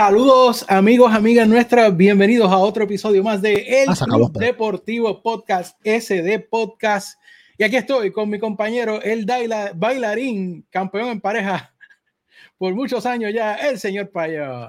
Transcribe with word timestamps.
saludos 0.00 0.62
amigos, 0.68 1.10
amigas 1.10 1.48
nuestras, 1.48 1.96
bienvenidos 1.96 2.52
a 2.52 2.58
otro 2.58 2.84
episodio 2.84 3.24
más 3.24 3.40
de 3.40 3.82
El 3.82 3.88
Ah, 3.88 3.94
Club 4.04 4.30
Deportivo 4.32 5.22
Podcast, 5.22 5.74
SD 5.86 6.38
Podcast. 6.50 7.18
Y 7.56 7.64
aquí 7.64 7.76
estoy 7.76 8.12
con 8.12 8.28
mi 8.28 8.38
compañero, 8.38 9.00
el 9.00 9.24
daila- 9.24 9.72
bailarín, 9.74 10.66
campeón 10.68 11.08
en 11.08 11.20
pareja 11.22 11.72
por 12.58 12.74
muchos 12.74 13.06
años 13.06 13.32
ya, 13.32 13.54
el 13.54 13.78
señor 13.80 14.10
Payo. 14.10 14.68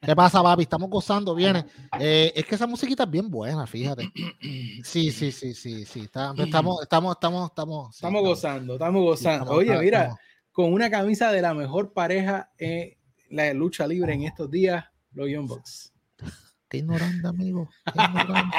¿Qué 0.00 0.16
pasa, 0.16 0.42
papi? 0.42 0.62
Estamos 0.62 0.88
gozando, 0.88 1.34
viene. 1.34 1.66
Eh, 2.00 2.32
es 2.34 2.46
que 2.46 2.54
esa 2.54 2.66
musiquita 2.66 3.02
es 3.02 3.10
bien 3.10 3.28
buena, 3.28 3.66
fíjate. 3.66 4.10
Sí, 4.84 5.10
sí, 5.10 5.32
sí, 5.32 5.52
sí, 5.52 5.84
sí. 5.84 6.00
está- 6.00 6.32
estamos, 6.38 6.80
estamos, 6.80 7.14
estamos, 7.14 7.50
estamos. 7.50 7.94
sí, 7.94 7.98
Estamos 7.98 8.22
gozando, 8.22 8.72
estamos 8.72 9.02
gozando. 9.02 9.42
estamos- 9.44 9.54
Oye, 9.58 9.64
estamos- 9.66 9.84
mira, 9.84 9.98
estamos- 9.98 10.20
con 10.50 10.72
una 10.72 10.88
camisa 10.90 11.30
de 11.30 11.42
la 11.42 11.52
mejor 11.52 11.92
pareja 11.92 12.50
en 12.56 12.96
la 13.32 13.52
lucha 13.54 13.86
libre 13.86 14.12
en 14.14 14.22
estos 14.24 14.50
días, 14.50 14.84
los 15.12 15.28
Young 15.28 15.46
Bucks. 15.48 15.92
Qué 16.68 16.78
ignorante, 16.78 17.26
amigo. 17.28 17.68
Qué 17.92 18.00
ignorante. 18.02 18.56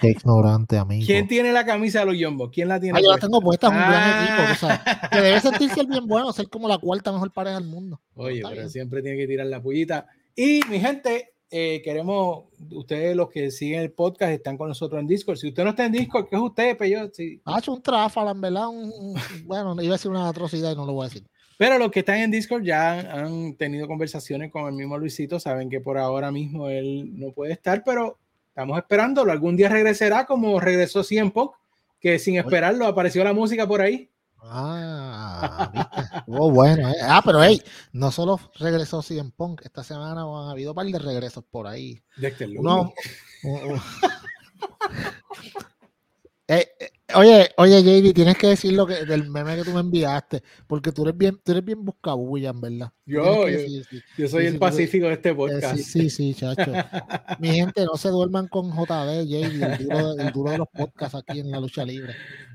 Qué 0.00 0.08
ignorante, 0.10 0.78
amigo. 0.78 1.06
¿Quién 1.06 1.28
tiene 1.28 1.52
la 1.52 1.64
camisa 1.66 2.00
de 2.00 2.06
los 2.06 2.16
Young 2.18 2.36
Bucks? 2.36 2.54
¿Quién 2.54 2.68
la 2.68 2.80
tiene? 2.80 2.98
Ah, 2.98 3.02
yo 3.02 3.10
la 3.10 3.18
tengo 3.18 3.40
puesta, 3.40 3.66
es 3.66 3.72
un 3.72 3.78
gran 3.78 3.92
Ah. 3.94 4.24
equipo. 4.24 4.48
tú 4.48 4.66
sabes. 4.66 4.80
Que 5.10 5.20
debe 5.20 5.40
sentirse 5.40 5.80
el 5.80 5.86
bien 5.86 6.06
bueno, 6.06 6.32
ser 6.32 6.48
como 6.48 6.68
la 6.68 6.78
cuarta 6.78 7.12
mejor 7.12 7.32
pareja 7.32 7.56
del 7.60 7.68
mundo. 7.68 8.00
Oye, 8.14 8.36
Está 8.38 8.48
pero 8.50 8.60
bien. 8.62 8.70
siempre 8.70 9.02
tiene 9.02 9.18
que 9.18 9.26
tirar 9.26 9.46
la 9.46 9.60
pullita. 9.62 10.06
Y 10.34 10.60
mi 10.70 10.80
gente, 10.80 11.34
eh, 11.50 11.82
queremos, 11.84 12.44
ustedes 12.70 13.14
los 13.14 13.28
que 13.28 13.50
siguen 13.50 13.80
el 13.80 13.92
podcast 13.92 14.32
están 14.32 14.56
con 14.56 14.68
nosotros 14.68 14.98
en 15.00 15.06
Discord. 15.06 15.36
Si 15.36 15.48
usted 15.48 15.62
no 15.64 15.70
está 15.70 15.84
en 15.84 15.92
Discord, 15.92 16.28
¿qué 16.30 16.36
es 16.36 16.42
usted, 16.42 16.76
Peyo? 16.78 17.10
Sí. 17.12 17.42
Ha 17.44 17.58
hecho 17.58 17.72
un 17.74 17.82
tráfala, 17.82 18.30
en 18.30 18.40
verdad. 18.40 18.68
un- 18.68 18.90
un- 18.98 19.20
bueno, 19.46 19.74
iba 19.82 19.94
a 19.94 19.98
decir 19.98 20.10
una 20.10 20.26
atrocidad 20.28 20.72
y 20.72 20.76
no 20.76 20.86
lo 20.86 20.94
voy 20.94 21.04
a 21.06 21.08
decir. 21.10 21.26
Pero 21.58 21.78
los 21.78 21.90
que 21.90 22.00
están 22.00 22.16
en 22.18 22.30
Discord 22.30 22.62
ya 22.62 22.98
han, 23.00 23.54
tenido 23.54 23.86
conversaciones 23.86 24.50
con 24.50 24.66
el 24.66 24.72
mismo 24.72 24.98
Luisito, 24.98 25.38
saben 25.38 25.70
que 25.70 25.80
por 25.80 25.98
ahora 25.98 26.30
mismo 26.30 26.68
él 26.68 27.18
no 27.18 27.30
puede 27.32 27.52
estar, 27.52 27.82
pero 27.84 28.18
estamos 28.48 28.78
esperándolo. 28.78 29.30
Algún 29.32 29.56
día 29.56 29.68
regresará 29.68 30.26
como 30.26 30.58
regresó 30.60 31.02
Punk, 31.30 31.52
que 32.00 32.18
sin 32.18 32.36
esperarlo 32.36 32.86
apareció 32.86 33.22
la 33.22 33.32
música 33.32 33.66
por 33.66 33.80
ahí. 33.80 34.08
Ah. 34.44 35.70
Estuvo 36.16 36.50
bueno. 36.50 36.88
eh. 36.88 36.94
Ah, 37.02 37.22
pero 37.24 37.42
hey, 37.44 37.62
no 37.92 38.10
solo 38.10 38.40
regresó 38.58 39.00
CM 39.00 39.30
Punk, 39.36 39.62
esta 39.64 39.84
semana 39.84 40.22
han 40.22 40.50
habido 40.50 40.72
un 40.72 40.74
par 40.74 40.86
de 40.86 40.98
regresos 40.98 41.44
por 41.48 41.68
ahí. 41.68 42.02
Uno- 42.58 42.92
u- 43.44 43.74
u- 43.74 43.80
Eh, 46.52 46.68
eh, 46.78 46.90
oye, 47.14 47.48
oye, 47.56 47.82
JD, 47.82 48.12
tienes 48.14 48.36
que 48.36 48.48
decir 48.48 48.72
lo 48.74 48.86
que 48.86 49.04
del 49.04 49.28
meme 49.30 49.56
que 49.56 49.64
tú 49.64 49.72
me 49.72 49.80
enviaste, 49.80 50.42
porque 50.66 50.92
tú 50.92 51.02
eres 51.02 51.16
bien, 51.16 51.40
tú 51.42 51.52
eres 51.52 51.64
bien 51.64 51.84
buscabulla, 51.84 52.52
verdad. 52.52 52.92
Yo, 53.06 53.22
yo- 53.22 53.46
decir, 53.46 53.84
sí. 53.88 54.02
Yo 54.18 54.28
soy 54.28 54.42
Sí, 54.42 54.46
el 54.48 54.52
sí, 54.54 54.58
pacífico 54.58 55.06
de 55.06 55.12
este 55.14 55.30
Eh, 55.30 55.34
podcast. 55.34 55.76
sí, 55.76 55.82
sí, 55.84 56.10
sí, 56.10 56.34
chacho. 56.34 56.72
Mi 57.38 57.48
gente, 57.56 57.84
no 57.84 57.96
se 57.96 58.08
duerman 58.10 58.48
con 58.48 58.70
JD, 58.70 59.26
JD, 59.26 59.62
el 59.62 59.78
duro, 59.78 60.12
el 60.18 60.32
duro 60.32 60.50
de 60.52 60.58
los 60.58 60.68
podcasts 60.68 61.14
aquí 61.16 61.40
en 61.40 61.50
la 61.50 61.60
lucha 61.60 61.84
libre. 61.84 62.14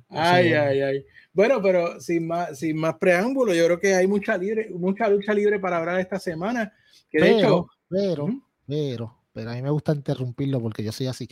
Ay, 0.09 0.53
ay, 0.53 0.81
ay. 0.81 1.05
Bueno, 1.33 1.61
pero 1.61 1.99
sin 1.99 2.27
más, 2.27 2.57
sin 2.57 2.77
más 2.77 2.95
preámbulo, 2.97 3.53
yo 3.53 3.65
creo 3.65 3.79
que 3.79 3.93
hay 3.93 4.07
mucha, 4.07 4.37
libre, 4.37 4.69
mucha 4.69 5.09
lucha 5.09 5.33
libre 5.33 5.59
para 5.59 5.77
hablar 5.77 5.99
esta 5.99 6.19
semana. 6.19 6.73
Que 7.09 7.19
de 7.19 7.25
Pero, 7.35 7.37
hecho, 7.37 7.67
pero, 7.89 8.23
Ujú. 8.25 8.43
pero, 8.65 9.17
pero 9.33 9.51
a 9.51 9.53
mí 9.53 9.61
me 9.61 9.69
gusta 9.69 9.93
interrumpirlo 9.93 10.61
porque 10.61 10.83
yo 10.83 10.91
soy 10.91 11.07
así. 11.07 11.27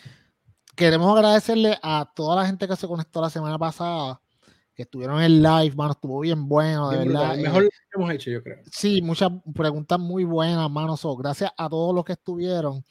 Queremos 0.75 1.15
agradecerle 1.15 1.77
a 1.81 2.11
toda 2.13 2.35
la 2.35 2.45
gente 2.45 2.67
que 2.67 2.75
se 2.75 2.87
conectó 2.87 3.21
la 3.21 3.29
semana 3.29 3.57
pasada, 3.57 4.21
que 4.73 4.83
estuvieron 4.83 5.21
en 5.21 5.41
live, 5.41 5.75
mano, 5.75 5.93
estuvo 5.93 6.19
bien 6.19 6.47
bueno, 6.49 6.89
de 6.89 6.97
bien 6.97 7.13
verdad. 7.13 7.29
brutal, 7.29 7.39
eh, 7.39 7.43
mejor 7.43 7.63
lo 7.63 7.69
que 7.69 7.77
hemos 7.95 8.11
hecho, 8.11 8.31
yo 8.31 8.43
creo. 8.43 8.57
Sí, 8.71 9.01
muchas 9.01 9.31
preguntas 9.53 9.97
muy 9.99 10.25
buenas, 10.25 10.69
mano. 10.69 10.97
So, 10.97 11.15
gracias 11.15 11.51
a 11.57 11.69
todos 11.69 11.95
los 11.95 12.03
que 12.03 12.13
estuvieron. 12.13 12.83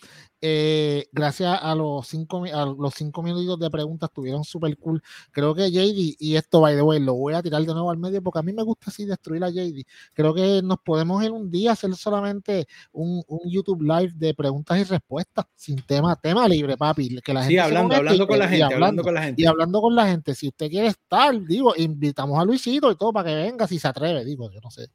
Eh, 0.46 1.08
gracias 1.10 1.58
a 1.62 1.74
los 1.74 2.06
cinco, 2.06 2.44
a 2.44 2.66
los 2.66 2.92
cinco 2.92 3.22
minutos 3.22 3.58
de 3.58 3.70
preguntas, 3.70 4.10
estuvieron 4.10 4.44
súper 4.44 4.76
cool. 4.76 5.02
Creo 5.30 5.54
que 5.54 5.70
JD, 5.70 6.16
y 6.18 6.36
esto, 6.36 6.60
by 6.60 6.74
the 6.76 6.82
way, 6.82 7.00
lo 7.00 7.14
voy 7.14 7.32
a 7.32 7.42
tirar 7.42 7.62
de 7.64 7.72
nuevo 7.72 7.90
al 7.90 7.96
medio 7.96 8.20
porque 8.22 8.40
a 8.40 8.42
mí 8.42 8.52
me 8.52 8.62
gusta 8.62 8.90
así 8.90 9.06
destruir 9.06 9.42
a 9.42 9.48
JD. 9.48 9.86
Creo 10.12 10.34
que 10.34 10.60
nos 10.62 10.76
podemos 10.84 11.24
ir 11.24 11.30
un 11.30 11.50
día 11.50 11.70
a 11.70 11.72
hacer 11.72 11.94
solamente 11.96 12.66
un, 12.92 13.22
un 13.26 13.40
YouTube 13.50 13.80
live 13.80 14.12
de 14.16 14.34
preguntas 14.34 14.78
y 14.78 14.84
respuestas 14.84 15.46
sin 15.54 15.76
tema, 15.80 16.14
tema 16.16 16.46
libre, 16.46 16.76
papi. 16.76 17.20
Que 17.22 17.32
la 17.32 17.40
gente 17.44 17.54
Sí, 17.54 17.58
hablando, 17.58 17.94
hablando 17.96 18.24
y- 18.24 18.26
con 18.26 18.38
la 18.38 18.48
gente, 18.48 18.62
hablando 18.64 18.76
hablando 18.84 19.02
con 19.02 19.14
la 19.14 19.22
gente. 19.22 19.40
y 19.42 19.46
hablando 19.46 19.80
con 19.80 19.94
la 19.94 20.06
gente, 20.08 20.34
si 20.34 20.48
usted 20.48 20.68
quiere 20.68 20.88
estar, 20.88 21.40
digo, 21.46 21.72
invitamos 21.74 22.38
a 22.38 22.44
Luisito 22.44 22.92
y 22.92 22.96
todo 22.96 23.14
para 23.14 23.30
que 23.30 23.34
venga, 23.36 23.66
si 23.66 23.78
se 23.78 23.88
atreve, 23.88 24.22
digo, 24.26 24.50
yo 24.50 24.60
no 24.60 24.70
sé. 24.70 24.88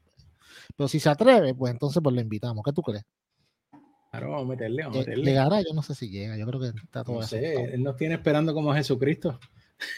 Pero 0.77 0.87
si 0.87 0.99
se 0.99 1.09
atreve, 1.09 1.55
pues 1.55 1.73
entonces 1.73 2.03
pues 2.03 2.13
lo 2.13 2.21
invitamos. 2.21 2.63
¿Qué 2.63 2.71
tú 2.71 2.83
crees? 2.83 3.03
Claro, 4.11 4.31
vamos 4.31 4.45
a 4.45 4.49
meterle, 4.49 4.83
vamos 4.83 4.97
a 4.97 4.99
meterle. 5.01 5.25
¿Llegará? 5.25 5.61
Yo 5.61 5.73
no 5.73 5.83
sé 5.83 5.93
si 5.95 6.09
llega. 6.09 6.35
Yo 6.37 6.45
creo 6.47 6.59
que 6.59 6.67
está 6.79 7.03
todo 7.03 7.17
No 7.21 7.23
sé, 7.23 7.53
él 7.73 7.83
nos 7.83 7.95
tiene 7.95 8.15
esperando 8.15 8.53
como 8.53 8.73
Jesucristo. 8.73 9.39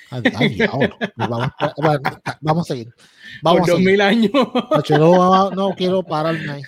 Ay, 0.09 0.21
ay, 0.35 0.49
diablo. 0.49 0.95
Pues 0.99 1.29
vamos, 1.29 1.49
a- 1.57 2.37
vamos 2.41 2.69
a 2.69 2.73
seguir. 2.73 2.93
Vamos 3.41 3.61
por 3.61 3.69
a 3.69 3.73
dos 3.73 3.81
mil 3.81 4.01
años. 4.01 4.31
No, 4.89 5.51
no 5.51 5.69
quiero 5.75 6.03
pararme 6.03 6.51
ahí. 6.51 6.61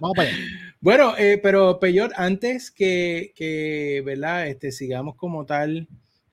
Vamos 0.00 0.12
para 0.16 0.28
allá. 0.28 0.38
Bueno, 0.80 1.14
eh, 1.16 1.38
pero 1.42 1.78
Peyor, 1.80 2.12
antes 2.16 2.70
que, 2.70 3.32
que, 3.34 4.02
¿verdad? 4.04 4.48
Este, 4.48 4.72
sigamos 4.72 5.14
como 5.16 5.46
tal 5.46 5.88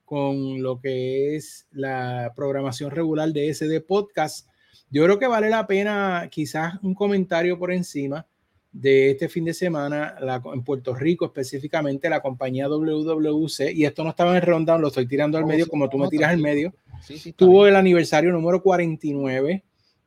con 0.06 0.62
lo 0.62 0.80
que 0.82 1.36
es 1.36 1.66
la 1.72 2.34
programación 2.36 2.92
regular 2.92 3.30
de 3.30 3.54
SD 3.54 3.82
Podcast, 3.82 4.48
yo 4.92 5.04
creo 5.06 5.18
que 5.18 5.28
vale 5.28 5.50
la 5.50 5.66
pena 5.66 6.28
quizás 6.30 6.76
un 6.84 6.94
comentario 6.94 7.58
por 7.58 7.72
encima 7.72 8.28
de 8.74 9.12
este 9.12 9.30
fin 9.30 9.46
de 9.46 9.54
semana 9.54 10.16
la- 10.20 10.42
en 10.54 10.64
Puerto 10.64 10.96
Rico, 10.96 11.26
específicamente 11.26 12.10
la 12.10 12.22
compañía 12.22 12.68
WWC, 12.68 13.72
y 13.72 13.86
esto 13.86 14.04
no 14.04 14.10
estaba 14.10 14.32
en 14.32 14.38
el 14.38 14.42
rundown, 14.42 14.82
lo 14.82 14.88
estoy 14.88 15.08
tirando 15.08 15.38
al 15.38 15.46
medio 15.46 15.68
como 15.68 15.88
tú 15.90 15.98
me 16.00 16.10
tiras 16.10 16.32
al 16.32 16.40
medio, 16.40 16.74
Sí, 17.02 17.18
sí, 17.18 17.34
tuvo 17.34 17.68
el 17.68 17.76
aniversario 17.76 18.32
número 18.32 18.64
49 18.64 19.64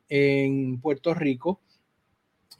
en 0.09 0.81
Puerto 0.81 1.13
Rico. 1.13 1.61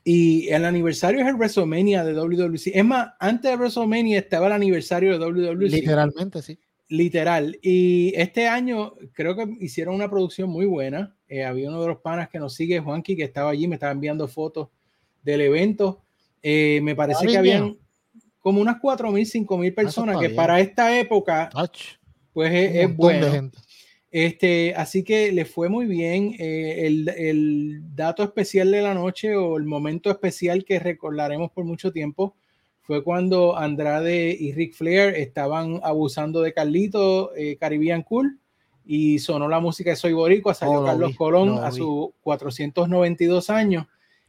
Y 0.04 0.48
el 0.50 0.64
aniversario 0.64 1.20
es 1.20 1.28
el 1.28 1.36
WrestleMania 1.36 2.06
de 2.06 2.14
WWC. 2.14 2.72
Es 2.74 2.86
más, 2.86 3.10
antes 3.20 3.52
de 3.52 3.58
WrestleMania 3.58 4.20
estaba 4.20 4.48
el 4.48 4.54
aniversario 4.54 5.12
de 5.12 5.18
WWC. 5.18 5.70
Literalmente, 5.70 6.42
sí. 6.42 6.58
Literal. 6.88 7.60
Y 7.62 8.14
este 8.16 8.48
año 8.48 8.94
creo 9.12 9.36
que 9.36 9.46
hicieron 9.60 9.96
una 9.96 10.10
producción 10.10 10.50
muy 10.50 10.66
buena. 10.66 11.18
Eh, 11.28 11.44
había 11.44 11.68
uno 11.68 11.82
de 11.82 11.88
los 11.90 11.98
panas 11.98 12.30
que 12.30 12.40
nos 12.40 12.54
sigue, 12.54 12.80
Juanqui, 12.80 13.18
que 13.18 13.24
estaba 13.26 13.50
allí, 13.50 13.68
me 13.68 13.76
estaba 13.76 13.92
enviando 13.92 14.28
fotos 14.30 14.70
del 15.28 15.42
evento. 15.42 16.02
Eh, 16.42 16.80
me 16.82 16.96
parece 16.96 17.28
que 17.28 17.38
habían 17.38 17.78
como 18.40 18.62
unas 18.62 18.78
4.000, 18.78 19.46
5.000 19.46 19.76
personas, 19.76 20.16
está 20.16 20.22
que 20.22 20.28
bien. 20.28 20.36
para 20.38 20.60
esta 20.62 20.98
época, 20.98 21.50
Ach, 21.54 21.78
pues 22.32 22.54
es, 22.54 22.76
es 22.76 22.96
bueno. 22.96 23.52
Este, 24.10 24.74
así 24.76 25.04
que 25.04 25.34
le 25.34 25.44
fue 25.44 25.68
muy 25.68 25.86
bien. 25.86 26.34
Eh, 26.40 26.88
el, 26.88 27.10
el 27.10 27.82
dato 27.94 28.24
especial 28.24 28.72
de 28.72 28.82
la 28.82 28.94
noche 28.94 29.36
o 29.36 29.58
el 29.58 29.66
momento 29.66 30.10
especial 30.10 30.64
que 30.64 30.80
recordaremos 30.80 31.52
por 31.52 31.66
mucho 31.66 31.92
tiempo 31.92 32.36
fue 32.84 33.04
cuando 33.04 33.58
Andrade 33.58 34.30
y 34.40 34.54
Ric 34.54 34.74
Flair 34.74 35.14
estaban 35.16 35.82
abusando 35.84 36.42
de 36.42 36.54
Carlito 36.54 37.36
eh, 37.36 37.58
Caribbean 37.60 38.02
Cool 38.04 38.40
y 38.86 39.20
sonó 39.20 39.50
la 39.50 39.60
música 39.60 39.90
de 39.90 39.98
Soy 39.98 40.14
Boricua, 40.14 40.54
salió 40.54 40.78
Oh, 40.78 40.82
lo 40.82 40.86
Carlos 40.86 41.10
vi, 41.10 41.18
Colón 41.18 41.50
lo 41.50 41.62
a 41.64 41.72
sus 41.74 42.12
492 42.22 43.50
años. 43.50 43.88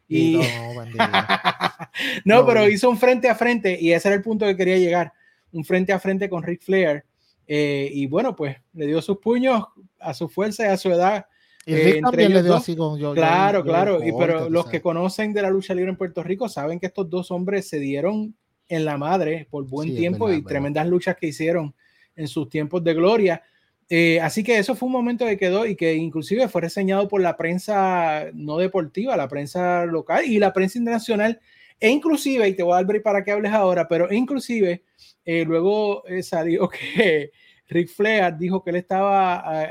Y 0.09 0.37
Y 0.37 0.37
no, 0.37 0.43
no, 2.25 2.47
pero 2.47 2.69
hizo 2.69 2.89
un 2.91 2.97
frente 2.99 3.29
a 3.29 3.35
frente 3.35 3.79
y 3.81 3.93
ese 3.93 4.09
era 4.09 4.17
el 4.17 4.23
punto 4.23 4.47
que 4.47 4.57
quería 4.57 4.79
llegar, 4.79 5.13
un 5.53 5.65
frente 5.65 5.93
a 5.93 5.99
frente 6.01 6.29
con 6.29 6.43
Ric 6.43 6.63
Flair. 6.63 7.05
eh, 7.47 7.91
y 7.93 8.07
bueno, 8.07 8.35
pues 8.37 8.57
le 8.75 8.87
dio 8.87 9.01
sus 9.03 9.19
puños 9.19 9.65
a 9.99 10.13
su 10.15 10.29
fuerza 10.29 10.65
y 10.65 10.69
a 10.69 10.77
su 10.77 10.91
edad. 10.91 11.27
Y 11.67 11.75
eh, 11.75 11.85
Rick 11.85 12.03
también 12.03 12.33
le 12.35 12.43
dio 12.43 12.53
dos. 12.53 12.63
así 12.63 12.77
con 12.77 12.99
yo. 12.99 13.11
yo- 13.11 13.15
Claro, 13.15 13.59
yo- 13.61 13.65
claro. 13.65 14.05
Y, 14.07 14.13
pero 14.19 14.45
tú 14.47 14.51
los 14.51 14.67
que 14.67 14.81
conocen 14.81 15.33
de 15.33 15.43
la 15.43 15.51
lucha 15.51 15.75
libre 15.75 15.91
en 15.91 15.97
Puerto 15.97 16.23
Rico 16.23 16.49
saben 16.49 16.79
que 16.81 16.87
estos 16.87 17.09
dos 17.11 17.31
hombres 17.31 17.69
se 17.69 17.79
dieron 17.79 18.35
en 18.69 18.85
la 18.85 18.99
madre 18.99 19.47
por 19.51 19.67
buen 19.67 19.89
Sí, 19.91 19.97
tiempo 19.97 20.27
verdad, 20.27 20.37
y 20.39 20.41
verdad. 20.43 20.49
tremendas 20.51 20.87
luchas 20.89 21.17
que 21.17 21.27
hicieron 21.29 21.75
en 22.17 22.29
sus 22.29 22.49
tiempos 22.51 22.85
de 22.85 22.95
gloria. 22.95 23.43
Eh, 23.91 24.21
así 24.21 24.45
que 24.45 24.59
eso 24.59 24.75
fue 24.75 24.87
un 24.87 24.93
momento 24.93 25.25
que 25.25 25.39
quedó 25.39 25.65
y 25.65 25.75
que 25.75 25.95
inclusive 25.95 26.49
fue 26.49 26.61
reseñado 26.61 27.09
por 27.09 27.23
la 27.23 27.37
prensa 27.37 28.27
no 28.35 28.59
deportiva, 28.59 29.17
la 29.17 29.29
prensa 29.29 29.87
local 29.87 30.25
y 30.27 30.39
la 30.39 30.53
prensa 30.53 30.79
internacional. 30.79 31.41
E 31.81 31.89
inclusive, 31.89 32.47
y 32.49 32.55
te 32.55 32.63
voy 32.63 32.73
a 32.73 32.77
dar 32.77 32.87
break 32.87 33.03
para 33.03 33.25
que 33.25 33.31
hables 33.31 33.53
ahora, 33.53 33.89
pero 33.89 34.13
inclusive 34.13 34.83
eh, 35.25 35.45
luego 35.45 36.05
eh, 36.07 36.23
salió 36.23 36.69
que 36.99 37.31
Ric 37.69 37.89
Flair 37.89 38.37
dijo 38.37 38.63
que 38.63 38.71
él 38.71 38.77
estaba, 38.77 39.71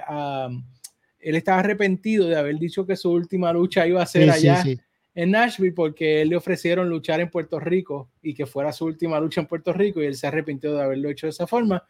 él 1.20 1.36
estaba 1.36 1.60
arrepentido 1.60 2.28
de 2.28 2.38
haber 2.38 2.58
dicho 2.58 2.86
que 2.86 2.96
su 2.96 3.12
última 3.12 3.52
lucha 3.52 3.86
iba 3.86 4.02
a 4.02 4.06
ser 4.06 4.24
Sí, 4.24 4.30
allá 4.30 4.64
sí. 4.64 4.80
en 5.16 5.32
Nashville 5.32 5.74
porque 5.74 6.22
él 6.22 6.30
le 6.30 6.38
ofrecieron 6.38 6.90
luchar 6.90 7.20
en 7.20 7.30
Puerto 7.30 7.60
Rico 7.60 8.10
y 8.22 8.34
que 8.34 8.46
fuera 8.46 8.72
su 8.72 8.86
última 8.86 9.20
lucha 9.20 9.42
en 9.42 9.48
Puerto 9.48 9.74
Rico 9.74 10.02
y 10.02 10.06
él 10.06 10.16
se 10.16 10.28
arrepintió 10.28 10.74
de 10.74 10.84
haberlo 10.84 11.10
hecho 11.10 11.28
de 11.28 11.32
esa 11.32 11.48
forma. 11.48 11.84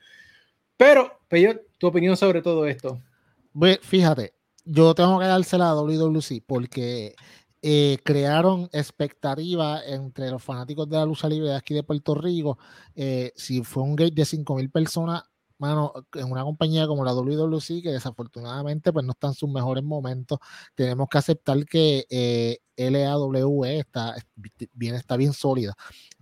Pero, 0.78 1.20
Peyo, 1.28 1.60
tu 1.78 1.88
opinión 1.88 2.18
sobre 2.18 2.42
todo 2.42 2.66
esto. 2.66 3.02
Ve, 3.54 3.80
Fíjate, 3.82 4.34
yo 4.66 4.94
tengo 4.94 5.20
que 5.20 5.26
dársela 5.26 5.70
a 5.70 5.76
WWC 5.76 6.44
porque 6.46 7.16
eh, 7.62 7.98
crearon 8.04 8.70
expectativa 8.72 9.84
entre 9.84 10.30
los 10.30 10.44
fanáticos 10.44 10.88
de 10.90 10.98
la 10.98 11.06
lucha 11.06 11.28
libre 11.28 11.50
de 11.50 11.56
aquí 11.56 11.74
de 11.74 11.84
Puerto 11.84 12.16
Rico. 12.16 12.58
Eh, 12.96 13.32
si 13.36 13.64
fue 13.64 13.84
un 13.84 13.96
gate 13.96 14.14
de 14.14 14.26
5.000 14.26 14.72
personas, 14.72 15.24
mano, 15.58 15.92
en 16.14 16.32
una 16.32 16.44
compañía 16.44 16.86
como 16.86 17.04
la 17.04 17.14
WWC, 17.14 17.82
que 17.82 17.92
desafortunadamente 17.92 18.94
pues 18.94 19.06
no 19.06 19.14
está 19.14 19.28
en 19.28 19.34
sus 19.34 19.50
mejores 19.50 19.84
momentos, 19.84 20.40
tenemos 20.76 21.08
que 21.10 21.18
aceptar 21.18 21.66
que 21.66 22.06
eh, 22.10 22.60
LAWE 22.78 23.80
está 23.80 24.16
bien, 24.74 24.96
está 24.96 25.18
bien 25.18 25.34
sólida 25.34 25.74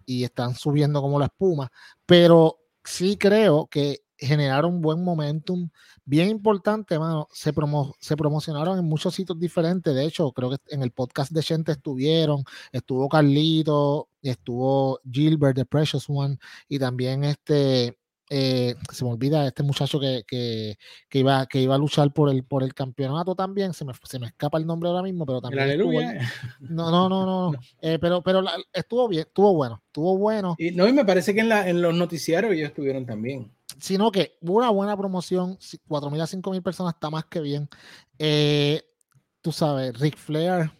y 0.06 0.24
están 0.24 0.56
subiendo 0.56 1.02
como 1.02 1.20
la 1.20 1.26
espuma, 1.26 1.70
pero 2.06 2.60
sí 2.84 3.18
creo 3.18 3.68
que 3.68 4.05
generaron 4.18 4.76
un 4.76 4.82
buen 4.82 5.04
momentum 5.04 5.70
bien 6.06 6.30
importante, 6.30 6.98
mano. 7.00 7.28
Se, 7.32 7.54
se 8.00 8.18
promocionaron 8.18 8.80
en 8.80 8.86
muchos 8.86 9.16
sitios 9.16 9.40
diferentes. 9.40 9.94
De 9.94 10.06
hecho, 10.06 10.32
creo 10.32 10.52
que 10.52 10.58
en 10.70 10.84
el 10.84 10.92
podcast 10.92 11.32
de 11.32 11.44
Gente 11.44 11.74
estuvieron, 11.74 12.44
estuvo 12.72 13.10
Carlito, 13.10 14.10
estuvo 14.22 15.00
Gilbert, 15.10 15.56
The 15.56 15.66
Precious 15.66 16.06
One, 16.10 16.38
y 16.68 16.80
también 16.80 17.24
este 17.24 17.98
eh, 18.30 18.74
se 18.92 19.06
me 19.06 19.12
olvida 19.12 19.46
este 19.46 19.62
muchacho 19.62 20.00
que, 20.00 20.24
que, 20.28 20.78
que, 21.10 21.20
iba, 21.20 21.46
que 21.46 21.62
iba 21.62 21.76
a 21.76 21.78
luchar 21.78 22.12
por 22.12 22.30
el, 22.30 22.44
por 22.44 22.64
el 22.64 22.74
campeonato 22.74 23.36
también, 23.36 23.74
se 23.74 23.86
me, 23.86 23.94
se 24.04 24.20
me 24.20 24.28
escapa 24.28 24.58
el 24.58 24.66
nombre 24.66 24.90
ahora 24.90 25.04
mismo, 25.04 25.26
pero 25.26 25.42
también... 25.42 25.64
Aleluya. 25.64 26.20
no, 26.60 26.90
no, 26.90 27.08
no, 27.08 27.26
no, 27.52 27.60
eh, 27.82 28.00
pero, 28.00 28.24
pero 28.24 28.44
estuvo 28.74 29.08
bien, 29.08 29.26
estuvo 29.28 29.54
bueno, 29.54 29.82
estuvo 29.86 30.18
bueno. 30.18 30.56
Y, 30.58 30.72
no, 30.72 30.88
y 30.88 30.94
me 30.94 31.06
parece 31.06 31.34
que 31.36 31.42
en, 31.42 31.50
la, 31.50 31.70
en 31.70 31.82
los 31.82 31.94
noticiarios 31.94 32.54
ellos 32.54 32.70
estuvieron 32.70 33.06
también. 33.06 33.52
Sino 33.80 34.12
que 34.12 34.38
una 34.42 34.70
buena 34.70 34.96
promoción, 34.98 35.58
4.000 35.58 36.22
a 36.22 36.28
5.000 36.28 36.62
personas 36.62 36.94
está 36.94 37.10
más 37.10 37.26
que 37.26 37.42
bien. 37.42 37.70
Eh, 38.20 38.84
tú 39.42 39.52
sabes, 39.52 40.00
Rick 40.00 40.18
Flair, 40.18 40.72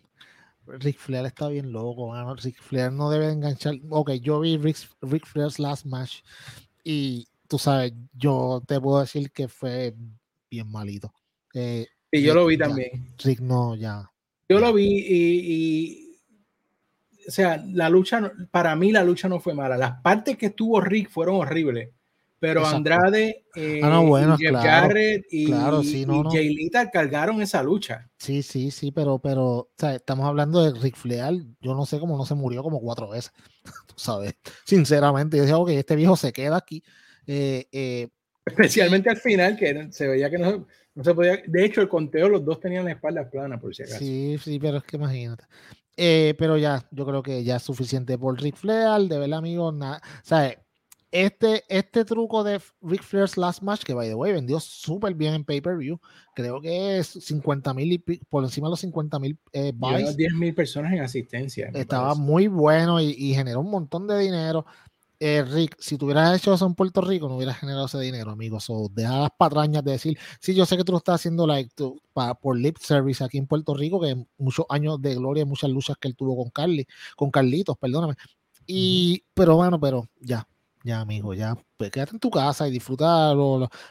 Rick 0.66 0.98
Flair 0.98 1.26
está 1.26 1.50
bien 1.50 1.72
loco, 1.72 2.14
Rick 2.36 2.62
Flair 2.62 2.92
no 2.92 3.10
debe 3.10 3.32
enganchar. 3.32 3.76
Ok, 3.90 4.12
yo 4.14 4.40
vi 4.40 4.58
Rick, 4.58 4.78
Rick 5.02 5.26
Flair's 5.26 5.60
last 5.60 5.86
match 5.86 6.22
y 6.84 7.28
tú 7.48 7.60
sabes, 7.60 7.94
yo 8.14 8.64
te 8.66 8.80
puedo 8.80 9.02
decir 9.02 9.32
que 9.32 9.48
fue 9.48 9.94
bien 10.50 10.72
malito. 10.72 11.14
Eh, 11.54 11.88
y 12.12 12.22
yo 12.22 12.34
lo 12.34 12.46
vi 12.46 12.58
también. 12.58 13.14
Rick 13.24 13.40
no, 13.42 13.76
ya. 13.76 14.10
Yo 14.48 14.60
lo 14.60 14.74
vi 14.74 15.06
y, 15.08 16.06
o 17.28 17.32
sea, 17.32 17.64
la 17.68 17.90
lucha, 17.90 18.32
para 18.52 18.76
mí 18.76 18.92
la 18.92 19.04
lucha 19.04 19.28
no 19.28 19.40
fue 19.40 19.54
mala. 19.54 19.78
Las 19.78 20.02
partes 20.02 20.38
que 20.38 20.48
estuvo 20.48 20.80
Rick 20.82 21.10
fueron 21.10 21.36
horribles. 21.36 21.90
Pero 22.40 22.66
Andrade, 22.66 23.46
eh, 23.56 23.80
ah, 23.82 24.00
bueno, 24.00 24.36
y 24.38 24.44
Jeff 24.44 24.56
Jarrett 24.56 25.26
y, 25.32 25.52
cargaron 26.92 27.42
esa 27.42 27.64
lucha. 27.64 28.10
Sí, 28.18 28.44
sí, 28.44 28.72
sí, 28.72 28.92
pero, 28.92 29.20
pero 29.20 29.46
o 29.46 29.70
sea, 29.78 29.96
estamos 29.96 30.28
hablando 30.28 30.62
de 30.62 30.80
Rick 30.80 30.96
Flair. 30.96 31.46
Yo 31.62 31.74
no 31.74 31.86
sé 31.86 32.00
cómo 32.00 32.18
no 32.18 32.26
se 32.26 32.36
murió 32.36 32.62
como 32.62 32.82
cuatro 32.82 33.10
veces. 33.10 33.32
Tú 33.88 33.96
sabes, 33.98 34.36
sinceramente. 34.66 35.38
Yo 35.38 35.44
decía, 35.44 35.58
ok, 35.58 35.70
este 35.70 35.96
viejo 35.96 36.16
se 36.18 36.34
queda 36.34 36.58
aquí 36.58 36.84
eh, 37.28 37.68
eh, 37.72 38.10
Especialmente 38.46 39.10
al 39.10 39.18
final, 39.18 39.58
que 39.58 39.88
se 39.92 40.08
veía 40.08 40.30
que 40.30 40.38
no, 40.38 40.68
se 41.02 41.14
podía. 41.16 41.42
De 41.48 41.66
hecho, 41.66 41.82
el 41.82 41.90
conteo, 41.90 42.30
los 42.30 42.46
dos 42.46 42.60
tenían 42.60 42.86
la 42.86 42.92
espalda 42.92 43.28
plana, 43.30 43.60
por 43.60 43.74
si 43.74 43.84
acaso. 43.84 43.98
Sí, 43.98 44.38
sí, 44.44 44.60
pero 44.60 44.78
es 44.78 44.84
que 44.84 44.98
imagínate. 44.98 45.46
Eh, 45.98 46.36
pero 46.38 46.58
ya, 46.58 46.86
yo 46.92 47.06
creo 47.06 47.24
que 47.24 47.44
ya 47.44 47.56
es 47.56 47.64
suficiente 47.64 48.18
por 48.18 48.40
Rick 48.40 48.58
Flair, 48.58 49.08
de 49.08 49.18
ver 49.18 49.34
amigo, 49.34 49.72
nada. 49.72 50.02
¿Sabes? 50.22 50.58
Este, 51.12 51.64
este 51.70 52.04
truco 52.04 52.44
de 52.44 52.60
Rick 52.82 53.04
Flair's 53.04 53.38
Last 53.38 53.62
Match, 53.62 53.84
que 53.84 53.94
by 53.94 54.08
the 54.10 54.16
way 54.16 54.34
vendió 54.34 54.60
súper 54.60 55.14
bien 55.14 55.34
en 55.34 55.46
pay-per-view, 55.46 56.00
creo 56.36 56.60
que 56.60 56.98
es 56.98 57.08
50 57.08 57.74
mil 57.74 58.04
por 58.30 58.44
encima 58.44 58.68
de 58.68 58.72
los 58.72 58.82
50 58.82 59.20
mil 59.20 59.38
eh, 59.54 59.72
10 59.74 60.34
mil 60.34 60.54
personas 60.54 60.92
en 60.92 61.02
asistencia. 61.02 61.70
Estaba 61.74 62.16
muy 62.16 62.48
bueno 62.48 63.00
y, 63.00 63.16
y, 63.18 63.34
generó 63.34 63.62
un 63.62 63.72
montón 63.72 64.08
de 64.08 64.20
dinero. 64.20 64.66
Eh, 65.20 65.44
Rick, 65.44 65.78
si 65.80 65.98
tú 65.98 66.06
hubieras 66.06 66.38
hecho 66.38 66.54
eso 66.54 66.66
en 66.66 66.76
Puerto 66.76 67.00
Rico, 67.00 67.30
no 67.30 67.38
hubieras 67.38 67.58
generado 67.58 67.86
ese 67.86 68.00
dinero, 68.00 68.32
amigo. 68.32 68.60
So, 68.60 68.90
deja 68.94 69.22
las 69.22 69.32
patrañas 69.38 69.84
de 69.84 69.94
decir, 69.94 70.18
sí, 70.42 70.54
yo 70.54 70.66
sé 70.66 70.76
que 70.76 70.84
tú 70.84 70.92
lo 70.92 70.98
estás 70.98 71.16
haciendo 71.16 71.48
like, 71.48 71.72
por 72.42 72.58
lip 72.58 72.78
service 72.78 73.24
aquí 73.24 73.38
en 73.38 73.48
Puerto 73.48 73.74
Rico, 73.74 74.02
que 74.02 74.26
muchos 74.38 74.66
años 74.70 75.02
de 75.02 75.16
gloria, 75.16 75.46
muchas 75.46 75.70
luchas 75.70 75.96
que 75.98 76.10
él 76.10 76.16
tuvo 76.16 76.36
con 76.36 76.50
Carly, 76.50 76.86
con 77.16 77.32
Carlitos, 77.32 77.78
perdóname. 77.78 78.16
Y, 78.68 79.24
pero 79.34 79.56
bueno, 79.56 79.80
pero 79.80 80.10
ya, 80.20 80.46
ya, 80.86 81.02
amigo, 81.02 81.34
ya, 81.34 81.58
pues 81.78 81.90
quédate 81.90 82.12
en 82.12 82.20
tu 82.20 82.30
casa 82.30 82.68
y 82.68 82.72
disfruta 82.72 83.34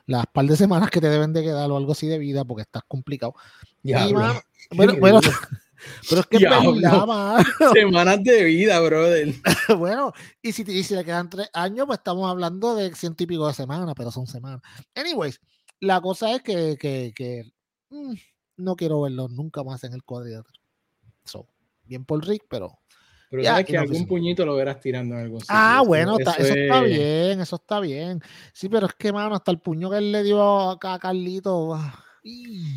las 0.06 0.26
par 0.32 0.46
de 0.46 0.56
semanas 0.56 0.90
que 0.90 1.00
te 1.00 1.08
deben 1.08 1.32
de 1.32 1.42
quedar 1.42 1.68
o 1.68 1.76
algo 1.76 1.90
así 1.90 2.06
de 2.06 2.18
vida, 2.18 2.44
porque 2.44 2.62
estás 2.62 2.84
complicado. 2.86 3.34
Ya, 3.82 4.06
bueno, 4.70 4.94
bueno 5.00 5.20
Pero 6.08 6.20
es 6.20 6.26
que 6.28 6.38
Semanas 7.72 8.22
de 8.22 8.44
vida, 8.44 8.78
brother. 8.78 9.34
bueno, 9.76 10.12
y 10.40 10.52
si, 10.52 10.62
y 10.62 10.84
si 10.84 10.94
le 10.94 11.04
quedan 11.04 11.28
tres 11.28 11.50
años, 11.52 11.84
pues 11.84 11.98
estamos 11.98 12.30
hablando 12.30 12.76
de 12.76 12.94
ciento 12.94 13.24
y 13.24 13.26
pico 13.26 13.48
de 13.48 13.54
semanas, 13.54 13.92
pero 13.96 14.12
son 14.12 14.28
semanas. 14.28 14.62
Anyways, 14.94 15.40
la 15.80 16.00
cosa 16.00 16.30
es 16.30 16.42
que, 16.42 16.76
que, 16.78 17.12
que 17.12 17.52
mm, 17.90 18.14
no 18.58 18.76
quiero 18.76 19.00
verlo 19.00 19.26
nunca 19.26 19.64
más 19.64 19.82
en 19.82 19.94
el 19.94 20.04
cuadrilátero. 20.04 20.60
So, 21.24 21.48
bien 21.82 22.04
por 22.04 22.24
Rick, 22.24 22.44
pero. 22.48 22.78
Pero 23.30 23.44
sabes 23.44 23.66
que 23.66 23.76
algún 23.76 24.06
puñito 24.06 24.46
lo 24.46 24.54
verás 24.56 24.80
tirando 24.80 25.14
en 25.14 25.22
algún 25.22 25.40
sitio. 25.40 25.54
Ah, 25.56 25.82
bueno, 25.86 26.18
eso, 26.18 26.30
está 26.30 26.82
bien, 26.82 27.40
eso 27.40 27.56
está 27.56 27.80
bien. 27.80 28.20
Sí, 28.52 28.68
pero 28.68 28.86
es 28.86 28.94
que, 28.94 29.12
mano, 29.12 29.34
hasta 29.34 29.50
el 29.50 29.58
puño 29.58 29.90
que 29.90 29.98
él 29.98 30.12
le 30.12 30.22
dio 30.22 30.70
a 30.70 30.98
Carlito. 31.00 31.74
Ah, 31.74 32.04
mm, 32.22 32.76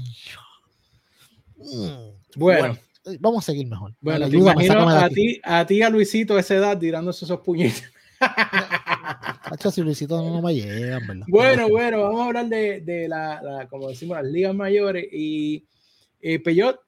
bueno, 2.35 2.77
eh, 3.05 3.17
vamos 3.19 3.44
a 3.44 3.51
seguir 3.51 3.67
mejor. 3.67 3.94
Bueno, 4.01 4.29
te 4.29 4.38
imagino 4.38 4.89
a 4.89 5.09
ti, 5.09 5.39
a 5.44 5.65
ti, 5.65 5.81
a 5.81 5.89
Luisito 5.89 6.35
a 6.35 6.39
esa 6.39 6.55
edad 6.55 6.77
tirándose 6.77 7.25
esos 7.25 7.39
puñitos. 7.41 7.83
si 9.71 9.81
Luisito 9.81 10.21
no 10.21 10.41
me 10.41 10.53
llega, 10.53 10.99
¿verdad? 11.07 11.25
Bueno, 11.27 11.69
bueno, 11.69 12.03
vamos 12.03 12.21
a 12.21 12.25
hablar 12.25 12.45
de, 12.47 12.81
de 12.81 13.07
la, 13.07 13.41
la, 13.41 13.67
como 13.67 13.89
decimos, 13.89 14.17
las 14.17 14.25
ligas 14.25 14.55
mayores 14.55 15.07
y 15.11 15.65
eh, 16.21 16.39
Peyot, 16.39 16.79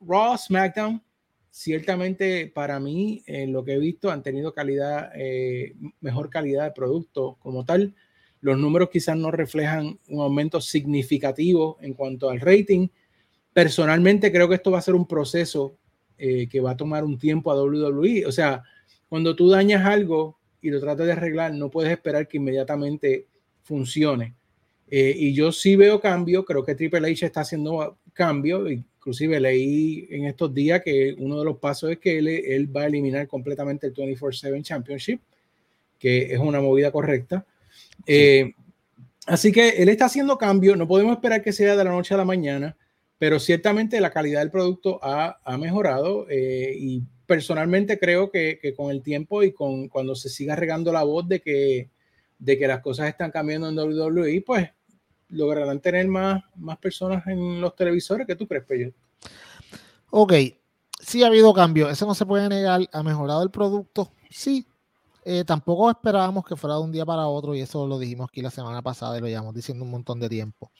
Raw, 0.00 0.36
SmackDown, 0.36 1.02
ciertamente 1.50 2.46
para 2.46 2.80
mí, 2.80 3.22
en 3.26 3.52
lo 3.52 3.64
que 3.64 3.74
he 3.74 3.78
visto, 3.78 4.10
han 4.10 4.22
tenido 4.22 4.52
calidad, 4.52 5.10
eh, 5.14 5.74
mejor 6.00 6.30
calidad 6.30 6.64
de 6.64 6.72
producto 6.72 7.36
como 7.40 7.64
tal. 7.64 7.94
Los 8.40 8.58
números 8.58 8.90
quizás 8.90 9.16
no 9.16 9.30
reflejan 9.30 9.98
un 10.08 10.20
aumento 10.22 10.60
significativo 10.60 11.78
en 11.80 11.94
cuanto 11.94 12.30
al 12.30 12.40
rating, 12.40 12.88
personalmente 13.52 14.32
creo 14.32 14.48
que 14.48 14.54
esto 14.54 14.70
va 14.70 14.78
a 14.78 14.82
ser 14.82 14.94
un 14.94 15.06
proceso 15.06 15.76
eh, 16.18 16.48
que 16.48 16.60
va 16.60 16.72
a 16.72 16.76
tomar 16.76 17.04
un 17.04 17.18
tiempo 17.18 17.50
a 17.50 17.62
WWE. 17.62 18.26
O 18.26 18.32
sea, 18.32 18.62
cuando 19.08 19.34
tú 19.34 19.50
dañas 19.50 19.84
algo 19.84 20.38
y 20.60 20.70
lo 20.70 20.80
tratas 20.80 21.06
de 21.06 21.12
arreglar, 21.12 21.54
no 21.54 21.70
puedes 21.70 21.90
esperar 21.90 22.28
que 22.28 22.36
inmediatamente 22.36 23.26
funcione. 23.62 24.36
Eh, 24.90 25.14
y 25.16 25.32
yo 25.32 25.52
sí 25.52 25.76
veo 25.76 26.00
cambio, 26.00 26.44
creo 26.44 26.64
que 26.64 26.74
Triple 26.74 27.10
H 27.10 27.26
está 27.26 27.42
haciendo 27.42 27.98
cambio, 28.12 28.68
inclusive 28.68 29.38
leí 29.38 30.08
en 30.10 30.26
estos 30.26 30.52
días 30.52 30.82
que 30.84 31.14
uno 31.18 31.38
de 31.38 31.44
los 31.44 31.58
pasos 31.58 31.92
es 31.92 31.98
que 31.98 32.18
él, 32.18 32.28
él 32.28 32.76
va 32.76 32.82
a 32.82 32.86
eliminar 32.86 33.28
completamente 33.28 33.86
el 33.86 33.94
24/7 33.94 34.62
Championship, 34.62 35.20
que 35.98 36.32
es 36.32 36.38
una 36.38 36.60
movida 36.60 36.90
correcta. 36.90 37.46
Eh, 38.06 38.52
así 39.26 39.52
que 39.52 39.70
él 39.70 39.88
está 39.88 40.06
haciendo 40.06 40.36
cambio, 40.38 40.74
no 40.76 40.88
podemos 40.88 41.14
esperar 41.14 41.42
que 41.42 41.52
sea 41.52 41.76
de 41.76 41.84
la 41.84 41.90
noche 41.90 42.14
a 42.14 42.16
la 42.16 42.24
mañana 42.24 42.76
pero 43.20 43.38
ciertamente 43.38 44.00
la 44.00 44.12
calidad 44.12 44.40
del 44.40 44.50
producto 44.50 44.98
ha, 45.02 45.38
mejorado 45.58 46.26
eh, 46.30 46.72
y 46.74 47.02
personalmente 47.26 47.98
creo 47.98 48.30
que, 48.30 48.58
con 48.74 48.90
el 48.90 49.02
tiempo 49.02 49.42
y 49.42 49.52
con 49.52 49.88
cuando 49.88 50.14
se 50.14 50.30
siga 50.30 50.56
regando 50.56 50.90
la 50.90 51.02
voz 51.02 51.28
de 51.28 51.42
que, 51.42 51.90
de 52.38 52.58
que 52.58 52.66
las 52.66 52.80
cosas 52.80 53.08
están 53.08 53.30
cambiando 53.30 53.68
en 53.68 53.78
WWE, 53.78 54.40
pues 54.40 54.70
lograrán 55.30 55.80
tener 55.80 56.06
más, 56.08 56.42
más 56.56 56.78
personas 56.78 57.26
en 57.26 57.60
los 57.60 57.74
televisores. 57.74 58.26
¿Qué 58.26 58.36
tú 58.36 58.46
crees, 58.46 58.64
Peyo? 58.64 58.92
Ok, 60.10 60.32
sí 61.00 61.22
ha 61.22 61.28
habido 61.28 61.52
cambio, 61.52 61.88
eso 61.88 62.06
no 62.06 62.14
se 62.14 62.26
puede 62.26 62.48
negar. 62.48 62.80
¿Ha 62.92 63.02
mejorado 63.02 63.42
el 63.42 63.50
producto? 63.50 64.12
Sí. 64.30 64.66
Eh, 65.24 65.44
tampoco 65.44 65.90
esperábamos 65.90 66.44
que 66.44 66.56
fuera 66.56 66.76
de 66.76 66.82
un 66.82 66.92
día 66.92 67.04
para 67.04 67.26
otro 67.26 67.54
y 67.54 67.60
eso 67.60 67.86
lo 67.86 67.98
dijimos 67.98 68.28
aquí 68.30 68.40
la 68.40 68.50
semana 68.50 68.80
pasada 68.80 69.18
y 69.18 69.20
lo 69.20 69.26
llevamos 69.26 69.54
diciendo 69.54 69.84
un 69.84 69.90
montón 69.90 70.18
de 70.18 70.28
tiempo. 70.28 70.70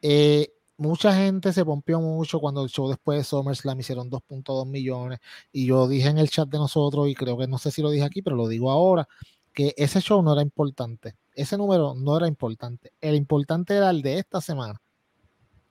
Eh, 0.00 0.50
mucha 0.78 1.14
gente 1.14 1.52
se 1.52 1.64
pompió 1.64 2.00
mucho 2.00 2.40
cuando 2.40 2.62
el 2.62 2.70
show 2.70 2.88
después 2.88 3.18
de 3.18 3.24
SummerSlam 3.24 3.78
hicieron 3.80 4.10
2.2 4.10 4.66
millones. 4.66 5.18
Y 5.52 5.66
yo 5.66 5.86
dije 5.86 6.08
en 6.08 6.18
el 6.18 6.30
chat 6.30 6.48
de 6.48 6.58
nosotros, 6.58 7.08
y 7.08 7.14
creo 7.14 7.36
que 7.36 7.46
no 7.46 7.58
sé 7.58 7.70
si 7.70 7.82
lo 7.82 7.90
dije 7.90 8.04
aquí, 8.04 8.22
pero 8.22 8.36
lo 8.36 8.48
digo 8.48 8.70
ahora, 8.70 9.06
que 9.52 9.74
ese 9.76 10.00
show 10.00 10.22
no 10.22 10.32
era 10.32 10.42
importante. 10.42 11.16
Ese 11.38 11.56
número 11.56 11.94
no 11.94 12.16
era 12.16 12.26
importante. 12.26 12.92
El 13.00 13.14
importante 13.14 13.76
era 13.76 13.90
el 13.90 14.02
de 14.02 14.18
esta 14.18 14.40
semana, 14.40 14.82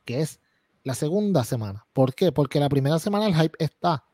que 0.05 0.21
es 0.21 0.39
la 0.83 0.95
segunda 0.95 1.43
semana. 1.43 1.85
¿Por 1.91 2.15
qué? 2.15 2.31
Porque 2.31 2.61
la 2.61 2.69
primera 2.69 2.99
semana 2.99 3.27
el 3.27 3.35
hype 3.35 3.57
está. 3.59 4.05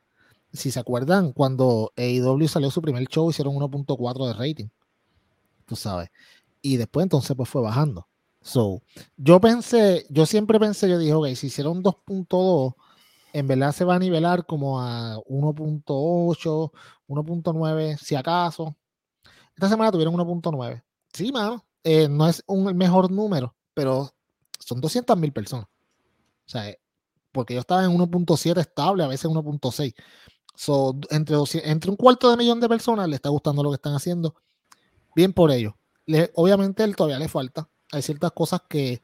Si 0.52 0.72
se 0.72 0.80
acuerdan, 0.80 1.32
cuando 1.32 1.94
AEW 1.96 2.48
salió 2.48 2.72
su 2.72 2.82
primer 2.82 3.08
show, 3.08 3.30
hicieron 3.30 3.54
1.4 3.54 4.28
de 4.30 4.34
rating. 4.34 4.68
Tú 5.68 5.76
sabes. 5.76 6.10
Y 6.64 6.78
después 6.78 7.04
entonces 7.04 7.38
pues 7.38 7.48
fue 7.48 7.62
bajando. 7.62 8.08
So, 8.42 8.82
yo 9.16 9.40
pensé, 9.40 10.08
yo 10.10 10.26
siempre 10.26 10.60
pensé, 10.60 10.90
yo 10.90 10.98
dije, 10.98 11.14
ok, 11.14 11.28
si 11.36 11.48
hicieron 11.48 11.84
2.2, 11.84 12.74
en 13.34 13.48
verdad 13.48 13.74
se 13.74 13.86
va 13.86 13.94
a 13.94 14.00
nivelar 14.00 14.48
como 14.48 14.82
a 14.82 15.18
1.8, 15.26 16.72
1.9, 17.08 17.98
si 18.00 18.16
acaso. 18.16 18.76
Esta 19.56 19.70
semana 19.70 19.92
tuvieron 19.92 20.16
1.9. 20.16 20.84
Sí, 21.14 21.32
mano, 21.32 21.64
eh, 21.84 22.08
no 22.10 22.28
es 22.28 22.44
un 22.48 22.76
mejor 22.76 23.12
número, 23.12 23.56
pero 23.74 24.14
son 24.60 24.82
200 24.82 25.18
mil 25.18 25.32
personas. 25.32 25.68
O 26.46 26.50
sea, 26.50 26.76
porque 27.32 27.54
yo 27.54 27.60
estaba 27.62 27.84
en 27.84 27.92
1.7 27.92 28.60
estable, 28.60 29.04
a 29.04 29.08
veces 29.08 29.30
1.6. 29.30 29.94
So, 30.56 30.96
entre, 31.10 31.36
entre 31.64 31.92
un 31.92 31.98
cuarto 31.98 32.30
de 32.30 32.38
millón 32.38 32.60
de 32.60 32.70
personas 32.70 33.08
le 33.08 33.16
está 33.16 33.30
gustando 33.30 33.64
lo 33.64 33.70
que 33.72 33.76
están 33.76 33.96
haciendo. 33.96 34.36
Bien 35.16 35.34
por 35.34 35.52
ello. 35.52 35.76
obviamente 36.36 36.84
él 36.84 36.96
todavía 36.96 37.20
le 37.20 37.28
falta. 37.28 37.70
Hay 37.92 38.02
ciertas 38.02 38.32
cosas 38.32 38.62
que 38.68 39.02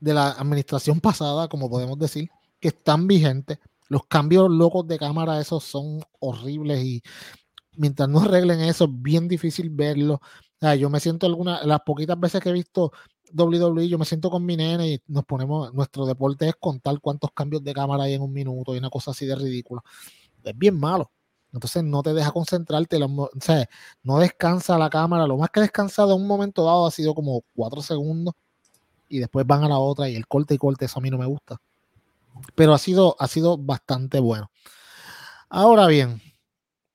de 0.00 0.14
la 0.14 0.32
administración 0.32 1.00
pasada, 1.00 1.48
como 1.48 1.70
podemos 1.70 1.98
decir, 1.98 2.30
que 2.58 2.68
están 2.68 3.06
vigentes. 3.06 3.58
Los 3.88 4.06
cambios 4.06 4.50
locos 4.50 4.86
de 4.86 4.98
cámara, 4.98 5.40
esos 5.40 5.64
son 5.64 6.02
horribles 6.20 6.84
y 6.84 7.02
mientras 7.76 8.08
no 8.08 8.20
arreglen 8.20 8.60
eso, 8.60 8.84
es 8.84 8.90
bien 8.92 9.28
difícil 9.28 9.70
verlo. 9.70 10.20
Yo 10.78 10.90
me 10.90 11.00
siento 11.00 11.26
algunas, 11.26 11.64
las 11.64 11.80
poquitas 11.80 12.18
veces 12.18 12.40
que 12.40 12.50
he 12.50 12.52
visto 12.52 12.92
WWE, 13.32 13.88
yo 13.88 13.98
me 13.98 14.04
siento 14.04 14.30
con 14.30 14.44
mi 14.44 14.56
nene 14.56 14.88
y 14.88 15.02
nos 15.06 15.24
ponemos, 15.24 15.72
nuestro 15.72 16.04
deporte 16.06 16.48
es 16.48 16.56
contar 16.56 17.00
cuántos 17.00 17.30
cambios 17.32 17.62
de 17.64 17.72
cámara 17.72 18.04
hay 18.04 18.14
en 18.14 18.22
un 18.22 18.32
minuto 18.32 18.74
y 18.74 18.78
una 18.78 18.90
cosa 18.90 19.12
así 19.12 19.26
de 19.26 19.36
ridícula. 19.36 19.82
Es 20.42 20.56
bien 20.56 20.78
malo. 20.78 21.10
Entonces 21.52 21.82
no 21.82 22.02
te 22.02 22.14
deja 22.14 22.30
concentrarte, 22.30 23.02
o 23.02 23.30
sea, 23.40 23.68
no 24.02 24.18
descansa 24.18 24.78
la 24.78 24.88
cámara. 24.88 25.26
Lo 25.26 25.36
más 25.36 25.50
que 25.50 25.60
descansado 25.60 26.14
en 26.14 26.22
un 26.22 26.28
momento 26.28 26.64
dado 26.64 26.86
ha 26.86 26.90
sido 26.90 27.14
como 27.14 27.42
cuatro 27.54 27.82
segundos 27.82 28.34
y 29.08 29.18
después 29.18 29.46
van 29.46 29.64
a 29.64 29.68
la 29.68 29.78
otra 29.78 30.08
y 30.08 30.14
el 30.14 30.28
corte 30.28 30.54
y 30.54 30.58
corte, 30.58 30.84
eso 30.84 30.98
a 30.98 31.02
mí 31.02 31.10
no 31.10 31.18
me 31.18 31.26
gusta. 31.26 31.60
Pero 32.54 32.72
ha 32.72 32.78
sido, 32.78 33.16
ha 33.18 33.26
sido 33.26 33.58
bastante 33.58 34.20
bueno. 34.20 34.50
Ahora 35.48 35.88
bien, 35.88 36.22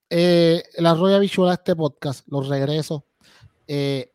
eh, 0.09 0.63
la 0.77 0.93
visual 1.19 1.49
de 1.49 1.55
este 1.55 1.75
podcast, 1.75 2.25
los 2.27 2.47
regresos. 2.47 3.03
Eh, 3.67 4.11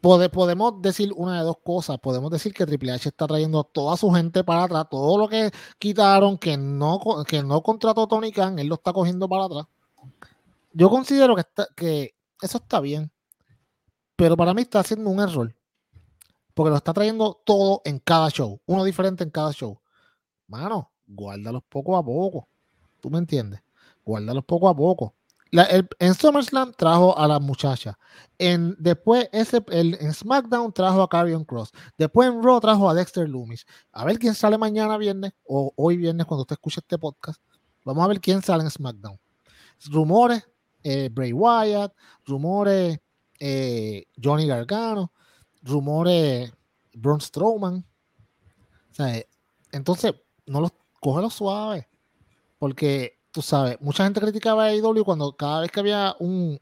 podemos 0.00 0.82
decir 0.82 1.12
una 1.14 1.38
de 1.38 1.44
dos 1.44 1.58
cosas. 1.62 1.98
Podemos 1.98 2.30
decir 2.30 2.52
que 2.52 2.66
Triple 2.66 2.92
H 2.92 3.08
está 3.08 3.26
trayendo 3.26 3.64
toda 3.64 3.96
su 3.96 4.10
gente 4.10 4.42
para 4.42 4.64
atrás. 4.64 4.86
Todo 4.90 5.18
lo 5.18 5.28
que 5.28 5.50
quitaron, 5.78 6.38
que 6.38 6.56
no, 6.56 7.00
que 7.26 7.42
no 7.42 7.62
contrató 7.62 8.06
Tony 8.06 8.32
Khan, 8.32 8.58
él 8.58 8.66
lo 8.66 8.74
está 8.76 8.92
cogiendo 8.92 9.28
para 9.28 9.44
atrás. 9.44 9.66
Yo 10.72 10.90
considero 10.90 11.36
que, 11.36 11.44
que 11.76 12.14
eso 12.40 12.58
está 12.58 12.80
bien. 12.80 13.10
Pero 14.16 14.36
para 14.36 14.54
mí 14.54 14.62
está 14.62 14.80
haciendo 14.80 15.10
un 15.10 15.20
error. 15.20 15.54
Porque 16.54 16.70
lo 16.70 16.76
está 16.76 16.92
trayendo 16.92 17.40
todo 17.44 17.80
en 17.84 17.98
cada 17.98 18.28
show. 18.28 18.60
Uno 18.66 18.84
diferente 18.84 19.24
en 19.24 19.30
cada 19.30 19.52
show. 19.52 19.80
Mano, 20.48 20.90
guárdalos 21.06 21.62
poco 21.68 21.96
a 21.96 22.04
poco. 22.04 22.48
¿Tú 23.00 23.10
me 23.10 23.18
entiendes? 23.18 23.62
Guárdalos 24.04 24.44
poco 24.44 24.68
a 24.68 24.76
poco 24.76 25.14
en 25.52 26.14
SummerSlam 26.14 26.72
trajo 26.72 27.16
a 27.16 27.28
la 27.28 27.38
muchacha. 27.38 27.98
Después 28.78 29.28
ese, 29.32 29.62
el, 29.68 29.96
en 30.00 30.14
SmackDown 30.14 30.72
trajo 30.72 31.02
a 31.02 31.08
Carrion 31.08 31.44
Cross. 31.44 31.70
Después 31.98 32.28
en 32.28 32.42
Raw 32.42 32.58
trajo 32.60 32.88
a 32.88 32.94
Dexter 32.94 33.28
Loomis. 33.28 33.66
A 33.92 34.04
ver 34.04 34.18
quién 34.18 34.34
sale 34.34 34.56
mañana 34.56 34.96
viernes 34.96 35.32
o 35.44 35.72
hoy 35.76 35.96
viernes 35.98 36.26
cuando 36.26 36.42
usted 36.42 36.54
escuche 36.54 36.80
este 36.80 36.98
podcast. 36.98 37.40
Vamos 37.84 38.04
a 38.04 38.08
ver 38.08 38.20
quién 38.20 38.42
sale 38.42 38.64
en 38.64 38.70
SmackDown. 38.70 39.20
Rumores, 39.90 40.42
eh, 40.82 41.10
Bray 41.12 41.32
Wyatt. 41.32 41.92
Rumores, 42.24 42.98
eh, 43.38 44.06
Johnny 44.22 44.46
Gargano. 44.46 45.12
Rumores, 45.62 46.52
Braun 46.94 47.20
Strowman. 47.20 47.84
entonces, 49.70 50.14
no 50.46 50.60
los 50.60 50.72
cógelo 51.00 51.28
suave. 51.30 51.88
Porque 52.58 53.21
tú 53.32 53.42
sabes, 53.42 53.80
mucha 53.80 54.04
gente 54.04 54.20
criticaba 54.20 54.64
a 54.64 54.68
AEW 54.68 55.04
cuando 55.04 55.34
cada 55.34 55.60
vez 55.62 55.70
que 55.70 55.80
había 55.80 56.14
un, 56.20 56.58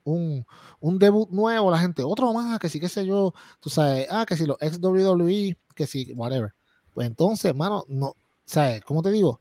debut 0.99 1.29
nuevo, 1.31 1.71
la 1.71 1.79
gente, 1.79 2.03
otro 2.05 2.33
más, 2.33 2.59
que 2.59 2.69
sí, 2.69 2.81
qué 2.81 2.89
sé 2.89 3.05
yo, 3.05 3.35
tú 3.61 3.69
sabes, 3.69 4.07
ah, 4.11 4.25
que 4.27 4.37
si 4.37 4.47
los 4.47 4.57
ex 4.61 4.79
WWE, 4.81 5.59
que 5.75 5.87
si, 5.87 6.13
whatever. 6.15 6.55
Pues 6.95 7.07
entonces, 7.07 7.47
hermano, 7.47 7.85
no, 7.89 8.15
¿sabes? 8.45 8.83
¿Cómo 8.85 9.03
te 9.03 9.11
digo? 9.11 9.41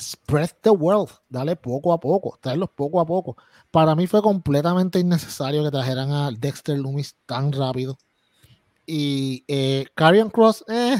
Spread 0.00 0.50
the 0.62 0.70
wealth, 0.70 1.10
dale 1.28 1.56
poco 1.56 1.92
a 1.92 2.00
poco, 2.00 2.38
traerlos 2.40 2.70
poco 2.70 3.00
a 3.00 3.06
poco. 3.06 3.36
Para 3.70 3.94
mí 3.94 4.06
fue 4.06 4.22
completamente 4.22 4.98
innecesario 4.98 5.62
que 5.64 5.70
trajeran 5.70 6.12
a 6.12 6.30
Dexter 6.30 6.78
Loomis 6.78 7.16
tan 7.26 7.52
rápido. 7.52 7.98
Y 8.86 9.44
eh, 9.48 9.86
Cross, 10.32 10.64
eh, 10.68 10.96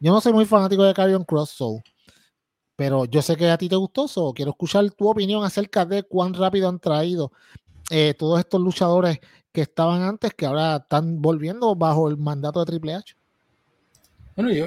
yo 0.00 0.12
no 0.12 0.20
soy 0.20 0.32
muy 0.32 0.46
fanático 0.46 0.84
de 0.84 0.94
Carrion 0.94 1.24
Cross, 1.24 1.50
so 1.50 1.82
pero 2.80 3.04
yo 3.04 3.20
sé 3.20 3.36
que 3.36 3.46
a 3.46 3.58
ti 3.58 3.68
te 3.68 3.76
gustó, 3.76 4.08
so 4.08 4.32
quiero 4.32 4.52
escuchar 4.52 4.90
tu 4.92 5.06
opinión 5.06 5.44
acerca 5.44 5.84
de 5.84 6.02
cuán 6.02 6.32
rápido 6.32 6.66
han 6.66 6.78
traído 6.78 7.30
eh, 7.90 8.14
todos 8.18 8.38
estos 8.38 8.58
luchadores 8.58 9.20
que 9.52 9.60
estaban 9.60 10.00
antes, 10.00 10.32
que 10.32 10.46
ahora 10.46 10.76
están 10.76 11.20
volviendo 11.20 11.76
bajo 11.76 12.08
el 12.08 12.16
mandato 12.16 12.58
de 12.58 12.64
Triple 12.64 12.94
H. 12.94 13.14
Bueno, 14.34 14.50
yo, 14.50 14.64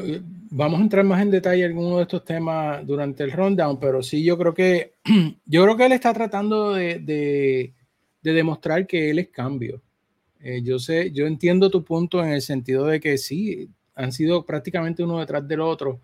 vamos 0.51 0.79
a 0.79 0.83
entrar 0.83 1.03
más 1.03 1.23
en 1.23 1.31
detalle 1.31 1.63
en 1.63 1.71
algunos 1.71 1.95
de 1.95 2.01
estos 2.03 2.23
temas 2.23 2.85
durante 2.85 3.23
el 3.23 3.31
rundown, 3.31 3.79
pero 3.79 4.03
sí, 4.03 4.23
yo 4.23 4.37
creo 4.37 4.53
que 4.53 4.93
yo 5.47 5.63
creo 5.63 5.75
que 5.75 5.85
él 5.87 5.93
está 5.93 6.13
tratando 6.13 6.73
de, 6.73 7.73
demostrar 8.21 8.85
que 8.85 9.09
él 9.09 9.17
es 9.17 9.29
cambio. 9.29 9.81
Eh, 10.39 10.61
yo 10.61 10.77
sé, 10.77 11.09
yo 11.13 11.25
entiendo 11.25 11.71
tu 11.71 11.83
punto 11.83 12.23
en 12.23 12.29
el 12.29 12.43
sentido 12.43 12.85
de 12.85 12.99
que 12.99 13.17
sí, 13.17 13.71
han 13.95 14.11
sido 14.11 14.45
prácticamente 14.45 15.03
uno 15.03 15.17
detrás 15.17 15.47
del 15.47 15.61
otro 15.61 15.99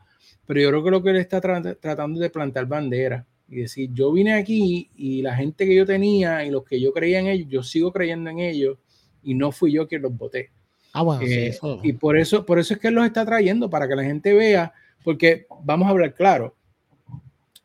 pero 0.49 0.61
yo 0.61 0.69
creo 0.69 0.83
que 0.83 0.89
lo 0.89 1.03
que 1.03 1.09
él 1.11 1.17
está 1.17 1.39
tratando 1.39 2.19
de 2.19 2.29
plantar 2.31 2.65
bandera 2.65 3.23
y 3.47 3.57
decir, 3.57 3.91
yo 3.93 4.11
vine 4.11 4.33
aquí 4.33 4.89
y 4.95 5.21
la 5.21 5.35
gente 5.35 5.63
que 5.63 5.75
yo 5.75 5.85
tenía 5.85 6.43
y 6.43 6.49
los 6.49 6.63
que 6.63 6.81
yo 6.81 6.91
creía 6.91 7.19
en 7.19 7.27
ellos, 7.27 7.47
yo 7.51 7.61
sigo 7.61 7.93
creyendo 7.93 8.31
en 8.31 8.39
ellos 8.39 8.79
y 9.21 9.35
no 9.35 9.51
fui 9.51 9.71
yo 9.71 9.87
quien 9.87 10.01
los 10.01 10.17
voté. 10.17 10.49
Ah, 10.91 11.03
bueno, 11.03 11.21
eh, 11.21 11.55
Y 11.83 11.93
por 11.93 12.17
eso, 12.17 12.47
por 12.47 12.57
eso 12.57 12.73
es 12.73 12.79
que 12.79 12.87
él 12.87 12.95
los 12.95 13.05
está 13.05 13.23
trayendo, 13.27 13.69
para 13.69 13.87
que 13.87 13.95
la 13.95 14.03
gente 14.03 14.33
vea, 14.33 14.73
porque 15.03 15.45
vamos 15.61 15.87
a 15.87 15.91
hablar 15.91 16.15
claro, 16.15 16.55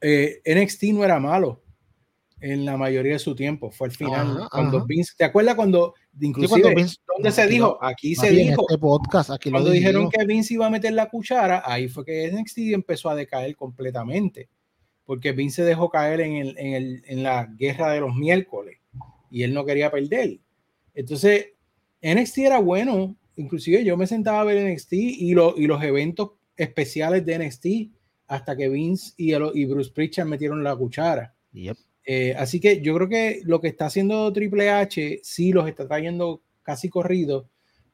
eh, 0.03 0.43
NXT 0.45 0.83
no 0.93 1.05
era 1.05 1.19
malo, 1.19 1.63
en 2.39 2.67
la 2.67 2.77
mayoría 2.77 3.15
de 3.15 3.19
su 3.19 3.35
tiempo. 3.35 3.71
Fue 3.71 3.87
al 3.87 3.95
final. 3.95 4.47
cuando 4.51 4.85
Vince, 4.85 5.15
¿te 5.17 5.25
acuerdas 5.25 5.55
cuando, 5.55 5.95
inclusive, 6.21 6.87
donde 7.07 7.31
se 7.31 7.47
dijo? 7.47 7.79
Aquí 7.83 8.15
se 8.15 8.31
dijo. 8.31 8.67
Este 8.69 8.79
podcast, 8.79 9.31
aquí 9.31 9.51
cuando 9.51 9.71
dijeron 9.71 10.11
que 10.11 10.25
Vince 10.25 10.55
iba 10.55 10.67
a 10.67 10.71
meter 10.71 10.93
la 10.93 11.09
cuchara, 11.09 11.63
ahí 11.65 11.89
fue 11.89 12.05
que 12.05 12.31
NXT 12.31 12.59
empezó 12.73 13.11
a 13.11 13.15
decaer 13.15 13.55
completamente. 13.57 14.49
Porque 15.05 15.33
Vince 15.33 15.57
se 15.57 15.65
dejó 15.65 15.91
caer 15.91 16.21
en, 16.23 16.37
el, 16.37 16.59
en, 16.59 16.75
el, 16.75 17.03
en 17.07 17.23
la 17.23 17.47
guerra 17.47 17.93
de 17.93 18.01
los 18.01 18.15
miércoles 18.15 18.79
y 19.31 19.43
él 19.43 19.53
no 19.53 19.65
quería 19.65 19.91
perder. 19.91 20.39
Entonces, 20.95 21.49
NXT 22.03 22.39
era 22.39 22.59
bueno. 22.61 23.17
Inclusive 23.37 23.85
yo 23.85 23.97
me 23.97 24.07
sentaba 24.07 24.41
a 24.41 24.45
ver 24.45 24.73
NXT 24.73 24.93
y, 24.93 25.35
lo, 25.35 25.55
y 25.57 25.67
los 25.67 25.83
eventos 25.83 26.31
especiales 26.57 27.27
de 27.27 27.39
NXT 27.39 27.67
hasta 28.29 28.57
que 28.57 28.69
Vince 28.69 29.13
y, 29.17 29.35
y 29.35 29.65
Bruce 29.67 29.91
Pritchard 29.93 30.27
metieron 30.27 30.63
la 30.63 30.77
cuchara. 30.77 31.35
Yep. 31.53 31.77
Eh, 32.07 32.35
así 32.37 32.61
que 32.61 32.81
yo 32.81 32.95
creo 32.95 33.09
que 33.09 33.41
lo 33.45 33.61
que 33.61 33.69
está 33.69 33.87
haciendo 33.87 34.31
Triple 34.33 34.71
H 34.71 35.21
sí 35.23 35.53
los 35.53 35.67
está 35.67 35.87
trayendo 35.87 36.43
casi 36.63 36.89
corridos, 36.89 37.47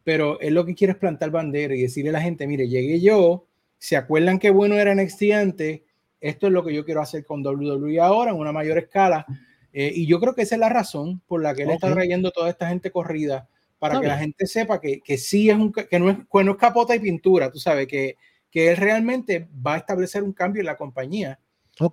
pero 0.03 0.41
él 0.41 0.55
lo 0.55 0.65
que 0.65 0.75
quiere 0.75 0.93
es 0.93 0.99
plantar 0.99 1.31
bandera 1.31 1.75
y 1.75 1.83
decirle 1.83 2.11
a 2.11 2.15
la 2.15 2.21
gente, 2.21 2.47
mire, 2.47 2.69
llegué 2.69 3.01
yo, 3.01 3.47
se 3.79 3.97
acuerdan 3.97 4.39
qué 4.39 4.51
bueno 4.51 4.77
era 4.77 4.95
NXT 4.95 5.23
antes, 5.33 5.83
esto 6.21 6.47
es 6.49 6.53
lo 6.53 6.65
que 6.65 6.75
yo 6.75 6.85
quiero 6.85 7.01
hacer 7.01 7.25
con 7.25 7.47
WWE 7.47 8.01
ahora 8.01 8.33
en 8.33 8.37
una 8.37 8.53
mayor 8.53 8.79
escala. 8.79 9.25
Eh, 9.73 9.93
y 9.95 10.07
yo 10.07 10.19
creo 10.21 10.35
que 10.35 10.43
esa 10.43 10.57
es 10.57 10.61
la 10.61 10.69
razón 10.69 11.23
por 11.27 11.43
la 11.43 11.55
que 11.55 11.63
él 11.63 11.71
está 11.71 11.93
trayendo 11.93 12.33
toda 12.33 12.51
esta 12.51 12.69
gente 12.69 12.91
corrida, 12.91 13.49
para 13.79 14.01
que 14.01 14.07
la 14.09 14.19
gente 14.19 14.47
sepa 14.47 14.81
que, 14.81 15.01
que 15.01 15.17
sí 15.17 15.49
es 15.49 15.57
un, 15.57 15.73
que 15.73 15.99
no 15.99 16.11
es, 16.11 16.19
que 16.19 16.45
no 16.45 16.53
es 16.53 16.57
capota 16.59 16.95
y 16.95 16.99
pintura, 16.99 17.51
tú 17.51 17.59
sabes, 17.59 17.87
que, 17.87 18.17
que 18.51 18.71
él 18.71 18.77
realmente 18.77 19.49
va 19.65 19.75
a 19.75 19.79
establecer 19.79 20.23
un 20.23 20.33
cambio 20.33 20.61
en 20.61 20.67
la 20.67 20.77
compañía 20.77 21.39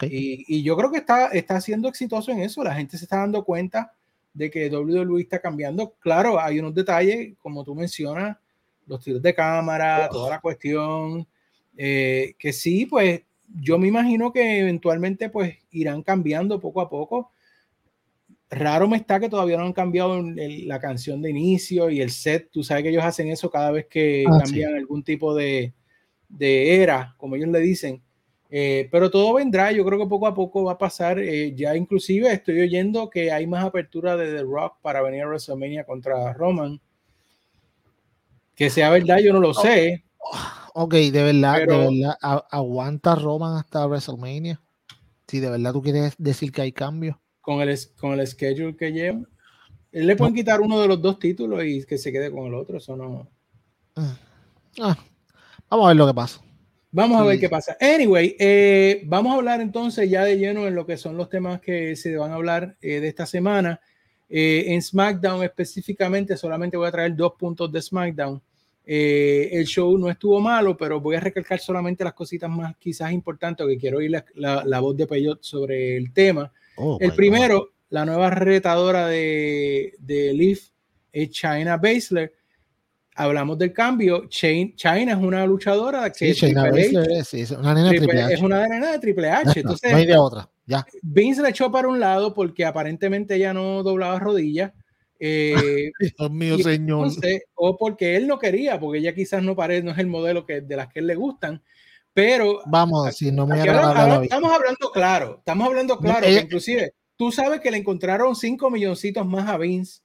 y, 0.02 0.64
yo 0.64 0.76
creo 0.76 0.92
que 0.92 0.98
está, 0.98 1.28
está 1.28 1.62
siendo 1.62 1.88
exitoso 1.88 2.32
en 2.32 2.40
eso. 2.40 2.64
La 2.64 2.76
gente 2.76 2.98
se 2.98 3.06
está 3.06 3.18
dando 3.18 3.44
cuenta 3.44 3.94
de 4.34 4.52
que 4.52 4.70
WWE 4.70 5.22
está 5.22 5.40
cambiando. 5.40 5.96
Claro, 6.00 6.40
hay 6.40 6.60
unos 6.60 6.74
detalles, 6.74 7.36
como 7.40 7.64
tú 7.64 7.74
mencionas, 7.74 8.38
los 8.86 9.04
tiros 9.04 9.22
de 9.22 9.34
cámara, 9.34 10.10
toda 10.10 10.30
la 10.30 10.40
cuestión, 10.40 11.28
eh, 11.76 12.36
que 12.38 12.54
sí, 12.54 12.86
pues 12.86 13.22
yo 13.62 13.78
me 13.78 13.88
imagino 13.88 14.32
que 14.32 14.60
eventualmente 14.60 15.30
pues 15.30 15.56
irán 15.72 16.04
cambiando 16.04 16.60
poco 16.60 16.82
a 16.82 16.90
poco. 16.90 17.32
Raro 18.50 18.88
me 18.88 18.98
está 18.98 19.20
que 19.20 19.30
todavía 19.30 19.58
no 19.58 19.66
han 19.66 19.74
cambiado 19.74 20.22
la 20.24 20.80
canción 20.80 21.22
de 21.22 21.32
inicio 21.32 21.90
y 21.90 22.02
el 22.02 22.12
set. 22.12 22.50
Tú 22.52 22.64
sabes 22.64 22.84
que 22.84 22.90
ellos 22.90 23.04
hacen 23.04 23.28
eso 23.30 23.50
cada 23.50 23.72
vez 23.72 23.88
que 23.88 24.26
ah, 24.28 24.40
cambian 24.44 24.76
algún 24.76 25.04
tipo 25.04 25.36
de, 25.36 25.74
de 26.30 26.82
era, 26.82 27.14
como 27.18 27.36
ellos 27.36 27.50
le 27.50 27.60
dicen. 27.60 28.02
Eh, 28.50 28.88
pero 28.92 29.12
todo 29.12 29.34
vendrá, 29.34 29.72
yo 29.72 29.84
creo 29.84 30.00
que 30.00 30.08
poco 30.08 30.28
a 30.28 30.34
poco 30.34 30.64
va 30.64 30.74
a 30.74 30.78
pasar. 30.78 31.20
Eh, 31.20 31.54
ya 31.56 31.76
inclusive 31.76 32.32
estoy 32.32 32.62
oyendo 32.62 33.10
que 33.10 33.32
hay 33.32 33.46
más 33.48 33.66
apertura 33.66 34.16
de 34.16 34.34
The 34.36 34.44
Rock 34.44 34.78
para 34.82 35.02
venir 35.02 35.24
a 35.24 35.28
WrestleMania 35.28 35.84
contra 35.84 36.34
Roman. 36.34 36.80
Que 38.56 38.70
sea 38.70 38.90
verdad, 38.90 39.20
yo 39.20 39.34
no 39.34 39.40
lo 39.40 39.54
sé. 39.54 40.04
Ok, 40.74 40.94
de 40.94 41.24
verdad, 41.24 41.60
de 41.60 41.66
verdad, 41.66 42.16
aguanta 42.50 43.16
Roman 43.16 43.58
hasta 43.58 43.86
WrestleMania. 43.86 44.60
Si 45.28 45.40
de 45.40 45.50
verdad 45.50 45.74
tú 45.74 45.82
quieres 45.82 46.16
decir 46.18 46.52
que 46.52 46.62
hay 46.62 46.72
cambios. 46.72 47.18
Con 47.42 47.62
el, 47.62 47.78
con 48.00 48.20
el 48.20 48.26
schedule 48.26 48.76
que 48.76 48.92
lleva. 48.92 49.22
Él 49.92 50.08
le 50.08 50.16
pueden 50.16 50.36
quitar 50.36 50.62
uno 50.62 50.80
de 50.80 50.88
los 50.88 51.02
dos 51.02 51.18
títulos 51.18 51.64
y 51.64 51.86
que 51.86 51.98
se 51.98 52.12
quede 52.12 52.32
con 52.32 52.46
el 52.46 52.54
otro. 52.54 52.78
Eso 52.78 52.96
no. 52.96 53.28
Ah, 53.96 54.16
ah, 54.80 54.98
vamos 55.70 55.86
a 55.86 55.88
ver 55.90 55.98
lo 55.98 56.08
que 56.08 56.14
pasa. 56.14 56.42
Vamos 56.98 57.22
a 57.22 57.26
ver 57.26 57.40
qué 57.40 57.48
pasa. 57.48 57.78
Anyway, 57.80 58.36
eh, 58.40 59.04
vamos 59.06 59.32
a 59.32 59.36
hablar 59.36 59.62
entonces 59.62 60.10
ya 60.10 60.24
de 60.24 60.36
lleno 60.36 60.66
en 60.66 60.74
lo 60.74 60.88
que 60.88 60.98
son 60.98 61.16
los 61.16 61.30
temas 61.30 61.62
que 61.62 61.96
se 61.96 62.18
van 62.18 62.32
a 62.32 62.34
hablar 62.34 62.76
eh, 62.82 63.00
de 63.00 63.08
esta 63.08 63.28
semana. 63.28 63.80
Eh, 64.28 64.66
en 64.70 64.82
SmackDown 64.82 65.44
específicamente, 65.44 66.36
solamente 66.36 66.76
voy 66.76 66.88
a 66.88 66.92
traer 66.92 67.16
dos 67.16 67.34
puntos 67.38 67.72
de 67.72 67.84
SmackDown. 67.84 68.42
el 68.84 69.64
show 69.68 69.96
no 69.96 70.10
estuvo 70.10 70.40
malo, 70.40 70.76
pero 70.76 71.00
voy 71.00 71.18
a 71.18 71.20
recalcar 71.20 71.60
solamente 71.60 72.04
las 72.04 72.14
cositas 72.14 72.50
más 72.50 72.76
quizás 72.78 73.12
importantes 73.12 73.68
que 73.68 73.78
quiero 73.78 74.00
oír 74.00 74.24
la, 74.34 74.80
voz 74.80 74.98
de 74.98 75.06
Peyot 75.06 75.44
sobre 75.44 75.98
el 75.98 76.12
tema. 76.12 76.52
Oh, 76.78 76.98
el 77.00 77.14
primero, 77.14 77.74
la 77.92 78.06
nueva 78.06 78.32
retadora 78.32 79.06
de, 79.06 79.94
de 80.00 80.34
Leaf 80.34 80.70
es 81.14 81.30
China 81.30 81.78
Baszler 81.78 82.34
hablamos 83.18 83.58
del 83.58 83.74
cambio. 83.74 84.28
China 84.30 84.74
es 85.12 85.18
una 85.18 85.46
luchadora 85.46 86.12
que 86.12 86.34
sí, 86.34 86.46
es, 86.46 86.54
una 87.52 87.74
nena 87.74 87.90
de 87.92 87.98
Triple 87.98 88.22
H. 88.22 88.34
Es 88.34 88.42
una 88.42 88.68
nena 88.68 88.92
de 88.92 89.00
Triple 89.00 89.30
H. 89.30 89.60
Entonces, 89.60 89.92
no 89.92 89.98
hay 89.98 90.06
de 90.06 90.18
otra. 90.18 90.50
Ya. 90.66 90.86
Vince 91.02 91.42
la 91.42 91.50
echó 91.50 91.72
para 91.72 91.88
un 91.88 92.00
lado 92.00 92.34
porque 92.34 92.66
aparentemente 92.66 93.36
ella 93.36 93.54
no 93.54 93.84
doblaba 93.84 94.20
rodillas. 94.20 94.72
Eh, 95.20 95.92
Dios 96.18 96.32
mío, 96.32 96.58
señor. 96.60 97.10
o 97.56 97.78
porque 97.78 98.16
él 98.16 98.28
no 98.28 98.38
quería, 98.38 98.80
porque 98.80 99.00
ella 99.00 99.16
quizás 99.16 99.42
no 99.42 99.56
parece, 99.56 99.84
no 99.84 99.92
es 99.92 99.98
el 99.98 100.08
modelo 100.08 100.46
que, 100.46 100.62
de 100.62 100.76
las 100.76 100.88
que 100.88 101.00
él 101.00 101.08
le 101.08 101.16
gustan. 101.16 101.62
Pero 102.14 102.62
vamos, 102.66 103.16
si 103.16 103.32
no 103.32 103.46
me 103.46 103.60
Estamos 103.60 104.52
hablando 104.52 104.92
claro, 104.92 105.36
estamos 105.40 105.68
hablando 105.68 106.00
claro, 106.00 106.28
inclusive 106.28 106.94
tú 107.16 107.32
sabes 107.32 107.62
que 107.62 107.70
le 107.70 107.78
encontraron 107.78 108.36
5 108.36 108.72
milloncitos 108.72 109.26
más 109.26 109.48
a 109.48 109.58
Vince 109.58 110.02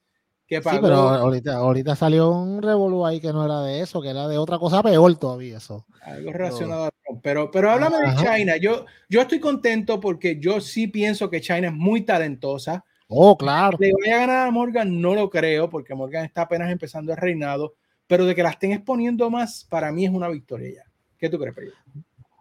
Sí, 0.49 0.57
pero 0.81 0.95
ahorita, 0.95 1.55
ahorita 1.55 1.95
salió 1.95 2.29
un 2.29 2.61
revolú 2.61 3.05
ahí 3.05 3.19
que 3.19 3.33
no 3.33 3.43
era 3.43 3.61
de 3.61 3.81
eso, 3.81 4.01
que 4.01 4.09
era 4.09 4.27
de 4.27 4.37
otra 4.37 4.59
cosa 4.59 4.83
peor 4.83 5.15
todavía 5.15 5.57
eso. 5.57 5.85
Algo 6.01 6.31
relacionado 6.31 6.89
pero, 7.21 7.49
pero 7.51 7.71
háblame 7.71 7.97
de 7.97 8.15
China. 8.15 8.57
Yo, 8.57 8.85
yo 9.09 9.21
estoy 9.21 9.39
contento 9.39 9.99
porque 9.99 10.39
yo 10.39 10.59
sí 10.59 10.87
pienso 10.87 11.29
que 11.29 11.41
China 11.41 11.67
es 11.67 11.73
muy 11.73 12.01
talentosa. 12.01 12.83
Oh, 13.07 13.37
claro. 13.37 13.77
Le 13.79 13.91
voy 13.93 14.09
a 14.09 14.19
ganar 14.19 14.47
a 14.47 14.51
Morgan, 14.51 14.99
no 14.99 15.13
lo 15.15 15.29
creo, 15.29 15.69
porque 15.69 15.95
Morgan 15.95 16.25
está 16.25 16.43
apenas 16.43 16.71
empezando 16.71 17.11
el 17.11 17.17
reinado, 17.17 17.75
pero 18.07 18.25
de 18.25 18.35
que 18.35 18.43
la 18.43 18.49
estén 18.49 18.71
exponiendo 18.71 19.29
más, 19.29 19.65
para 19.69 19.91
mí 19.91 20.05
es 20.05 20.11
una 20.11 20.29
victoria 20.29 20.75
ya. 20.75 20.91
¿Qué 21.17 21.29
tú 21.29 21.39
crees, 21.39 21.55
Pedro? 21.55 21.73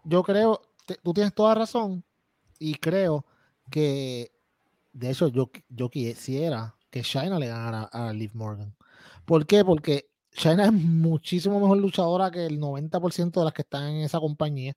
Yo 0.04 0.22
creo, 0.22 0.60
tú 1.02 1.12
tienes 1.12 1.34
toda 1.34 1.54
razón, 1.54 2.02
y 2.58 2.74
creo 2.74 3.24
que, 3.70 4.32
de 4.92 5.10
hecho, 5.10 5.28
yo, 5.28 5.50
yo 5.68 5.88
quisiera 5.88 6.74
que 6.92 7.00
China 7.00 7.38
le 7.38 7.48
ganara 7.48 7.84
a 7.84 8.12
Liv 8.12 8.32
Morgan. 8.34 8.76
¿Por 9.24 9.46
qué? 9.46 9.64
Porque 9.64 10.10
China 10.30 10.66
es 10.66 10.72
muchísimo 10.72 11.58
mejor 11.58 11.78
luchadora 11.78 12.30
que 12.30 12.44
el 12.44 12.60
90% 12.60 13.40
de 13.40 13.44
las 13.44 13.54
que 13.54 13.62
están 13.62 13.84
en 13.84 14.02
esa 14.02 14.20
compañía, 14.20 14.76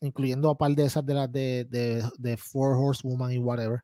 incluyendo 0.00 0.50
a 0.50 0.58
par 0.58 0.72
de 0.72 0.84
esas 0.84 1.06
de 1.06 1.14
las 1.14 1.30
de, 1.30 1.64
de, 1.70 2.04
de 2.18 2.36
Four 2.36 2.76
Horsewoman 2.76 3.32
y 3.32 3.38
whatever. 3.38 3.82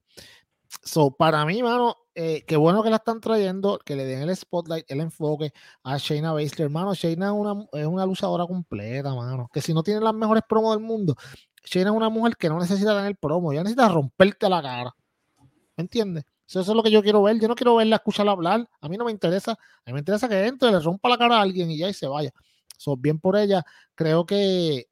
So, 0.82 1.12
para 1.12 1.46
mí, 1.46 1.62
mano, 1.62 1.96
eh, 2.16 2.44
qué 2.48 2.56
bueno 2.56 2.82
que 2.82 2.90
la 2.90 2.96
están 2.96 3.20
trayendo, 3.20 3.78
que 3.84 3.94
le 3.94 4.06
den 4.06 4.28
el 4.28 4.34
spotlight, 4.34 4.90
el 4.90 5.00
enfoque 5.00 5.52
a 5.84 5.98
Shayna 5.98 6.32
Baszler. 6.32 6.66
Hermano, 6.66 6.94
Shayna 6.94 7.26
es 7.26 7.32
una, 7.32 7.66
es 7.74 7.86
una 7.86 8.06
luchadora 8.06 8.44
completa, 8.46 9.14
mano. 9.14 9.48
Que 9.52 9.60
si 9.60 9.72
no 9.72 9.84
tiene 9.84 10.00
las 10.00 10.14
mejores 10.14 10.42
promos 10.48 10.76
del 10.76 10.84
mundo, 10.84 11.14
Shayna 11.64 11.90
es 11.90 11.96
una 11.96 12.08
mujer 12.08 12.36
que 12.36 12.48
no 12.48 12.58
necesita 12.58 12.96
tener 12.96 13.16
promo, 13.16 13.52
ya 13.52 13.62
necesita 13.62 13.88
romperte 13.88 14.48
la 14.48 14.60
cara. 14.62 14.96
¿Me 15.76 15.82
entiendes? 15.82 16.24
Eso 16.46 16.60
es 16.60 16.68
lo 16.68 16.82
que 16.82 16.90
yo 16.90 17.02
quiero 17.02 17.22
ver. 17.22 17.40
Yo 17.40 17.48
no 17.48 17.54
quiero 17.54 17.76
verla, 17.76 17.96
escucharla 17.96 18.32
hablar. 18.32 18.68
A 18.80 18.88
mí 18.88 18.96
no 18.96 19.04
me 19.04 19.12
interesa. 19.12 19.52
A 19.52 19.82
mí 19.86 19.92
me 19.92 20.00
interesa 20.00 20.28
que 20.28 20.46
entre, 20.46 20.70
le 20.70 20.80
rompa 20.80 21.08
la 21.08 21.18
cara 21.18 21.38
a 21.38 21.42
alguien 21.42 21.70
y 21.70 21.78
ya 21.78 21.88
y 21.88 21.94
se 21.94 22.06
vaya. 22.06 22.32
So, 22.76 22.96
bien 22.96 23.18
por 23.18 23.36
ella. 23.36 23.64
Creo 23.94 24.26
que 24.26 24.88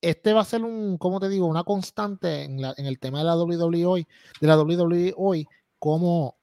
este 0.00 0.32
va 0.32 0.42
a 0.42 0.44
ser 0.44 0.62
un, 0.64 0.98
como 0.98 1.20
te 1.20 1.28
digo, 1.28 1.46
una 1.46 1.64
constante 1.64 2.44
en, 2.44 2.60
el 2.64 2.98
tema 2.98 3.18
de 3.18 3.24
la 3.24 3.36
WWE 3.36 3.86
hoy, 3.86 4.06
de 4.40 4.46
la 4.46 4.56
WWE 4.60 5.14
hoy, 5.16 5.46
como 5.78 6.36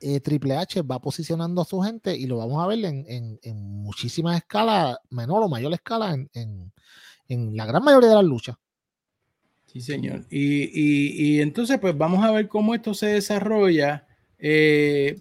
eh, 0.00 0.20
Triple 0.20 0.56
H 0.56 0.82
va 0.82 1.00
posicionando 1.00 1.62
a 1.62 1.64
su 1.64 1.80
gente 1.80 2.16
y 2.16 2.26
lo 2.26 2.38
vamos 2.38 2.62
a 2.62 2.66
ver 2.66 2.84
en, 2.84 3.38
muchísimas 3.82 4.36
escalas, 4.36 4.98
menor 5.10 5.42
o 5.42 5.48
mayor 5.48 5.72
escala, 5.72 6.12
en, 6.12 6.72
en 7.28 7.56
la 7.56 7.66
gran 7.66 7.82
mayoría 7.82 8.10
de 8.10 8.14
las 8.16 8.24
luchas. 8.24 8.56
Sí, 9.72 9.80
señor. 9.80 10.24
Y, 10.30 11.40
entonces, 11.40 11.78
pues 11.78 11.96
vamos 11.96 12.24
a 12.24 12.32
ver 12.32 12.48
cómo 12.48 12.74
esto 12.74 12.92
se 12.92 13.06
desarrolla. 13.06 14.04
Eh, 14.36 15.20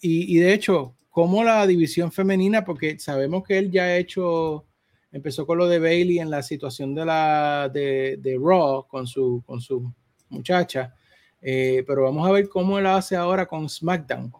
y, 0.00 0.38
de 0.38 0.54
hecho, 0.54 0.94
cómo 1.10 1.44
la 1.44 1.66
división 1.66 2.10
femenina, 2.10 2.64
porque 2.64 2.98
sabemos 2.98 3.44
que 3.44 3.58
él 3.58 3.70
ya 3.70 3.82
ha 3.82 3.96
hecho, 3.98 4.64
empezó 5.12 5.46
con 5.46 5.58
lo 5.58 5.68
de 5.68 5.78
Bailey 5.78 6.20
en 6.20 6.30
la 6.30 6.42
situación 6.42 6.94
de 6.94 7.04
la 7.04 7.70
de, 7.72 8.38
Raw 8.40 8.86
con 8.88 9.06
su, 9.06 9.42
con 9.44 9.60
su 9.60 9.92
muchacha. 10.30 10.94
Eh, 11.42 11.84
pero 11.86 12.04
vamos 12.04 12.26
a 12.26 12.32
ver 12.32 12.48
cómo 12.48 12.78
él 12.78 12.86
hace 12.86 13.14
ahora 13.14 13.44
con 13.44 13.68
SmackDown, 13.68 14.32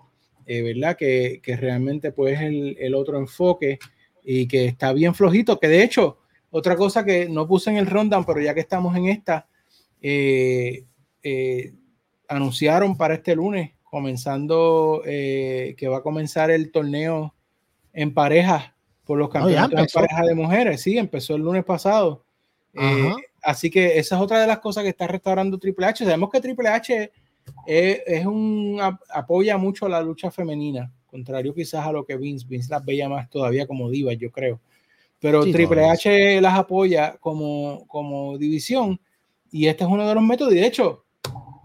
eh, 0.47 0.63
¿verdad? 0.63 0.97
Que, 0.97 1.41
que, 1.43 1.57
realmente 1.57 2.11
pues 2.11 2.41
el, 2.41 2.75
el 2.81 2.95
otro 2.95 3.19
enfoque 3.19 3.79
y 4.25 4.47
que 4.47 4.65
está 4.65 4.95
bien 4.95 5.15
flojito, 5.15 5.61
que 5.61 5.69
de 5.69 5.83
hecho 5.83 6.22
otra 6.53 6.77
cosa 6.77 7.05
que 7.05 7.29
no 7.29 7.49
puse 7.49 7.71
en 7.71 7.79
el 7.79 7.87
rundown, 7.87 8.25
pero 8.25 8.41
ya 8.41 8.53
que 8.53 8.61
estamos 8.61 8.95
en 8.95 9.07
esta, 9.07 9.49
eh, 10.03 10.85
eh, 11.23 11.73
anunciaron 12.29 12.97
para 12.97 13.15
este 13.15 13.35
lunes, 13.35 13.73
comenzando, 13.85 15.03
eh, 15.07 15.75
que 15.79 15.89
va 15.89 15.99
a 15.99 16.03
comenzar 16.03 16.51
el 16.51 16.71
torneo 16.71 17.35
en 17.95 18.13
pareja 18.13 18.77
por 19.05 19.19
los 19.19 19.31
campeonatos 19.31 19.81
en 19.81 19.87
pareja 19.93 20.23
de 20.25 20.35
mujeres. 20.35 20.83
Sí, 20.83 20.99
empezó 20.99 21.35
el 21.37 21.43
lunes 21.43 21.65
pasado. 21.65 22.23
así 23.43 23.71
que 23.71 23.99
esa 23.99 24.17
es 24.17 24.23
otra 24.23 24.41
de 24.41 24.47
las 24.47 24.59
cosas 24.59 24.83
que 24.83 24.91
está 24.91 25.07
restaurando 25.07 25.59
Triple 25.59 25.87
H. 25.87 26.05
Sabemos 26.05 26.31
que 26.31 26.41
Triple 26.41 26.69
H 26.69 27.11
es, 27.67 28.27
un 28.27 28.79
apoya 29.11 29.57
mucho 29.57 29.89
la 29.89 30.03
lucha 30.03 30.31
femenina, 30.31 30.93
contrario 31.07 31.55
quizás 31.55 31.87
a 31.87 31.93
lo 31.93 32.05
que 32.05 32.17
Vince. 32.19 32.47
Vince 32.47 32.71
las 32.71 32.85
veía 32.85 33.09
más 33.09 33.31
todavía 33.31 33.67
como 33.67 33.89
divas, 33.89 34.19
yo 34.19 34.31
creo. 34.31 34.61
Pero 35.23 35.45
Triple 35.45 35.89
H 35.89 36.41
las 36.41 36.59
apoya 36.59 37.17
como, 37.21 37.87
como 37.87 38.37
división 38.37 39.01
y 39.53 39.69
este 39.69 39.85
es 39.85 39.91
uno 39.91 40.07
de 40.07 40.15
los 40.17 40.25
métodos. 40.25 40.53
Y 40.53 40.57
de 40.57 40.67
hecho, 40.67 41.05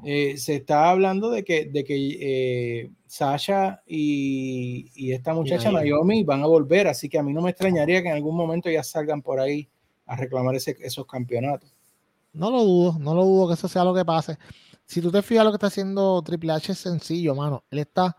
eh, 0.05 0.37
se 0.37 0.57
está 0.57 0.91
hablando 0.91 1.31
de 1.31 1.43
que, 1.43 1.65
de 1.65 1.83
que 1.83 2.17
eh, 2.21 2.91
Sasha 3.07 3.81
y, 3.87 4.91
y, 4.93 5.11
esta 5.11 5.33
muchacha 5.33 5.71
Naomi 5.71 6.23
van 6.23 6.43
a 6.43 6.45
volver. 6.45 6.87
Así 6.87 7.09
que 7.09 7.17
a 7.17 7.23
mí 7.23 7.33
no 7.33 7.41
me 7.41 7.49
extrañaría 7.49 8.03
que 8.03 8.09
en 8.09 8.15
algún 8.15 8.37
momento 8.37 8.69
ya 8.69 8.83
salgan 8.83 9.23
por 9.23 9.39
ahí 9.39 9.67
a 10.05 10.15
reclamar 10.15 10.53
ese, 10.53 10.77
esos 10.79 11.07
campeonatos. 11.07 11.73
No 12.33 12.51
lo 12.51 12.63
dudo, 12.63 12.99
no 12.99 13.15
lo 13.15 13.25
dudo 13.25 13.47
que 13.47 13.55
eso 13.55 13.67
sea 13.67 13.83
lo 13.83 13.95
que 13.95 14.05
pase. 14.05 14.37
Si 14.85 15.01
tú 15.01 15.11
te 15.11 15.23
fijas 15.23 15.43
lo 15.43 15.49
que 15.49 15.55
está 15.55 15.67
haciendo 15.67 16.21
Triple 16.21 16.53
H 16.53 16.73
es 16.73 16.77
sencillo, 16.77 17.33
mano. 17.33 17.63
Él 17.71 17.79
está 17.79 18.15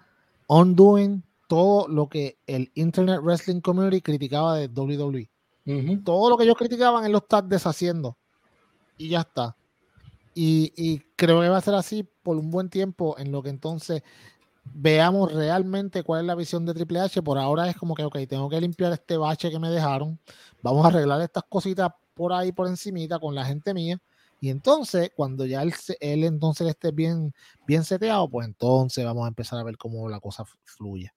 undoing 0.49 1.23
todo 1.49 1.89
lo 1.89 2.09
que 2.09 2.39
el 2.47 2.71
Internet 2.75 3.21
Wrestling 3.23 3.61
Community 3.61 4.01
criticaba 4.01 4.57
de 4.57 4.69
WWE. 4.69 5.29
Todo 6.05 6.31
lo 6.31 6.39
que 6.39 6.45
ellos 6.45 6.57
criticaban, 6.57 7.05
él 7.05 7.13
lo 7.13 7.19
está 7.19 7.43
deshaciendo. 7.43 8.17
Y 8.97 9.09
ya 9.09 9.21
está. 9.21 9.57
Y, 10.35 11.01
creo 11.17 11.41
que 11.41 11.49
va 11.49 11.57
a 11.57 11.63
ser 11.63 11.75
así 11.75 12.09
por 12.23 12.37
un 12.37 12.51
buen 12.51 12.71
tiempo, 12.71 13.19
en 13.19 13.33
lo 13.33 13.43
que 13.43 13.51
entonces 13.51 14.03
veamos 14.63 15.33
realmente 15.33 16.05
cuál 16.05 16.21
es 16.21 16.27
la 16.27 16.37
visión 16.37 16.65
de 16.65 16.75
Triple 16.75 17.01
H. 17.01 17.23
Por 17.23 17.39
ahora 17.39 17.69
es 17.69 17.77
como 17.77 17.95
que, 17.95 18.05
ok, 18.05 18.19
tengo 18.29 18.49
que 18.49 18.61
limpiar 18.61 18.93
este 18.93 19.17
bache 19.17 19.51
que 19.51 19.59
me 19.59 19.69
dejaron. 19.69 20.19
Vamos 20.63 20.85
a 20.85 20.89
arreglar 20.89 21.21
estas 21.23 21.45
cositas 21.49 21.91
por 22.15 22.33
ahí, 22.33 22.53
por 22.53 22.69
encimita, 22.69 23.19
con 23.19 23.35
la 23.35 23.45
gente 23.45 23.75
mía. 23.75 23.99
Y 24.41 24.51
entonces, 24.51 25.11
cuando 25.17 25.45
ya 25.45 25.63
él, 25.63 25.75
él 26.01 26.25
entonces 26.25 26.69
esté 26.69 26.93
bien, 26.93 27.35
bien 27.67 27.83
seteado, 27.83 28.29
pues 28.31 28.47
entonces 28.47 29.05
vamos 29.05 29.25
a 29.25 29.29
empezar 29.29 29.59
a 29.59 29.65
ver 29.65 29.77
cómo 29.77 30.09
la 30.09 30.21
cosa 30.21 30.45
fluye. 30.65 31.13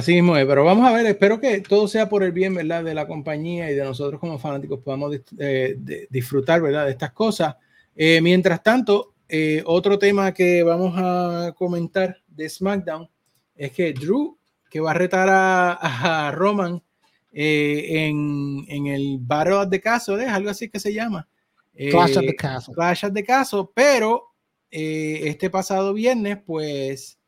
Así 0.00 0.14
mismo 0.14 0.34
es, 0.34 0.46
pero 0.46 0.64
vamos 0.64 0.88
a 0.88 0.94
ver, 0.94 1.04
espero 1.04 1.38
que 1.38 1.60
todo 1.60 1.86
sea 1.86 2.08
por 2.08 2.22
el 2.22 2.32
bien, 2.32 2.54
¿verdad? 2.54 2.82
De 2.82 2.94
la 2.94 3.06
compañía 3.06 3.70
y 3.70 3.74
de 3.74 3.84
nosotros 3.84 4.18
como 4.18 4.38
fanáticos 4.38 4.80
podamos 4.80 5.14
eh, 5.38 5.76
disfrutar, 6.08 6.62
¿verdad? 6.62 6.86
De 6.86 6.92
estas 6.92 7.12
cosas. 7.12 7.56
Eh, 7.94 8.18
mientras 8.22 8.62
tanto, 8.62 9.12
eh, 9.28 9.62
otro 9.66 9.98
tema 9.98 10.32
que 10.32 10.62
vamos 10.62 10.94
a 10.96 11.52
comentar 11.54 12.16
de 12.26 12.48
SmackDown 12.48 13.10
es 13.54 13.72
que 13.72 13.92
Drew, 13.92 14.38
que 14.70 14.80
va 14.80 14.92
a 14.92 14.94
retar 14.94 15.28
a, 15.30 16.32
Roman 16.34 16.82
en, 17.30 18.64
en, 18.68 18.86
el 18.86 19.18
Battle 19.20 19.66
the 19.68 19.82
Castle, 19.82 20.24
es 20.24 20.30
algo 20.30 20.48
así 20.48 20.70
que 20.70 20.80
se 20.80 20.94
llama. 20.94 21.28
Clash 21.76 22.14
the 22.14 22.34
Castle. 22.34 22.74
Clash 22.74 23.04
the 23.12 23.22
Castle, 23.22 23.64
pero 23.74 24.28
este 24.70 25.50
pasado 25.50 25.92
viernes, 25.92 26.38
pues 26.46 27.19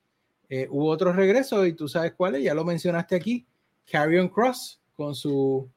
eh, 0.55 0.69
hubo 0.71 0.89
otro 0.89 1.13
regreso 1.13 1.65
y 1.65 1.73
tú 1.73 1.89
sabes 1.89 2.13
cuál 2.15 2.35
es, 2.35 2.45
ya 2.45 2.53
lo 2.53 2.65
mencionaste 2.65 3.17
aquí, 3.17 3.47
Carrion 3.91 4.29
Cross 4.29 4.81
con 4.95 5.15
su 5.15 5.71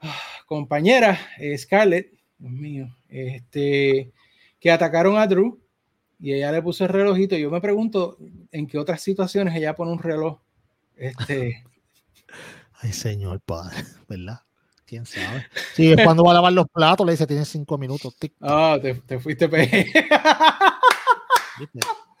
ah, 0.00 0.16
compañera 0.46 1.18
Scarlett, 1.56 2.12
Dios 2.38 2.52
mío, 2.52 2.96
este, 3.08 4.12
que 4.60 4.70
atacaron 4.70 5.16
a 5.16 5.26
Drew 5.26 5.60
y 6.20 6.32
ella 6.32 6.52
le 6.52 6.62
puso 6.62 6.84
el 6.84 6.90
relojito. 6.90 7.36
Yo 7.36 7.50
me 7.50 7.60
pregunto 7.60 8.16
en 8.52 8.68
qué 8.68 8.78
otras 8.78 9.02
situaciones 9.02 9.56
ella 9.56 9.74
pone 9.74 9.90
un 9.90 9.98
reloj. 9.98 10.38
Este. 10.94 11.64
Ay, 12.80 12.92
señor 12.92 13.40
padre, 13.40 13.76
¿verdad? 14.08 14.42
¿Quién 14.86 15.04
sabe? 15.04 15.46
Sí, 15.74 15.90
es 15.90 16.04
cuando 16.04 16.22
va 16.22 16.30
a 16.30 16.34
lavar 16.34 16.52
los 16.52 16.68
platos, 16.68 17.04
le 17.04 17.12
dice, 17.14 17.26
tienes 17.26 17.48
cinco 17.48 17.76
minutos. 17.78 18.14
Ah, 18.40 18.78
te, 18.80 18.94
te, 18.94 19.18
fuiste 19.18 19.48
pe... 19.48 19.92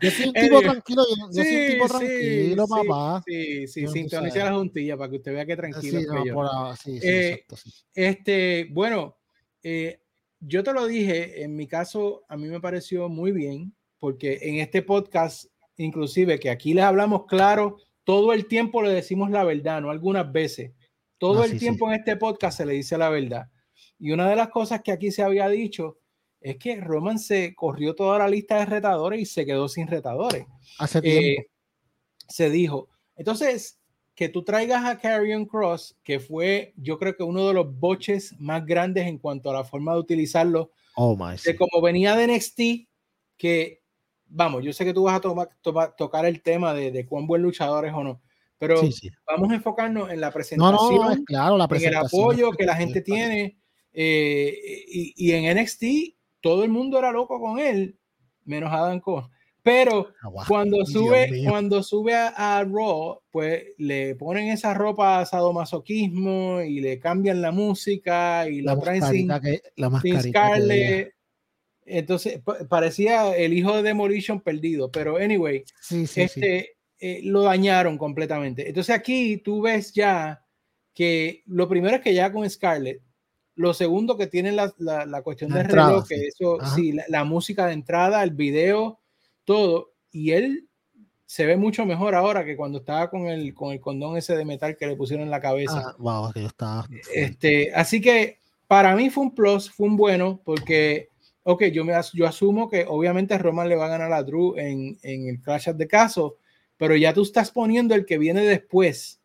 Yo 0.00 0.10
soy 0.10 0.26
un 0.28 0.32
tipo 0.32 0.60
tranquilo, 0.60 1.02
yo, 1.08 1.26
yo 1.32 1.42
soy 1.42 1.54
un 1.54 1.70
tipo 1.72 1.86
tranquilo, 1.88 2.66
sí, 2.66 2.70
papá. 2.70 3.22
Sí, 3.26 3.66
sí, 3.66 3.86
sintoniza 3.86 4.44
la 4.44 4.54
juntilla 4.54 4.96
para 4.96 5.10
que 5.10 5.16
usted 5.16 5.32
vea 5.32 5.46
que 5.46 5.56
tranquilo. 5.56 6.00
Sí, 6.00 6.06
no, 6.06 6.24
yo. 6.24 6.34
Por, 6.34 6.76
sí, 6.76 7.00
sí, 7.00 7.06
eh, 7.06 7.30
exacto, 7.32 7.56
Este, 7.94 8.68
bueno, 8.72 9.16
eh, 9.62 10.00
yo 10.40 10.62
te 10.62 10.72
lo 10.72 10.86
dije, 10.86 11.42
en 11.42 11.54
mi 11.54 11.66
caso, 11.66 12.24
a 12.28 12.36
mí 12.36 12.48
me 12.48 12.60
pareció 12.60 13.08
muy 13.08 13.32
bien, 13.32 13.74
porque 13.98 14.38
en 14.42 14.56
este 14.56 14.82
podcast, 14.82 15.46
inclusive, 15.76 16.40
que 16.40 16.50
aquí 16.50 16.72
les 16.72 16.84
hablamos 16.84 17.26
claro, 17.26 17.76
todo 18.04 18.32
el 18.32 18.46
tiempo 18.46 18.82
le 18.82 18.90
decimos 18.90 19.30
la 19.30 19.44
verdad, 19.44 19.80
no 19.80 19.90
algunas 19.90 20.30
veces. 20.32 20.72
Todo 21.18 21.42
ah, 21.42 21.46
el 21.46 21.58
tiempo 21.58 21.86
en 21.88 22.00
este 22.00 22.16
podcast 22.16 22.56
se 22.56 22.66
le 22.66 22.72
dice 22.72 22.96
la 22.96 23.10
verdad. 23.10 23.50
Y 23.98 24.12
una 24.12 24.28
de 24.28 24.36
las 24.36 24.48
cosas 24.48 24.80
que 24.82 24.92
aquí 24.92 25.10
se 25.10 25.22
había 25.22 25.48
dicho 25.48 25.98
es 26.40 26.56
que 26.56 26.80
Roman 26.80 27.18
se 27.18 27.54
corrió 27.54 27.94
toda 27.94 28.18
la 28.18 28.28
lista 28.28 28.58
de 28.58 28.66
retadores 28.66 29.20
y 29.20 29.26
se 29.26 29.44
quedó 29.44 29.68
sin 29.68 29.86
retadores. 29.86 30.46
Hace 30.78 31.02
tiempo. 31.02 31.42
Eh, 31.42 31.46
se 32.28 32.48
dijo. 32.48 32.88
Entonces, 33.16 33.78
que 34.14 34.28
tú 34.28 34.42
traigas 34.42 34.84
a 34.84 34.98
Carrion 34.98 35.44
Cross, 35.46 35.96
que 36.02 36.20
fue, 36.20 36.72
yo 36.76 36.98
creo 36.98 37.16
que 37.16 37.22
uno 37.22 37.48
de 37.48 37.54
los 37.54 37.78
boches 37.78 38.34
más 38.38 38.64
grandes 38.64 39.06
en 39.06 39.18
cuanto 39.18 39.50
a 39.50 39.54
la 39.54 39.64
forma 39.64 39.92
de 39.92 40.00
utilizarlo. 40.00 40.72
Oh, 40.94 41.16
my. 41.16 41.36
De 41.44 41.56
como 41.56 41.82
venía 41.82 42.16
de 42.16 42.26
NXT, 42.26 42.60
que, 43.36 43.82
vamos, 44.26 44.64
yo 44.64 44.72
sé 44.72 44.84
que 44.84 44.94
tú 44.94 45.04
vas 45.04 45.20
a 45.22 45.94
tocar 45.96 46.24
el 46.24 46.42
tema 46.42 46.74
de, 46.74 46.90
de, 46.90 47.06
cuán 47.06 47.26
buen 47.26 47.42
luchador 47.42 47.86
es 47.86 47.92
o 47.92 48.04
no, 48.04 48.20
pero 48.58 48.80
vamos 49.26 49.50
a 49.50 49.54
enfocarnos 49.54 50.10
en 50.10 50.20
la 50.20 50.30
presentación, 50.30 50.94
no, 50.94 51.14
no, 51.14 51.24
claro, 51.24 51.56
la 51.56 51.66
presentación, 51.66 52.04
en 52.04 52.38
el 52.38 52.44
apoyo 52.44 52.52
que 52.52 52.66
la 52.66 52.76
gente 52.76 53.00
tiene. 53.00 53.58
Eh, 53.92 54.54
y, 54.86 55.14
y, 55.16 55.32
en 55.32 55.58
NXT, 55.58 55.82
todo 56.40 56.64
el 56.64 56.70
mundo 56.70 56.98
era 56.98 57.12
loco 57.12 57.40
con 57.40 57.58
él, 57.58 57.98
menos 58.44 58.72
Adam 58.72 59.00
Cole. 59.00 59.26
Pero 59.62 60.08
ah, 60.22 60.44
cuando 60.48 60.84
sube, 60.86 61.44
cuando 61.46 61.82
sube 61.82 62.14
a, 62.14 62.64
Raw, 62.64 63.20
pues 63.30 63.64
le 63.76 64.14
ponen 64.14 64.48
esa 64.48 64.72
ropa 64.72 65.24
sadomasoquismo 65.26 66.62
y 66.62 66.80
le 66.80 66.98
cambian 66.98 67.42
la 67.42 67.52
música 67.52 68.48
y 68.48 68.62
la, 68.62 68.78
traen 68.78 69.02
sin, 69.02 69.28
la 69.28 69.40
Scarlett. 70.22 71.14
Entonces 71.84 72.40
parecía 72.68 73.36
el 73.36 73.52
hijo 73.52 73.76
de 73.76 73.82
Demolition 73.82 74.40
perdido, 74.40 74.90
pero 74.90 75.16
anyway, 75.16 75.64
este, 75.90 76.76
eh, 76.98 77.20
lo 77.24 77.42
dañaron 77.42 77.98
completamente. 77.98 78.68
Entonces 78.68 78.94
aquí 78.94 79.38
tú 79.38 79.62
ves 79.62 79.92
ya 79.92 80.44
que 80.94 81.42
lo 81.46 81.68
primero 81.68 81.96
es 81.96 82.02
que 82.02 82.14
ya 82.14 82.32
con 82.32 82.48
Scarlett, 82.48 83.02
lo 83.60 83.74
segundo 83.74 84.16
que 84.16 84.26
tienen 84.26 84.56
la, 84.56 84.72
la, 84.78 85.20
cuestión 85.20 85.50
del 85.50 85.66
reloj, 85.66 86.08
que 86.08 86.14
eso, 86.14 86.56
sí, 86.74 86.96
la 87.08 87.24
música 87.24 87.66
de 87.66 87.74
entrada, 87.74 88.22
el 88.22 88.30
video 88.30 89.00
todo, 89.44 89.92
y 90.10 90.30
él 90.30 90.66
se 91.26 91.44
ve 91.44 91.58
mucho 91.58 91.84
mejor 91.84 92.14
ahora 92.14 92.42
que 92.42 92.56
cuando 92.56 92.78
estaba 92.78 93.10
con 93.10 93.26
el, 93.26 93.52
con 93.52 93.72
el 93.72 93.80
condón 93.80 94.16
ese 94.16 94.34
de 94.34 94.46
metal 94.46 94.78
que 94.78 94.86
le 94.86 94.96
pusieron 94.96 95.26
en 95.26 95.30
la 95.30 95.42
cabeza. 95.42 95.94
Ah, 96.02 96.30
que 96.32 96.40
yo 96.40 96.46
estaba... 96.46 96.88
Este, 97.14 97.70
así 97.74 98.00
que 98.00 98.38
para 98.66 98.96
mí 98.96 99.10
fue 99.10 99.24
un 99.24 99.34
plus, 99.34 99.70
fue 99.70 99.88
un 99.88 99.96
bueno, 99.98 100.40
porque, 100.42 101.10
ok, 101.42 101.64
yo, 101.64 101.84
me, 101.84 101.92
yo 102.14 102.26
asumo 102.26 102.70
que 102.70 102.86
obviamente 102.88 103.36
Roman 103.36 103.68
le 103.68 103.76
va 103.76 103.84
a 103.84 103.90
ganar 103.90 104.10
a 104.14 104.22
Drew 104.22 104.56
en, 104.56 104.98
en 105.02 105.28
el 105.28 105.42
Clash 105.42 105.68
de 105.68 105.86
Caso, 105.86 106.38
pero 106.78 106.96
ya 106.96 107.12
tú 107.12 107.20
estás 107.20 107.50
poniendo 107.50 107.94
el 107.94 108.06
que 108.06 108.16
viene 108.16 108.40
después 108.40 109.20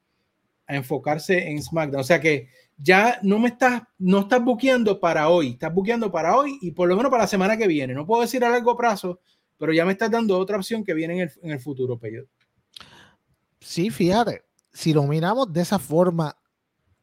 a 0.68 0.76
enfocarse 0.76 1.48
en 1.48 1.64
SmackDown. 1.64 2.02
O 2.02 2.04
sea 2.04 2.20
que 2.20 2.50
ya 2.78 3.20
no 3.24 3.40
me 3.40 3.50
estás, 3.50 3.84
no 3.98 4.20
estás 4.20 4.44
buqueando 4.44 5.00
para 5.00 5.30
hoy, 5.30 5.52
estás 5.52 5.74
buqueando 5.74 6.12
para 6.12 6.38
hoy 6.38 6.58
y 6.62 6.72
por 6.72 6.90
lo 6.90 6.96
menos 6.96 7.10
para 7.10 7.24
la 7.24 7.28
semana 7.28 7.58
que 7.58 7.68
viene. 7.68 7.94
No 7.94 8.06
puedo 8.06 8.22
decir 8.22 8.44
a 8.44 8.50
largo 8.50 8.76
plazo, 8.76 9.20
pero 9.58 9.74
ya 9.74 9.86
me 9.86 9.94
estás 9.94 10.12
dando 10.12 10.38
otra 10.38 10.58
opción 10.58 10.84
que 10.84 10.94
viene 10.94 11.16
en 11.16 11.20
el, 11.22 11.32
en 11.42 11.52
el 11.52 11.60
futuro, 11.60 11.98
Pedro. 11.98 12.26
Sí, 13.60 13.90
fíjate, 13.90 14.44
si 14.74 14.94
lo 14.94 15.04
miramos 15.04 15.52
de 15.52 15.62
esa 15.62 15.80
forma 15.80 16.38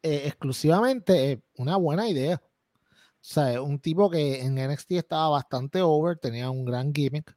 eh, 0.03 0.23
exclusivamente, 0.25 1.41
una 1.57 1.77
buena 1.77 2.07
idea. 2.07 2.35
O 2.35 3.25
sea, 3.25 3.61
un 3.61 3.79
tipo 3.79 4.09
que 4.09 4.41
en 4.41 4.55
NXT 4.55 4.91
estaba 4.93 5.29
bastante 5.29 5.81
over, 5.81 6.17
tenía 6.17 6.49
un 6.49 6.65
gran 6.65 6.93
gimmick 6.93 7.35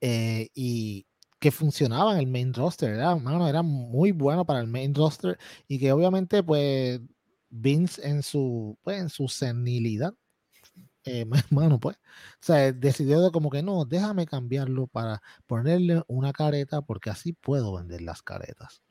eh, 0.00 0.48
y 0.54 1.06
que 1.38 1.50
funcionaba 1.50 2.12
en 2.12 2.18
el 2.18 2.26
main 2.26 2.52
roster. 2.52 2.94
Era, 2.94 3.16
mano, 3.16 3.48
era 3.48 3.62
muy 3.62 4.12
bueno 4.12 4.44
para 4.44 4.60
el 4.60 4.66
main 4.66 4.94
roster 4.94 5.38
y 5.68 5.78
que 5.78 5.90
obviamente, 5.90 6.42
pues, 6.42 7.00
Vince 7.50 8.06
en 8.06 8.22
su, 8.22 8.78
pues, 8.82 9.00
en 9.00 9.08
su 9.08 9.28
senilidad 9.28 10.14
eh, 11.06 11.24
pues, 11.80 11.96
o 11.96 12.00
sea, 12.40 12.72
decidió 12.72 13.22
de 13.22 13.30
como 13.30 13.48
que 13.48 13.62
no, 13.62 13.84
déjame 13.84 14.26
cambiarlo 14.26 14.88
para 14.88 15.22
ponerle 15.46 16.02
una 16.08 16.32
careta 16.32 16.82
porque 16.82 17.10
así 17.10 17.32
puedo 17.32 17.74
vender 17.76 18.02
las 18.02 18.22
caretas. 18.22 18.82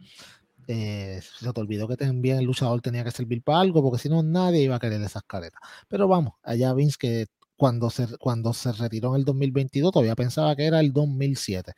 Eh, 0.67 1.21
se 1.21 1.53
te 1.53 1.61
olvidó 1.61 1.87
que 1.87 1.97
también 1.97 2.39
el 2.39 2.45
luchador 2.45 2.81
tenía 2.81 3.03
que 3.03 3.11
servir 3.11 3.43
para 3.43 3.59
algo 3.59 3.83
porque 3.83 4.01
si 4.01 4.09
no 4.09 4.23
nadie 4.23 4.63
iba 4.63 4.77
a 4.77 4.79
querer 4.79 5.01
esas 5.01 5.23
caretas. 5.23 5.59
Pero 5.87 6.07
vamos, 6.07 6.33
allá 6.41 6.73
Vince 6.73 6.97
que 6.97 7.27
cuando 7.57 7.89
se, 7.89 8.17
cuando 8.17 8.53
se 8.53 8.71
retiró 8.71 9.09
en 9.09 9.19
el 9.19 9.25
2022 9.25 9.91
todavía 9.91 10.15
pensaba 10.15 10.55
que 10.55 10.65
era 10.65 10.79
el 10.79 10.93
2007. 10.93 11.73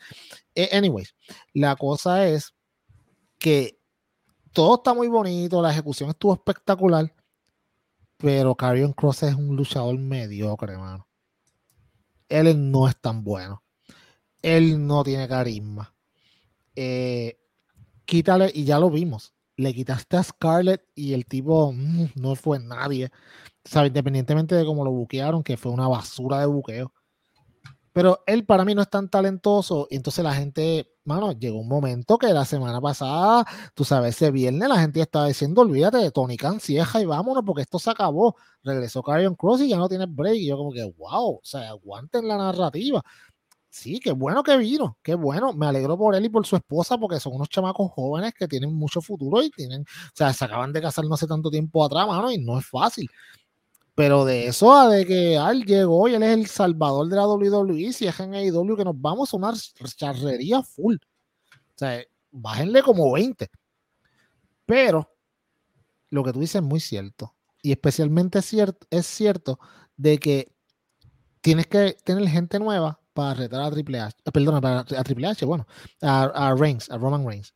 Eh, 0.55 0.69
anyways, 0.71 1.15
la 1.53 1.75
cosa 1.75 2.27
es 2.27 2.53
que 3.39 3.79
todo 4.58 4.78
está 4.78 4.96
muy 4.96 5.08
bonito, 5.08 5.62
la 5.62 5.70
ejecución 5.70 6.10
estuvo 6.10 6.34
espectacular, 6.34 7.13
pero 8.17 8.56
Carrion 8.56 8.91
Cross 8.91 9.22
es 9.22 9.36
un 9.36 9.56
luchador 9.56 9.96
mediocre, 10.00 10.74
hermano. 10.74 11.08
Él 12.28 12.72
no 12.72 12.88
es 12.88 13.00
tan 13.00 13.24
bueno. 13.24 13.62
Él 14.41 14.88
no 14.88 15.04
tiene 15.04 15.28
carisma. 15.28 15.93
Eh, 16.76 17.38
quítale, 18.06 18.52
y 18.52 18.63
ya 18.63 18.80
lo 18.80 18.89
vimos. 18.89 19.32
Le 19.58 19.76
quitaste 19.76 20.17
a 20.17 20.24
Scarlett 20.24 20.88
y 20.96 21.13
el 21.13 21.28
tipo 21.28 21.72
mm, 21.72 22.13
no 22.15 22.34
fue 22.36 22.58
nadie. 22.58 23.12
O 23.76 23.86
independientemente 23.86 24.56
de 24.56 24.65
cómo 24.65 24.84
lo 24.84 24.89
buquearon, 24.89 25.43
que 25.43 25.56
fue 25.56 25.72
una 25.72 25.88
basura 25.88 26.39
de 26.39 26.48
buqueo. 26.48 26.91
Pero 27.93 28.24
él 28.26 28.43
para 28.43 28.65
mí 28.65 28.74
no 28.74 28.82
es 28.82 28.89
tan 28.89 29.08
talentoso. 29.08 29.88
Y 29.91 29.98
entonces 29.98 30.24
la 30.24 30.34
gente, 30.34 30.96
mano, 31.08 31.32
llegó 31.32 31.60
un 31.60 31.67
momento 31.67 32.17
que 32.17 32.28
la 32.34 32.46
semana 32.46 32.82
pasada, 32.82 33.46
tú 33.74 33.84
sabes, 33.86 34.15
ese 34.15 34.30
viernes 34.32 34.67
la 34.67 34.80
gente 34.80 35.02
estaba 35.02 35.28
diciendo, 35.28 35.62
olvídate 35.62 35.98
de 35.98 36.12
Tony 36.12 36.38
Khan, 36.38 36.60
cieja 36.60 37.02
y 37.02 37.06
vámonos 37.06 37.43
porque 37.46 37.62
esto 37.63 37.80
se 37.80 37.89
acabó. 37.89 38.36
Regresó 38.63 39.02
Carrion 39.02 39.36
Cross 39.36 39.62
y 39.62 39.70
ya 39.70 39.78
no 39.78 39.88
tiene 39.89 40.06
break. 40.06 40.36
Y 40.36 40.48
yo 40.48 40.58
como 40.58 40.72
que, 40.74 40.84
wow, 40.98 41.36
o 41.38 41.41
sea, 41.43 41.70
aguanten 41.70 42.28
la 42.28 42.38
narrativa. 42.38 43.02
Sí, 43.70 44.00
qué 44.00 44.12
bueno 44.12 44.43
que 44.43 44.58
vino, 44.58 44.98
qué 45.04 45.15
bueno. 45.15 45.54
Me 45.54 45.67
alegro 45.67 45.98
por 45.98 46.15
él 46.15 46.26
y 46.26 46.30
por 46.30 46.46
su 46.48 46.56
esposa 46.56 46.98
porque 46.98 47.20
son 47.20 47.36
unos 47.36 47.50
chamacos 47.50 47.91
jóvenes 47.91 48.34
que 48.34 48.48
tienen 48.48 48.74
mucho 48.74 49.02
futuro 49.02 49.43
y 49.43 49.50
tienen, 49.52 49.82
o 49.84 49.86
sea, 50.15 50.34
se 50.34 50.46
acaban 50.46 50.74
de 50.74 50.82
casar 50.82 51.06
no 51.06 51.13
hace 51.15 51.28
tanto 51.28 51.50
tiempo 51.52 51.86
atrás, 51.86 52.08
mano, 52.08 52.32
y 52.32 52.39
no 52.39 52.58
es 52.60 52.65
fácil. 52.67 53.08
Pero 53.97 54.25
de 54.25 54.45
eso 54.45 54.71
a 54.71 54.89
de 54.89 55.07
que 55.07 55.38
Al 55.39 55.65
llegó 55.65 56.07
y 56.07 56.13
él 56.13 56.21
es 56.21 56.38
el 56.38 56.45
salvador 56.45 57.07
de 57.10 57.15
la 57.15 57.27
WWE, 57.27 57.91
si 57.91 58.05
es 58.05 58.19
en 58.19 58.36
AEW 58.36 58.77
que 58.77 58.86
nos 58.86 59.01
vamos 59.01 59.33
a 59.33 59.38
una 59.38 59.51
charrería 59.95 60.62
full. 60.62 60.97
O 60.97 61.73
sea, 61.73 62.03
bájenle 62.29 62.83
como 62.83 63.12
20. 63.12 63.49
Pero 64.67 65.12
lo 66.12 66.23
que 66.23 66.31
tú 66.31 66.39
dices 66.41 66.57
es 66.57 66.62
muy 66.62 66.79
cierto. 66.79 67.33
Y 67.63 67.71
especialmente 67.71 68.38
es 68.38 68.45
cierto, 68.45 68.86
es 68.91 69.07
cierto 69.07 69.57
de 69.95 70.19
que 70.19 70.53
tienes 71.41 71.65
que 71.65 71.97
tener 72.03 72.29
gente 72.29 72.60
nueva 72.60 72.99
para 73.13 73.33
retar 73.33 73.63
a 73.63 73.71
Triple 73.71 73.99
H. 73.99 74.15
Eh, 74.23 74.31
perdona, 74.31 74.62
para, 74.62 74.81
a 74.81 75.03
Triple 75.03 75.25
H, 75.25 75.43
bueno, 75.43 75.65
a, 76.03 76.49
a 76.49 76.53
Reigns, 76.53 76.88
a 76.91 76.99
Roman 76.99 77.25
Reigns. 77.25 77.51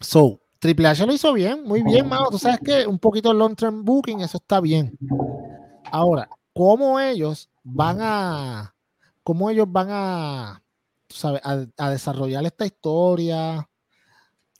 So, 0.00 0.43
Triple 0.64 0.88
H 0.88 1.04
lo 1.04 1.12
hizo 1.12 1.30
bien, 1.34 1.62
muy 1.62 1.82
bien, 1.82 2.08
mano. 2.08 2.30
Tú 2.30 2.38
sabes 2.38 2.58
que 2.60 2.86
un 2.86 2.98
poquito 2.98 3.34
long 3.34 3.54
term 3.54 3.84
booking, 3.84 4.22
eso 4.22 4.38
está 4.38 4.62
bien. 4.62 4.96
Ahora, 5.92 6.26
¿cómo 6.54 6.98
ellos 6.98 7.50
van 7.62 7.98
a, 8.00 8.74
cómo 9.22 9.50
ellos 9.50 9.70
van 9.70 9.88
a, 9.90 10.62
sabes, 11.10 11.42
a, 11.44 11.90
desarrollar 11.90 12.46
esta 12.46 12.64
historia? 12.64 13.68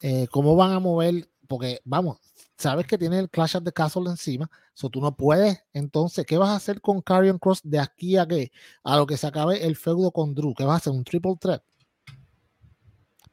Eh, 0.02 0.28
¿Cómo 0.30 0.54
van 0.56 0.72
a 0.72 0.78
mover? 0.78 1.26
Porque, 1.48 1.80
vamos, 1.86 2.18
sabes 2.58 2.86
que 2.86 2.98
tiene 2.98 3.18
el 3.18 3.30
Clash 3.30 3.56
of 3.56 3.64
the 3.64 3.72
Castle 3.72 4.10
encima, 4.10 4.50
so 4.74 4.90
tú 4.90 5.00
no 5.00 5.16
puedes. 5.16 5.58
Entonces, 5.72 6.26
¿qué 6.26 6.36
vas 6.36 6.50
a 6.50 6.56
hacer 6.56 6.82
con 6.82 7.00
Carrion 7.00 7.38
Cross 7.38 7.62
de 7.64 7.78
aquí 7.78 8.18
a 8.18 8.26
que 8.26 8.52
a 8.82 8.98
lo 8.98 9.06
que 9.06 9.16
se 9.16 9.26
acabe 9.26 9.64
el 9.64 9.74
feudo 9.74 10.10
con 10.10 10.34
Drew? 10.34 10.52
¿Qué 10.52 10.64
vas 10.64 10.74
a 10.74 10.76
hacer? 10.76 10.92
¿Un 10.92 11.04
triple 11.04 11.36
threat? 11.40 11.62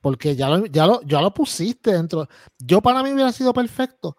Porque 0.01 0.35
ya 0.35 0.49
lo, 0.49 0.65
ya, 0.65 0.87
lo, 0.87 1.01
ya 1.03 1.21
lo 1.21 1.33
pusiste 1.33 1.93
dentro. 1.93 2.27
Yo 2.59 2.81
para 2.81 3.03
mí 3.03 3.13
hubiera 3.13 3.31
sido 3.31 3.53
perfecto 3.53 4.17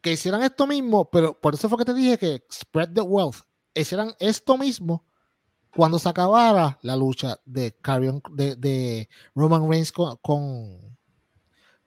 que 0.00 0.12
hicieran 0.12 0.42
esto 0.42 0.66
mismo, 0.66 1.08
pero 1.10 1.38
por 1.38 1.54
eso 1.54 1.68
fue 1.68 1.78
que 1.78 1.84
te 1.84 1.94
dije 1.94 2.18
que 2.18 2.44
spread 2.52 2.92
the 2.92 3.00
wealth, 3.00 3.36
hicieran 3.74 4.14
esto 4.18 4.58
mismo 4.58 5.04
cuando 5.74 5.98
se 5.98 6.08
acabara 6.08 6.78
la 6.82 6.96
lucha 6.96 7.38
de, 7.44 7.74
de, 8.32 8.56
de 8.56 9.08
Roman 9.34 9.68
Reigns 9.68 9.92
con, 9.92 10.18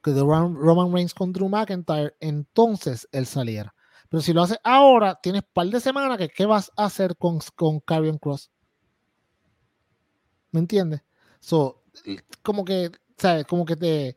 de 0.03 0.21
Roman 0.21 0.93
Reigns 0.93 1.13
con 1.13 1.31
Drew 1.31 1.49
McIntyre, 1.49 2.15
entonces 2.19 3.07
él 3.11 3.25
saliera. 3.25 3.73
Pero 4.09 4.21
si 4.21 4.33
lo 4.33 4.41
hace 4.41 4.57
ahora, 4.63 5.19
tienes 5.21 5.43
par 5.53 5.67
de 5.67 5.79
semanas 5.79 6.17
que 6.17 6.29
qué 6.29 6.45
vas 6.45 6.71
a 6.77 6.85
hacer 6.85 7.15
con, 7.17 7.39
con 7.55 7.79
Karrion 7.81 8.17
Cross. 8.17 8.49
¿Me 10.51 10.59
entiendes? 10.59 11.01
So, 11.39 11.83
como 12.41 12.63
que, 12.63 12.91
¿sabes? 13.17 13.45
Como 13.45 13.65
que 13.65 13.75
te 13.75 14.15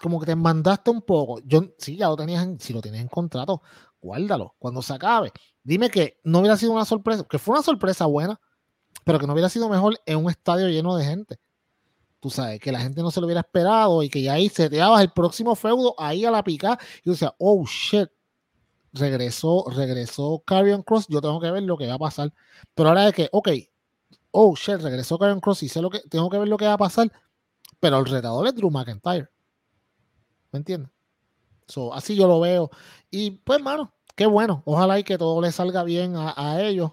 como 0.00 0.18
que 0.18 0.26
te 0.26 0.34
mandaste 0.34 0.90
un 0.90 1.02
poco. 1.02 1.40
Yo, 1.44 1.62
sí, 1.78 1.96
ya 1.96 2.08
lo 2.08 2.16
tenías, 2.16 2.46
si 2.58 2.72
lo 2.72 2.80
tienes 2.80 3.00
en 3.00 3.08
contrato, 3.08 3.62
guárdalo 4.00 4.54
cuando 4.58 4.82
se 4.82 4.94
acabe. 4.94 5.32
Dime 5.62 5.90
que 5.90 6.18
no 6.24 6.40
hubiera 6.40 6.56
sido 6.56 6.72
una 6.72 6.84
sorpresa, 6.84 7.24
que 7.24 7.38
fue 7.38 7.54
una 7.54 7.62
sorpresa 7.62 8.06
buena, 8.06 8.40
pero 9.04 9.18
que 9.18 9.26
no 9.26 9.34
hubiera 9.34 9.48
sido 9.48 9.68
mejor 9.68 10.00
en 10.06 10.18
un 10.18 10.30
estadio 10.30 10.68
lleno 10.68 10.96
de 10.96 11.04
gente. 11.04 11.38
Tú 12.20 12.30
sabes, 12.30 12.60
que 12.60 12.72
la 12.72 12.80
gente 12.80 13.02
no 13.02 13.10
se 13.10 13.20
lo 13.20 13.26
hubiera 13.26 13.40
esperado 13.40 14.02
y 14.02 14.10
que 14.10 14.22
ya 14.22 14.34
ahí 14.34 14.48
se 14.48 14.68
te 14.68 14.76
dabas 14.76 15.00
el 15.02 15.10
próximo 15.10 15.54
feudo 15.54 15.94
ahí 15.98 16.24
a 16.24 16.30
la 16.30 16.44
pica 16.44 16.78
y 16.98 17.02
tú 17.02 17.10
decías, 17.12 17.32
oh 17.38 17.64
shit, 17.66 18.08
regresó, 18.92 19.64
regresó 19.70 20.42
Carrion 20.46 20.82
Cross, 20.82 21.06
yo 21.08 21.20
tengo 21.20 21.40
que 21.40 21.50
ver 21.50 21.62
lo 21.62 21.78
que 21.78 21.86
va 21.86 21.94
a 21.94 21.98
pasar. 21.98 22.32
Pero 22.74 22.90
ahora 22.90 23.08
es 23.08 23.14
que, 23.14 23.28
ok, 23.32 23.48
oh 24.32 24.54
shit, 24.54 24.80
regresó 24.80 25.18
Carrion 25.18 25.40
Cross 25.40 25.62
y 25.62 25.68
sé 25.68 25.80
lo 25.80 25.90
que, 25.90 26.00
tengo 26.10 26.28
que 26.28 26.38
ver 26.38 26.48
lo 26.48 26.58
que 26.58 26.66
va 26.66 26.74
a 26.74 26.78
pasar, 26.78 27.10
pero 27.80 27.98
el 27.98 28.06
retador 28.06 28.46
es 28.46 28.54
Drew 28.54 28.70
McIntyre. 28.70 29.28
¿Me 30.52 30.58
entiendes? 30.58 30.90
So, 31.66 31.94
así 31.94 32.16
yo 32.16 32.26
lo 32.26 32.40
veo. 32.40 32.70
Y 33.10 33.30
pues, 33.30 33.60
mano, 33.62 33.94
qué 34.16 34.26
bueno. 34.26 34.62
Ojalá 34.66 34.98
y 34.98 35.04
que 35.04 35.18
todo 35.18 35.40
le 35.40 35.52
salga 35.52 35.82
bien 35.84 36.14
a, 36.16 36.60
ellos. 36.62 36.92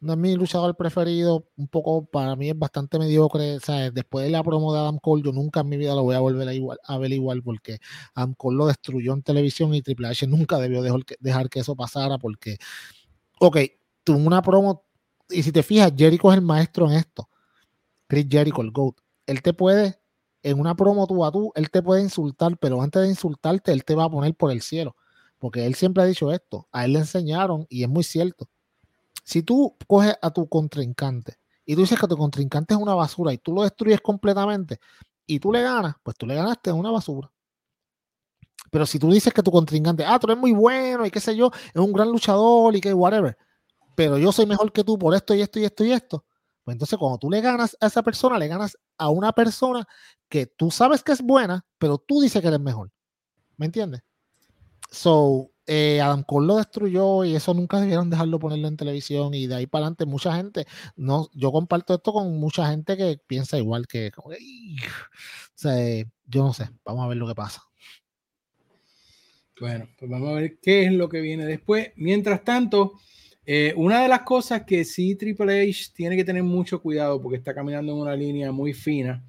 No 0.00 0.12
es 0.12 0.18
mi 0.18 0.36
luchador 0.36 0.76
preferido, 0.76 1.48
un 1.56 1.66
poco 1.66 2.04
para 2.04 2.36
mí 2.36 2.50
es 2.50 2.58
bastante 2.58 2.98
mediocre. 2.98 3.58
¿sabes? 3.60 3.92
Después 3.92 4.24
de 4.24 4.30
la 4.30 4.44
promo 4.44 4.72
de 4.72 4.78
Adam 4.80 4.98
Cole, 4.98 5.22
yo 5.24 5.32
nunca 5.32 5.60
en 5.60 5.68
mi 5.70 5.76
vida 5.76 5.94
lo 5.94 6.04
voy 6.04 6.14
a 6.14 6.20
volver 6.20 6.46
a, 6.46 6.54
igual, 6.54 6.78
ver 7.00 7.12
igual 7.12 7.42
porque 7.42 7.78
Adam 8.14 8.34
Cole 8.34 8.58
lo 8.58 8.66
destruyó 8.66 9.12
en 9.14 9.22
televisión 9.22 9.74
y 9.74 9.82
Triple 9.82 10.08
H 10.08 10.26
nunca 10.28 10.58
debió 10.58 10.82
dejar 10.82 11.04
que, 11.04 11.16
dejar 11.18 11.48
que 11.48 11.60
eso 11.60 11.74
pasara 11.74 12.18
porque, 12.18 12.58
ok, 13.40 13.58
tuvo 14.04 14.18
una 14.18 14.42
promo, 14.42 14.84
y 15.30 15.42
si 15.42 15.52
te 15.52 15.62
fijas, 15.62 15.92
Jericho 15.96 16.30
es 16.30 16.38
el 16.38 16.44
maestro 16.44 16.86
en 16.86 16.96
esto. 16.96 17.28
Chris 18.06 18.26
Jericho, 18.28 18.62
el 18.62 18.70
GOAT. 18.70 18.96
Él 19.26 19.42
te 19.42 19.52
puede 19.52 20.00
en 20.42 20.60
una 20.60 20.74
promo 20.74 21.06
tú 21.06 21.24
a 21.24 21.32
tú, 21.32 21.52
él 21.54 21.70
te 21.70 21.82
puede 21.82 22.02
insultar, 22.02 22.56
pero 22.58 22.80
antes 22.82 23.02
de 23.02 23.08
insultarte, 23.08 23.72
él 23.72 23.84
te 23.84 23.94
va 23.94 24.04
a 24.04 24.10
poner 24.10 24.34
por 24.34 24.50
el 24.50 24.62
cielo. 24.62 24.96
Porque 25.38 25.66
él 25.66 25.74
siempre 25.74 26.02
ha 26.02 26.06
dicho 26.06 26.32
esto, 26.32 26.68
a 26.72 26.84
él 26.84 26.94
le 26.94 27.00
enseñaron 27.00 27.66
y 27.68 27.82
es 27.82 27.88
muy 27.88 28.04
cierto. 28.04 28.48
Si 29.24 29.42
tú 29.42 29.76
coges 29.86 30.16
a 30.20 30.30
tu 30.30 30.48
contrincante 30.48 31.38
y 31.64 31.74
tú 31.74 31.82
dices 31.82 32.00
que 32.00 32.08
tu 32.08 32.16
contrincante 32.16 32.74
es 32.74 32.80
una 32.80 32.94
basura 32.94 33.32
y 33.32 33.38
tú 33.38 33.52
lo 33.52 33.62
destruyes 33.62 34.00
completamente 34.00 34.80
y 35.26 35.38
tú 35.38 35.52
le 35.52 35.62
ganas, 35.62 35.96
pues 36.02 36.16
tú 36.16 36.26
le 36.26 36.34
ganaste 36.34 36.70
en 36.70 36.76
una 36.76 36.90
basura. 36.90 37.30
Pero 38.70 38.86
si 38.86 38.98
tú 38.98 39.10
dices 39.10 39.32
que 39.32 39.42
tu 39.42 39.50
contrincante, 39.50 40.04
ah, 40.04 40.18
tú 40.18 40.26
eres 40.26 40.38
muy 40.38 40.52
bueno 40.52 41.06
y 41.06 41.10
qué 41.10 41.20
sé 41.20 41.36
yo, 41.36 41.50
es 41.52 41.80
un 41.80 41.92
gran 41.92 42.08
luchador 42.08 42.74
y 42.74 42.80
que 42.80 42.92
whatever, 42.92 43.36
pero 43.94 44.18
yo 44.18 44.32
soy 44.32 44.46
mejor 44.46 44.72
que 44.72 44.84
tú 44.84 44.98
por 44.98 45.14
esto 45.14 45.34
y 45.34 45.42
esto 45.42 45.58
y 45.58 45.64
esto 45.64 45.84
y 45.84 45.92
esto, 45.92 46.24
pues 46.68 46.74
entonces 46.74 46.98
cuando 46.98 47.16
tú 47.16 47.30
le 47.30 47.40
ganas 47.40 47.78
a 47.80 47.86
esa 47.86 48.02
persona, 48.02 48.38
le 48.38 48.46
ganas 48.46 48.76
a 48.98 49.08
una 49.08 49.32
persona 49.32 49.88
que 50.28 50.44
tú 50.44 50.70
sabes 50.70 51.02
que 51.02 51.12
es 51.12 51.22
buena, 51.22 51.64
pero 51.78 51.96
tú 51.96 52.20
dices 52.20 52.42
que 52.42 52.48
eres 52.48 52.60
mejor. 52.60 52.92
¿Me 53.56 53.64
entiendes? 53.64 54.02
So, 54.90 55.50
eh, 55.66 56.02
Adam 56.02 56.24
Cole 56.24 56.46
lo 56.46 56.56
destruyó 56.56 57.24
y 57.24 57.34
eso 57.34 57.54
nunca 57.54 57.80
debieron 57.80 58.10
dejarlo 58.10 58.38
ponerlo 58.38 58.68
en 58.68 58.76
televisión 58.76 59.32
y 59.32 59.46
de 59.46 59.54
ahí 59.54 59.66
para 59.66 59.86
adelante 59.86 60.04
mucha 60.04 60.36
gente, 60.36 60.66
no, 60.94 61.30
yo 61.32 61.52
comparto 61.52 61.94
esto 61.94 62.12
con 62.12 62.38
mucha 62.38 62.68
gente 62.68 62.98
que 62.98 63.18
piensa 63.26 63.56
igual 63.56 63.86
que, 63.86 64.12
o 64.18 64.30
sea, 65.54 65.74
yo 66.26 66.42
no 66.42 66.52
sé, 66.52 66.68
vamos 66.84 67.02
a 67.02 67.08
ver 67.08 67.16
lo 67.16 67.26
que 67.26 67.34
pasa. 67.34 67.62
Bueno, 69.58 69.88
pues 69.98 70.10
vamos 70.10 70.28
a 70.28 70.34
ver 70.34 70.58
qué 70.60 70.84
es 70.84 70.92
lo 70.92 71.08
que 71.08 71.22
viene 71.22 71.46
después. 71.46 71.92
Mientras 71.96 72.44
tanto, 72.44 72.92
eh, 73.50 73.72
una 73.76 74.02
de 74.02 74.08
las 74.08 74.20
cosas 74.24 74.64
que 74.64 74.84
sí 74.84 75.14
Triple 75.14 75.62
H 75.62 75.92
tiene 75.94 76.16
que 76.16 76.24
tener 76.24 76.42
mucho 76.42 76.82
cuidado 76.82 77.18
porque 77.18 77.38
está 77.38 77.54
caminando 77.54 77.94
en 77.94 77.98
una 77.98 78.14
línea 78.14 78.52
muy 78.52 78.74
fina 78.74 79.24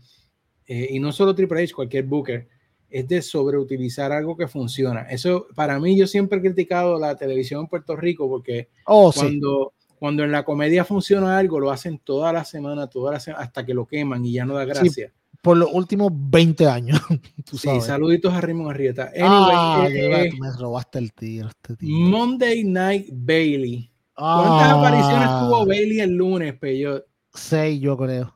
eh, 0.67 0.89
y 0.91 0.99
no 0.99 1.13
solo 1.13 1.33
Triple 1.33 1.63
H, 1.63 1.73
cualquier 1.73 2.03
Booker, 2.03 2.49
es 2.89 3.07
de 3.07 3.21
sobreutilizar 3.21 4.11
algo 4.11 4.35
que 4.35 4.49
funciona. 4.49 5.03
Eso, 5.03 5.47
para 5.55 5.79
mí, 5.79 5.97
yo 5.97 6.05
siempre 6.05 6.39
he 6.39 6.41
criticado 6.41 6.99
la 6.99 7.15
televisión 7.15 7.61
en 7.61 7.67
Puerto 7.67 7.95
Rico 7.95 8.27
porque 8.27 8.67
oh, 8.87 9.13
cuando, 9.15 9.71
cuando 9.97 10.25
en 10.25 10.33
la 10.33 10.43
comedia 10.43 10.83
funciona 10.83 11.37
algo, 11.37 11.57
lo 11.61 11.71
hacen 11.71 11.97
toda 11.99 12.33
la 12.33 12.43
semana, 12.43 12.87
toda 12.87 13.13
la 13.13 13.21
semana, 13.21 13.45
hasta 13.45 13.65
que 13.65 13.73
lo 13.73 13.87
queman 13.87 14.25
y 14.25 14.33
ya 14.33 14.43
no 14.43 14.55
da 14.55 14.65
gracia. 14.65 15.13
por 15.41 15.55
los 15.55 15.69
últimos 15.71 16.11
20 16.13 16.67
años. 16.67 16.99
sí, 17.53 17.69
saluditos 17.79 18.33
a 18.33 18.41
Raymond 18.41 18.71
Arrieta. 18.71 19.13
ah, 19.17 19.87
eh, 19.89 20.29
me 20.37 20.51
robaste 20.59 20.99
el 20.99 21.13
tiro. 21.13 21.47
Este 21.47 21.77
Monday 21.79 22.65
Night 22.65 23.07
Bailey. 23.13 23.89
¿Cuántas 24.19 24.71
apariciones 24.71 25.27
tuvo 25.39 25.65
Bailey 25.65 26.01
el 26.01 26.11
lunes, 26.11 26.53
Peyot? 26.59 27.05
Seis, 27.33 27.79
yo 27.79 27.97
creo. 27.97 28.33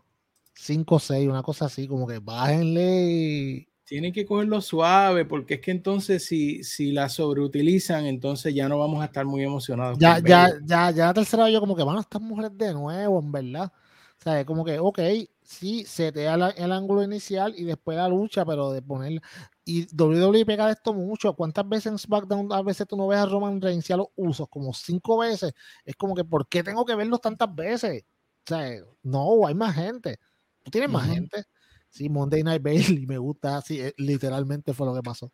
5 0.54 0.96
o 0.96 1.00
6, 1.00 1.28
una 1.28 1.43
cosa 1.43 1.65
así, 1.65 1.88
como 1.88 2.08
que 2.08 2.19
bájenle. 2.19 3.67
Tienen 3.86 4.13
que 4.13 4.26
cogerlo 4.26 4.62
suave, 4.62 5.26
porque 5.26 5.56
es 5.56 5.60
que 5.60 5.72
entonces 5.72 6.26
si, 6.26 6.63
si 6.63 6.93
la 6.93 7.10
sobreutilizan, 7.10 8.06
entonces 8.06 8.56
ya 8.56 8.69
no 8.69 8.80
vamos 8.80 9.02
a 9.02 9.06
estar 9.06 9.26
muy 9.26 9.43
emocionados. 9.43 9.98
Ya, 10.00 10.19
ya, 10.19 10.50
ya, 10.63 10.91
ya 10.91 11.06
la 11.08 11.13
tercera 11.13 11.50
yo 11.50 11.60
como 11.60 11.76
que 11.76 11.84
van 11.84 11.98
a 11.98 12.02
estas 12.02 12.22
mujeres 12.22 12.58
de 12.58 12.74
nuevo, 12.74 13.19
en 13.19 13.32
verdad. 13.32 13.74
O 14.19 14.24
sea, 14.24 14.46
como 14.46 14.63
que, 14.63 14.80
ok, 14.80 15.00
sí, 15.43 15.84
se 15.86 16.13
te 16.13 16.24
da 16.24 16.52
el 16.52 16.72
ángulo 16.72 17.04
inicial 17.04 17.54
y 17.58 17.65
después 17.65 17.98
la 17.98 18.08
lucha, 18.08 18.46
pero 18.46 18.72
de 18.72 18.82
poner... 18.82 19.22
Y 19.65 19.88
WWE 19.95 20.45
pega 20.45 20.65
de 20.65 20.73
esto 20.73 20.93
mucho. 20.93 21.34
¿Cuántas 21.34 21.67
veces 21.67 21.88
en 21.88 21.97
SmackDown 21.97 22.52
a 22.52 22.62
veces 22.62 22.86
tú 22.88 22.97
no 22.97 23.08
ves 23.08 23.19
a 23.19 23.26
Roman 23.26 23.62
Reigns 23.62 23.89
y 23.89 23.93
a 23.93 23.97
los 23.97 24.08
usos? 24.15 24.47
Como 24.49 24.73
cinco 24.73 25.19
veces. 25.19 25.54
Es 25.86 25.95
como 25.95 26.15
que, 26.15 26.23
¿por 26.23 26.47
qué 26.47 26.63
tengo 26.63 26.86
que 26.86 26.95
verlos 26.95 27.21
tantas 27.21 27.54
veces? 27.56 28.04
O 28.45 28.47
sea, 28.47 28.82
no, 29.04 29.47
hay 29.47 29.56
más 29.56 29.76
gente. 29.76 30.19
Tú 30.63 30.71
tienes 30.71 30.89
más 30.89 31.08
gente. 31.10 31.45
Sí, 31.89 32.10
Monday 32.10 32.43
Night 32.43 32.62
Bailey 32.62 33.06
me 33.08 33.17
gusta, 33.17 33.58
así 33.58 33.80
eh, 33.80 33.93
literalmente 33.97 34.73
fue 34.73 34.88
lo 34.88 34.95
que 34.95 35.02
pasó. 35.02 35.32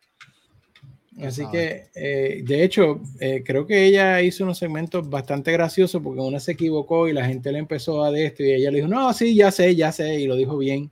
Así 1.22 1.44
que, 1.50 1.90
eh, 1.94 2.42
de 2.44 2.64
hecho, 2.64 3.00
eh, 3.18 3.42
creo 3.44 3.66
que 3.66 3.84
ella 3.84 4.22
hizo 4.22 4.44
unos 4.44 4.58
segmentos 4.58 5.08
bastante 5.08 5.52
graciosos 5.52 6.00
porque 6.02 6.20
una 6.20 6.38
se 6.38 6.52
equivocó 6.52 7.08
y 7.08 7.12
la 7.12 7.26
gente 7.26 7.50
le 7.50 7.58
empezó 7.58 8.04
a 8.04 8.10
de 8.10 8.26
esto 8.26 8.42
y 8.44 8.52
ella 8.52 8.70
le 8.70 8.76
dijo, 8.76 8.88
no, 8.88 9.12
sí, 9.12 9.34
ya 9.34 9.50
sé, 9.50 9.74
ya 9.74 9.90
sé, 9.90 10.20
y 10.20 10.26
lo 10.26 10.36
dijo 10.36 10.56
bien. 10.56 10.90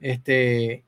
Este, 0.00 0.83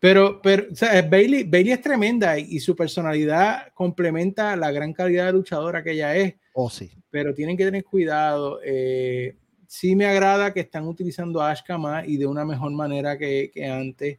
pero, 0.00 0.40
pero 0.42 0.66
o 0.72 0.74
sea, 0.74 1.02
Bailey, 1.02 1.44
Bailey 1.44 1.72
es 1.72 1.82
tremenda 1.82 2.38
y, 2.38 2.56
y, 2.56 2.60
su 2.60 2.74
personalidad 2.74 3.70
complementa 3.74 4.56
la 4.56 4.72
gran 4.72 4.94
calidad 4.94 5.26
de 5.26 5.32
luchadora 5.32 5.84
que 5.84 5.92
ella 5.92 6.16
es. 6.16 6.34
Oh, 6.54 6.70
sí. 6.70 6.90
Pero 7.10 7.34
tienen 7.34 7.54
que 7.54 7.66
tener 7.66 7.84
cuidado. 7.84 8.60
Eh, 8.64 9.36
sí 9.66 9.94
me 9.94 10.06
agrada 10.06 10.54
que 10.54 10.60
están 10.60 10.86
utilizando 10.86 11.42
a 11.42 11.50
Ashkama 11.50 12.06
y 12.06 12.16
de 12.16 12.26
una 12.26 12.46
mejor 12.46 12.72
manera 12.72 13.18
que, 13.18 13.50
que 13.52 13.66
antes. 13.66 14.18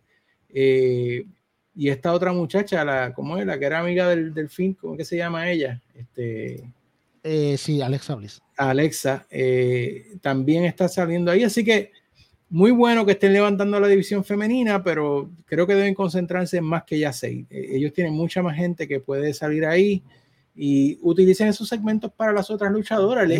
Eh, 0.49 1.25
y 1.73 1.89
esta 1.89 2.13
otra 2.13 2.31
muchacha, 2.31 2.85
la, 2.85 3.11
¿cómo 3.11 3.37
es? 3.37 3.45
La 3.47 3.57
que 3.57 3.65
era 3.65 3.79
amiga 3.79 4.07
del, 4.07 4.35
del 4.35 4.49
film, 4.49 4.75
¿cómo 4.75 4.95
que 4.95 5.05
se 5.05 5.17
llama 5.17 5.49
ella? 5.49 5.81
Este, 5.95 6.63
eh, 7.23 7.57
sí, 7.57 7.81
Alexa 7.81 8.13
Bliss. 8.13 8.39
Alexa, 8.55 9.25
también 10.21 10.65
está 10.65 10.87
saliendo 10.87 11.31
ahí, 11.31 11.43
así 11.43 11.63
que 11.63 11.91
muy 12.51 12.71
bueno 12.71 13.05
que 13.05 13.13
estén 13.13 13.31
levantando 13.31 13.79
la 13.79 13.87
división 13.87 14.25
femenina, 14.25 14.83
pero 14.83 15.31
creo 15.45 15.65
que 15.65 15.73
deben 15.73 15.95
concentrarse 15.95 16.57
en 16.57 16.65
más 16.65 16.83
que 16.83 16.99
ya 16.99 17.13
seis. 17.13 17.47
ellos 17.49 17.93
tienen 17.93 18.13
mucha 18.13 18.43
más 18.43 18.57
gente 18.57 18.89
que 18.89 18.99
puede 18.99 19.33
salir 19.33 19.65
ahí 19.65 20.03
y 20.53 20.99
utilicen 21.01 21.47
esos 21.47 21.69
segmentos 21.69 22.11
para 22.11 22.33
las 22.33 22.51
otras 22.51 22.69
luchadoras. 22.73 23.31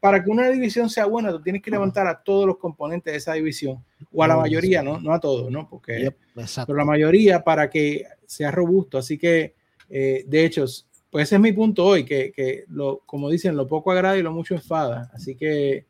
para 0.00 0.22
que 0.22 0.30
una 0.30 0.48
división 0.48 0.90
sea 0.90 1.06
buena, 1.06 1.30
tú 1.30 1.40
tienes 1.42 1.62
que 1.62 1.70
levantar 1.70 2.08
a 2.08 2.22
todos 2.24 2.44
los 2.44 2.58
componentes 2.58 3.12
de 3.12 3.18
esa 3.18 3.34
división, 3.34 3.84
o 4.12 4.24
a 4.24 4.28
la 4.28 4.36
mayoría, 4.36 4.82
¿no? 4.82 4.98
No 5.00 5.12
a 5.12 5.20
todos, 5.20 5.48
¿no? 5.48 5.68
Porque, 5.68 6.12
pero 6.34 6.76
la 6.76 6.84
mayoría 6.84 7.44
para 7.44 7.70
que 7.70 8.04
sea 8.26 8.50
robusto. 8.50 8.98
Así 8.98 9.16
que, 9.16 9.54
eh, 9.88 10.24
de 10.26 10.44
hecho, 10.44 10.64
pues 11.08 11.28
ese 11.28 11.36
es 11.36 11.40
mi 11.40 11.52
punto 11.52 11.84
hoy, 11.86 12.04
que, 12.04 12.32
que, 12.32 12.64
lo, 12.66 13.00
como 13.06 13.30
dicen, 13.30 13.56
lo 13.56 13.68
poco 13.68 13.92
agrada 13.92 14.18
y 14.18 14.22
lo 14.22 14.32
mucho 14.32 14.54
enfada. 14.54 15.08
Así 15.14 15.36
que, 15.36 15.86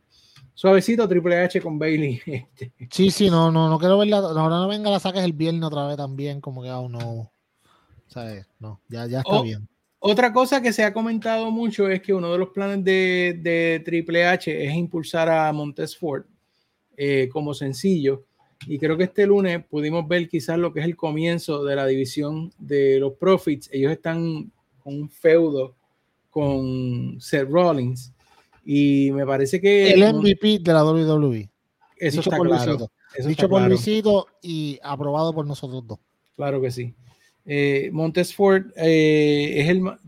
suavecito 0.54 1.08
Triple 1.08 1.40
H 1.40 1.60
con 1.60 1.78
Bailey. 1.78 2.20
Este. 2.26 2.72
Sí, 2.90 3.10
sí, 3.10 3.28
no, 3.28 3.50
no, 3.50 3.68
no 3.68 3.78
quiero 3.78 3.98
verla. 3.98 4.18
Ahora 4.18 4.56
no 4.56 4.68
venga, 4.68 4.90
la 4.90 5.00
saques 5.00 5.22
el 5.22 5.32
viernes 5.32 5.64
otra 5.64 5.86
vez 5.86 5.96
también, 5.96 6.40
como 6.40 6.62
que 6.62 6.68
aún 6.68 6.92
no. 6.92 7.30
¿Sabes? 8.06 8.46
No, 8.58 8.80
ya, 8.88 9.06
ya 9.06 9.18
está 9.20 9.42
bien. 9.42 9.68
Otra 10.06 10.34
cosa 10.34 10.60
que 10.60 10.72
se 10.72 10.84
ha 10.84 10.92
comentado 10.92 11.50
mucho 11.50 11.88
es 11.88 12.02
que 12.02 12.12
uno 12.12 12.30
de 12.30 12.38
los 12.38 12.50
planes 12.50 12.84
de, 12.84 13.82
Triple 13.84 14.26
H 14.26 14.66
es 14.66 14.74
impulsar 14.74 15.30
a 15.30 15.50
Montez 15.50 15.96
Ford 15.96 16.24
eh, 16.96 17.28
como 17.32 17.54
sencillo. 17.54 18.24
Y 18.66 18.78
creo 18.78 18.96
que 18.96 19.04
este 19.04 19.26
lunes 19.26 19.64
pudimos 19.64 20.06
ver 20.06 20.28
quizás 20.28 20.58
lo 20.58 20.72
que 20.72 20.80
es 20.80 20.86
el 20.86 20.94
comienzo 20.96 21.64
de 21.64 21.76
la 21.76 21.86
división 21.86 22.52
de 22.58 23.00
los 23.00 23.14
Profits. 23.14 23.70
Ellos 23.72 23.92
están 23.92 24.52
con 24.82 24.94
un 24.94 25.08
feudo 25.08 25.74
con 26.28 27.18
Seth 27.18 27.48
Rollins. 27.48 28.12
Y 28.64 29.10
me 29.12 29.26
parece 29.26 29.60
que... 29.60 29.92
El 29.92 30.14
MVP 30.14 30.60
de 30.60 30.72
la 30.72 30.84
WWE. 30.84 31.50
Eso 31.96 32.20
está 32.20 32.38
claro. 32.38 32.90
Dicho 33.26 33.48
por 33.48 33.62
Luisito 33.62 34.26
y 34.42 34.78
aprobado 34.82 35.32
por 35.32 35.46
nosotros 35.46 35.86
dos. 35.86 35.98
Claro 36.36 36.60
que 36.60 36.70
sí. 36.70 36.94
Eh, 37.46 37.90
Montesford 37.92 38.72
eh, 38.76 39.60
es 39.60 39.68
el 39.68 39.80
más, 39.80 40.00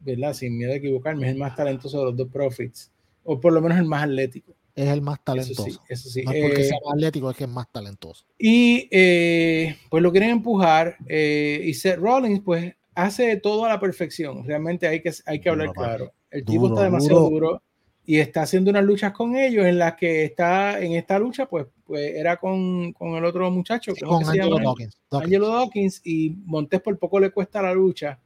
¿verdad? 0.00 0.32
Sin 0.32 0.56
miedo 0.56 0.72
a 0.72 0.76
equivocarme, 0.76 1.26
es 1.26 1.32
el 1.32 1.38
más 1.38 1.54
talentoso 1.54 1.98
de 1.98 2.04
los 2.06 2.16
dos 2.16 2.28
Profits. 2.28 2.90
O 3.24 3.38
por 3.38 3.52
lo 3.52 3.60
menos 3.60 3.78
el 3.78 3.84
más 3.84 4.04
atlético. 4.04 4.54
Es 4.74 4.88
el 4.88 5.02
más 5.02 5.22
talentoso. 5.22 5.66
Eso 5.66 5.70
sí, 5.70 5.78
eso 5.88 6.08
sí. 6.08 6.22
No 6.22 6.32
porque 6.32 6.62
eh, 6.62 6.64
sea 6.64 6.78
más 6.84 6.94
atlético, 6.94 7.30
es 7.30 7.36
que 7.36 7.44
es 7.44 7.50
más 7.50 7.70
talentoso. 7.70 8.24
Y 8.38 8.88
eh, 8.90 9.76
pues 9.90 10.02
lo 10.02 10.10
quieren 10.10 10.30
empujar. 10.30 10.96
y 11.08 11.74
Seth 11.74 11.98
Rollins, 11.98 12.40
pues 12.42 12.74
hace 12.94 13.36
todo 13.36 13.66
a 13.66 13.68
la 13.68 13.78
perfección. 13.80 14.44
Realmente 14.46 14.88
hay 14.88 15.02
que, 15.02 15.12
hay 15.26 15.40
que 15.40 15.48
hablar 15.48 15.72
claro. 15.72 16.12
El 16.30 16.44
tipo 16.46 16.68
está 16.68 16.84
demasiado 16.84 17.28
duro 17.28 17.62
y 18.04 18.18
está 18.18 18.42
haciendo 18.42 18.70
unas 18.70 18.84
luchas 18.84 19.12
con 19.12 19.36
ellos 19.36 19.64
en 19.64 19.78
las 19.78 19.94
que 19.94 20.24
está 20.24 20.80
en 20.80 20.92
esta 20.92 21.18
lucha, 21.18 21.46
pues, 21.46 21.66
pues 21.84 22.14
era 22.14 22.36
con, 22.36 22.92
con 22.92 23.14
el 23.14 23.24
otro 23.24 23.50
muchacho, 23.50 23.94
que 23.94 24.04
con 24.04 24.24
Angelo 24.24 24.58
Dawkins, 24.58 24.98
Angelo 25.10 25.48
Dawkins, 25.48 26.00
y 26.04 26.30
Montes 26.44 26.80
por 26.80 26.98
poco 26.98 27.20
le 27.20 27.30
cuesta 27.30 27.62
la 27.62 27.72
lucha. 27.72 28.18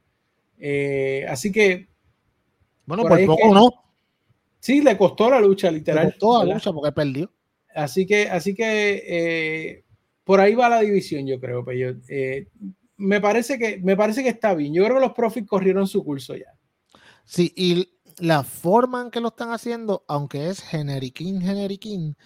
Eh, 0.57 1.25
así 1.29 1.51
que. 1.51 1.87
Bueno, 2.85 3.03
por, 3.03 3.23
poco 3.25 3.53
no. 3.53 3.69
Sí, 4.59 4.81
le 4.81 4.97
costó 4.97 5.29
la 5.29 5.39
lucha, 5.39 5.69
literal. 5.69 6.05
Le 6.07 6.11
costó 6.13 6.43
la 6.43 6.55
lucha 6.55 6.73
porque 6.73 6.91
perdió. 6.91 7.31
Así 7.75 8.07
que, 8.07 8.27
así 8.27 8.55
que 8.55 9.03
eh, 9.07 9.83
por 10.23 10.39
ahí 10.39 10.55
va 10.55 10.69
la 10.69 10.81
división, 10.81 11.27
yo 11.27 11.39
creo. 11.39 11.63
Pero 11.63 11.77
yo, 11.77 11.99
eh, 12.09 12.47
me, 12.97 13.21
parece 13.21 13.59
que, 13.59 13.77
me 13.77 13.95
parece 13.95 14.23
que 14.23 14.29
está 14.29 14.55
bien. 14.55 14.73
Yo 14.73 14.83
creo 14.83 14.95
que 14.95 15.01
los 15.01 15.13
profits 15.13 15.47
corrieron 15.47 15.85
su 15.87 16.03
curso 16.03 16.35
ya. 16.35 16.51
Sí, 17.23 17.53
y 17.55 17.96
la 18.19 18.43
forma 18.43 19.01
en 19.01 19.11
que 19.11 19.21
lo 19.21 19.29
están 19.29 19.51
haciendo, 19.51 20.03
aunque 20.07 20.49
es 20.49 20.61
generiquín, 20.61 21.41
generiquín, 21.41 22.17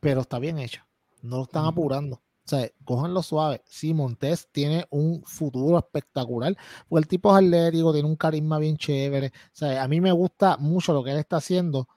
pero 0.00 0.22
está 0.22 0.38
bien 0.38 0.58
hecho. 0.58 0.82
No 1.22 1.38
lo 1.38 1.42
están 1.44 1.64
apurando. 1.64 2.16
O 2.16 2.48
sea, 2.48 2.70
lo 3.08 3.22
suave. 3.22 3.62
Sí, 3.66 3.92
Montes 3.92 4.48
tiene 4.52 4.86
un 4.90 5.22
futuro 5.24 5.78
espectacular. 5.78 6.56
Porque 6.88 7.02
el 7.02 7.08
tipo 7.08 7.30
es 7.30 7.44
atlético, 7.44 7.92
tiene 7.92 8.08
un 8.08 8.14
carisma 8.14 8.58
bien 8.58 8.76
chévere. 8.76 9.28
O 9.28 9.50
sea, 9.52 9.82
a 9.82 9.88
mí 9.88 10.00
me 10.00 10.12
gusta 10.12 10.56
mucho 10.58 10.92
lo 10.92 11.02
que 11.02 11.10
él 11.10 11.18
está 11.18 11.38
haciendo. 11.38 11.88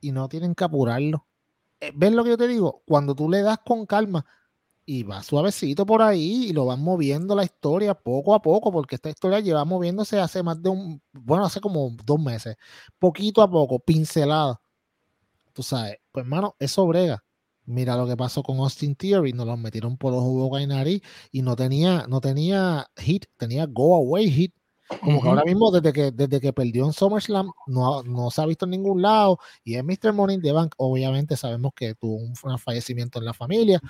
Y 0.00 0.12
no 0.12 0.28
tienen 0.28 0.54
que 0.54 0.64
apurarlo. 0.64 1.26
Eh, 1.80 1.92
¿Ves 1.94 2.12
lo 2.12 2.24
que 2.24 2.30
yo 2.30 2.38
te 2.38 2.48
digo? 2.48 2.82
Cuando 2.86 3.14
tú 3.14 3.28
le 3.28 3.42
das 3.42 3.58
con 3.58 3.84
calma, 3.84 4.24
y 4.86 5.02
va 5.02 5.22
suavecito 5.22 5.86
por 5.86 6.02
ahí 6.02 6.46
y 6.50 6.52
lo 6.52 6.66
van 6.66 6.82
moviendo 6.82 7.34
la 7.34 7.44
historia 7.44 7.94
poco 7.94 8.34
a 8.34 8.42
poco, 8.42 8.70
porque 8.72 8.96
esta 8.96 9.10
historia 9.10 9.40
lleva 9.40 9.64
moviéndose 9.64 10.20
hace 10.20 10.42
más 10.42 10.62
de 10.62 10.70
un, 10.70 11.02
bueno, 11.12 11.44
hace 11.44 11.60
como 11.60 11.90
dos 12.04 12.20
meses, 12.20 12.56
poquito 12.98 13.42
a 13.42 13.50
poco, 13.50 13.78
pincelada. 13.80 14.60
Tú 15.52 15.62
sabes, 15.62 15.98
pues 16.12 16.24
hermano, 16.24 16.56
eso 16.58 16.86
brega. 16.86 17.24
Mira 17.66 17.96
lo 17.96 18.06
que 18.06 18.16
pasó 18.16 18.42
con 18.42 18.58
Austin 18.58 18.94
Theory, 18.94 19.32
nos 19.32 19.46
lo 19.46 19.56
metieron 19.56 19.96
por 19.96 20.12
los 20.12 20.22
jugos 20.22 20.60
y 20.60 21.02
y 21.32 21.42
no 21.42 21.56
tenía, 21.56 22.06
no 22.08 22.20
tenía 22.20 22.86
hit, 22.96 23.26
tenía 23.38 23.66
go 23.66 23.94
away 23.96 24.30
hit. 24.30 24.54
Como 25.00 25.22
que 25.22 25.28
ahora 25.28 25.44
mismo, 25.44 25.70
desde 25.70 25.92
que, 25.92 26.10
desde 26.10 26.40
que 26.40 26.52
perdió 26.52 26.84
en 26.84 26.92
SummerSlam, 26.92 27.50
no, 27.66 28.02
no 28.02 28.30
se 28.30 28.42
ha 28.42 28.46
visto 28.46 28.66
en 28.66 28.72
ningún 28.72 29.00
lado. 29.00 29.38
Y 29.64 29.76
es 29.76 29.84
Mr. 29.84 30.12
Morning 30.12 30.40
the 30.40 30.52
Bank, 30.52 30.74
obviamente 30.76 31.36
sabemos 31.36 31.72
que 31.74 31.94
tuvo 31.94 32.16
un 32.16 32.36
fallecimiento 32.58 33.18
en 33.18 33.24
la 33.24 33.32
familia, 33.32 33.80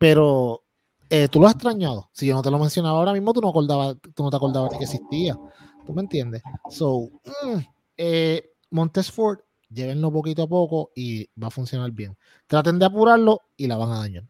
pero 0.00 0.64
eh, 1.10 1.28
tú 1.28 1.40
lo 1.40 1.46
has 1.46 1.52
extrañado. 1.52 2.08
Si 2.14 2.24
yo 2.24 2.34
no 2.34 2.40
te 2.40 2.50
lo 2.50 2.58
mencionaba 2.58 2.98
ahora 2.98 3.12
mismo, 3.12 3.34
tú 3.34 3.42
no, 3.42 3.50
acordabas, 3.50 3.96
tú 4.14 4.22
no 4.22 4.30
te 4.30 4.36
acordabas 4.36 4.70
de 4.70 4.78
que 4.78 4.84
existía. 4.84 5.36
¿Tú 5.84 5.92
me 5.92 6.00
entiendes? 6.00 6.40
So, 6.70 7.10
mm, 7.44 7.58
eh, 7.98 8.50
Montesford, 8.70 9.40
llévenlo 9.68 10.10
poquito 10.10 10.44
a 10.44 10.48
poco 10.48 10.90
y 10.96 11.28
va 11.38 11.48
a 11.48 11.50
funcionar 11.50 11.90
bien. 11.90 12.16
Traten 12.46 12.78
de 12.78 12.86
apurarlo 12.86 13.42
y 13.58 13.66
la 13.66 13.76
van 13.76 13.90
a 13.90 13.98
dañar. 13.98 14.24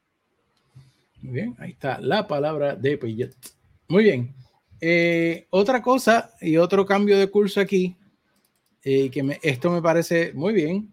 Muy 1.23 1.35
bien, 1.35 1.55
ahí 1.61 1.71
está 1.71 2.01
la 2.01 2.27
palabra 2.27 2.75
de 2.75 2.99
Payet. 2.99 3.37
Muy 3.87 4.03
bien. 4.03 4.35
Eh, 4.81 5.47
otra 5.51 5.81
cosa 5.81 6.33
y 6.41 6.57
otro 6.57 6.85
cambio 6.85 7.17
de 7.17 7.31
curso 7.31 7.61
aquí, 7.61 7.97
que 8.83 9.39
esto 9.41 9.71
me 9.71 9.81
parece 9.81 10.33
muy 10.33 10.53
bien, 10.53 10.93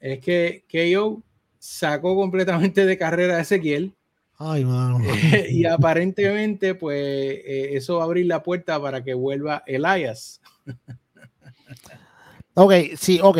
es 0.00 0.20
que 0.20 0.64
KO 0.72 1.22
sacó 1.58 2.14
completamente 2.14 2.86
de 2.86 2.96
carrera 2.96 3.36
a 3.36 3.40
Ezequiel 3.40 3.97
Ay, 4.40 4.64
y 5.50 5.66
aparentemente, 5.66 6.76
pues 6.76 6.96
eh, 6.96 7.76
eso 7.76 7.96
va 7.96 8.02
a 8.02 8.04
abrir 8.04 8.26
la 8.26 8.44
puerta 8.44 8.80
para 8.80 9.02
que 9.02 9.12
vuelva 9.12 9.64
Elias. 9.66 10.40
ok, 12.54 12.72
sí, 12.96 13.18
ok. 13.20 13.38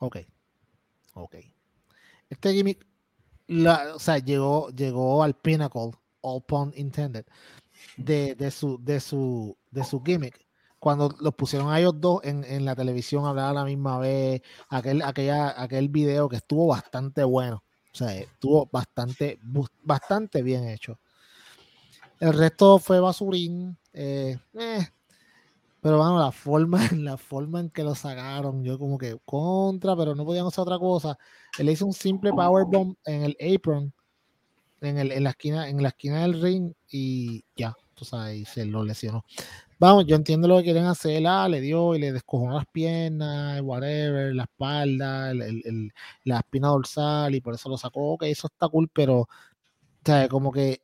Ok. 0.00 0.16
Ok. 1.14 1.36
Este 2.28 2.52
gimmick, 2.52 2.84
o 3.94 3.98
sea, 4.00 4.18
llegó, 4.18 4.70
llegó 4.70 5.22
al 5.22 5.34
pinnacle, 5.34 5.92
all 6.22 6.42
pun 6.42 6.72
intended, 6.74 7.24
de, 7.96 8.34
de, 8.34 8.50
su, 8.50 8.82
de, 8.82 8.98
su, 8.98 9.56
de 9.70 9.84
su 9.84 10.02
gimmick. 10.02 10.44
Cuando 10.80 11.14
los 11.20 11.34
pusieron 11.34 11.70
a 11.70 11.78
ellos 11.78 12.00
dos 12.00 12.24
en, 12.24 12.42
en 12.42 12.64
la 12.64 12.74
televisión, 12.74 13.24
hablar 13.24 13.50
a 13.50 13.52
la 13.52 13.64
misma 13.64 14.00
vez, 14.00 14.42
aquel, 14.68 15.00
aquella, 15.02 15.62
aquel 15.62 15.88
video 15.90 16.28
que 16.28 16.36
estuvo 16.36 16.66
bastante 16.66 17.22
bueno 17.22 17.62
o 17.92 17.96
sea, 17.96 18.14
estuvo 18.14 18.68
bastante, 18.72 19.38
bastante 19.82 20.42
bien 20.42 20.68
hecho. 20.68 20.98
El 22.18 22.32
resto 22.32 22.78
fue 22.78 23.00
basurín. 23.00 23.76
Eh, 23.92 24.38
eh, 24.54 24.86
pero 25.80 25.98
bueno, 25.98 26.18
la 26.18 26.30
forma, 26.30 26.78
la 26.96 27.16
forma 27.18 27.60
en 27.60 27.68
que 27.68 27.82
lo 27.82 27.94
sacaron, 27.94 28.62
yo 28.62 28.78
como 28.78 28.96
que 28.96 29.18
contra, 29.24 29.96
pero 29.96 30.14
no 30.14 30.24
podían 30.24 30.46
hacer 30.46 30.62
otra 30.62 30.78
cosa. 30.78 31.18
Él 31.58 31.68
hizo 31.68 31.84
un 31.84 31.92
simple 31.92 32.30
powerbomb 32.30 32.94
en 33.04 33.22
el 33.24 33.36
apron, 33.54 33.92
en, 34.80 34.98
el, 34.98 35.12
en, 35.12 35.24
la 35.24 35.30
esquina, 35.30 35.68
en 35.68 35.82
la 35.82 35.88
esquina 35.88 36.22
del 36.22 36.40
ring, 36.40 36.72
y 36.88 37.44
ya, 37.56 37.76
tú 37.94 38.04
sabes, 38.04 38.38
y 38.38 38.44
se 38.44 38.64
lo 38.64 38.84
lesionó. 38.84 39.24
Vamos, 39.82 40.06
yo 40.06 40.14
entiendo 40.14 40.46
lo 40.46 40.58
que 40.58 40.62
quieren 40.62 40.84
hacer. 40.84 41.26
Ah, 41.26 41.48
le 41.48 41.60
dio 41.60 41.96
y 41.96 41.98
le 41.98 42.12
descojonó 42.12 42.54
las 42.54 42.66
piernas, 42.66 43.60
whatever, 43.62 44.32
la 44.32 44.44
espalda, 44.44 45.32
la 45.34 46.38
espina 46.38 46.68
dorsal 46.68 47.34
y 47.34 47.40
por 47.40 47.54
eso 47.54 47.68
lo 47.68 47.76
sacó. 47.76 48.12
Ok, 48.12 48.22
eso 48.26 48.46
está 48.46 48.68
cool, 48.68 48.88
pero, 48.92 49.22
o 49.22 49.28
sea, 50.04 50.28
como 50.28 50.52
que 50.52 50.82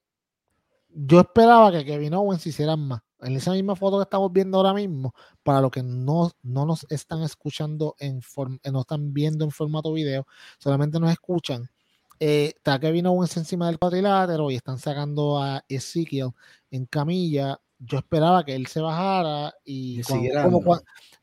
yo 0.89 1.21
esperaba 1.21 1.71
que 1.71 1.85
Kevin 1.85 2.15
Owens 2.15 2.45
hicieran 2.45 2.81
más. 2.89 3.03
En 3.21 3.37
esa 3.37 3.53
misma 3.53 3.77
foto 3.77 3.99
que 3.99 4.03
estamos 4.03 4.33
viendo 4.33 4.59
ahora 4.59 4.75
mismo, 4.75 5.15
para 5.45 5.61
los 5.61 5.71
que 5.71 5.85
no, 5.85 6.33
no 6.43 6.67
nos 6.67 6.85
están 6.91 7.23
escuchando, 7.23 7.95
en 8.01 8.19
eh, 8.65 8.71
no 8.73 8.81
están 8.81 9.15
viendo 9.15 9.45
en 9.45 9.53
formato 9.53 9.93
video, 9.93 10.27
solamente 10.59 10.99
nos 10.99 11.13
escuchan. 11.13 11.71
Eh, 12.19 12.53
está 12.57 12.81
Kevin 12.81 13.07
Owens 13.07 13.37
encima 13.37 13.69
del 13.69 13.79
cuadrilátero 13.79 14.51
y 14.51 14.57
están 14.57 14.79
sacando 14.79 15.41
a 15.41 15.65
Ezekiel 15.69 16.31
en 16.73 16.87
camilla 16.87 17.61
yo 17.79 17.99
esperaba 17.99 18.45
que 18.45 18.55
él 18.55 18.67
se 18.67 18.81
bajara 18.81 19.55
y 19.65 20.03
como, 20.03 20.63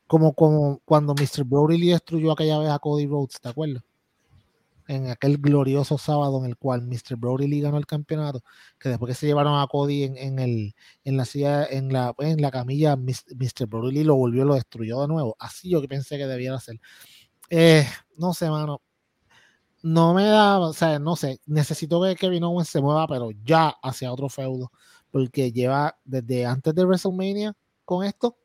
como, 0.06 0.34
como, 0.34 0.80
cuando 0.84 1.14
Mr. 1.14 1.44
Brody 1.44 1.90
destruyó 1.90 2.32
aquella 2.32 2.58
vez 2.58 2.70
a 2.70 2.78
Cody 2.78 3.06
Rhodes, 3.06 3.40
¿te 3.40 3.48
acuerdas? 3.48 3.82
En 4.88 5.10
aquel 5.10 5.38
glorioso 5.38 5.98
sábado 5.98 6.38
en 6.38 6.46
el 6.46 6.56
cual 6.56 6.82
Mr. 6.82 7.16
Brody 7.16 7.48
Lee 7.48 7.60
ganó 7.60 7.76
el 7.76 7.86
campeonato, 7.86 8.42
que 8.78 8.88
después 8.88 9.10
que 9.10 9.14
se 9.14 9.26
llevaron 9.26 9.60
a 9.60 9.66
Cody 9.66 10.04
en, 10.04 10.16
en 10.16 10.38
el, 10.38 10.74
en 11.04 11.16
la 11.16 11.24
silla, 11.24 11.66
en 11.66 11.92
la, 11.92 12.14
en 12.18 12.40
la 12.40 12.52
camilla, 12.52 12.94
Mr. 12.96 13.66
Brody 13.66 13.92
Lee 13.92 14.04
lo 14.04 14.14
volvió, 14.14 14.44
lo 14.44 14.54
destruyó 14.54 15.02
de 15.02 15.08
nuevo. 15.08 15.36
Así 15.40 15.70
yo 15.70 15.80
que 15.80 15.88
pensé 15.88 16.16
que 16.18 16.26
debiera 16.26 16.60
ser. 16.60 16.80
Eh, 17.50 17.84
no 18.16 18.32
sé, 18.32 18.48
mano. 18.48 18.80
No 19.82 20.14
me 20.14 20.24
da, 20.24 20.58
o 20.58 20.72
sea, 20.72 20.98
no 20.98 21.16
sé, 21.16 21.40
necesito 21.46 22.02
que 22.02 22.16
Kevin 22.16 22.44
Owens 22.44 22.68
se 22.68 22.80
mueva, 22.80 23.06
pero 23.06 23.30
ya 23.44 23.68
hacia 23.82 24.12
otro 24.12 24.28
feudo 24.28 24.72
porque 25.10 25.52
lleva 25.52 25.98
desde 26.04 26.46
antes 26.46 26.74
de 26.74 26.84
WrestleMania 26.84 27.54
con 27.84 28.04
esto. 28.04 28.36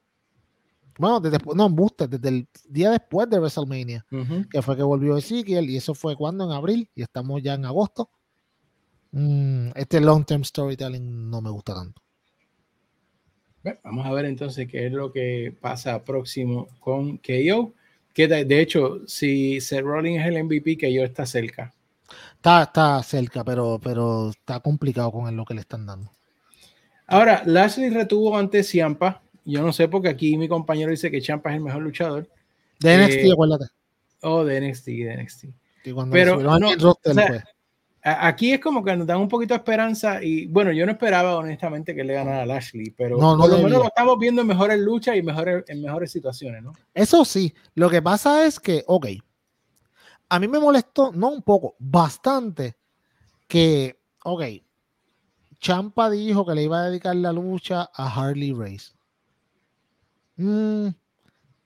Bueno, 0.97 1.19
desde, 1.19 1.39
no, 1.55 1.69
Booster, 1.69 2.07
desde 2.07 2.29
el 2.29 2.47
día 2.69 2.91
después 2.91 3.29
de 3.29 3.39
WrestleMania, 3.39 4.05
que 4.49 4.61
fue 4.61 4.75
que 4.75 4.83
volvió 4.83 5.17
Ezekiel, 5.17 5.69
y 5.69 5.77
eso 5.77 5.95
fue 5.95 6.15
cuando 6.15 6.45
en 6.45 6.51
abril, 6.51 6.89
y 6.95 7.01
estamos 7.01 7.41
ya 7.41 7.55
en 7.55 7.65
agosto. 7.65 8.09
Mm, 9.11 9.71
este 9.75 9.99
long 9.99 10.25
term 10.25 10.43
storytelling 10.43 11.29
no 11.29 11.41
me 11.41 11.49
gusta 11.49 11.73
tanto. 11.73 12.01
vamos 13.83 14.05
a 14.05 14.13
ver 14.13 14.25
entonces 14.25 14.67
qué 14.67 14.87
es 14.87 14.93
lo 14.93 15.11
que 15.11 15.55
pasa 15.59 16.03
próximo 16.03 16.67
con 16.79 17.17
KO. 17.17 17.73
Que 18.13 18.27
de, 18.27 18.61
hecho, 18.61 19.07
si 19.07 19.61
Seth 19.61 19.83
Rollins 19.83 20.21
es 20.21 20.27
el 20.27 20.43
MVP, 20.43 20.77
KO 20.77 21.03
está 21.03 21.25
cerca. 21.25 21.73
Está, 22.35 22.63
está 22.63 23.01
cerca, 23.03 23.43
pero, 23.43 23.79
pero 23.81 24.29
está 24.29 24.59
complicado 24.59 25.11
con 25.11 25.35
lo 25.35 25.45
que 25.45 25.53
le 25.53 25.61
están 25.61 25.85
dando. 25.85 26.11
Ahora, 27.11 27.43
Lashley 27.45 27.89
retuvo 27.89 28.37
ante 28.37 28.63
Ciampa. 28.63 29.21
Yo 29.43 29.61
no 29.61 29.73
sé 29.73 29.89
porque 29.89 30.07
aquí 30.07 30.37
mi 30.37 30.47
compañero 30.47 30.91
dice 30.91 31.11
que 31.11 31.19
Ciampa 31.19 31.49
es 31.49 31.57
el 31.57 31.61
mejor 31.61 31.81
luchador. 31.81 32.29
De 32.79 32.97
NXT, 32.97 33.17
eh, 33.17 33.31
acuérdate. 33.33 33.65
Oh, 34.21 34.45
de 34.45 34.61
NXT, 34.61 34.85
de 34.85 35.17
NXT. 35.17 35.45
Pero 36.09 36.39
no, 36.39 36.69
aquí 38.01 38.53
es 38.53 38.61
como 38.61 38.81
que 38.81 38.95
nos 38.95 39.05
dan 39.05 39.19
un 39.19 39.27
poquito 39.27 39.53
de 39.53 39.57
esperanza 39.57 40.23
y 40.23 40.45
bueno, 40.45 40.71
yo 40.71 40.85
no 40.85 40.93
esperaba 40.93 41.35
honestamente 41.35 41.93
que 41.93 42.03
le 42.05 42.13
ganara 42.13 42.43
a 42.43 42.45
Lashley, 42.45 42.91
pero 42.91 43.17
por 43.17 43.49
lo 43.49 43.57
menos 43.57 43.71
lo 43.71 43.85
estamos 43.85 44.17
viendo 44.17 44.41
en 44.41 44.47
mejores 44.47 44.79
luchas 44.79 45.17
y 45.17 45.21
mejores, 45.21 45.65
en 45.67 45.81
mejores 45.81 46.11
situaciones, 46.11 46.63
¿no? 46.63 46.71
Eso 46.93 47.25
sí, 47.25 47.53
lo 47.75 47.89
que 47.89 48.01
pasa 48.01 48.45
es 48.45 48.57
que, 48.57 48.85
ok, 48.87 49.07
a 50.29 50.39
mí 50.39 50.47
me 50.47 50.59
molestó, 50.59 51.11
no 51.11 51.29
un 51.29 51.41
poco, 51.41 51.75
bastante, 51.77 52.75
que, 53.47 53.99
ok, 54.23 54.43
Champa 55.61 56.09
dijo 56.09 56.43
que 56.43 56.55
le 56.55 56.63
iba 56.63 56.79
a 56.79 56.89
dedicar 56.89 57.15
la 57.15 57.31
lucha 57.31 57.89
a 57.93 58.07
Harley 58.07 58.51
Race. 58.51 58.93
Mm, 60.35 60.87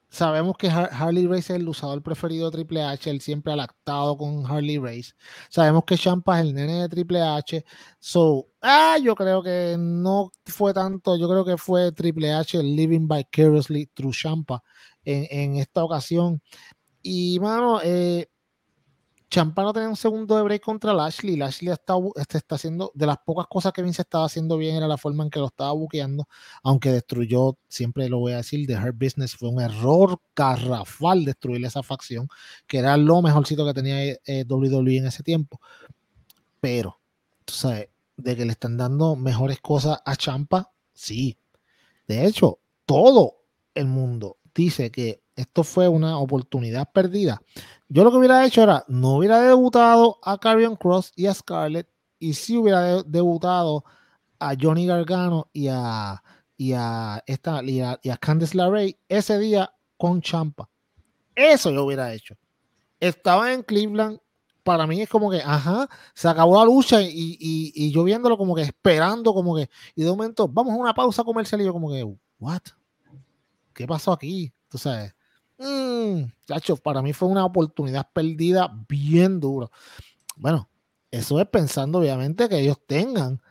sabemos 0.09 0.57
que 0.57 0.67
Harley 0.67 1.27
Race 1.27 1.53
es 1.53 1.61
el 1.61 1.67
usador 1.69 2.03
preferido 2.03 2.51
de 2.51 2.57
Triple 2.57 2.83
H, 2.83 3.09
él 3.09 3.21
siempre 3.21 3.53
ha 3.53 3.55
lactado 3.55 4.17
con 4.17 4.45
Harley 4.45 4.79
Race. 4.79 5.13
Sabemos 5.49 5.85
que 5.85 5.97
Champa 5.97 6.39
es 6.39 6.45
el 6.45 6.53
nene 6.53 6.81
de 6.81 6.89
Triple 6.89 7.21
H. 7.21 7.63
So, 7.99 8.47
ah, 8.61 8.97
yo 9.01 9.15
creo 9.15 9.41
que 9.41 9.77
no 9.79 10.29
fue 10.45 10.73
tanto, 10.73 11.17
yo 11.17 11.29
creo 11.29 11.45
que 11.45 11.57
fue 11.57 11.93
Triple 11.93 12.33
H 12.33 12.61
living 12.61 13.07
vicariously 13.07 13.87
through 13.93 14.13
Champa 14.13 14.61
en, 15.05 15.25
en 15.29 15.55
esta 15.57 15.85
ocasión. 15.85 16.41
Y, 17.01 17.39
mano, 17.39 17.79
eh, 17.81 18.27
Champa 19.35 19.63
no 19.63 19.73
tenía 19.73 19.89
un 19.89 19.97
segundo 19.97 20.37
de 20.37 20.43
break 20.43 20.63
contra 20.63 20.93
Lashley. 20.93 21.35
Lashley 21.35 21.69
está, 21.69 21.95
este, 22.15 22.37
está 22.37 22.55
haciendo, 22.55 22.93
de 22.95 23.05
las 23.05 23.17
pocas 23.17 23.47
cosas 23.47 23.73
que 23.73 23.81
Vince 23.81 24.01
estaba 24.03 24.23
haciendo 24.23 24.57
bien 24.57 24.77
era 24.77 24.87
la 24.87 24.97
forma 24.97 25.25
en 25.25 25.29
que 25.29 25.39
lo 25.39 25.47
estaba 25.47 25.73
buqueando, 25.73 26.29
aunque 26.63 26.89
destruyó, 26.89 27.57
siempre 27.67 28.07
lo 28.07 28.19
voy 28.19 28.31
a 28.31 28.37
decir, 28.37 28.65
de 28.65 28.75
Her 28.75 28.93
Business 28.93 29.35
fue 29.35 29.49
un 29.49 29.59
error 29.59 30.21
carrafal 30.33 31.25
destruirle 31.25 31.67
esa 31.67 31.83
facción, 31.83 32.29
que 32.65 32.77
era 32.77 32.95
lo 32.95 33.21
mejorcito 33.21 33.65
que 33.65 33.73
tenía 33.73 34.05
eh, 34.25 34.45
WWE 34.47 34.99
en 34.99 35.07
ese 35.07 35.21
tiempo. 35.21 35.59
Pero, 36.61 37.01
tú 37.43 37.55
sabes, 37.55 37.89
de 38.15 38.37
que 38.37 38.45
le 38.45 38.53
están 38.53 38.77
dando 38.77 39.17
mejores 39.17 39.59
cosas 39.59 39.99
a 40.05 40.15
Champa, 40.15 40.71
sí. 40.93 41.37
De 42.07 42.25
hecho, 42.25 42.59
todo 42.85 43.43
el 43.73 43.87
mundo 43.87 44.37
dice 44.53 44.91
que 44.91 45.24
esto 45.35 45.63
fue 45.63 45.87
una 45.87 46.17
oportunidad 46.17 46.89
perdida. 46.91 47.41
Yo 47.89 48.03
lo 48.03 48.11
que 48.11 48.17
hubiera 48.17 48.45
hecho 48.45 48.63
era, 48.63 48.83
no 48.87 49.17
hubiera 49.17 49.41
debutado 49.41 50.19
a 50.23 50.37
Carrion 50.37 50.75
Cross 50.75 51.11
y 51.15 51.27
a 51.27 51.33
Scarlett, 51.33 51.87
y 52.19 52.33
sí 52.33 52.57
hubiera 52.57 53.03
debutado 53.03 53.83
a 54.39 54.55
Johnny 54.59 54.87
Gargano 54.87 55.49
y 55.53 55.67
a, 55.67 56.21
y 56.57 56.73
a, 56.73 57.23
esta, 57.27 57.61
y 57.63 57.81
a, 57.81 58.17
Candice 58.19 58.57
LeRae 58.57 58.97
ese 59.07 59.37
día 59.37 59.71
con 59.97 60.21
Champa. 60.21 60.69
Eso 61.35 61.71
yo 61.71 61.85
hubiera 61.85 62.13
hecho. 62.13 62.35
Estaba 62.99 63.53
en 63.53 63.61
Cleveland, 63.61 64.19
para 64.63 64.87
mí 64.87 65.01
es 65.01 65.09
como 65.09 65.29
que, 65.29 65.41
ajá, 65.41 65.87
se 66.13 66.27
acabó 66.27 66.57
la 66.57 66.65
lucha 66.65 67.01
y, 67.01 67.37
y, 67.39 67.91
yo 67.91 68.03
viéndolo 68.03 68.37
como 68.37 68.55
que 68.55 68.63
esperando, 68.63 69.33
como 69.33 69.55
que, 69.55 69.69
y 69.95 70.03
de 70.03 70.09
momento, 70.09 70.47
vamos 70.47 70.73
a 70.73 70.77
una 70.77 70.93
pausa 70.93 71.23
comercial 71.23 71.61
y 71.61 71.65
yo 71.65 71.73
como 71.73 71.91
que, 71.91 72.03
what? 72.39 72.61
¿Qué 73.73 73.85
pasó 73.85 74.13
aquí? 74.13 74.51
Tú 74.69 74.77
sabes, 74.77 75.13
mmm, 75.57 76.23
para 76.83 77.01
mí 77.01 77.13
fue 77.13 77.29
una 77.29 77.45
oportunidad 77.45 78.07
perdida 78.11 78.71
bien 78.87 79.39
duro. 79.39 79.71
Bueno, 80.35 80.69
eso 81.11 81.39
es 81.39 81.47
pensando 81.47 81.99
obviamente 81.99 82.49
que 82.49 82.59
ellos 82.59 82.77
tengan 82.85 83.41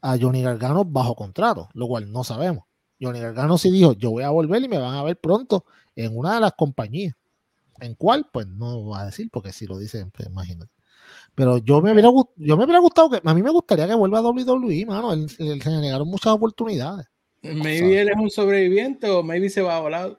a 0.00 0.18
Johnny 0.20 0.42
Gargano 0.42 0.84
bajo 0.84 1.14
contrato, 1.14 1.68
lo 1.72 1.86
cual 1.86 2.12
no 2.12 2.24
sabemos. 2.24 2.64
Johnny 3.00 3.20
Gargano 3.20 3.58
sí 3.58 3.70
dijo, 3.70 3.92
yo 3.94 4.10
voy 4.10 4.22
a 4.22 4.30
volver 4.30 4.62
y 4.62 4.68
me 4.68 4.78
van 4.78 4.94
a 4.94 5.02
ver 5.02 5.18
pronto 5.18 5.64
en 5.96 6.16
una 6.16 6.34
de 6.34 6.40
las 6.40 6.52
compañías. 6.52 7.14
¿En 7.80 7.94
cuál? 7.94 8.28
Pues 8.32 8.46
no 8.46 8.86
va 8.88 9.00
a 9.00 9.06
decir, 9.06 9.28
porque 9.30 9.52
si 9.52 9.66
lo 9.66 9.78
dice, 9.78 10.06
pues 10.14 10.28
imagínate. 10.28 10.70
Pero 11.34 11.58
yo 11.58 11.80
me 11.80 11.92
hubiera, 11.92 12.10
yo 12.36 12.56
me 12.56 12.64
hubiera 12.64 12.78
gustado 12.78 13.10
que, 13.10 13.20
a 13.24 13.34
mí 13.34 13.42
me 13.42 13.50
gustaría 13.50 13.88
que 13.88 13.94
vuelva 13.94 14.18
a 14.18 14.22
WWE, 14.22 14.86
mano. 14.86 15.12
Él, 15.12 15.28
se 15.28 15.42
le 15.42 15.56
negaron 15.56 16.08
muchas 16.08 16.32
oportunidades. 16.32 17.06
Maybe 17.42 18.00
él 18.00 18.08
es 18.08 18.16
un 18.16 18.30
sobreviviente 18.30 19.10
o 19.10 19.22
maybe 19.22 19.50
se 19.50 19.60
va 19.60 19.76
a 19.76 19.80
volar. 19.80 20.18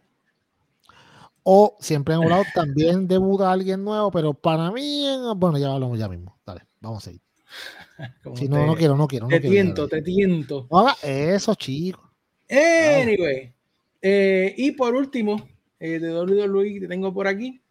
O 1.48 1.78
siempre 1.80 2.16
han 2.16 2.24
hablado 2.24 2.44
también 2.56 3.08
debuta 3.08 3.52
alguien 3.52 3.84
nuevo, 3.84 4.10
pero 4.10 4.34
para 4.34 4.72
mí, 4.72 5.06
bueno, 5.36 5.60
ya 5.60 5.72
hablamos 5.72 6.00
ya 6.00 6.10
mismo. 6.10 6.36
Dale, 6.44 6.64
vamos 6.82 7.04
a 7.04 7.06
seguir. 7.06 7.22
Si 8.36 8.50
no, 8.50 8.66
no 8.66 8.76
quiero, 8.76 8.98
no 8.98 9.08
quiero. 9.08 9.28
te 9.28 9.40
tiento, 9.40 9.88
te 9.88 10.02
tiento. 10.02 10.68
eso, 11.04 11.56
chico. 11.56 12.12
Anyway. 12.50 13.54
Eh, 14.02 14.54
y 14.58 14.72
por 14.72 14.96
último, 14.96 15.48
eh, 15.80 16.00
de 16.00 16.14
WWE 16.14 16.80
que 16.80 16.88
tengo 16.88 17.14
por 17.14 17.28
aquí, 17.28 17.62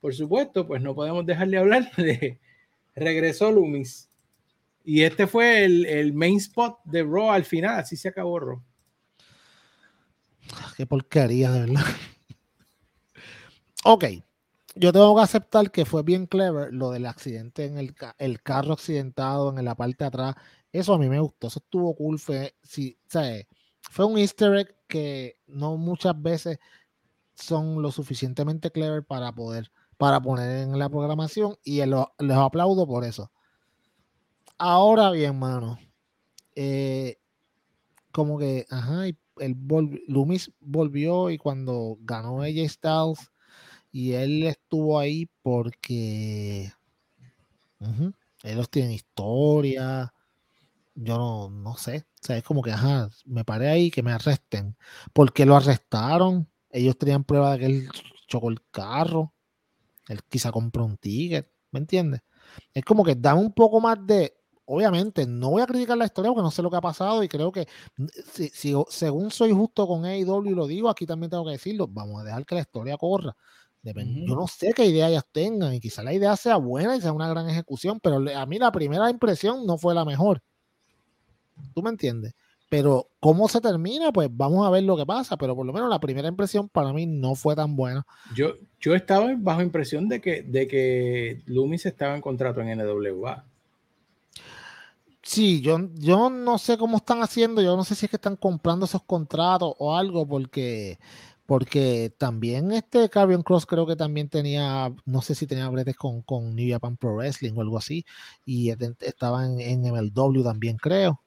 por 0.00 0.14
supuesto, 0.14 0.66
pues 0.66 0.82
no 0.82 0.94
podemos 0.94 1.24
dejar 1.24 1.48
de 1.50 1.58
hablar 1.58 1.90
de 1.96 2.38
regresó 2.94 3.50
Lumis. 3.50 4.10
Y 4.84 5.02
este 5.02 5.26
fue 5.26 5.64
el, 5.64 5.86
el, 5.86 6.12
main 6.12 6.36
spot 6.36 6.80
de 6.84 7.02
Raw 7.02 7.30
al 7.30 7.44
final, 7.44 7.80
así 7.80 7.96
se 7.96 8.08
acabó 8.08 8.38
Raw. 8.40 8.62
Qué 10.76 10.86
porquería, 10.86 11.50
de 11.50 11.60
verdad 11.60 11.84
ok, 13.84 14.04
yo 14.74 14.92
tengo 14.92 15.14
que 15.16 15.22
aceptar 15.22 15.70
que 15.70 15.84
fue 15.84 16.02
bien 16.02 16.26
clever 16.26 16.72
lo 16.72 16.90
del 16.90 17.06
accidente 17.06 17.66
en 17.66 17.78
el, 17.78 17.94
el 18.18 18.42
carro 18.42 18.72
accidentado 18.72 19.56
en 19.56 19.64
la 19.64 19.74
parte 19.74 20.04
de 20.04 20.08
atrás. 20.08 20.34
Eso 20.72 20.94
a 20.94 20.98
mí 20.98 21.08
me 21.08 21.20
gustó, 21.20 21.48
eso 21.48 21.60
estuvo 21.62 21.94
cool. 21.94 22.18
Fue, 22.18 22.54
sí, 22.62 22.98
fue 23.90 24.04
un 24.04 24.18
easter 24.18 24.54
egg 24.56 24.76
que 24.88 25.38
no 25.46 25.76
muchas 25.76 26.20
veces 26.20 26.58
son 27.34 27.82
lo 27.82 27.90
suficientemente 27.90 28.70
clever 28.70 29.04
para 29.04 29.32
poder 29.32 29.70
para 29.96 30.20
poner 30.20 30.64
en 30.64 30.78
la 30.80 30.88
programación 30.88 31.56
y 31.62 31.80
les 31.84 32.36
aplaudo 32.36 32.88
por 32.88 33.04
eso. 33.04 33.30
Ahora 34.58 35.12
bien, 35.12 35.38
mano, 35.38 35.78
eh, 36.56 37.18
como 38.10 38.36
que, 38.36 38.66
ajá, 38.68 39.06
el 39.06 39.56
Loomis 40.08 40.50
volvió 40.58 41.30
y 41.30 41.38
cuando 41.38 41.98
ganó 42.00 42.42
AJ 42.42 42.68
Styles 42.68 43.31
y 43.92 44.14
él 44.14 44.44
estuvo 44.44 44.98
ahí 44.98 45.28
porque 45.42 46.72
ellos 48.42 48.70
tienen 48.70 48.92
historia. 48.92 50.12
Yo 50.94 51.18
no, 51.18 51.50
no 51.50 51.76
sé. 51.76 52.06
O 52.22 52.26
sea, 52.26 52.36
es 52.38 52.44
como 52.44 52.62
que, 52.62 52.72
ajá, 52.72 53.10
me 53.26 53.44
paré 53.44 53.68
ahí 53.68 53.90
que 53.90 54.02
me 54.02 54.12
arresten. 54.12 54.76
porque 55.12 55.44
lo 55.44 55.56
arrestaron? 55.56 56.48
Ellos 56.70 56.96
tenían 56.96 57.24
prueba 57.24 57.52
de 57.52 57.58
que 57.58 57.66
él 57.66 57.88
chocó 58.26 58.48
el 58.50 58.62
carro. 58.70 59.34
Él 60.08 60.20
quizá 60.28 60.50
compró 60.50 60.84
un 60.84 60.96
ticket. 60.96 61.50
¿Me 61.70 61.80
entiendes? 61.80 62.22
Es 62.74 62.84
como 62.84 63.04
que 63.04 63.14
da 63.14 63.34
un 63.34 63.52
poco 63.52 63.80
más 63.80 63.98
de. 64.06 64.34
Obviamente, 64.64 65.26
no 65.26 65.50
voy 65.50 65.62
a 65.62 65.66
criticar 65.66 65.98
la 65.98 66.06
historia 66.06 66.30
porque 66.30 66.42
no 66.42 66.50
sé 66.50 66.62
lo 66.62 66.70
que 66.70 66.76
ha 66.76 66.80
pasado 66.80 67.22
y 67.22 67.28
creo 67.28 67.50
que 67.52 67.66
si, 68.32 68.48
si 68.48 68.74
según 68.88 69.30
soy 69.30 69.52
justo 69.52 69.86
con 69.86 70.04
AEW 70.04 70.46
y 70.46 70.54
lo 70.54 70.66
digo, 70.66 70.88
aquí 70.88 71.04
también 71.04 71.30
tengo 71.30 71.44
que 71.44 71.50
decirlo, 71.50 71.88
vamos 71.88 72.22
a 72.22 72.24
dejar 72.24 72.46
que 72.46 72.54
la 72.54 72.60
historia 72.62 72.96
corra. 72.96 73.36
Yo 73.82 74.36
no 74.36 74.46
sé 74.46 74.72
qué 74.74 74.86
idea 74.86 75.08
ellas 75.08 75.26
tengan 75.32 75.74
y 75.74 75.80
quizá 75.80 76.02
la 76.02 76.12
idea 76.12 76.36
sea 76.36 76.56
buena 76.56 76.96
y 76.96 77.00
sea 77.00 77.12
una 77.12 77.28
gran 77.28 77.48
ejecución, 77.48 77.98
pero 78.00 78.16
a 78.36 78.46
mí 78.46 78.58
la 78.58 78.70
primera 78.70 79.10
impresión 79.10 79.66
no 79.66 79.76
fue 79.76 79.94
la 79.94 80.04
mejor. 80.04 80.40
¿Tú 81.74 81.82
me 81.82 81.90
entiendes? 81.90 82.34
Pero 82.68 83.08
cómo 83.20 83.48
se 83.48 83.60
termina, 83.60 84.12
pues 84.12 84.30
vamos 84.32 84.66
a 84.66 84.70
ver 84.70 84.84
lo 84.84 84.96
que 84.96 85.04
pasa, 85.04 85.36
pero 85.36 85.54
por 85.54 85.66
lo 85.66 85.72
menos 85.72 85.90
la 85.90 86.00
primera 86.00 86.28
impresión 86.28 86.68
para 86.68 86.92
mí 86.92 87.06
no 87.06 87.34
fue 87.34 87.56
tan 87.56 87.76
buena. 87.76 88.06
Yo, 88.34 88.54
yo 88.80 88.94
estaba 88.94 89.34
bajo 89.36 89.62
impresión 89.62 90.08
de 90.08 90.20
que, 90.20 90.42
de 90.42 90.66
que 90.68 91.42
Loomis 91.46 91.84
estaba 91.84 92.14
en 92.14 92.22
contrato 92.22 92.60
en 92.60 92.78
NWA. 92.78 93.44
Sí, 95.22 95.60
yo, 95.60 95.78
yo 95.94 96.30
no 96.30 96.58
sé 96.58 96.78
cómo 96.78 96.96
están 96.96 97.22
haciendo, 97.22 97.62
yo 97.62 97.76
no 97.76 97.84
sé 97.84 97.94
si 97.94 98.06
es 98.06 98.10
que 98.10 98.16
están 98.16 98.36
comprando 98.36 98.86
esos 98.86 99.02
contratos 99.02 99.74
o 99.78 99.94
algo, 99.96 100.26
porque 100.26 100.98
porque 101.46 102.14
también 102.18 102.72
este 102.72 103.08
Carrion 103.08 103.42
Cross 103.42 103.66
creo 103.66 103.86
que 103.86 103.96
también 103.96 104.28
tenía, 104.28 104.94
no 105.04 105.22
sé 105.22 105.34
si 105.34 105.46
tenía 105.46 105.68
bretes 105.68 105.96
con, 105.96 106.22
con 106.22 106.54
New 106.54 106.70
Japan 106.70 106.96
Pro 106.96 107.16
Wrestling 107.16 107.52
o 107.56 107.60
algo 107.60 107.78
así, 107.78 108.04
y 108.44 108.70
estaba 108.70 109.44
en, 109.46 109.82
MLW 109.82 110.42
también, 110.44 110.76
creo. 110.76 111.20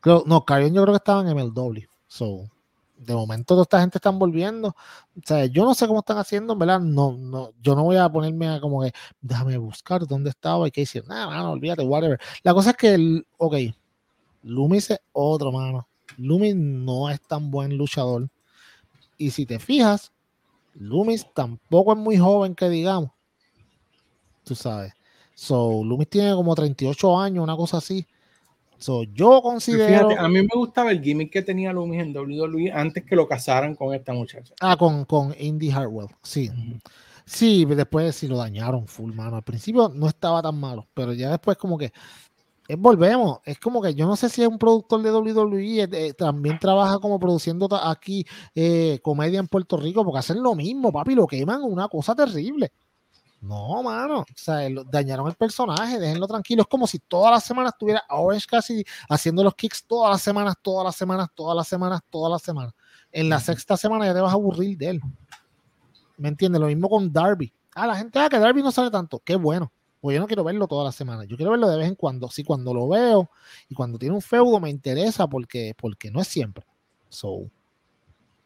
creo 0.00 0.24
no, 0.26 0.44
Carrion 0.44 0.74
yo 0.74 0.82
creo 0.82 0.94
que 0.94 0.98
estaba 0.98 1.22
en 1.22 1.36
MLW. 1.36 1.82
So, 2.06 2.48
de 2.96 3.14
momento 3.14 3.54
toda 3.54 3.62
esta 3.64 3.80
gente 3.80 3.98
están 3.98 4.18
volviendo. 4.18 4.68
O 4.68 5.20
sea, 5.24 5.46
yo 5.46 5.64
no 5.64 5.74
sé 5.74 5.86
cómo 5.86 6.00
están 6.00 6.18
haciendo, 6.18 6.56
¿verdad? 6.56 6.80
No, 6.80 7.12
no, 7.12 7.52
yo 7.62 7.74
no 7.74 7.84
voy 7.84 7.96
a 7.96 8.08
ponerme 8.08 8.48
a 8.48 8.60
como 8.60 8.82
que, 8.82 8.92
déjame 9.20 9.58
buscar 9.58 10.06
dónde 10.06 10.30
estaba 10.30 10.66
y 10.68 10.70
qué 10.70 10.82
decir, 10.82 11.04
nada, 11.06 11.42
no, 11.42 11.52
olvídate, 11.52 11.82
whatever. 11.84 12.18
La 12.42 12.54
cosa 12.54 12.70
es 12.70 12.76
que, 12.76 12.94
el, 12.94 13.26
ok, 13.36 13.54
Loomis 14.42 14.90
es 14.90 15.00
otro, 15.12 15.52
mano. 15.52 15.86
Loomis 16.16 16.54
no 16.56 17.10
es 17.10 17.20
tan 17.22 17.50
buen 17.50 17.76
luchador 17.76 18.28
y 19.18 19.30
si 19.30 19.46
te 19.46 19.58
fijas, 19.58 20.12
Loomis 20.74 21.26
tampoco 21.34 21.92
es 21.92 21.98
muy 21.98 22.16
joven 22.16 22.54
que 22.54 22.68
digamos. 22.68 23.10
Tú 24.44 24.54
sabes. 24.54 24.92
So, 25.34 25.82
Loomis 25.84 26.08
tiene 26.08 26.32
como 26.34 26.54
38 26.54 27.18
años, 27.18 27.42
una 27.42 27.56
cosa 27.56 27.78
así. 27.78 28.06
So, 28.78 29.04
yo 29.04 29.40
considero. 29.40 30.10
a 30.18 30.28
mí 30.28 30.42
me 30.42 30.48
gustaba 30.54 30.90
el 30.90 31.02
gimmick 31.02 31.32
que 31.32 31.42
tenía 31.42 31.72
Loomis 31.72 32.02
en 32.02 32.16
WWE 32.16 32.72
antes 32.72 33.04
que 33.04 33.16
lo 33.16 33.26
casaran 33.26 33.74
con 33.74 33.94
esta 33.94 34.12
muchacha. 34.12 34.54
Ah, 34.60 34.76
con, 34.76 35.04
con 35.04 35.34
Indy 35.38 35.70
Hartwell, 35.70 36.08
sí. 36.22 36.50
Sí, 37.26 37.64
después 37.64 38.14
sí 38.14 38.28
lo 38.28 38.36
dañaron 38.36 38.86
full, 38.86 39.14
mano. 39.14 39.36
Al 39.36 39.42
principio 39.42 39.88
no 39.88 40.08
estaba 40.08 40.42
tan 40.42 40.60
malo, 40.60 40.86
pero 40.92 41.14
ya 41.14 41.30
después 41.30 41.56
como 41.56 41.78
que 41.78 41.92
es, 42.68 42.78
volvemos. 42.78 43.38
Es 43.44 43.58
como 43.58 43.82
que 43.82 43.94
yo 43.94 44.06
no 44.06 44.16
sé 44.16 44.28
si 44.28 44.42
es 44.42 44.48
un 44.48 44.58
productor 44.58 45.02
de 45.02 45.12
WWE, 45.12 45.88
eh, 45.92 46.14
también 46.14 46.58
trabaja 46.58 46.98
como 46.98 47.18
produciendo 47.18 47.68
aquí 47.82 48.26
eh, 48.54 49.00
comedia 49.02 49.40
en 49.40 49.48
Puerto 49.48 49.76
Rico, 49.76 50.04
porque 50.04 50.20
hacen 50.20 50.42
lo 50.42 50.54
mismo, 50.54 50.92
papi, 50.92 51.14
lo 51.14 51.26
queman, 51.26 51.62
una 51.62 51.88
cosa 51.88 52.14
terrible. 52.14 52.72
No, 53.44 53.82
mano. 53.82 54.20
O 54.20 54.24
sea, 54.34 54.66
dañaron 54.90 55.28
el 55.28 55.34
personaje, 55.34 55.98
déjenlo 55.98 56.26
tranquilo. 56.26 56.62
Es 56.62 56.68
como 56.68 56.86
si 56.86 56.98
todas 56.98 57.30
las 57.30 57.44
semanas 57.44 57.72
estuviera 57.74 58.02
Orange 58.08 58.46
casi 58.48 58.82
haciendo 59.10 59.44
los 59.44 59.54
kicks 59.54 59.84
todas 59.86 60.10
las 60.12 60.22
semanas, 60.22 60.54
todas 60.62 60.86
las 60.86 60.96
semanas, 60.96 61.28
todas 61.34 61.54
las 61.54 61.68
semanas, 61.68 62.00
todas 62.08 62.32
las 62.32 62.42
semanas. 62.42 62.72
En 63.12 63.28
la 63.28 63.38
sexta 63.40 63.76
semana 63.76 64.06
ya 64.06 64.14
te 64.14 64.20
vas 64.20 64.30
a 64.30 64.34
aburrir 64.34 64.78
de 64.78 64.88
él. 64.88 65.00
¿Me 66.16 66.28
entiendes? 66.28 66.58
Lo 66.58 66.68
mismo 66.68 66.88
con 66.88 67.12
Darby. 67.12 67.52
Ah, 67.74 67.86
la 67.86 67.96
gente, 67.96 68.18
ah, 68.18 68.30
que 68.30 68.38
Darby 68.38 68.62
no 68.62 68.72
sale 68.72 68.90
tanto. 68.90 69.20
Qué 69.22 69.36
bueno. 69.36 69.70
Pues 70.04 70.16
yo 70.16 70.20
no 70.20 70.26
quiero 70.26 70.44
verlo 70.44 70.68
todas 70.68 70.84
las 70.84 70.94
semanas. 70.94 71.26
Yo 71.28 71.34
quiero 71.34 71.52
verlo 71.52 71.66
de 71.66 71.78
vez 71.78 71.88
en 71.88 71.94
cuando. 71.94 72.28
Sí, 72.28 72.44
cuando 72.44 72.74
lo 72.74 72.86
veo 72.88 73.30
y 73.70 73.74
cuando 73.74 73.98
tiene 73.98 74.14
un 74.14 74.20
feudo 74.20 74.60
me 74.60 74.68
interesa 74.68 75.26
porque, 75.28 75.72
porque 75.80 76.10
no 76.10 76.20
es 76.20 76.28
siempre. 76.28 76.66
So, 77.08 77.48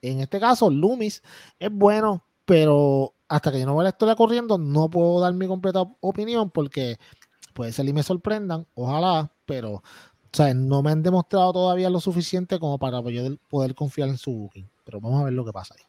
en 0.01 0.21
este 0.21 0.39
caso, 0.39 0.71
Loomis 0.71 1.21
es 1.59 1.73
bueno, 1.73 2.23
pero 2.45 3.13
hasta 3.27 3.51
que 3.51 3.59
yo 3.59 3.67
no 3.67 3.75
vea 3.75 3.83
la 3.83 3.89
historia 3.89 4.15
corriendo, 4.15 4.57
no 4.57 4.89
puedo 4.89 5.19
dar 5.19 5.35
mi 5.35 5.49
completa 5.49 5.83
opinión 5.99 6.49
porque 6.49 6.97
puede 7.55 7.73
ser 7.73 7.89
y 7.89 7.93
me 7.93 8.05
sorprendan, 8.05 8.65
ojalá, 8.75 9.29
pero 9.45 9.83
o 10.39 10.55
no 10.55 10.81
me 10.85 10.93
han 10.93 11.03
demostrado 11.03 11.53
todavía 11.53 11.91
lo 11.91 11.99
suficiente 11.99 12.61
como 12.61 12.79
para 12.79 13.01
yo 13.11 13.37
poder 13.49 13.75
confiar 13.75 14.11
en 14.11 14.19
su 14.19 14.31
booking. 14.31 14.71
Pero 14.85 15.01
vamos 15.01 15.23
a 15.23 15.25
ver 15.25 15.33
lo 15.33 15.45
que 15.45 15.53
pasa 15.53 15.75
ahí. 15.77 15.88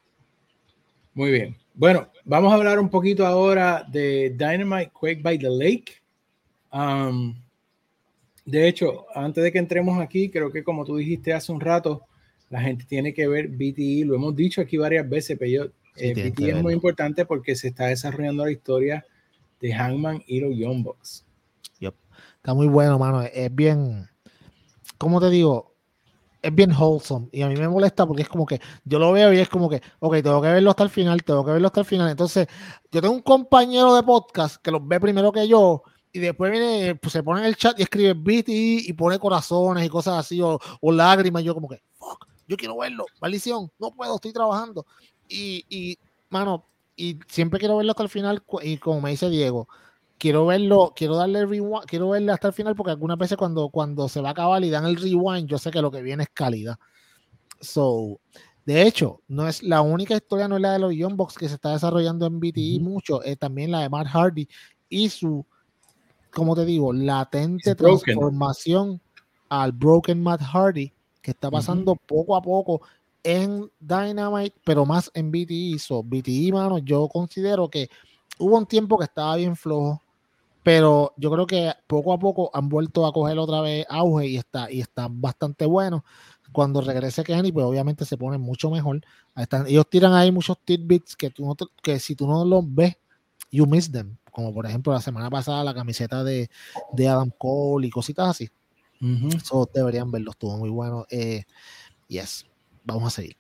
Muy 1.20 1.32
bien. 1.32 1.58
Bueno, 1.74 2.08
vamos 2.24 2.50
a 2.50 2.56
hablar 2.56 2.80
un 2.80 2.88
poquito 2.88 3.26
ahora 3.26 3.86
de 3.92 4.30
Dynamite 4.38 4.90
Quake 4.94 5.22
by 5.22 5.38
the 5.38 5.50
Lake. 5.50 6.02
Um, 6.72 7.36
de 8.46 8.70
hecho, 8.70 9.06
antes 9.14 9.44
de 9.44 9.52
que 9.52 9.60
entremos 9.60 10.00
aquí, 10.00 10.30
creo 10.30 10.50
que 10.50 10.64
como 10.64 10.86
tú 10.86 10.96
dijiste 10.96 11.34
hace 11.34 11.52
un 11.52 11.60
rato, 11.60 12.06
la 12.50 12.62
gente 12.62 12.86
tiene 12.88 13.14
que 13.14 13.28
ver 13.28 13.50
BTE. 13.50 14.06
Lo 14.06 14.16
hemos 14.16 14.34
dicho 14.34 14.62
aquí 14.62 14.78
varias 14.78 15.10
veces, 15.10 15.38
pero 15.38 15.52
yo 15.52 15.72
eh, 15.98 16.32
es 16.38 16.64
muy 16.64 16.72
importante 16.72 17.26
porque 17.26 17.54
se 17.54 17.68
está 17.68 17.88
desarrollando 17.88 18.46
la 18.46 18.52
historia 18.52 19.06
de 19.60 19.74
Hangman 19.74 20.24
y 20.26 20.40
los 20.40 20.56
Young 20.56 20.84
Bucks. 20.84 21.26
Está 21.82 22.54
muy 22.54 22.68
bueno, 22.68 22.98
mano. 22.98 23.24
Es 23.24 23.54
bien, 23.54 24.08
¿cómo 24.98 25.20
te 25.20 25.30
digo? 25.30 25.76
Es 26.42 26.56
bien 26.56 26.72
wholesome 26.72 27.28
y 27.32 27.42
a 27.42 27.48
mí 27.48 27.56
me 27.56 27.68
molesta 27.68 28.06
porque 28.06 28.22
es 28.22 28.30
como 28.30 28.46
que 28.46 28.62
yo 28.86 28.98
lo 28.98 29.12
veo 29.12 29.34
y 29.34 29.40
es 29.40 29.50
como 29.50 29.70
que, 29.70 29.82
ok, 30.00 30.16
tengo 30.24 30.42
que 30.42 30.48
verlo 30.48 30.70
hasta 30.70 30.84
el 30.84 30.90
final, 30.90 31.22
tengo 31.24 31.44
que 31.44 31.52
verlo 31.52 31.68
hasta 31.68 31.82
el 31.82 31.86
final. 31.86 32.10
Entonces, 32.10 32.48
yo 32.92 33.02
tengo 33.02 33.14
un 33.14 33.22
compañero 33.22 33.94
de 33.96 34.04
podcast 34.04 34.56
que 34.62 34.72
los 34.72 34.88
ve 34.88 35.00
primero 35.00 35.32
que 35.32 35.48
yo 35.48 35.84
y 36.12 36.20
después 36.20 36.52
viene, 36.52 36.96
pues 36.96 37.14
se 37.14 37.24
pone 37.24 37.42
en 37.42 37.48
el 37.48 37.56
chat 37.56 37.80
y 37.80 37.84
escribe 37.84 38.14
BT 38.14 38.50
y 38.50 38.94
pone 38.94 39.20
corazones 39.20 39.86
y 39.86 39.90
cosas 39.90 40.18
así 40.18 40.42
o, 40.42 40.60
o 40.82 40.92
lágrimas. 40.92 41.42
Y 41.42 41.46
yo 41.46 41.54
como 41.54 41.68
que, 41.68 41.82
fuck, 41.94 42.26
yo 42.48 42.58
quiero 42.58 42.78
verlo, 42.78 43.06
maldición, 43.22 43.72
no 43.78 43.92
puedo, 43.92 44.16
estoy 44.16 44.34
trabajando. 44.34 44.86
Y, 45.28 45.66
y, 45.70 45.98
mano, 46.30 46.66
y 46.96 47.20
siempre 47.28 47.60
quiero 47.60 47.78
verlo 47.78 47.92
hasta 47.92 48.04
el 48.04 48.10
final, 48.10 48.44
y 48.64 48.78
como 48.78 49.02
me 49.02 49.12
dice 49.12 49.30
Diego, 49.30 49.68
quiero 50.20 50.46
verlo, 50.46 50.94
quiero 50.96 51.16
darle 51.16 51.46
rewind, 51.46 51.86
quiero 51.88 52.10
verlo 52.10 52.34
hasta 52.34 52.50
el 52.50 52.54
final, 52.54 52.76
porque 52.76 52.92
algunas 52.92 53.18
veces 53.18 53.38
cuando, 53.38 53.70
cuando 53.70 54.08
se 54.08 54.22
va 54.22 54.30
a 54.30 54.32
acabar 54.34 54.64
y 54.64 54.70
dan 54.70 54.86
el 54.86 54.98
rewind, 54.98 55.48
yo 55.48 55.58
sé 55.58 55.72
que 55.72 55.82
lo 55.82 55.90
que 55.90 56.04
viene 56.04 56.24
es 56.24 56.30
calidad. 56.30 56.78
So, 57.62 58.20
de 58.66 58.84
hecho, 58.84 59.22
no 59.28 59.48
es 59.48 59.64
la 59.64 59.82
única 59.82 60.16
historia, 60.16 60.48
no 60.48 60.58
es 60.58 60.62
la 60.62 60.74
de 60.74 60.80
los 60.80 60.94
Young 60.94 61.16
Box 61.16 61.36
que 61.36 61.48
se 61.48 61.56
está 61.56 61.72
desarrollando 61.72 62.28
en 62.28 62.40
BTE 62.40 62.80
mucho, 62.80 63.24
es 63.24 63.40
también 63.40 63.72
la 63.72 63.80
de 63.80 63.90
Matt 63.90 64.08
Hardy 64.08 64.48
y 64.90 65.10
su, 65.10 65.46
como 66.32 66.56
te 66.56 66.66
digo, 66.66 66.94
latente 66.94 67.74
transformación 67.74 69.02
al 69.48 69.72
Broken 69.72 70.22
Matt 70.22 70.42
Hardy 70.42 70.94
que 71.22 71.32
está 71.32 71.50
pasando 71.50 71.96
poco 71.96 72.36
a 72.36 72.42
poco 72.42 72.82
en 73.24 73.70
Dynamite, 73.80 74.56
pero 74.64 74.86
más 74.86 75.12
en 75.14 75.32
BTE. 75.32 75.78
So, 75.80 76.04
BTE, 76.04 76.52
mano, 76.52 76.78
yo 76.80 77.08
considero 77.08 77.70
que 77.70 77.90
hubo 78.38 78.58
un 78.58 78.66
tiempo 78.66 78.98
que 78.98 79.06
estaba 79.06 79.36
bien 79.36 79.56
flojo, 79.56 80.02
pero 80.64 81.14
yo 81.18 81.32
creo 81.32 81.48
que 81.48 81.72
poco 81.88 82.14
a 82.14 82.20
poco 82.20 82.52
han 82.54 82.70
vuelto 82.70 83.06
a 83.06 83.14
coger 83.14 83.38
otra 83.40 83.62
vez 83.62 83.86
auge 83.90 84.28
y 84.28 84.38
está, 84.38 84.72
y 84.72 84.82
está 84.82 85.08
bastante 85.10 85.66
bueno. 85.66 86.04
Cuando 86.52 86.82
regrese 86.82 87.24
Kenny, 87.24 87.52
pues 87.52 87.66
obviamente 87.66 88.06
se 88.06 88.18
pone 88.18 88.38
mucho 88.38 88.72
mejor. 88.72 89.02
están, 89.36 89.68
ellos 89.68 89.88
tiran 89.90 90.14
ahí 90.14 90.32
muchos 90.32 90.58
tidbits 90.66 91.16
que, 91.16 91.30
tú 91.30 91.56
que 91.82 92.00
si 92.00 92.16
tú 92.16 92.28
no 92.28 92.44
los 92.44 92.64
ves, 92.74 92.98
you 93.52 93.66
miss 93.66 93.92
them. 93.92 94.18
Como 94.32 94.54
por 94.54 94.66
ejemplo 94.66 94.94
la 94.94 95.02
semana 95.02 95.30
pasada 95.30 95.64
la 95.64 95.74
camiseta 95.74 96.24
de, 96.24 96.50
de 96.94 97.08
Adam 97.08 97.32
Cole 97.38 97.88
y 97.88 97.90
cositas 97.90 98.30
así. 98.30 98.50
Eso 99.34 99.70
deberían 99.74 100.12
verlo, 100.12 100.32
estuvo 100.32 100.58
muy 100.58 100.70
bueno. 100.70 101.06
Eh, 101.10 101.44
yes 102.08 102.46
vamos 102.84 103.14
a 103.14 103.22
seguir. 103.22 103.36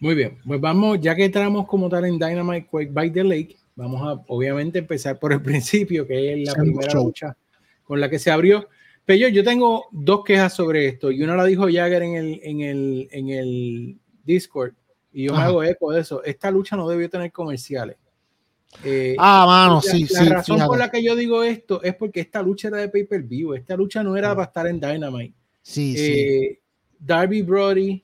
Muy 0.00 0.14
bien, 0.14 0.38
pues 0.44 0.60
vamos, 0.60 1.00
ya 1.00 1.14
que 1.14 1.24
entramos 1.24 1.66
como 1.66 1.88
tal 1.88 2.04
en 2.04 2.18
Dynamite 2.18 2.66
Quake 2.66 2.92
by 2.92 3.12
the 3.12 3.24
Lake, 3.24 3.56
vamos 3.76 4.02
a 4.02 4.22
obviamente 4.28 4.78
empezar 4.78 5.18
por 5.18 5.32
el 5.32 5.42
principio, 5.42 6.06
que 6.06 6.32
es 6.32 6.46
la 6.48 6.54
primera 6.54 6.94
lucha 6.94 7.36
con 7.82 8.00
la 8.00 8.08
que 8.08 8.18
se 8.18 8.30
abrió. 8.30 8.68
Pero 9.04 9.28
yo, 9.28 9.44
tengo 9.44 9.86
dos 9.92 10.24
quejas 10.24 10.54
sobre 10.54 10.86
esto, 10.86 11.10
y 11.10 11.22
una 11.22 11.36
la 11.36 11.44
dijo 11.44 11.64
Jagger 11.64 12.02
en 12.02 12.14
el, 12.14 12.40
en 12.42 12.60
el, 12.60 13.08
en 13.10 13.28
el 13.28 13.98
Discord, 14.24 14.72
y 15.12 15.24
yo 15.24 15.34
me 15.34 15.42
hago 15.42 15.62
eco 15.62 15.92
de 15.92 16.00
eso. 16.00 16.24
Esta 16.24 16.50
lucha 16.50 16.74
no 16.74 16.88
debió 16.88 17.10
tener 17.10 17.30
comerciales. 17.30 17.96
Eh, 18.82 19.14
ah, 19.18 19.44
mano, 19.46 19.82
sí, 19.82 20.06
sí. 20.06 20.24
La 20.24 20.36
razón 20.36 20.58
por 20.66 20.78
la 20.78 20.90
que 20.90 21.04
yo 21.04 21.14
digo 21.14 21.44
esto 21.44 21.82
es 21.82 21.94
porque 21.94 22.20
esta 22.20 22.42
lucha 22.42 22.68
era 22.68 22.78
de 22.78 22.88
pay 22.88 23.04
per 23.04 23.22
view. 23.22 23.54
Esta 23.54 23.76
lucha 23.76 24.02
no 24.02 24.16
era 24.16 24.34
para 24.34 24.46
estar 24.46 24.66
en 24.66 24.80
Dynamite. 24.80 25.34
Sí, 25.62 25.94
eh, 25.96 26.60
Darby 26.98 27.42
Brody 27.42 28.02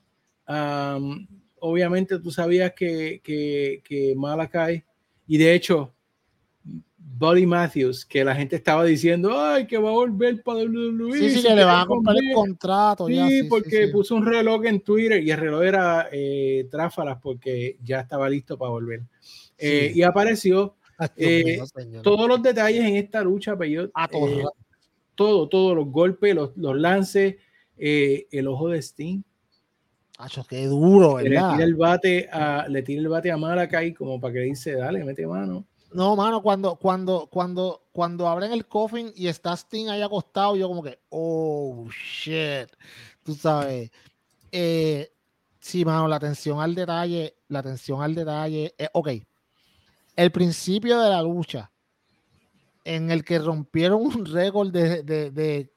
obviamente 1.59 2.19
tú 2.19 2.31
sabías 2.31 2.73
que, 2.73 3.21
que, 3.23 3.81
que 3.83 4.13
Malakai, 4.15 4.83
y 5.27 5.37
de 5.37 5.53
hecho, 5.53 5.93
Buddy 7.21 7.45
Matthews, 7.45 8.03
que 8.03 8.25
la 8.25 8.33
gente 8.33 8.55
estaba 8.55 8.83
diciendo, 8.83 9.39
ay, 9.39 9.67
que 9.67 9.77
va 9.77 9.89
a 9.89 9.93
volver 9.93 10.41
para 10.41 10.61
WWE. 10.61 11.19
Sí, 11.19 11.29
sí, 11.29 11.43
que 11.43 11.53
le 11.53 11.63
van 11.63 11.81
a 11.81 11.85
comprar 11.85 12.17
el 12.17 12.33
contrato. 12.33 13.05
Sí, 13.05 13.43
porque 13.47 13.89
puso 13.89 14.15
un 14.15 14.25
reloj 14.25 14.65
en 14.65 14.81
Twitter 14.81 15.21
y 15.21 15.29
el 15.29 15.37
reloj 15.37 15.63
era 15.63 16.09
eh, 16.11 16.67
tráfalas 16.71 17.19
porque 17.21 17.77
ya 17.83 17.99
estaba 17.99 18.27
listo 18.27 18.57
para 18.57 18.71
volver. 18.71 19.03
Eh, 19.57 19.91
y 19.93 20.01
apareció 20.01 20.75
eh, 21.15 21.61
todos 22.01 22.27
los 22.27 22.41
detalles 22.41 22.83
en 22.83 22.95
esta 22.95 23.21
lucha, 23.21 23.55
pero 23.55 23.83
eh, 23.83 24.43
todo, 25.13 25.47
todos 25.47 25.75
los 25.75 25.87
golpes, 25.91 26.33
los, 26.33 26.57
los 26.57 26.75
lances, 26.75 27.35
el 27.77 28.47
ojo 28.47 28.69
de 28.69 28.79
Sting 28.79 29.21
Qué 30.47 30.65
duro, 30.65 31.15
¿verdad? 31.15 31.51
Le 31.51 31.55
tira 31.55 31.63
el 31.63 31.75
bate 31.75 32.29
a, 32.31 32.67
le 32.67 32.81
tira 32.83 33.01
el 33.01 33.07
bate 33.07 33.31
a 33.31 33.37
Malakai 33.37 33.93
como 33.93 34.19
para 34.19 34.33
que 34.33 34.39
dice, 34.41 34.75
dale, 34.75 35.03
mete 35.03 35.25
mano. 35.25 35.65
No, 35.93 36.15
mano, 36.15 36.41
cuando, 36.41 36.75
cuando, 36.75 37.27
cuando, 37.27 37.83
cuando 37.91 38.27
abren 38.27 38.51
el 38.53 38.65
coffin 38.65 39.11
y 39.15 39.27
está 39.27 39.55
Sting 39.55 39.89
ahí 39.89 40.01
acostado, 40.01 40.55
yo 40.55 40.67
como 40.67 40.83
que, 40.83 40.99
oh, 41.09 41.87
shit. 41.89 42.69
Tú 43.23 43.33
sabes. 43.35 43.91
Eh, 44.51 45.11
sí, 45.59 45.83
mano, 45.83 46.07
la 46.07 46.15
atención 46.15 46.59
al 46.61 46.75
detalle, 46.75 47.35
la 47.49 47.59
atención 47.59 48.01
al 48.01 48.15
detalle. 48.15 48.73
Eh, 48.77 48.89
ok. 48.93 49.09
El 50.15 50.31
principio 50.31 50.99
de 50.99 51.09
la 51.09 51.21
lucha 51.21 51.70
en 52.83 53.11
el 53.11 53.23
que 53.23 53.39
rompieron 53.39 54.01
un 54.01 54.25
récord 54.25 54.71
de, 54.71 55.69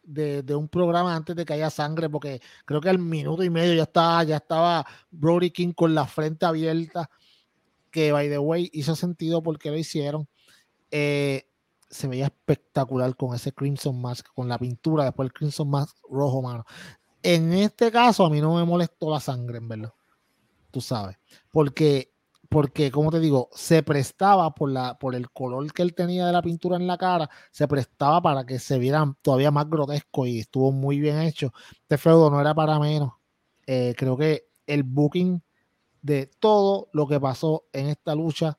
un 0.56 0.68
programa 0.68 1.14
antes 1.14 1.36
de 1.36 1.44
que 1.44 1.52
haya 1.52 1.70
sangre, 1.70 2.08
porque 2.08 2.40
creo 2.64 2.80
que 2.80 2.88
al 2.88 2.98
minuto 2.98 3.42
y 3.42 3.50
medio 3.50 3.74
ya 3.74 3.82
estaba, 3.82 4.24
ya 4.24 4.36
estaba 4.36 4.86
Brody 5.10 5.50
King 5.50 5.72
con 5.72 5.94
la 5.94 6.06
frente 6.06 6.46
abierta, 6.46 7.10
que 7.90 8.12
by 8.12 8.28
the 8.28 8.38
way 8.38 8.70
hizo 8.72 8.96
sentido 8.96 9.42
porque 9.42 9.70
lo 9.70 9.78
hicieron. 9.78 10.28
Eh, 10.90 11.46
se 11.90 12.08
veía 12.08 12.26
espectacular 12.26 13.14
con 13.16 13.34
ese 13.34 13.52
Crimson 13.52 14.00
Mask, 14.00 14.26
con 14.34 14.48
la 14.48 14.58
pintura, 14.58 15.04
después 15.04 15.26
el 15.26 15.32
Crimson 15.32 15.70
Mask 15.70 15.96
rojo, 16.10 16.42
mano. 16.42 16.64
En 17.22 17.52
este 17.52 17.90
caso, 17.92 18.26
a 18.26 18.30
mí 18.30 18.40
no 18.40 18.56
me 18.56 18.64
molestó 18.64 19.10
la 19.10 19.20
sangre, 19.20 19.58
en 19.58 19.68
verdad. 19.68 19.94
Tú 20.70 20.80
sabes, 20.80 21.16
porque 21.52 22.13
porque, 22.54 22.92
como 22.92 23.10
te 23.10 23.18
digo, 23.18 23.48
se 23.52 23.82
prestaba 23.82 24.54
por, 24.54 24.70
la, 24.70 24.96
por 24.96 25.16
el 25.16 25.28
color 25.32 25.72
que 25.72 25.82
él 25.82 25.92
tenía 25.92 26.24
de 26.24 26.32
la 26.32 26.40
pintura 26.40 26.76
en 26.76 26.86
la 26.86 26.96
cara, 26.96 27.28
se 27.50 27.66
prestaba 27.66 28.22
para 28.22 28.46
que 28.46 28.60
se 28.60 28.78
viera 28.78 29.12
todavía 29.22 29.50
más 29.50 29.68
grotesco 29.68 30.24
y 30.24 30.38
estuvo 30.38 30.70
muy 30.70 31.00
bien 31.00 31.18
hecho. 31.18 31.52
Este 31.72 31.98
feudo 31.98 32.30
no 32.30 32.40
era 32.40 32.54
para 32.54 32.78
menos. 32.78 33.14
Eh, 33.66 33.92
creo 33.98 34.16
que 34.16 34.50
el 34.68 34.84
booking 34.84 35.42
de 36.00 36.30
todo 36.38 36.90
lo 36.92 37.08
que 37.08 37.18
pasó 37.18 37.64
en 37.72 37.88
esta 37.88 38.14
lucha 38.14 38.56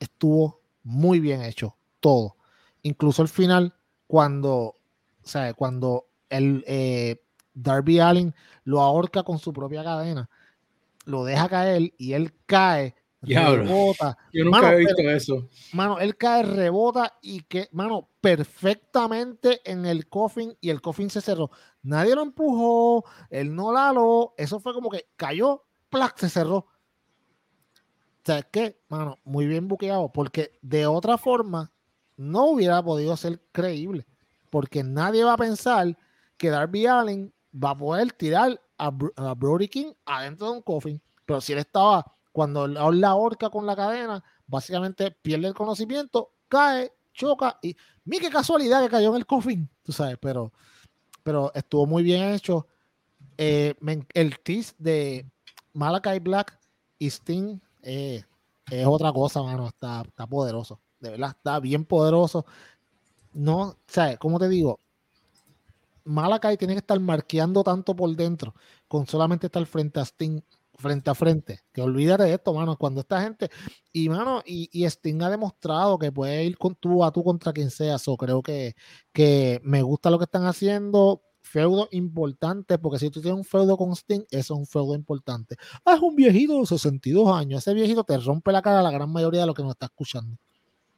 estuvo 0.00 0.60
muy 0.82 1.18
bien 1.18 1.40
hecho, 1.42 1.78
todo. 1.98 2.36
Incluso 2.82 3.22
el 3.22 3.28
final, 3.28 3.74
cuando, 4.06 4.76
sea, 5.22 5.54
cuando 5.54 6.08
el 6.28 6.62
eh, 6.66 7.22
Darby 7.54 8.00
Allen 8.00 8.34
lo 8.64 8.82
ahorca 8.82 9.22
con 9.22 9.38
su 9.38 9.54
propia 9.54 9.82
cadena, 9.82 10.28
lo 11.06 11.24
deja 11.24 11.48
caer 11.48 11.94
y 11.96 12.12
él 12.12 12.34
cae 12.44 12.99
rebota. 13.22 14.16
Yo 14.32 14.44
nunca 14.44 14.72
he 14.72 14.76
visto 14.76 15.02
eso. 15.02 15.48
Mano, 15.72 15.98
él 15.98 16.16
cae, 16.16 16.42
rebota 16.42 17.18
y 17.22 17.42
que, 17.42 17.68
mano, 17.72 18.08
perfectamente 18.20 19.60
en 19.70 19.86
el 19.86 20.08
coffin 20.08 20.56
y 20.60 20.70
el 20.70 20.80
coffin 20.80 21.10
se 21.10 21.20
cerró. 21.20 21.50
Nadie 21.82 22.14
lo 22.14 22.22
empujó, 22.22 23.04
él 23.30 23.54
no 23.54 23.72
la 23.72 23.92
lo, 23.92 24.34
eso 24.36 24.60
fue 24.60 24.72
como 24.72 24.90
que 24.90 25.06
cayó, 25.16 25.64
plac, 25.88 26.18
se 26.18 26.28
cerró. 26.28 26.66
¿Sabes 28.24 28.46
qué? 28.50 28.80
Mano, 28.88 29.18
muy 29.24 29.46
bien 29.46 29.66
buqueado, 29.66 30.12
porque 30.12 30.58
de 30.60 30.86
otra 30.86 31.16
forma 31.16 31.72
no 32.16 32.46
hubiera 32.46 32.82
podido 32.82 33.16
ser 33.16 33.40
creíble, 33.50 34.06
porque 34.50 34.84
nadie 34.84 35.24
va 35.24 35.34
a 35.34 35.38
pensar 35.38 35.96
que 36.36 36.50
Darby 36.50 36.86
Allen 36.86 37.32
va 37.52 37.70
a 37.70 37.78
poder 37.78 38.12
tirar 38.12 38.60
a, 38.76 38.90
Brody 38.90 39.68
King 39.68 39.92
adentro 40.04 40.46
de 40.46 40.52
un 40.52 40.62
coffin, 40.62 41.02
pero 41.24 41.40
si 41.40 41.52
él 41.52 41.60
estaba, 41.60 42.14
cuando 42.32 42.66
la 42.66 43.14
horca 43.14 43.50
con 43.50 43.66
la 43.66 43.76
cadena, 43.76 44.22
básicamente 44.46 45.10
pierde 45.10 45.48
el 45.48 45.54
conocimiento, 45.54 46.32
cae, 46.48 46.92
choca 47.12 47.58
y, 47.62 47.76
mi 48.04 48.18
qué 48.18 48.30
casualidad 48.30 48.82
que 48.82 48.88
cayó 48.88 49.10
en 49.10 49.16
el 49.16 49.26
coffin, 49.26 49.68
tú 49.82 49.92
sabes, 49.92 50.18
pero, 50.20 50.52
pero 51.22 51.52
estuvo 51.54 51.86
muy 51.86 52.02
bien 52.02 52.32
hecho. 52.32 52.66
Eh, 53.36 53.74
el 54.14 54.38
tease 54.40 54.74
de 54.78 55.26
Malachi 55.72 56.18
Black 56.18 56.58
y 56.98 57.06
Sting 57.06 57.60
eh, 57.82 58.22
es 58.70 58.86
otra 58.86 59.12
cosa, 59.12 59.42
mano. 59.42 59.68
Está, 59.68 60.02
está 60.02 60.26
poderoso. 60.26 60.80
De 60.98 61.10
verdad, 61.10 61.30
está 61.30 61.58
bien 61.60 61.84
poderoso. 61.84 62.44
No, 63.32 63.76
¿sabes? 63.86 64.18
Como 64.18 64.38
te 64.38 64.48
digo, 64.48 64.78
Malakai 66.04 66.56
tiene 66.56 66.74
que 66.74 66.80
estar 66.80 66.98
marqueando 66.98 67.62
tanto 67.62 67.94
por 67.94 68.14
dentro 68.16 68.54
con 68.88 69.06
solamente 69.06 69.46
estar 69.46 69.64
frente 69.66 70.00
a 70.00 70.04
Sting, 70.04 70.40
frente 70.80 71.10
a 71.10 71.14
frente. 71.14 71.60
Que 71.72 71.82
olvídate 71.82 72.24
de 72.24 72.34
esto, 72.34 72.52
mano. 72.54 72.76
Cuando 72.76 73.00
esta 73.00 73.22
gente. 73.22 73.50
Y, 73.92 74.08
mano, 74.08 74.42
y, 74.44 74.68
y 74.72 74.84
Sting 74.84 75.22
ha 75.22 75.30
demostrado 75.30 75.98
que 75.98 76.10
puede 76.10 76.44
ir 76.44 76.58
con 76.58 76.74
tú 76.74 77.04
a 77.04 77.12
tú 77.12 77.22
contra 77.22 77.52
quien 77.52 77.70
sea. 77.70 77.98
So, 77.98 78.16
creo 78.16 78.42
que, 78.42 78.74
que 79.12 79.60
me 79.62 79.82
gusta 79.82 80.10
lo 80.10 80.18
que 80.18 80.24
están 80.24 80.46
haciendo 80.46 81.22
feudo 81.42 81.88
importante, 81.90 82.78
porque 82.78 82.98
si 82.98 83.10
tú 83.10 83.20
tienes 83.20 83.38
un 83.38 83.44
feudo 83.44 83.76
con 83.76 83.94
Sting, 83.96 84.20
eso 84.30 84.54
es 84.54 84.58
un 84.60 84.66
feudo 84.66 84.94
importante. 84.94 85.56
Ah, 85.84 85.94
es 85.94 86.00
un 86.00 86.14
viejito 86.14 86.60
de 86.60 86.66
62 86.66 87.28
años, 87.36 87.58
ese 87.60 87.74
viejito 87.74 88.04
te 88.04 88.16
rompe 88.18 88.52
la 88.52 88.62
cara 88.62 88.80
a 88.80 88.82
la 88.82 88.90
gran 88.90 89.10
mayoría 89.10 89.40
de 89.40 89.46
los 89.46 89.54
que 89.56 89.62
nos 89.62 89.72
está 89.72 89.86
escuchando. 89.86 90.36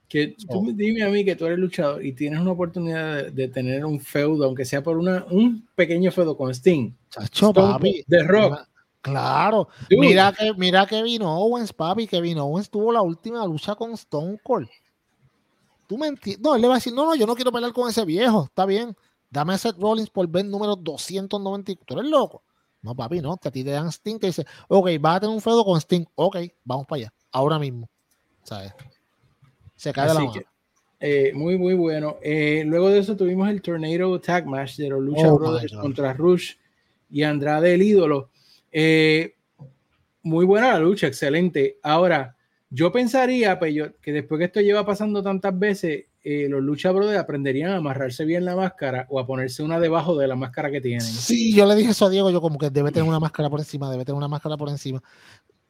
Que 0.09 0.37
tú 0.47 0.73
dime 0.75 1.05
a 1.05 1.09
mí 1.09 1.25
que 1.25 1.37
tú 1.37 1.47
eres 1.47 1.59
luchador 1.59 2.05
y 2.05 2.13
tienes 2.13 2.39
una 2.39 2.51
oportunidad 2.51 3.33
de, 3.33 3.49
tener 3.49 3.87
un 3.87 3.99
feudo, 3.99 4.45
aunque 4.45 4.67
sea 4.67 4.83
por 4.83 4.99
una, 4.99 5.25
un 5.31 5.67
pequeño 5.75 6.13
feudo 6.13 6.37
con 6.37 6.51
Sting. 6.51 6.93
Chacho, 7.09 7.51
papi. 7.55 8.05
De 8.07 8.23
rock. 8.23 8.61
Claro, 9.03 9.69
mira 9.91 10.33
que, 10.33 10.55
mira 10.55 10.87
que 10.87 11.03
vino 11.03 11.29
Owens, 11.37 11.73
papi, 11.73 12.07
que 12.07 12.21
vino 12.21 12.45
Owens 12.45 12.71
tuvo 12.71 12.93
la 12.93 13.03
última 13.03 13.45
lucha 13.45 13.75
con 13.75 13.93
Stone 13.93 14.39
Cold. 14.43 14.69
Tú 15.89 15.99
me 15.99 16.07
entiendes. 16.07 16.41
No, 16.41 16.55
él 16.55 16.63
le 16.63 16.69
va 16.69 16.75
a 16.75 16.77
decir, 16.77 16.95
no, 16.95 17.05
no, 17.05 17.17
yo 17.17 17.27
no 17.27 17.35
quiero 17.35 17.51
pelear 17.51 17.73
con 17.73 17.91
ese 17.91 18.05
viejo, 18.05 18.45
está 18.45 18.65
bien. 18.65 18.97
Dame 19.29 19.55
a 19.55 19.59
Seth 19.59 19.77
Rollins 19.77 20.09
por 20.09 20.29
ver 20.29 20.45
número 20.45 20.77
290. 20.77 21.73
¿Tú 21.85 21.99
eres 21.99 22.09
loco? 22.09 22.45
No, 22.81 22.95
papi, 22.95 23.21
no. 23.21 23.37
Que 23.39 23.49
a 23.49 23.51
ti 23.51 23.65
te 23.65 23.71
dan 23.71 23.91
Sting 23.91 24.19
que 24.19 24.29
dice, 24.29 24.47
ok, 24.69 24.91
vas 25.01 25.17
a 25.17 25.21
tener 25.21 25.35
un 25.35 25.41
feudo 25.41 25.65
con 25.65 25.81
Sting. 25.81 26.05
Ok, 26.15 26.37
vamos 26.65 26.87
para 26.87 27.01
allá. 27.01 27.15
Ahora 27.33 27.59
mismo. 27.59 27.89
¿Sabes? 28.45 28.73
Se 29.75 29.93
cae 29.93 30.09
de 30.09 30.15
la 30.15 30.21
mano. 30.21 30.33
Eh, 31.01 31.33
muy, 31.35 31.59
muy 31.59 31.75
bueno. 31.75 32.19
Eh, 32.23 32.63
luego 32.65 32.89
de 32.91 33.01
eso 33.01 33.17
tuvimos 33.17 33.49
el 33.49 33.61
Tornado 33.61 34.21
Tag 34.21 34.47
Match 34.47 34.77
de 34.77 34.91
los 34.91 35.03
Lucha 35.03 35.33
oh 35.33 35.39
Brothers 35.39 35.73
contra 35.73 36.13
Rush 36.13 36.53
y 37.11 37.25
Andrade 37.25 37.75
el 37.75 37.83
ídolo. 37.83 38.31
Eh, 38.73 39.37
muy 40.23 40.45
buena 40.47 40.73
la 40.73 40.79
lucha, 40.79 41.07
excelente. 41.07 41.79
Ahora, 41.83 42.37
yo 42.71 42.91
pensaría 42.91 43.59
que 43.59 44.13
después 44.13 44.39
que 44.39 44.47
esto 44.47 44.61
lleva 44.61 44.87
pasando 44.87 45.23
tantas 45.23 45.57
veces, 45.59 46.07
eh, 46.25 46.47
los 46.49 46.63
lucha 46.63 46.93
brothers 46.93 47.19
aprenderían 47.19 47.73
a 47.73 47.77
amarrarse 47.77 48.25
bien 48.25 48.45
la 48.45 48.57
máscara 48.57 49.07
o 49.11 49.19
a 49.19 49.27
ponerse 49.27 49.63
una 49.63 49.81
debajo 49.81 50.17
de 50.17 50.29
la 50.29 50.37
máscara 50.37 50.71
que 50.71 50.81
tienen. 50.81 51.03
Sí, 51.03 51.55
yo 51.55 51.67
le 51.67 51.75
dije 51.75 51.91
eso 51.91 52.07
a 52.07 52.11
Diego, 52.11 52.31
yo 52.31 52.41
como 52.41 52.59
que 52.59 52.71
debe 52.71 52.93
tener 52.93 53.09
una 53.09 53.21
máscara 53.21 53.51
por 53.51 53.61
encima, 53.61 53.91
debe 53.91 54.05
tener 54.05 54.17
una 54.17 54.29
máscara 54.29 54.57
por 54.57 54.69
encima. 54.69 55.03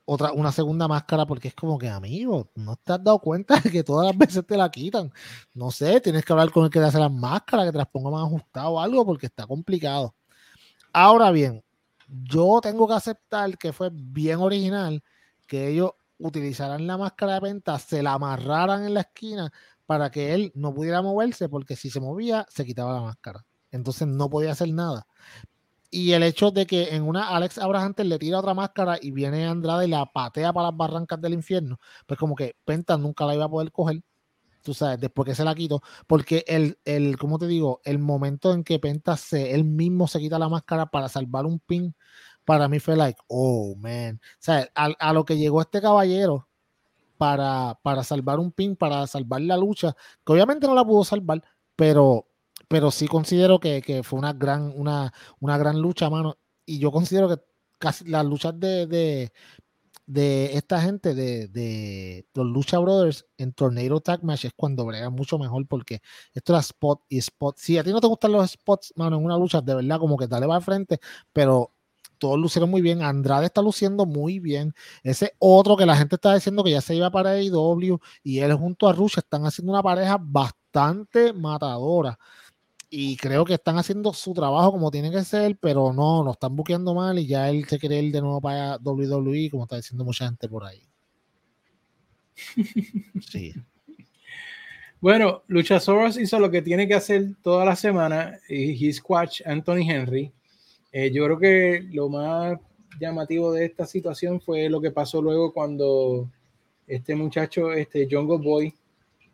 Otra, 0.04 0.32
una 0.32 0.52
segunda 0.52 0.86
máscara, 0.86 1.24
porque 1.26 1.48
es 1.48 1.54
como 1.54 1.78
que, 1.78 1.88
amigo, 1.88 2.50
no 2.54 2.76
te 2.76 2.92
has 2.92 3.02
dado 3.02 3.18
cuenta 3.20 3.58
de 3.60 3.70
que 3.70 3.82
todas 3.82 4.06
las 4.06 4.18
veces 4.18 4.44
te 4.46 4.56
la 4.56 4.70
quitan. 4.70 5.10
No 5.54 5.70
sé, 5.70 6.00
tienes 6.00 6.24
que 6.24 6.32
hablar 6.32 6.50
con 6.50 6.64
el 6.64 6.70
que 6.70 6.80
te 6.80 6.84
hace 6.84 6.98
las 6.98 7.12
máscaras, 7.12 7.66
que 7.66 7.72
te 7.72 7.78
las 7.78 7.88
ponga 7.88 8.10
más 8.10 8.24
ajustado 8.24 8.70
o 8.72 8.80
algo, 8.80 9.06
porque 9.06 9.26
está 9.26 9.46
complicado. 9.46 10.14
Ahora 10.92 11.30
bien, 11.30 11.64
yo 12.12 12.60
tengo 12.62 12.86
que 12.86 12.94
aceptar 12.94 13.56
que 13.58 13.72
fue 13.72 13.90
bien 13.92 14.38
original 14.38 15.02
que 15.46 15.68
ellos 15.68 15.92
utilizaran 16.18 16.86
la 16.86 16.98
máscara 16.98 17.34
de 17.34 17.40
venta, 17.40 17.78
se 17.78 18.02
la 18.02 18.14
amarraran 18.14 18.84
en 18.84 18.94
la 18.94 19.00
esquina 19.00 19.52
para 19.86 20.10
que 20.10 20.34
él 20.34 20.52
no 20.54 20.72
pudiera 20.72 21.02
moverse, 21.02 21.48
porque 21.48 21.76
si 21.76 21.90
se 21.90 22.00
movía, 22.00 22.46
se 22.48 22.64
quitaba 22.64 22.94
la 22.94 23.00
máscara. 23.00 23.44
Entonces 23.70 24.06
no 24.06 24.30
podía 24.30 24.52
hacer 24.52 24.72
nada. 24.72 25.06
Y 25.90 26.12
el 26.12 26.22
hecho 26.22 26.50
de 26.50 26.66
que 26.66 26.94
en 26.94 27.02
una 27.02 27.28
Alex 27.28 27.58
Abraham 27.58 27.94
le 27.98 28.18
tira 28.18 28.38
otra 28.38 28.54
máscara 28.54 28.98
y 29.00 29.10
viene 29.10 29.46
Andrade 29.46 29.86
y 29.86 29.90
la 29.90 30.06
patea 30.06 30.52
para 30.52 30.68
las 30.68 30.76
barrancas 30.76 31.20
del 31.20 31.34
infierno, 31.34 31.78
pues 32.06 32.18
como 32.18 32.34
que 32.34 32.56
Penta 32.64 32.96
nunca 32.96 33.26
la 33.26 33.34
iba 33.34 33.44
a 33.44 33.50
poder 33.50 33.70
coger, 33.72 34.02
tú 34.62 34.74
sabes, 34.74 35.00
después 35.00 35.26
que 35.26 35.34
se 35.34 35.44
la 35.44 35.54
quitó, 35.54 35.82
porque 36.06 36.44
el, 36.46 36.78
el 36.84 37.18
¿cómo 37.18 37.38
te 37.38 37.46
digo? 37.46 37.80
El 37.84 37.98
momento 37.98 38.52
en 38.52 38.64
que 38.64 38.78
Penta 38.78 39.16
se, 39.16 39.54
él 39.54 39.64
mismo 39.64 40.08
se 40.08 40.20
quita 40.20 40.38
la 40.38 40.48
máscara 40.48 40.86
para 40.86 41.08
salvar 41.08 41.46
un 41.46 41.58
pin, 41.60 41.94
para 42.44 42.68
mí 42.68 42.80
fue 42.80 42.96
like, 42.96 43.20
oh, 43.28 43.76
man. 43.76 44.20
O 44.22 44.36
sea, 44.40 44.68
a, 44.74 44.86
a 44.98 45.12
lo 45.12 45.24
que 45.24 45.36
llegó 45.36 45.60
este 45.60 45.80
caballero, 45.80 46.48
para, 47.22 47.78
para 47.84 48.02
salvar 48.02 48.40
un 48.40 48.50
pin, 48.50 48.74
para 48.74 49.06
salvar 49.06 49.40
la 49.42 49.56
lucha, 49.56 49.94
que 50.26 50.32
obviamente 50.32 50.66
no 50.66 50.74
la 50.74 50.84
pudo 50.84 51.04
salvar, 51.04 51.40
pero, 51.76 52.26
pero 52.66 52.90
sí 52.90 53.06
considero 53.06 53.60
que, 53.60 53.80
que 53.80 54.02
fue 54.02 54.18
una 54.18 54.32
gran, 54.32 54.72
una, 54.74 55.12
una 55.38 55.56
gran 55.56 55.80
lucha, 55.80 56.10
mano. 56.10 56.36
Y 56.66 56.80
yo 56.80 56.90
considero 56.90 57.28
que 57.28 57.40
casi 57.78 58.06
las 58.08 58.24
luchas 58.26 58.58
de, 58.58 59.30
de 60.06 60.56
esta 60.56 60.80
gente, 60.80 61.14
de, 61.14 61.48
de, 61.48 62.26
los 62.34 62.46
Lucha 62.46 62.78
Brothers 62.78 63.26
en 63.38 63.52
Tornado 63.52 64.00
Tag 64.00 64.24
Match 64.24 64.44
es 64.44 64.52
cuando 64.54 64.84
bregan 64.84 65.12
mucho 65.12 65.38
mejor 65.38 65.66
porque 65.66 66.00
esto 66.34 66.52
era 66.52 66.60
spot 66.60 67.02
y 67.08 67.18
spot. 67.18 67.56
Si 67.58 67.78
a 67.78 67.84
ti 67.84 67.90
no 67.90 68.00
te 68.00 68.06
gustan 68.06 68.32
los 68.32 68.50
spots, 68.50 68.92
mano, 68.96 69.16
en 69.16 69.24
una 69.24 69.38
lucha, 69.38 69.60
de 69.60 69.74
verdad, 69.74 69.98
como 69.98 70.16
que 70.16 70.26
dale 70.26 70.46
va 70.46 70.56
al 70.56 70.62
frente, 70.62 70.98
pero 71.32 71.72
todos 72.22 72.38
lucieron 72.38 72.70
muy 72.70 72.82
bien. 72.82 73.02
Andrade 73.02 73.46
está 73.46 73.62
luciendo 73.62 74.06
muy 74.06 74.38
bien. 74.38 74.74
Ese 75.02 75.34
otro 75.40 75.76
que 75.76 75.86
la 75.86 75.96
gente 75.96 76.14
está 76.16 76.34
diciendo 76.34 76.62
que 76.62 76.70
ya 76.70 76.80
se 76.80 76.94
iba 76.94 77.10
para 77.10 77.30
AEW 77.30 77.98
y 78.22 78.38
él 78.38 78.54
junto 78.54 78.88
a 78.88 78.92
Rush 78.92 79.18
están 79.18 79.44
haciendo 79.44 79.72
una 79.72 79.82
pareja 79.82 80.18
bastante 80.20 81.32
matadora. 81.32 82.16
Y 82.94 83.16
creo 83.16 83.46
que 83.46 83.54
están 83.54 83.78
haciendo 83.78 84.12
su 84.12 84.34
trabajo 84.34 84.72
como 84.72 84.90
tiene 84.90 85.10
que 85.10 85.24
ser, 85.24 85.56
pero 85.58 85.94
no, 85.94 86.22
lo 86.22 86.32
están 86.32 86.54
buqueando 86.54 86.94
mal 86.94 87.18
y 87.18 87.26
ya 87.26 87.48
él 87.48 87.64
se 87.66 87.78
quiere 87.78 88.02
ir 88.02 88.12
de 88.12 88.20
nuevo 88.20 88.38
para 88.38 88.76
WWE, 88.76 89.48
como 89.50 89.62
está 89.62 89.76
diciendo 89.76 90.04
mucha 90.04 90.26
gente 90.26 90.46
por 90.48 90.64
ahí. 90.64 90.82
Sí. 93.30 93.54
Bueno, 95.00 95.42
Luchasaurus 95.46 96.18
hizo 96.18 96.38
lo 96.38 96.50
que 96.50 96.60
tiene 96.60 96.86
que 96.86 96.94
hacer 96.94 97.34
toda 97.42 97.64
la 97.64 97.76
semana 97.76 98.38
y 98.46 98.86
he 98.86 98.92
squash 98.92 99.40
Anthony 99.44 99.88
Henry 99.88 100.32
eh, 100.92 101.10
yo 101.10 101.24
creo 101.24 101.38
que 101.38 101.88
lo 101.90 102.10
más 102.10 102.58
llamativo 103.00 103.52
de 103.52 103.64
esta 103.64 103.86
situación 103.86 104.40
fue 104.40 104.68
lo 104.68 104.80
que 104.80 104.90
pasó 104.90 105.22
luego 105.22 105.52
cuando 105.54 106.30
este 106.86 107.14
muchacho, 107.14 107.72
este 107.72 108.06
Jungle 108.10 108.46
Boy, 108.46 108.74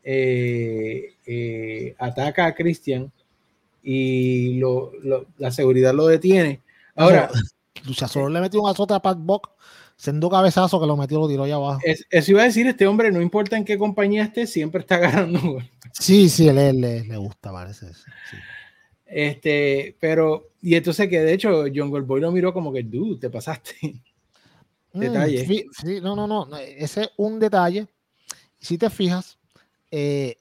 eh, 0.05 1.15
eh, 1.27 1.95
ataca 1.99 2.47
a 2.47 2.55
Christian 2.55 3.13
y 3.83 4.61
la 5.39 5.51
seguridad 5.51 5.95
lo 5.95 6.07
detiene. 6.07 6.61
Ahora, 6.95 7.31
solo 8.09 8.29
le 8.29 8.41
metió 8.41 8.63
un 8.63 8.71
azote 8.71 8.95
a 8.95 9.01
Pat 9.01 9.19
Buck, 9.19 9.51
siendo 9.97 10.29
cabezazo 10.29 10.81
que 10.81 10.87
lo 10.87 10.97
metió, 10.97 11.19
lo 11.19 11.29
tiró 11.29 11.45
allá 11.45 11.57
abajo. 11.57 11.81
eso 11.85 12.31
iba 12.31 12.43
a 12.43 12.47
decir, 12.47 12.67
este 12.67 12.87
hombre, 12.87 13.11
no 13.11 13.21
importa 13.21 13.57
en 13.57 13.65
qué 13.65 13.79
compañía 13.79 14.25
esté, 14.25 14.47
siempre 14.47 14.81
está 14.81 14.99
ganando. 14.99 15.59
Sí, 15.93 16.29
sí, 16.29 16.51
le, 16.53 16.73
le, 16.73 17.05
le 17.05 17.17
gusta, 17.17 17.53
parece. 17.53 17.93
Sí. 17.95 18.37
Este, 19.09 19.97
pero, 19.99 20.51
y 20.61 20.75
entonces 20.75 21.09
que 21.09 21.21
de 21.21 21.33
hecho 21.33 21.65
John 21.75 21.91
Goldboy 21.91 22.21
lo 22.21 22.31
miró 22.31 22.53
como 22.53 22.73
que, 22.73 22.83
dude, 22.83 23.19
te 23.19 23.31
pasaste. 23.31 23.75
Mm, 24.93 25.01
detalle. 25.01 25.47
Sí, 25.73 26.01
no, 26.03 26.15
no, 26.15 26.27
no, 26.27 26.57
ese 26.57 27.03
es 27.03 27.11
un 27.17 27.39
detalle. 27.39 27.87
Si 28.59 28.77
te 28.77 28.91
fijas, 28.91 29.39
eh, 29.91 30.37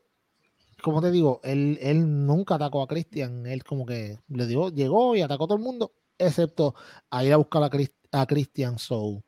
como 0.81 1.01
te 1.01 1.11
digo, 1.11 1.41
él, 1.43 1.77
él 1.81 2.25
nunca 2.25 2.55
atacó 2.55 2.81
a 2.81 2.87
Christian, 2.87 3.45
él 3.45 3.63
como 3.63 3.85
que 3.85 4.19
le 4.27 4.47
dio, 4.47 4.69
llegó 4.69 5.15
y 5.15 5.21
atacó 5.21 5.45
a 5.45 5.47
todo 5.47 5.57
el 5.57 5.63
mundo, 5.63 5.93
excepto 6.17 6.75
a 7.09 7.23
ir 7.23 7.33
a 7.33 7.37
buscar 7.37 7.63
a, 7.63 8.21
a 8.21 8.25
Christian. 8.25 8.77
So, 8.77 9.23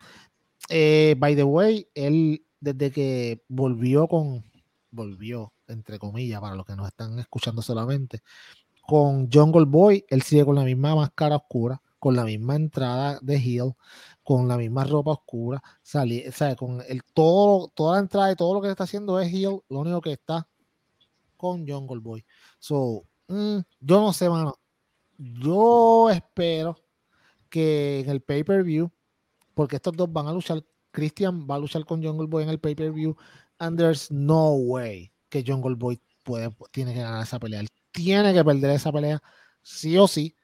eh, 0.70 1.16
by 1.18 1.36
the 1.36 1.44
way, 1.44 1.88
él 1.96 2.44
desde 2.60 2.92
que 2.92 3.44
volvió 3.48 4.08
con, 4.08 4.44
volvió, 4.92 5.54
entre 5.68 6.00
comillas, 6.00 6.42
para 6.42 6.56
los 6.56 6.66
que 6.66 6.76
nos 6.76 6.88
están 6.88 7.18
escuchando 7.20 7.62
solamente, 7.62 8.22
con 8.86 9.30
Jungle 9.32 9.66
Boy, 9.66 10.06
él 10.10 10.22
sigue 10.22 10.46
con 10.46 10.56
la 10.56 10.64
misma 10.64 10.96
máscara 10.96 11.38
oscura, 11.38 11.82
con 12.00 12.16
la 12.16 12.26
misma 12.26 12.56
entrada 12.56 13.20
de 13.22 13.38
Hill, 13.38 13.74
con 14.24 14.48
la 14.48 14.58
misma 14.58 14.84
ropa 14.84 15.12
oscura, 15.12 15.62
salí, 15.82 16.26
o 16.28 16.32
sea, 16.32 16.56
con 16.56 16.82
el 16.88 17.04
todo, 17.14 17.70
toda 17.70 17.96
la 17.96 18.00
entrada 18.02 18.32
y 18.32 18.36
todo 18.36 18.54
lo 18.54 18.62
que 18.62 18.70
está 18.70 18.86
haciendo 18.86 19.20
es 19.20 19.32
Hill, 19.32 19.62
lo 19.70 19.80
único 19.80 20.02
que 20.02 20.14
está 20.14 20.48
con 21.40 21.66
Jungle 21.66 22.00
Boy. 22.00 22.26
So, 22.60 23.08
mm, 23.30 23.60
yo 23.80 24.02
no 24.02 24.12
sé, 24.12 24.30
mano. 24.30 24.60
Yo 25.18 26.10
espero 26.10 26.76
que 27.50 28.02
en 28.02 28.10
el 28.10 28.22
pay-per-view, 28.22 28.92
porque 29.54 29.78
estos 29.78 29.96
dos 29.96 30.12
van 30.12 30.28
a 30.28 30.34
luchar, 30.34 30.64
Christian 30.92 31.48
va 31.50 31.56
a 31.56 31.60
luchar 31.60 31.86
con 31.86 32.04
Jungle 32.04 32.28
Boy 32.28 32.44
en 32.44 32.50
el 32.50 32.60
pay-per-view, 32.60 33.16
and 33.60 33.78
there's 33.78 34.12
no 34.12 34.52
way 34.54 35.12
que 35.30 35.44
Jungle 35.46 35.76
Boy 35.76 36.02
puede, 36.24 36.50
tiene 36.72 36.94
que 36.94 37.00
ganar 37.00 37.24
esa 37.24 37.40
pelea. 37.40 37.64
Tiene 37.92 38.34
que 38.34 38.44
perder 38.44 38.72
esa 38.72 38.92
pelea, 38.92 39.22
sí 39.62 39.98
o 39.98 40.08
sí. 40.08 40.36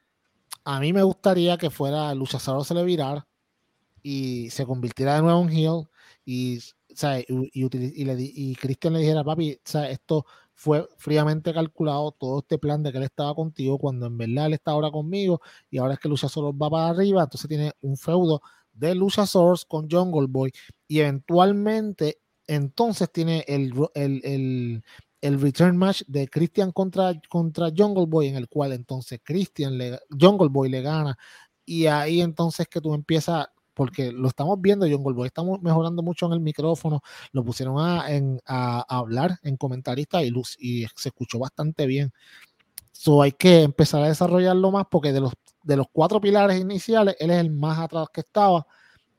A 0.64 0.80
mí 0.80 0.94
me 0.94 1.04
gustaría 1.04 1.58
que 1.58 1.70
fuera 1.70 2.16
Luchazaro 2.16 2.64
se 2.64 2.74
le 2.74 2.84
virara 2.84 3.28
y 4.02 4.50
se 4.50 4.66
convirtiera 4.66 5.16
de 5.16 5.24
nuevo 5.24 5.42
en 5.42 5.50
heel 5.50 5.88
y, 6.26 6.60
y, 6.60 7.46
y, 7.54 8.06
le, 8.06 8.16
y 8.20 8.56
Christian 8.56 8.94
le 8.94 9.00
dijera, 9.00 9.24
papi, 9.24 9.60
esto 9.90 10.26
fue 10.56 10.88
fríamente 10.98 11.54
calculado, 11.54 12.12
todo 12.14 12.40
este 12.40 12.58
plan 12.58 12.82
de 12.82 12.92
que 12.92 12.98
él 12.98 13.04
estaba 13.04 13.36
contigo 13.36 13.78
cuando 13.78 14.08
en 14.08 14.18
verdad 14.18 14.48
él 14.48 14.54
está 14.54 14.72
ahora 14.72 14.90
conmigo 14.90 15.42
y 15.70 15.78
ahora 15.78 15.94
es 15.94 16.00
que 16.00 16.10
Luchasaurus 16.10 16.56
va 16.56 16.70
para 16.70 16.90
arriba, 16.90 17.24
entonces 17.24 17.48
tiene 17.48 17.74
un 17.82 17.98
feudo 17.98 18.42
de 18.74 18.96
Luchasaurus 18.96 19.66
con 19.66 19.90
Jungle 19.90 20.28
Boy 20.30 20.52
y 20.88 21.00
eventualmente 21.02 22.20
entonces 22.48 23.12
tiene 23.12 23.44
el, 23.48 23.74
el, 23.96 24.84
el, 25.22 25.42
return 25.42 25.76
match 25.76 26.04
de 26.08 26.28
Christian 26.28 26.72
contra, 26.72 27.14
contra 27.30 27.72
Jungle 27.76 28.06
Boy 28.06 28.28
en 28.28 28.36
el 28.38 28.48
cual 28.48 28.72
entonces 28.72 29.20
Christian 29.24 29.78
le, 29.78 30.00
Jungle 30.10 30.50
Boy 30.50 30.70
le 30.70 30.82
gana 30.82 31.18
y 31.66 31.88
ahí 31.88 32.22
entonces 32.22 32.68
que 32.68 32.80
tú 32.80 32.94
empiezas 32.94 33.48
porque 33.76 34.12
lo 34.12 34.28
estamos 34.30 34.60
viendo, 34.60 34.88
John 34.90 35.04
Goldberg 35.04 35.28
estamos 35.28 35.62
mejorando 35.62 36.02
mucho 36.02 36.26
en 36.26 36.34
el 36.34 36.40
micrófono, 36.40 37.02
lo 37.32 37.44
pusieron 37.44 37.76
a, 37.78 38.86
hablar 38.88 39.38
en 39.44 39.58
comentarista 39.58 40.24
y, 40.24 40.30
luz, 40.32 40.58
y 40.60 40.86
se 40.96 41.10
escuchó 41.10 41.38
bastante 41.38 41.86
bien. 41.86 42.12
So 42.92 43.22
hay 43.22 43.34
que 43.34 43.64
empezar 43.64 44.02
a 44.02 44.08
desarrollarlo 44.08 44.72
más 44.72 44.86
porque 44.90 45.12
de 45.12 45.20
los, 45.20 45.34
de 45.64 45.78
los 45.78 45.88
cuatro 45.92 46.22
pilares 46.22 46.60
iniciales, 46.60 47.16
él 47.20 47.30
es 47.30 47.38
el 47.38 47.52
más 47.52 47.78
atrás 47.78 48.08
que 48.12 48.22
estaba 48.22 48.66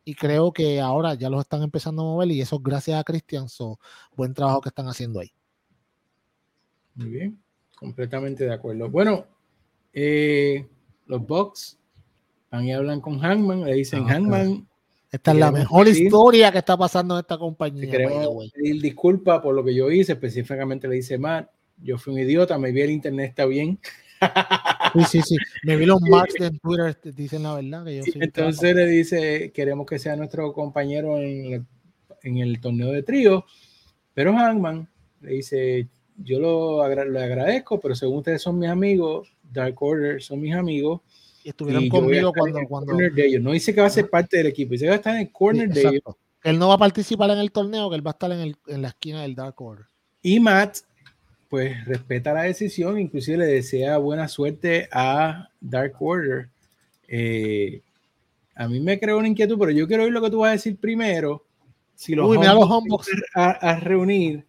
y 0.05 0.15
creo 0.15 0.53
que 0.53 0.81
ahora 0.81 1.15
ya 1.15 1.29
los 1.29 1.41
están 1.41 1.63
empezando 1.63 2.03
a 2.03 2.05
mover 2.07 2.31
y 2.31 2.41
eso 2.41 2.59
gracias 2.59 2.99
a 2.99 3.05
Christian, 3.05 3.49
so, 3.49 3.79
buen 4.17 4.33
trabajo 4.33 4.63
que 4.63 4.71
están 4.71 4.89
haciendo 4.89 5.21
ahí. 5.21 5.31
Muy 6.95 7.11
bien, 7.11 7.43
completamente 7.77 8.45
de 8.45 8.55
acuerdo. 8.55 8.89
Bueno, 8.89 9.27
eh, 9.93 10.67
los 11.07 11.27
Bucks 11.27 11.79
van 12.51 12.64
y 12.64 12.72
hablan 12.72 13.01
con 13.01 13.18
Hangman, 13.18 13.64
le 13.64 13.74
dicen 13.74 14.05
ah, 14.07 14.14
Hangman. 14.14 14.68
Esta 15.11 15.32
es 15.32 15.38
la 15.38 15.53
mejor 15.53 15.88
historia 15.88 16.53
que 16.53 16.59
está 16.59 16.76
pasando 16.76 17.14
en 17.14 17.20
esta 17.20 17.38
compañía. 17.38 17.90
Queremos 17.90 18.53
pedir 18.53 18.82
disculpas 18.82 19.40
por 19.40 19.55
lo 19.55 19.64
que 19.64 19.74
yo 19.74 19.90
hice, 19.90 20.12
específicamente 20.12 20.88
le 20.88 20.97
dice 20.97 21.16
Matt, 21.16 21.49
yo 21.82 21.97
fui 21.99 22.14
un 22.14 22.20
idiota, 22.20 22.59
me 22.59 22.72
vi 22.72 22.82
el 22.82 22.90
internet 22.90 23.30
está 23.30 23.47
bien. 23.47 23.78
Sí, 24.94 25.05
sí, 25.05 25.22
sí. 25.22 25.36
Me 25.64 25.76
vi 25.76 25.86
los 25.86 26.01
marks 26.11 26.34
de 26.34 26.51
Twitter, 26.51 26.99
dicen 27.14 27.42
la 27.42 27.55
verdad. 27.55 27.84
Que 27.84 27.97
yo 27.97 28.03
entonces 28.14 28.74
le 28.74 28.86
dice, 28.86 29.53
queremos 29.53 29.86
que 29.86 29.99
sea 29.99 30.16
nuestro 30.16 30.53
compañero 30.53 31.18
en 31.18 31.53
el, 31.53 31.66
en 32.22 32.38
el 32.38 32.61
torneo 32.61 32.92
de 32.92 33.03
trío, 33.03 33.44
pero 34.14 34.32
Hangman 34.32 34.88
le 35.20 35.32
dice, 35.32 35.88
yo 36.16 36.38
lo 36.40 36.88
le 36.88 37.22
agradezco, 37.22 37.80
pero 37.80 37.94
según 37.94 38.18
ustedes 38.18 38.42
son 38.42 38.59
mis 38.59 38.70
amigos, 38.70 39.32
Dark 39.42 39.82
Order 39.82 40.22
son 40.22 40.40
mis 40.40 40.55
amigos, 40.55 41.03
y 41.47 41.51
estuvieron 41.51 41.88
conmigo 41.88 42.32
cuando, 42.32 42.59
cuando... 42.68 42.92
No 43.40 43.53
dice 43.53 43.72
que 43.72 43.80
va 43.80 43.86
a 43.86 43.90
ser 43.90 44.11
parte 44.11 44.36
del 44.36 44.49
equipo, 44.49 44.72
dice 44.72 44.84
que 44.84 44.88
va 44.88 44.94
a 44.94 44.97
estar 44.97 45.14
en 45.14 45.20
el 45.20 45.30
corner 45.30 45.68
de 45.68 45.80
ellos. 45.80 46.16
Él 46.42 46.59
no 46.59 46.66
va 46.66 46.74
a 46.74 46.78
participar 46.78 47.30
en 47.30 47.38
el 47.38 47.53
torneo, 47.53 47.88
que 47.88 47.94
él 47.94 48.05
va 48.05 48.11
a 48.11 48.14
estar 48.14 48.32
en, 48.32 48.40
el, 48.40 48.57
en 48.66 48.82
la 48.82 48.88
esquina 48.88 49.22
del 49.22 49.36
Dark 49.36 49.55
Order. 49.62 49.86
Y 50.22 50.40
Matt, 50.40 50.78
pues 51.49 51.84
respeta 51.84 52.32
la 52.32 52.42
decisión, 52.42 52.99
inclusive 52.99 53.38
le 53.38 53.47
desea 53.47 53.97
buena 53.99 54.26
suerte 54.26 54.88
a 54.90 55.51
Dark 55.61 55.94
Order. 56.01 56.49
Eh, 57.07 57.80
a 58.57 58.66
mí 58.66 58.80
me 58.80 58.99
creó 58.99 59.18
una 59.18 59.28
inquietud, 59.28 59.57
pero 59.57 59.70
yo 59.70 59.86
quiero 59.86 60.03
oír 60.03 60.12
lo 60.12 60.22
que 60.22 60.30
tú 60.30 60.38
vas 60.38 60.49
a 60.49 60.53
decir 60.53 60.76
primero. 60.76 61.44
Si 61.94 62.16
los, 62.16 62.28
Uy, 62.28 62.38
homebox. 62.38 63.09
A, 63.36 63.51
a, 63.51 63.78
reunir. 63.78 64.44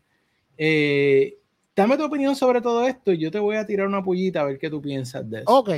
Eh, 0.58 1.38
dame 1.76 1.96
tu 1.96 2.06
opinión 2.06 2.36
sobre 2.36 2.60
todo 2.60 2.88
esto 2.88 3.14
y 3.14 3.20
yo 3.20 3.30
te 3.30 3.38
voy 3.38 3.56
a 3.56 3.68
tirar 3.68 3.86
una 3.86 4.04
pullita 4.04 4.42
a 4.42 4.46
ver 4.46 4.58
qué 4.58 4.68
tú 4.68 4.82
piensas 4.82 5.30
de 5.30 5.42
eso. 5.42 5.46
Ok, 5.48 5.70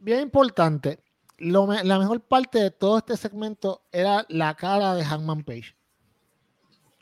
bien 0.00 0.20
importante, 0.20 1.02
la 1.38 1.98
mejor 1.98 2.20
parte 2.20 2.58
de 2.58 2.70
todo 2.70 2.98
este 2.98 3.16
segmento 3.16 3.82
era 3.92 4.26
la 4.28 4.54
cara 4.54 4.94
de 4.94 5.04
Hangman 5.04 5.44
Page. 5.44 5.76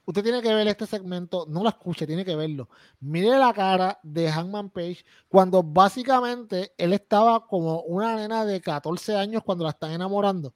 Usted 0.04 0.22
tiene 0.22 0.40
que 0.40 0.54
ver 0.54 0.66
este 0.68 0.86
segmento, 0.86 1.44
no 1.48 1.62
lo 1.62 1.68
escuche, 1.68 2.06
tiene 2.06 2.24
que 2.24 2.34
verlo. 2.34 2.68
Mire 3.00 3.38
la 3.38 3.52
cara 3.52 3.98
de 4.02 4.30
Hangman 4.30 4.70
Page 4.70 5.04
cuando 5.28 5.62
básicamente 5.62 6.72
él 6.78 6.94
estaba 6.94 7.46
como 7.46 7.82
una 7.82 8.16
nena 8.16 8.44
de 8.46 8.60
14 8.60 9.16
años 9.16 9.42
cuando 9.44 9.64
la 9.64 9.70
están 9.70 9.90
enamorando 9.90 10.54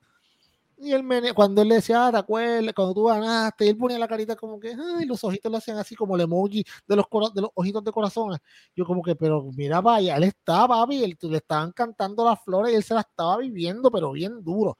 y 0.82 0.92
él 0.92 1.04
cuando 1.34 1.62
él 1.62 1.68
le 1.68 1.76
decía, 1.76 2.08
ah, 2.08 2.10
te 2.10 2.18
acuerdas, 2.18 2.74
cuando 2.74 2.92
tú 2.92 3.04
ganaste, 3.04 3.66
y 3.66 3.68
él 3.68 3.76
ponía 3.76 3.98
la 3.98 4.08
carita 4.08 4.34
como 4.34 4.58
que, 4.58 4.74
ay, 4.74 5.06
los 5.06 5.22
ojitos 5.22 5.50
lo 5.50 5.58
hacían 5.58 5.78
así 5.78 5.94
como 5.94 6.16
el 6.16 6.22
emoji 6.22 6.64
de 6.86 6.96
los, 6.96 7.06
de 7.34 7.40
los 7.40 7.50
ojitos 7.54 7.84
de 7.84 7.92
corazón. 7.92 8.36
Yo 8.74 8.84
como 8.84 9.02
que, 9.02 9.14
pero 9.14 9.44
mira, 9.54 9.80
vaya, 9.80 10.16
él 10.16 10.24
estaba, 10.24 10.80
papi, 10.80 11.16
le 11.20 11.36
estaban 11.36 11.70
cantando 11.72 12.24
las 12.24 12.42
flores 12.42 12.72
y 12.72 12.76
él 12.76 12.82
se 12.82 12.94
la 12.94 13.02
estaba 13.02 13.38
viviendo, 13.38 13.90
pero 13.92 14.10
bien 14.12 14.42
duro. 14.42 14.76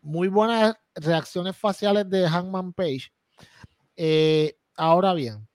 Muy 0.00 0.28
buenas 0.28 0.76
reacciones 0.94 1.56
faciales 1.56 2.08
de 2.08 2.28
Hangman 2.28 2.72
Page. 2.72 3.12
Eh, 3.96 4.56
ahora 4.76 5.12
bien, 5.14 5.48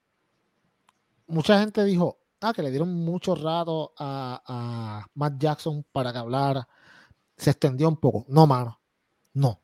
mucha 1.28 1.60
gente 1.60 1.84
dijo, 1.86 2.20
ah, 2.42 2.54
que 2.54 2.62
le 2.62 2.72
dieron 2.72 2.94
mucho 2.94 3.36
rato 3.36 3.94
a 3.98 5.06
Matt 5.14 5.36
Jackson 5.38 5.86
para 5.92 6.12
que 6.12 6.20
hablara. 6.20 6.68
Se 7.38 7.52
extendió 7.52 7.88
un 7.88 7.98
poco. 7.98 8.26
No, 8.28 8.48
mano. 8.48 8.80
No 9.34 9.62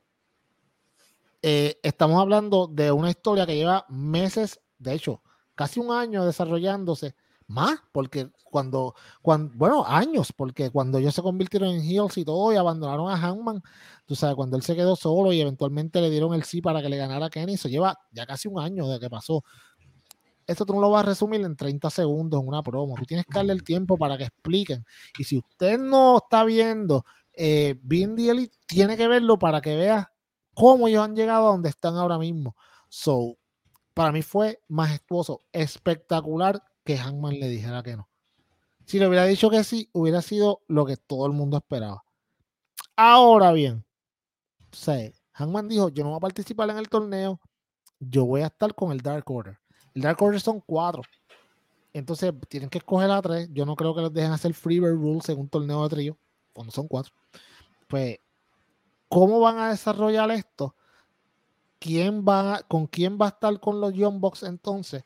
eh, 1.44 1.78
estamos 1.84 2.22
hablando 2.22 2.68
de 2.68 2.92
una 2.94 3.10
historia 3.10 3.46
que 3.46 3.58
lleva 3.58 3.86
meses, 3.90 4.62
de 4.80 4.94
hecho, 4.94 5.22
casi 5.56 5.82
un 5.82 5.92
año 5.92 6.26
desarrollándose, 6.26 7.16
más, 7.48 7.80
porque 7.92 8.30
cuando, 8.46 8.96
cuando 9.22 9.54
bueno, 9.58 9.86
años, 9.86 10.32
porque 10.32 10.72
cuando 10.72 11.00
ellos 11.00 11.14
se 11.14 11.22
convirtieron 11.22 11.70
en 11.70 11.82
heels 11.82 12.18
y 12.18 12.24
todo 12.24 12.54
y 12.54 12.56
abandonaron 12.56 13.10
a 13.10 13.18
Hangman, 13.18 13.62
tú 14.06 14.16
sabes, 14.16 14.38
cuando 14.38 14.56
él 14.56 14.64
se 14.64 14.74
quedó 14.74 14.96
solo 14.96 15.34
y 15.34 15.42
eventualmente 15.42 16.00
le 16.00 16.10
dieron 16.10 16.34
el 16.34 16.44
sí 16.44 16.62
para 16.62 16.82
que 16.82 16.88
le 16.88 16.96
ganara 16.96 17.26
a 17.26 17.30
Kenny, 17.30 17.56
eso 17.56 17.68
lleva 17.68 18.00
ya 18.14 18.26
casi 18.26 18.48
un 18.48 18.62
año 18.62 18.88
de 18.88 18.98
que 19.00 19.10
pasó. 19.10 19.44
Esto 20.48 20.66
tú 20.66 20.74
no 20.74 20.80
lo 20.80 20.92
vas 20.92 21.04
a 21.04 21.10
resumir 21.10 21.42
en 21.42 21.58
30 21.58 21.90
segundos 21.90 22.42
en 22.42 22.48
una 22.48 22.64
promo. 22.64 22.96
Tú 22.96 23.06
tienes 23.06 23.26
que 23.26 23.34
darle 23.34 23.54
el 23.54 23.64
tiempo 23.64 23.98
para 23.98 24.18
que 24.18 24.26
expliquen. 24.26 24.86
Y 25.18 25.26
si 25.26 25.38
usted 25.38 25.78
no 25.78 26.18
está 26.18 26.44
viendo 26.46 27.06
eh, 27.34 27.76
tiene 28.68 28.98
que 28.98 29.08
verlo 29.08 29.40
para 29.40 29.62
que 29.62 29.76
vea 29.76 30.13
cómo 30.54 30.88
ellos 30.88 31.04
han 31.04 31.16
llegado 31.16 31.48
a 31.48 31.52
donde 31.52 31.70
están 31.70 31.96
ahora 31.96 32.18
mismo. 32.18 32.56
So, 32.90 33.38
para 33.94 34.12
mí 34.12 34.22
fue 34.22 34.62
majestuoso, 34.68 35.42
espectacular 35.52 36.64
que 36.84 36.98
Hangman 36.98 37.40
le 37.40 37.48
dijera 37.48 37.84
que 37.84 37.96
no. 37.96 38.10
Si 38.86 39.00
le 39.00 39.08
hubiera 39.08 39.26
dicho 39.26 39.50
que 39.50 39.64
sí, 39.64 39.90
hubiera 39.94 40.22
sido 40.22 40.62
lo 40.68 40.86
que 40.86 40.98
todo 40.98 41.26
el 41.26 41.34
mundo 41.34 41.58
esperaba. 41.58 42.04
Ahora 42.96 43.52
bien, 43.54 43.86
sé, 44.72 45.14
Hangman 45.34 45.68
dijo, 45.68 45.90
yo 45.90 46.04
no 46.04 46.10
voy 46.10 46.18
a 46.18 46.22
participar 46.22 46.70
en 46.70 46.78
el 46.78 46.90
torneo, 46.90 47.40
yo 48.00 48.26
voy 48.26 48.42
a 48.42 48.48
estar 48.48 48.76
con 48.76 48.92
el 48.92 49.02
Dark 49.02 49.30
Order. 49.30 49.58
El 49.94 50.02
Dark 50.02 50.22
Order 50.22 50.42
son 50.42 50.60
cuatro. 50.60 51.04
Entonces 51.94 52.34
tienen 52.50 52.70
que 52.70 52.80
escoger 52.80 53.10
a 53.12 53.22
tres. 53.22 53.50
Yo 53.52 53.66
no 53.66 53.76
creo 53.76 53.94
que 53.94 54.02
los 54.02 54.14
dejen 54.14 54.32
hacer 54.32 54.54
Freebird 54.54 54.96
Rules 54.96 55.30
en 55.30 55.40
un 55.40 55.48
torneo 55.48 55.84
de 55.84 55.96
trío, 55.96 56.18
cuando 56.52 56.72
son 56.72 56.88
cuatro. 56.88 57.14
Pues 57.88 58.18
¿Cómo 59.14 59.40
van 59.40 59.60
a 59.60 59.70
desarrollar 59.70 60.32
esto? 60.32 60.76
¿Quién 61.78 62.26
va, 62.28 62.64
¿Con 62.68 62.88
quién 62.88 63.16
va 63.22 63.28
a 63.28 63.30
estar 63.30 63.60
con 63.60 63.80
los 63.80 63.94
Young 63.94 64.20
Box 64.20 64.42
entonces? 64.42 65.04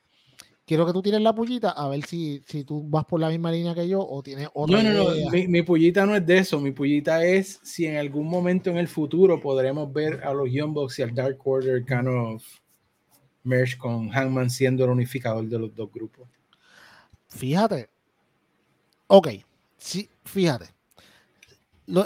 Quiero 0.65 0.85
que 0.85 0.93
tú 0.93 1.01
tires 1.01 1.19
la 1.19 1.35
pullita 1.35 1.71
a 1.71 1.89
ver 1.89 2.05
si, 2.05 2.41
si 2.47 2.63
tú 2.63 2.87
vas 2.87 3.03
por 3.03 3.19
la 3.19 3.27
misma 3.27 3.51
línea 3.51 3.75
que 3.75 3.85
yo 3.85 3.99
o 3.99 4.23
tienes 4.23 4.47
otra. 4.53 4.81
No, 4.81 4.93
no, 4.93 5.13
no. 5.13 5.29
Mi, 5.29 5.49
mi, 5.49 5.61
pullita 5.61 6.05
no 6.05 6.15
es 6.15 6.25
de 6.25 6.37
eso. 6.37 6.57
Mi 6.61 6.71
pullita 6.71 7.21
es 7.25 7.59
si 7.63 7.85
en 7.85 7.97
algún 7.97 8.29
momento 8.29 8.69
en 8.69 8.77
el 8.77 8.87
futuro 8.87 9.41
podremos 9.41 9.91
ver 9.91 10.23
a 10.23 10.33
los 10.33 10.49
Young 10.49 10.71
Box 10.71 10.99
y 10.99 11.01
al 11.01 11.13
Dark 11.13 11.39
Order 11.43 11.83
kind 11.83 12.07
of 12.07 12.41
merge 13.43 13.77
con 13.77 14.07
Hangman 14.07 14.49
siendo 14.49 14.85
el 14.85 14.91
unificador 14.91 15.45
de 15.49 15.59
los 15.59 15.75
dos 15.75 15.91
grupos. 15.91 16.29
Fíjate. 17.27 17.89
Ok. 19.07 19.27
Sí, 19.77 20.09
fíjate 20.23 20.76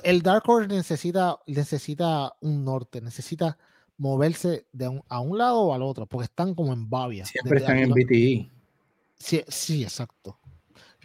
el 0.04 0.22
Dark 0.22 0.44
Horse 0.48 0.68
necesita, 0.68 1.40
necesita 1.48 2.36
un 2.42 2.64
norte, 2.64 3.02
necesita 3.02 3.58
moverse 3.98 4.66
de 4.72 5.02
a 5.08 5.20
un 5.20 5.38
lado 5.38 5.62
o 5.62 5.74
al 5.74 5.84
otro, 5.84 6.06
porque 6.06 6.26
están 6.26 6.56
como 6.56 6.74
en 6.74 6.90
babia. 6.90 7.26
Siempre 7.26 7.60
están 7.60 7.78
en 7.78 7.92
BTE. 7.92 8.52
Sí, 9.18 9.44
sí, 9.48 9.84
exacto. 9.84 10.38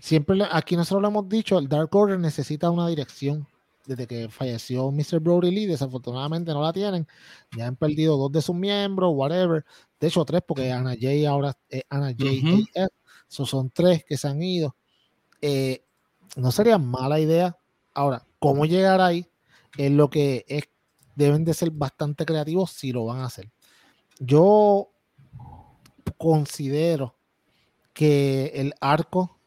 Siempre 0.00 0.38
aquí 0.50 0.76
nosotros 0.76 1.02
lo 1.02 1.08
hemos 1.08 1.28
dicho, 1.28 1.58
el 1.58 1.68
Dark 1.68 1.94
Order 1.94 2.18
necesita 2.18 2.70
una 2.70 2.88
dirección. 2.88 3.46
desde 3.86 4.06
que 4.06 4.28
falleció 4.28 4.90
Mr. 4.90 5.20
Brody 5.20 5.50
Lee, 5.52 5.66
desafortunadamente 5.66 6.52
no 6.52 6.60
la 6.60 6.72
tienen. 6.72 7.06
Ya 7.56 7.68
han 7.68 7.76
perdido 7.76 8.16
dos 8.16 8.32
de 8.32 8.42
sus 8.42 8.56
miembros, 8.56 9.12
whatever. 9.14 9.64
De 10.00 10.08
hecho, 10.08 10.24
tres, 10.24 10.42
porque 10.46 10.72
Ana 10.72 10.94
J 10.94 11.28
ahora 11.28 11.56
es 11.68 11.84
Ana 11.88 12.12
J. 12.18 12.88
son 13.28 13.70
tres 13.70 14.04
que 14.04 14.16
se 14.16 14.26
han 14.26 14.42
ido. 14.42 14.74
Eh, 15.40 15.84
no 16.36 16.50
sería 16.50 16.78
mala 16.78 17.20
idea. 17.20 17.56
Ahora, 17.94 18.25
¿cómo 18.38 18.66
llegar 18.66 19.00
ahí? 19.00 19.28
Es 19.76 19.90
lo 19.90 20.10
que 20.10 20.44
es, 20.48 20.64
deben 21.14 21.44
de 21.44 21.54
ser 21.54 21.70
bastante 21.70 22.24
creativos 22.24 22.70
si 22.70 22.92
lo 22.92 23.04
van 23.06 23.18
a 23.18 23.26
hacer. 23.26 23.50
Yo 24.18 24.92
considero 26.18 27.16
que 27.92 28.52
el 28.54 28.74
arco, 28.80 29.38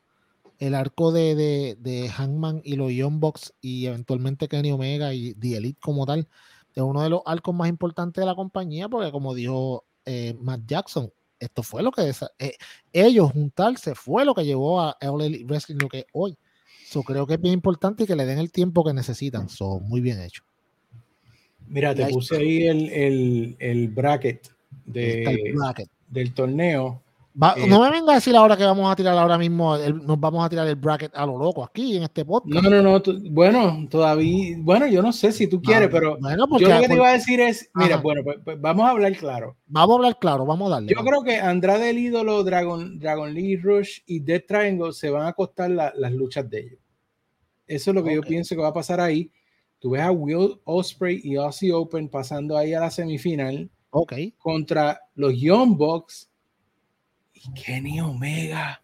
el 0.60 0.76
arco 0.76 1.12
de, 1.12 1.36
de, 1.36 1.78
de 1.80 2.10
Hangman 2.10 2.62
y 2.64 2.76
los 2.76 2.92
Young 2.92 3.20
Bucks 3.20 3.54
y 3.62 3.86
eventualmente 3.86 4.48
Kenny 4.48 4.72
Omega 4.72 5.14
y 5.14 5.34
The 5.36 5.58
Elite 5.58 5.80
como 5.82 6.06
tal, 6.06 6.28
es 6.76 6.84
uno 6.84 7.02
de 7.02 7.10
los 7.10 7.22
arcos 7.26 7.54
más 7.56 7.70
importantes 7.70 8.22
de 8.22 8.26
la 8.26 8.36
compañía, 8.36 8.90
porque 8.90 9.12
como 9.12 9.34
dijo 9.34 9.86
eh, 10.06 10.36
Matt 10.40 10.62
Jackson, 10.66 11.12
esto 11.40 11.64
fue 11.64 11.82
lo 11.84 11.92
que 11.92 12.12
eh, 12.40 12.58
ellos 12.92 13.32
juntarse 13.32 13.96
fue 13.96 14.26
lo 14.26 14.34
que 14.34 14.46
llevó 14.46 14.82
a 14.82 14.98
All 15.02 15.46
Wrestling 15.46 15.78
lo 15.80 15.90
que 15.90 16.06
hoy. 16.14 16.38
So, 16.90 17.04
creo 17.04 17.28
que 17.28 17.36
es 17.36 17.42
bien 17.42 17.54
importante 17.54 18.04
y 18.04 18.08
que 18.08 18.16
le 18.16 18.26
den 18.26 18.40
el 18.40 18.52
tiempo 18.52 18.84
que 18.84 18.94
necesitan. 18.96 19.48
Son 19.48 19.88
muy 19.88 20.02
bien 20.02 20.20
hecho. 20.22 20.42
Mira, 21.68 21.94
te 21.94 22.08
puse 22.08 22.38
ahí 22.38 22.66
el, 22.66 22.90
el, 22.90 23.56
el 23.60 23.90
bracket, 23.90 24.52
de, 24.88 25.24
el 25.24 25.54
bracket 25.54 25.88
del 26.08 26.34
torneo 26.34 27.04
eh, 27.56 27.68
no 27.68 27.80
me 27.80 27.92
venga 27.92 28.12
a 28.12 28.16
decir 28.16 28.36
ahora 28.36 28.58
que 28.58 28.64
vamos 28.64 28.92
a 28.92 28.96
tirar 28.96 29.18
ahora 29.18 29.38
mismo, 29.38 29.78
nos 29.78 30.20
vamos 30.20 30.46
a 30.46 30.50
tirar 30.50 30.68
el 30.68 30.76
bracket 30.76 31.16
a 31.16 31.26
lo 31.26 31.38
loco 31.38 31.64
aquí 31.64 31.98
en 31.98 32.04
este 32.04 32.26
podcast. 32.26 32.64
No, 32.64 32.70
no, 32.70 32.82
no, 32.82 33.02
bueno, 33.30 33.88
todavía, 33.90 34.58
bueno, 34.60 34.88
yo 34.88 35.02
no 35.02 35.14
sé 35.14 35.32
si 35.32 35.48
tú 35.48 35.62
quieres, 35.62 35.90
pero 35.90 36.18
yo 36.20 36.36
lo 36.36 36.58
que 36.82 36.88
te 36.88 36.96
iba 36.96 37.08
a 37.08 37.14
decir 37.14 37.40
es, 37.40 37.70
mira, 37.76 37.98
bueno, 37.98 38.22
pues, 38.24 38.40
pues, 38.44 38.60
vamos 38.60 38.86
a 38.86 38.90
hablar 38.90 39.16
claro. 39.16 39.56
Vamos 39.68 39.92
a 39.92 39.96
hablar 39.96 40.20
claro, 40.20 40.46
vamos 40.46 40.68
a 40.68 40.76
darle. 40.76 40.94
Yo 40.94 41.04
creo 41.04 41.24
que 41.24 41.38
Andrade 41.38 41.92
el 41.92 42.00
ídolo, 42.00 42.44
Dragon, 42.44 43.00
Dragon 43.00 43.34
Lee 43.34 43.58
Rush 43.58 44.00
y 44.06 44.20
Death 44.20 44.48
Triangle 44.48 44.94
se 44.94 45.10
van 45.10 45.28
a 45.28 45.34
costar 45.34 45.70
las 45.70 46.12
luchas 46.12 46.50
de 46.50 46.60
ellos. 46.60 46.80
Eso 47.68 47.92
es 47.92 47.96
lo 47.96 48.04
que 48.04 48.16
yo 48.16 48.22
pienso 48.22 48.56
que 48.56 48.62
va 48.62 48.70
a 48.70 48.74
pasar 48.74 49.00
ahí. 49.00 49.32
Tú 49.78 49.92
ves 49.92 50.02
a 50.02 50.12
Will 50.12 50.60
Osprey 50.66 51.22
y 51.24 51.36
Aussie 51.36 51.72
Open 51.72 52.10
pasando 52.10 52.58
ahí 52.58 52.74
a 52.74 52.82
la 52.82 52.92
semifinal. 52.92 53.70
Ok. 53.92 54.14
Contra 54.38 55.00
los 55.16 55.40
Young 55.40 55.78
Bucks 55.78 56.29
Kenny 57.56 58.00
Omega. 58.00 58.82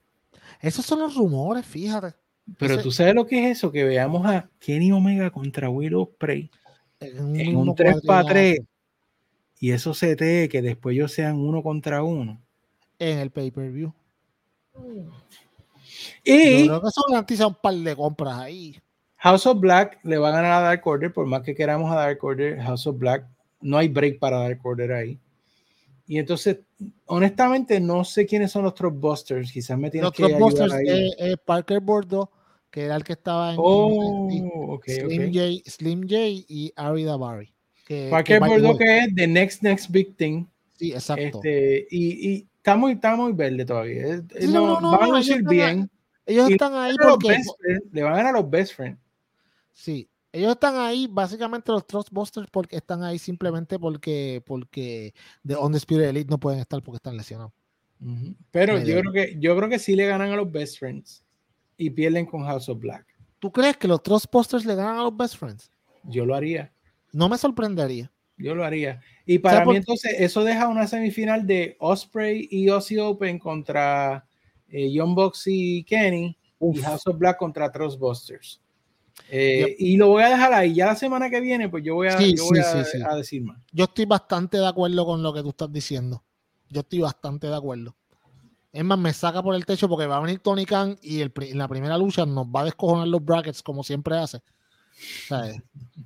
Esos 0.61 0.85
son 0.85 0.99
los 0.99 1.15
rumores, 1.15 1.65
fíjate. 1.65 2.15
Pero 2.57 2.81
tú 2.81 2.91
sabes 2.91 3.15
lo 3.15 3.25
que 3.25 3.45
es 3.45 3.57
eso, 3.57 3.71
que 3.71 3.83
veamos 3.83 4.25
a 4.25 4.49
Kenny 4.59 4.91
Omega 4.91 5.31
contra 5.31 5.69
Will 5.69 5.95
Ospreay 5.95 6.49
en 6.99 7.55
un, 7.55 7.75
3 7.75 8.01
para 8.05 8.27
3 8.27 8.59
y 9.59 9.71
eso 9.71 9.93
se 9.93 10.15
te 10.15 10.49
que 10.49 10.61
después 10.61 10.95
ellos 10.95 11.11
sean 11.11 11.37
uno 11.37 11.63
contra 11.63 12.03
uno. 12.03 12.41
En 12.99 13.19
el 13.19 13.31
pay-per-view. 13.31 13.93
Y 16.23 16.59
Yo 16.59 16.65
creo 16.67 16.81
que 16.81 16.87
eso 16.87 17.01
garantiza 17.09 17.47
un 17.47 17.55
par 17.55 17.73
de 17.73 17.95
compras 17.95 18.37
ahí. 18.39 18.79
House 19.17 19.45
of 19.45 19.59
Black 19.59 19.99
le 20.03 20.17
va 20.17 20.29
a 20.29 20.33
ganar 20.33 20.51
a 20.51 20.61
Dark 20.61 20.85
Order, 20.85 21.11
por 21.11 21.25
más 21.25 21.41
que 21.41 21.55
queramos 21.55 21.91
a 21.91 21.95
Dark 21.95 22.23
Order, 22.23 22.61
House 22.61 22.85
of 22.85 22.97
Black, 22.99 23.25
no 23.61 23.77
hay 23.77 23.87
break 23.87 24.19
para 24.19 24.39
Dark 24.39 24.59
Order 24.63 24.91
ahí. 24.93 25.19
Y 26.05 26.19
entonces, 26.19 26.59
honestamente, 27.05 27.80
no 27.80 28.03
sé 28.03 28.26
quiénes 28.26 28.51
son 28.51 28.63
los 28.63 28.73
Trustbusters. 28.73 29.51
Quizás 29.51 29.78
me 29.78 29.89
tienes 29.89 30.11
que 30.11 30.26
ayudar 30.26 30.71
ahí. 30.71 31.11
Es, 31.17 31.38
Parker 31.38 31.80
Bordo, 31.80 32.32
que 32.69 32.84
era 32.84 32.95
el 32.95 33.03
que 33.03 33.13
estaba 33.13 33.53
en, 33.53 33.57
oh, 33.59 34.28
Slim, 34.86 35.34
J, 35.34 35.69
Slim 35.69 36.01
J 36.03 36.15
y 36.47 36.73
Ari 36.76 37.03
Davari. 37.03 37.53
Parker 38.09 38.39
Bordo 38.39 38.78
que 38.78 38.99
es 38.99 39.15
The 39.15 39.28
Next 39.28 39.61
Next 39.61 39.89
Big 39.89 40.15
Thing. 40.15 40.45
Sí, 40.78 40.91
exacto. 40.91 41.38
Este, 41.38 41.88
y, 41.89 42.30
y 42.30 42.47
está, 42.57 42.76
muy, 42.76 42.93
está 42.93 43.15
muy 43.15 43.32
verde 43.32 43.65
todavía. 43.65 44.21
no, 44.47 44.82
no, 44.82 44.91
van 44.91 45.03
a 45.03 45.17
lucir 45.17 45.43
bien. 45.43 45.89
Ellos 46.26 46.49
están 46.49 46.73
ahí 46.73 46.95
porque... 47.01 47.38
le 47.91 48.03
van 48.03 48.13
a 48.13 48.17
dar 48.17 48.26
a 48.28 48.32
los 48.32 48.49
best 48.49 48.73
friends. 48.73 48.99
Sí, 49.71 50.09
ellos 50.36 50.51
están 50.51 50.75
ahí, 50.75 51.07
básicamente 51.09 51.71
los 51.71 51.88
Trustbusters, 51.88 52.49
porque 52.51 52.75
están 52.75 53.03
ahí 53.03 53.17
simplemente 53.17 53.79
porque, 53.79 54.43
porque 54.45 55.13
The 55.47 55.55
Undisputed 55.55 56.09
Elite 56.09 56.29
no 56.29 56.39
pueden 56.39 56.59
estar 56.59 56.83
porque 56.83 56.97
están 56.97 57.15
lesionados. 57.15 57.53
Pero 58.51 58.77
yo 58.79 58.99
creo, 58.99 59.13
que, 59.13 59.38
yo 59.39 59.55
creo 59.55 59.69
que 59.69 59.79
sí 59.79 59.95
le 59.95 60.05
ganan 60.05 60.31
a 60.31 60.36
los 60.36 60.51
Best 60.51 60.77
Friends 60.77 61.23
y 61.77 61.89
pierden 61.89 62.25
con 62.25 62.43
House 62.43 62.67
of 62.67 62.79
Black. 62.79 63.05
¿Tú 63.39 63.49
crees 63.49 63.77
que 63.77 63.88
los 63.88 64.03
Trustbusters 64.03 64.65
le 64.65 64.75
ganan 64.75 64.97
a 64.97 65.03
los 65.03 65.15
Best 65.15 65.38
Friends? 65.38 65.71
Yo 66.03 66.25
lo 66.25 66.36
haría. 66.36 66.73
No 67.13 67.29
me 67.29 67.38
sorprendería. 67.38 68.11
Yo 68.38 68.53
lo 68.53 68.65
haría. 68.65 68.99
Y 69.25 69.39
para 69.39 69.65
mí, 69.65 69.77
entonces, 69.77 70.15
eso 70.19 70.43
deja 70.43 70.67
una 70.67 70.86
semifinal 70.86 71.47
de 71.47 71.77
Osprey 71.79 72.49
y 72.51 72.67
Aussie 72.67 72.99
Open 72.99 73.39
contra 73.39 74.27
eh, 74.67 74.91
Young 74.91 75.15
Bucks 75.15 75.43
y 75.47 75.86
Kenny 75.86 76.38
y 76.59 76.81
House 76.81 77.07
of 77.07 77.17
Black 77.17 77.38
contra 77.38 77.71
Trustbusters. 77.71 78.61
Eh, 79.30 79.76
y 79.80 79.97
lo 79.97 80.09
voy 80.09 80.24
a 80.24 80.30
dejar 80.30 80.53
ahí. 80.53 80.74
Ya 80.74 80.88
la 80.88 80.95
semana 80.95 81.30
que 81.30 81.39
viene, 81.41 81.70
pues 81.70 81.84
yo 81.84 81.95
voy, 81.95 82.07
a, 82.07 82.16
decir 82.18 83.43
más. 83.43 83.57
Yo 83.72 83.86
estoy 83.86 84.05
bastante 84.05 84.57
de 84.57 84.68
acuerdo 84.68 85.05
con 85.05 85.24
lo 85.24 85.34
que 85.34 85.41
tú 85.41 85.49
estás 85.49 85.72
diciendo. 85.72 86.24
Yo 86.70 86.82
estoy 86.82 86.99
bastante 86.99 87.47
de 87.47 87.55
acuerdo. 87.55 87.95
Es 88.72 88.84
más, 88.84 88.99
me 88.99 89.13
saca 89.13 89.41
por 89.41 89.55
el 89.55 89.66
techo 89.66 89.88
porque 89.88 90.05
va 90.05 90.18
a 90.18 90.20
venir 90.20 90.39
Tony 90.39 90.66
Khan 90.66 90.97
y 91.01 91.22
en 91.22 91.57
la 91.57 91.68
primera 91.68 91.97
lucha 91.97 92.26
nos 92.26 92.45
va 92.47 92.61
a 92.61 92.66
descojonar 92.66 93.07
los 93.07 93.24
brackets 93.24 93.63
como 93.63 93.84
siempre 93.84 94.18
hace. 94.18 94.41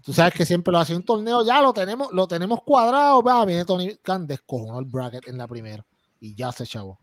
Tú 0.03 0.13
sabes 0.13 0.33
que 0.33 0.45
siempre 0.45 0.71
lo 0.71 0.79
hace 0.79 0.95
un 0.95 1.03
torneo, 1.03 1.43
ya 1.45 1.61
lo 1.61 1.73
tenemos, 1.73 2.11
lo 2.11 2.27
tenemos 2.27 2.61
cuadrado, 2.63 3.21
va, 3.21 3.45
viene 3.45 3.65
Tony 3.65 3.95
Khan, 3.97 4.27
descojonó 4.27 4.79
el 4.79 4.85
bracket 4.85 5.27
en 5.27 5.37
la 5.37 5.47
primera 5.47 5.85
y 6.19 6.35
ya 6.35 6.51
se 6.51 6.65
chavo. 6.65 6.99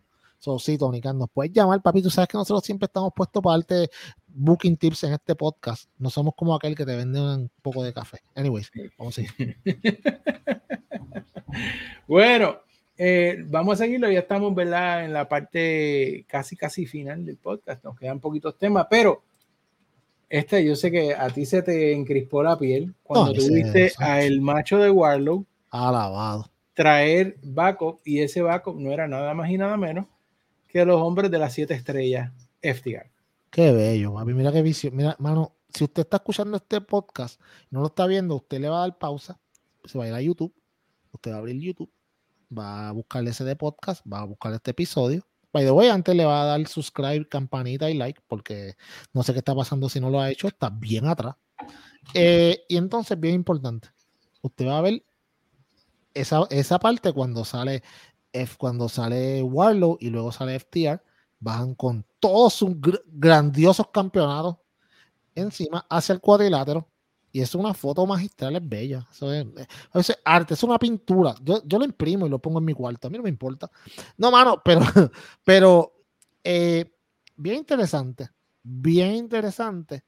So, 0.46 0.60
sí, 0.60 0.78
Tony 0.78 1.00
Khan, 1.00 1.18
nos 1.18 1.28
puedes 1.28 1.52
llamar, 1.52 1.82
papi. 1.82 2.00
Tú 2.00 2.08
sabes 2.08 2.28
que 2.28 2.38
nosotros 2.38 2.64
siempre 2.64 2.86
estamos 2.86 3.12
puestos 3.12 3.42
para 3.42 3.56
darte 3.56 3.90
booking 4.28 4.76
tips 4.76 5.02
en 5.02 5.14
este 5.14 5.34
podcast. 5.34 5.90
No 5.98 6.08
somos 6.08 6.36
como 6.36 6.54
aquel 6.54 6.76
que 6.76 6.86
te 6.86 6.94
vende 6.94 7.20
un 7.20 7.50
poco 7.62 7.82
de 7.82 7.92
café. 7.92 8.20
Anyways, 8.36 8.70
vamos 8.96 9.18
a 9.18 9.22
seguir. 9.22 9.56
bueno, 12.06 12.58
eh, 12.96 13.44
vamos 13.48 13.74
a 13.74 13.84
seguirlo. 13.84 14.08
Ya 14.08 14.20
estamos, 14.20 14.54
¿verdad? 14.54 15.04
En 15.04 15.12
la 15.12 15.28
parte 15.28 16.24
casi, 16.28 16.54
casi 16.54 16.86
final 16.86 17.26
del 17.26 17.38
podcast. 17.38 17.82
Nos 17.82 17.98
quedan 17.98 18.20
poquitos 18.20 18.56
temas, 18.56 18.86
pero 18.88 19.24
este, 20.28 20.64
yo 20.64 20.76
sé 20.76 20.92
que 20.92 21.12
a 21.12 21.28
ti 21.28 21.44
se 21.44 21.62
te 21.62 21.92
encrispó 21.92 22.44
la 22.44 22.56
piel 22.56 22.94
cuando 23.02 23.32
tuviste 23.32 23.90
a 23.98 24.22
el 24.22 24.40
macho 24.40 24.78
de 24.78 24.92
Warlow. 24.92 25.44
Alabado. 25.70 26.48
Traer 26.72 27.36
backup, 27.42 27.98
y 28.04 28.20
ese 28.20 28.42
backup 28.42 28.78
no 28.78 28.92
era 28.92 29.08
nada 29.08 29.34
más 29.34 29.50
y 29.50 29.58
nada 29.58 29.76
menos 29.76 30.06
que 30.76 30.84
los 30.84 31.00
hombres 31.00 31.30
de 31.30 31.38
las 31.38 31.54
siete 31.54 31.72
estrellas 31.72 32.30
FTR. 32.60 33.10
Qué 33.50 33.72
bello, 33.72 34.12
papi. 34.12 34.34
Mira 34.34 34.52
qué 34.52 34.60
visión. 34.60 34.94
Mira, 34.94 35.16
mano, 35.18 35.56
si 35.72 35.84
usted 35.84 36.02
está 36.02 36.18
escuchando 36.18 36.58
este 36.58 36.82
podcast 36.82 37.40
no 37.70 37.80
lo 37.80 37.86
está 37.86 38.06
viendo, 38.06 38.36
usted 38.36 38.60
le 38.60 38.68
va 38.68 38.78
a 38.78 38.80
dar 38.80 38.98
pausa, 38.98 39.40
se 39.84 39.96
va 39.96 40.04
a 40.04 40.08
ir 40.08 40.14
a 40.14 40.20
YouTube, 40.20 40.54
usted 41.12 41.30
va 41.30 41.36
a 41.36 41.38
abrir 41.38 41.58
YouTube, 41.58 41.90
va 42.56 42.90
a 42.90 42.92
buscarle 42.92 43.30
ese 43.30 43.44
de 43.44 43.56
podcast, 43.56 44.04
va 44.06 44.20
a 44.20 44.24
buscar 44.24 44.52
este 44.52 44.72
episodio. 44.72 45.26
By 45.50 45.64
the 45.64 45.70
way, 45.70 45.88
antes 45.88 46.14
le 46.14 46.26
va 46.26 46.42
a 46.42 46.44
dar 46.44 46.66
subscribe, 46.66 47.26
campanita 47.26 47.88
y 47.88 47.94
like, 47.94 48.20
porque 48.26 48.74
no 49.14 49.22
sé 49.22 49.32
qué 49.32 49.38
está 49.38 49.54
pasando 49.54 49.88
si 49.88 49.98
no 49.98 50.10
lo 50.10 50.20
ha 50.20 50.30
hecho, 50.30 50.46
está 50.46 50.68
bien 50.68 51.06
atrás. 51.06 51.36
Eh, 52.12 52.64
y 52.68 52.76
entonces, 52.76 53.18
bien 53.18 53.34
importante, 53.34 53.88
usted 54.42 54.66
va 54.66 54.76
a 54.76 54.82
ver 54.82 55.02
esa, 56.12 56.46
esa 56.50 56.78
parte 56.78 57.14
cuando 57.14 57.46
sale 57.46 57.82
F, 58.42 58.56
cuando 58.58 58.88
sale 58.88 59.42
Warlow 59.42 59.96
y 60.00 60.10
luego 60.10 60.32
sale 60.32 60.58
FTR, 60.58 61.02
bajan 61.38 61.74
con 61.74 62.04
todos 62.20 62.54
sus 62.54 62.70
grandiosos 63.06 63.88
campeonatos 63.92 64.56
encima 65.34 65.86
hacia 65.88 66.14
el 66.14 66.20
cuadrilátero. 66.20 66.88
Y 67.32 67.42
es 67.42 67.54
una 67.54 67.74
foto 67.74 68.06
magistral, 68.06 68.56
es 68.56 68.66
bella. 68.66 69.06
Eso 69.12 69.30
es, 69.30 70.18
arte, 70.24 70.54
es 70.54 70.62
una 70.62 70.78
pintura. 70.78 71.34
Yo, 71.42 71.62
yo, 71.66 71.78
lo 71.78 71.84
imprimo 71.84 72.26
y 72.26 72.30
lo 72.30 72.38
pongo 72.38 72.60
en 72.60 72.64
mi 72.64 72.72
cuarto. 72.72 73.08
A 73.08 73.10
mí 73.10 73.18
no 73.18 73.24
me 73.24 73.28
importa. 73.28 73.70
No, 74.16 74.30
mano, 74.30 74.62
pero, 74.64 74.82
pero 75.44 75.92
eh, 76.42 76.90
bien 77.36 77.56
interesante. 77.56 78.30
Bien 78.62 79.14
interesante. 79.14 80.02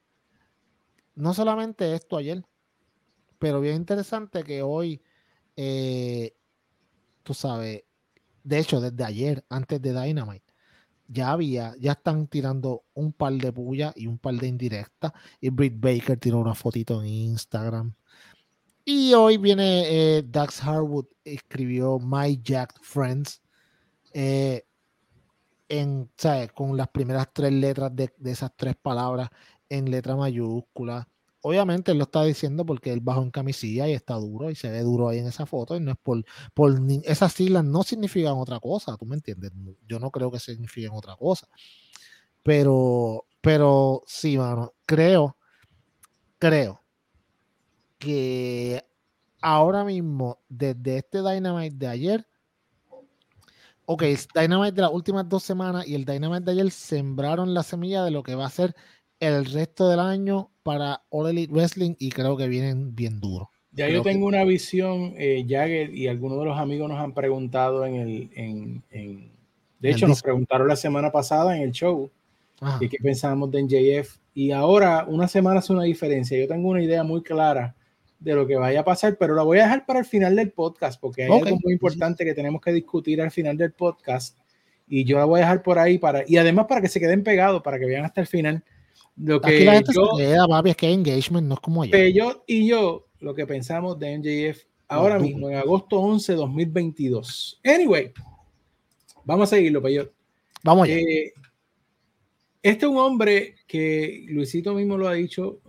No 1.17 1.35
solamente 1.35 1.95
esto 1.95 2.17
ayer, 2.17 2.43
pero 3.39 3.61
bien 3.61 3.77
interesante 3.77 4.43
que 4.43 4.63
hoy, 4.63 5.03
eh, 5.57 6.35
tú 7.23 7.35
sabes, 7.35 7.83
de 8.45 8.59
hecho, 8.59 8.81
desde 8.81 9.05
ayer, 9.05 9.45
antes 9.49 9.81
de 9.81 9.93
Dynamite, 9.93 10.45
ya 11.07 11.33
había, 11.33 11.75
ya 11.81 11.93
están 11.93 12.27
tirando 12.27 12.85
un 12.95 13.13
par 13.13 13.33
de 13.33 13.53
pullas 13.53 13.95
y 13.97 14.07
un 14.07 14.19
par 14.19 14.35
de 14.35 14.47
indirectas. 14.47 15.13
Y 15.41 15.49
Britt 15.51 15.75
Baker 15.79 16.19
tiró 16.19 16.39
una 16.39 16.55
fotito 16.55 17.01
en 17.01 17.09
Instagram. 17.09 17.95
Y 18.85 19.13
hoy 19.15 19.37
viene 19.39 19.85
eh, 19.89 20.23
Dax 20.27 20.63
Harwood, 20.63 21.07
escribió 21.25 21.99
My 21.99 22.41
Jack 22.43 22.79
Friends. 22.83 23.43
Eh, 24.13 24.65
en, 25.69 26.11
con 26.55 26.77
las 26.77 26.89
primeras 26.89 27.29
tres 27.33 27.53
letras 27.53 27.95
de, 27.95 28.11
esas 28.25 28.51
tres 28.57 28.75
palabras 28.77 29.29
en 29.69 29.91
letra 29.91 30.17
mayúscula. 30.17 31.09
Obviamente 31.49 31.93
él 31.93 31.99
lo 31.99 32.05
está 32.05 32.23
diciendo 32.25 32.67
porque 32.67 32.93
él 32.93 33.01
bajó 33.01 33.23
en 33.23 33.31
camisilla 33.31 33.89
y 33.89 33.95
está 33.95 34.15
duro 34.15 34.51
y 34.51 34.55
se 34.55 34.71
ve 34.71 34.83
duro 34.83 35.09
ahí 35.09 35.19
en 35.19 35.29
esa 35.29 35.47
foto 35.47 35.77
y 35.77 35.81
no 35.81 35.93
es 35.93 35.97
por, 35.97 36.23
por 36.53 36.79
esas 37.05 37.33
siglas 37.33 37.65
no 37.65 37.83
significan 37.83 38.35
otra 38.35 38.61
cosa, 38.61 38.99
tú 38.99 39.07
me 39.07 39.17
entiendes, 39.17 39.51
yo 39.87 39.99
no 39.99 40.11
creo 40.11 40.31
que 40.31 40.39
signifiquen 40.39 40.91
otra 40.93 41.17
cosa, 41.17 41.49
pero, 42.43 43.25
pero 43.41 44.03
sí, 44.07 44.37
mano, 44.37 44.75
creo, 44.85 45.39
creo 46.37 46.83
que 47.99 48.85
ahora 49.41 49.85
mismo, 49.85 50.41
desde 50.51 50.99
este 50.99 51.23
Dynamite 51.23 51.77
de 51.77 51.87
ayer, 51.87 52.29
ok, 53.87 54.03
Dynamite 54.35 54.73
de 54.73 54.83
las 54.83 54.93
últimas 54.93 55.27
dos 55.27 55.43
semanas 55.43 55.89
y 55.89 55.95
el 55.95 56.05
Dynamite 56.05 56.45
de 56.45 56.53
ayer 56.53 56.71
sembraron 56.71 57.55
la 57.55 57.63
semilla 57.63 58.05
de 58.05 58.11
lo 58.11 58.23
que 58.23 58.35
va 58.35 58.45
a 58.45 58.51
ser 58.51 58.77
el 59.19 59.47
resto 59.47 59.89
del 59.89 60.01
año 60.01 60.53
para 60.69 61.01
All 61.09 61.31
Elite 61.31 61.51
Wrestling 61.51 61.95
y 61.99 62.11
creo 62.11 62.37
que 62.37 62.47
vienen 62.47 62.95
bien 62.95 63.21
duros. 63.21 63.49
Ya 63.73 63.89
yo 63.89 64.03
tengo 64.03 64.27
una 64.27 64.45
visión, 64.45 65.15
eh, 65.17 65.47
Jagger, 65.49 65.95
y 65.95 66.09
algunos 66.09 66.39
de 66.41 66.45
los 66.45 66.59
amigos 66.59 66.91
nos 66.91 66.99
han 66.99 67.15
preguntado 67.15 67.87
en 67.87 67.95
el, 67.95 68.31
en, 68.35 69.33
de 69.79 69.91
hecho 69.91 70.07
nos 70.07 70.21
preguntaron 70.21 70.69
la 70.69 70.77
semana 70.77 71.11
pasada 71.11 71.57
en 71.57 71.63
el 71.63 71.73
show, 71.73 72.11
y 72.81 72.89
qué 72.91 72.99
pensábamos 73.03 73.51
de 73.51 73.63
NJF, 73.63 74.19
y 74.35 74.51
ahora 74.51 75.07
una 75.09 75.27
semana 75.27 75.61
hace 75.61 75.73
una 75.73 75.85
diferencia, 75.85 76.39
yo 76.39 76.47
tengo 76.47 76.69
una 76.69 76.83
idea 76.83 77.03
muy 77.03 77.23
clara 77.23 77.75
de 78.19 78.35
lo 78.35 78.47
que 78.47 78.57
vaya 78.57 78.81
a 78.81 78.85
pasar, 78.85 79.17
pero 79.17 79.35
la 79.35 79.43
voy 79.43 79.61
a 79.61 79.63
dejar 79.63 79.87
para 79.87 80.01
el 80.01 80.05
final 80.05 80.37
del 80.37 80.51
podcast, 80.51 81.01
porque 81.01 81.25
hay 81.25 81.33
algo 81.33 81.59
muy 81.65 81.73
importante 81.73 82.27
que 82.27 82.35
tenemos 82.35 82.61
que 82.61 82.73
discutir 82.73 83.23
al 83.23 83.31
final 83.31 83.57
del 83.57 83.73
podcast, 83.73 84.37
y 84.87 85.05
yo 85.05 85.17
la 85.17 85.25
voy 85.25 85.39
a 85.41 85.45
dejar 85.45 85.63
por 85.63 85.79
ahí 85.79 85.97
para, 85.97 86.25
y 86.27 86.37
además 86.37 86.67
para 86.69 86.83
que 86.83 86.89
se 86.89 87.01
queden 87.01 87.23
pegados, 87.23 87.63
para 87.63 87.79
que 87.79 87.87
vean 87.87 88.05
hasta 88.05 88.21
el 88.21 88.27
final 88.27 88.63
lo 89.21 89.41
que 89.41 89.65
la 89.65 89.75
gente 89.75 89.93
yo, 89.93 90.17
se 90.17 90.23
queda, 90.23 90.47
papi, 90.47 90.71
es 90.71 90.77
que 90.77 90.93
engagement 90.93 91.47
no 91.47 91.55
es 91.55 91.61
como 91.61 91.83
allá. 91.83 92.09
Yo 92.09 92.45
y 92.47 92.67
yo, 92.69 93.07
lo 93.21 93.35
que 93.35 93.47
pensamos 93.47 93.99
de 93.99 94.19
NJF 94.19 94.65
ahora 94.89 95.19
mismo, 95.19 95.49
en 95.51 95.57
agosto 95.57 95.99
11, 95.99 96.35
2022. 96.35 97.61
Anyway, 97.65 98.13
vamos 99.25 99.53
a 99.53 99.57
seguirlo, 99.57 99.83
Peyot. 99.83 100.13
Vamos 100.63 100.85
allá. 100.85 100.97
Eh, 100.97 101.33
este 102.63 102.87
es 102.87 102.91
un 102.91 102.99
hombre 102.99 103.57
que 103.67 104.27
Luisito 104.29 104.75
mismo 104.75 104.97
lo 104.97 105.09
ha 105.09 105.15
dicho. 105.15 105.61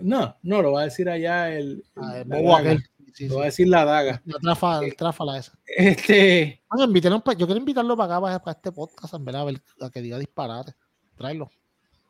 no, 0.00 0.36
no, 0.42 0.62
lo 0.62 0.72
va 0.72 0.82
a 0.82 0.84
decir 0.84 1.08
allá 1.08 1.54
el. 1.54 1.84
Ah, 1.96 2.22
lo 2.26 2.44
va 2.44 3.42
a 3.42 3.44
decir 3.46 3.68
la 3.68 3.84
daga. 3.84 4.22
La 4.24 4.38
trafa, 4.38 4.84
el 4.84 4.94
tráfala 4.94 5.38
esa. 5.38 5.58
Este. 5.66 6.62
yo 6.76 7.46
quiero 7.46 7.56
invitarlo 7.56 7.96
para 7.96 8.16
acá, 8.16 8.40
para, 8.40 8.56
este 8.56 8.72
podcast, 8.72 9.14
en 9.14 9.24
verdad, 9.24 9.42
a, 9.42 9.44
ver, 9.44 9.60
a 9.80 9.90
que 9.90 10.00
diga 10.00 10.18
disparate. 10.18 10.74
Tráelo 11.16 11.50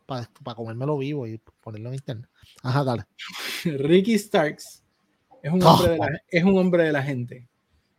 para, 0.09 0.29
para 0.43 0.55
comérmelo 0.55 0.97
vivo 0.97 1.27
y 1.27 1.39
ponerlo 1.61 1.91
en 1.91 1.97
internet. 1.97 2.31
Ajá, 2.63 2.83
dale. 2.83 3.05
Ricky 3.65 4.19
Starks 4.19 4.83
es 5.43 5.53
un, 5.53 5.63
hombre 5.63 5.91
de 5.91 5.99
la, 5.99 6.23
es 6.31 6.45
un 6.45 6.59
hombre 6.59 6.85
de 6.85 6.93
la 6.93 7.03
gente. 7.03 7.47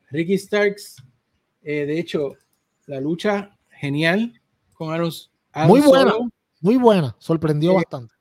Ricky 0.10 0.36
Starks, 0.40 1.04
eh, 1.62 1.86
de 1.86 2.00
hecho, 2.00 2.36
la 2.88 3.00
lucha 3.00 3.56
genial 3.70 4.34
con 4.74 4.92
Aaron. 4.92 5.12
muy 5.68 5.82
buena, 5.82 6.16
muy 6.62 6.78
buena, 6.78 7.16
sorprendió 7.20 7.74
eh, 7.74 7.76
bastante. 7.76 8.16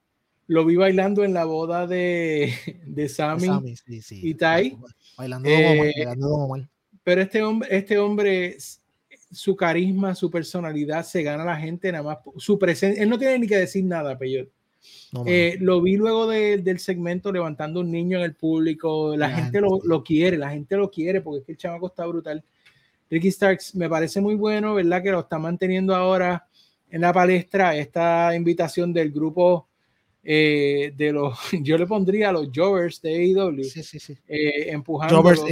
Lo 0.49 0.67
vi 0.67 0.77
bailando 0.77 1.25
en 1.25 1.33
la 1.33 1.47
boda 1.47 1.87
de, 1.87 2.53
de 2.85 3.09
Sammy, 3.09 3.75
y 4.11 4.35
Tai. 4.35 4.79
Bailando, 5.17 5.49
eh, 5.49 5.95
bailando 5.97 6.69
Pero 7.03 7.23
este 7.23 7.43
hombre, 7.43 7.69
este 7.71 7.99
hombre 7.99 8.57
su 9.31 9.57
carisma, 9.57 10.15
su 10.15 10.31
personalidad, 10.31 11.05
se 11.05 11.23
gana 11.23 11.45
la 11.45 11.57
gente 11.57 11.93
nada 11.93 12.05
más. 12.05 12.19
Su 12.37 12.59
presencia, 12.59 13.03
él 13.03 13.09
no 13.09 13.19
tiene 13.19 13.39
ni 13.39 13.47
que 13.47 13.57
decir 13.57 13.85
nada, 13.85 14.17
Peyot. 14.17 14.49
Eh, 15.27 15.57
lo 15.61 15.81
vi 15.83 15.97
luego 15.97 16.27
del 16.27 16.79
segmento 16.79 17.33
levantando 17.33 17.81
un 17.81 17.91
niño 17.91 18.19
en 18.19 18.25
el 18.25 18.35
público. 18.35 19.17
La, 19.17 19.31
gente, 19.31 19.61
lo, 19.61 20.05
quiere, 20.05 20.37
la 20.37 20.51
gente 20.51 20.77
lo 20.77 20.91
quiere 20.91 21.21
porque 21.21 21.41
es 21.41 21.47
que 21.47 21.53
el 21.53 21.59
chamaco 21.59 21.89
está 21.89 22.07
brutal. 22.07 22.45
Ricky 23.11 23.31
Starks 23.31 23.75
me 23.75 23.89
parece 23.89 24.21
muy 24.21 24.35
bueno, 24.35 24.75
¿verdad? 24.75 25.03
Que 25.03 25.11
lo 25.11 25.21
está 25.21 25.39
manteniendo 25.39 25.95
ahora 25.95 26.47
en 26.91 27.01
la 27.01 27.13
palestra. 27.13 27.77
Esta 27.77 28.35
invitación 28.35 28.93
del 28.93 29.11
grupo 29.11 29.69
eh, 30.23 30.93
de 30.97 31.13
los, 31.13 31.39
yo 31.63 31.79
le 31.79 31.87
pondría 31.87 32.29
a 32.29 32.33
los 32.33 32.49
Jovers 32.55 33.01
de 33.01 33.15
AEW, 33.15 33.65
sí, 33.65 33.83
sí, 33.83 33.99
sí. 33.99 34.17
Eh, 34.29 34.71
empujando. 34.71 35.17
Jovers 35.17 35.43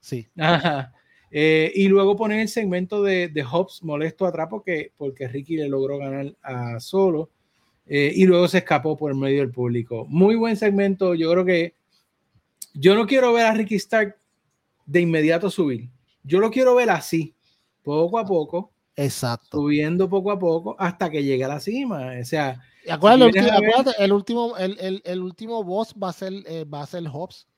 Sí. 0.00 0.26
Ajá. 0.36 0.92
Eh, 1.34 1.72
y 1.74 1.88
luego 1.88 2.14
poner 2.14 2.40
el 2.40 2.48
segmento 2.48 3.02
de, 3.02 3.28
de 3.28 3.42
Hobbs 3.42 3.82
molesto 3.82 4.26
atrás 4.26 4.48
porque, 4.50 4.92
porque 4.98 5.26
Ricky 5.26 5.56
le 5.56 5.68
logró 5.68 5.96
ganar 5.96 6.36
a 6.42 6.78
solo. 6.78 7.30
Eh, 7.86 8.12
y 8.14 8.26
luego 8.26 8.46
se 8.48 8.58
escapó 8.58 8.96
por 8.96 9.10
el 9.10 9.16
medio 9.16 9.40
del 9.40 9.50
público. 9.50 10.04
Muy 10.08 10.36
buen 10.36 10.56
segmento. 10.56 11.14
Yo 11.14 11.30
creo 11.32 11.44
que 11.44 11.74
yo 12.74 12.94
no 12.94 13.06
quiero 13.06 13.32
ver 13.32 13.46
a 13.46 13.54
Ricky 13.54 13.76
Stark 13.76 14.16
de 14.86 15.00
inmediato 15.00 15.50
subir. 15.50 15.88
Yo 16.22 16.38
lo 16.38 16.50
quiero 16.50 16.74
ver 16.74 16.90
así, 16.90 17.34
poco 17.82 18.18
a 18.18 18.26
poco. 18.26 18.70
Exacto. 18.94 19.58
Subiendo 19.58 20.08
poco 20.08 20.30
a 20.30 20.38
poco 20.38 20.76
hasta 20.78 21.10
que 21.10 21.24
llegue 21.24 21.44
a 21.44 21.48
la 21.48 21.60
cima. 21.60 22.12
O 22.20 22.24
sea, 22.24 22.60
acuérdate, 22.88 23.40
el, 23.98 24.12
último, 24.12 24.56
el, 24.58 24.78
el, 24.78 25.02
el, 25.04 25.22
último 25.22 25.64
boss 25.64 25.94
va 26.00 26.10
a 26.10 26.12
ser, 26.12 26.32
eh, 26.46 26.64
va 26.64 26.82
a 26.82 26.86
ser 26.86 27.04
Hobbs. 27.08 27.48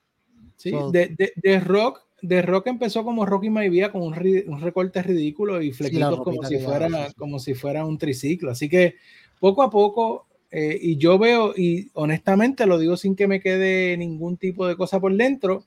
Sí, 0.56 0.70
de, 0.92 1.08
de, 1.08 1.32
de, 1.36 1.60
Rock 1.60 2.00
de 2.24 2.40
Rock 2.40 2.68
empezó 2.68 3.04
como 3.04 3.26
Rocky 3.26 3.50
Maivia 3.50 3.92
con 3.92 4.00
un, 4.00 4.14
un, 4.46 4.60
recorte 4.62 5.02
ridículo 5.02 5.60
y 5.60 5.72
flequitos 5.72 6.22
como, 6.22 6.42
si 6.42 6.58
fuera, 6.58 7.12
como 7.18 7.38
si 7.38 7.52
fuera 7.54 7.84
un 7.84 7.98
triciclo. 7.98 8.50
Así 8.50 8.66
que 8.66 8.96
poco 9.38 9.62
a 9.62 9.68
poco, 9.68 10.26
eh, 10.50 10.78
y 10.80 10.96
yo 10.96 11.18
veo, 11.18 11.52
y 11.54 11.90
honestamente 11.92 12.64
lo 12.66 12.78
digo 12.78 12.96
sin 12.96 13.14
que 13.14 13.28
me 13.28 13.40
quede 13.40 13.94
ningún 13.98 14.38
tipo 14.38 14.66
de 14.66 14.74
cosa 14.74 15.00
por 15.00 15.14
dentro, 15.14 15.66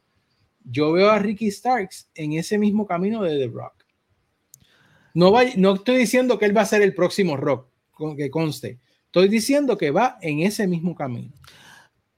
yo 0.64 0.92
veo 0.92 1.12
a 1.12 1.20
Ricky 1.20 1.52
Starks 1.52 2.10
en 2.16 2.34
ese 2.34 2.58
mismo 2.58 2.88
camino 2.88 3.22
de 3.22 3.38
The 3.38 3.48
Rock. 3.48 3.86
No, 5.14 5.32
va, 5.32 5.44
no 5.58 5.76
estoy 5.76 5.98
diciendo 5.98 6.40
que 6.40 6.46
él 6.46 6.58
va 6.58 6.62
a 6.62 6.66
ser 6.66 6.82
el 6.82 6.96
próximo 6.96 7.38
Rock, 7.38 7.68
que 8.18 8.32
conste. 8.32 8.80
Estoy 9.06 9.28
diciendo 9.28 9.78
que 9.78 9.92
va 9.92 10.18
en 10.22 10.40
ese 10.40 10.68
mismo 10.68 10.96
camino 10.96 11.34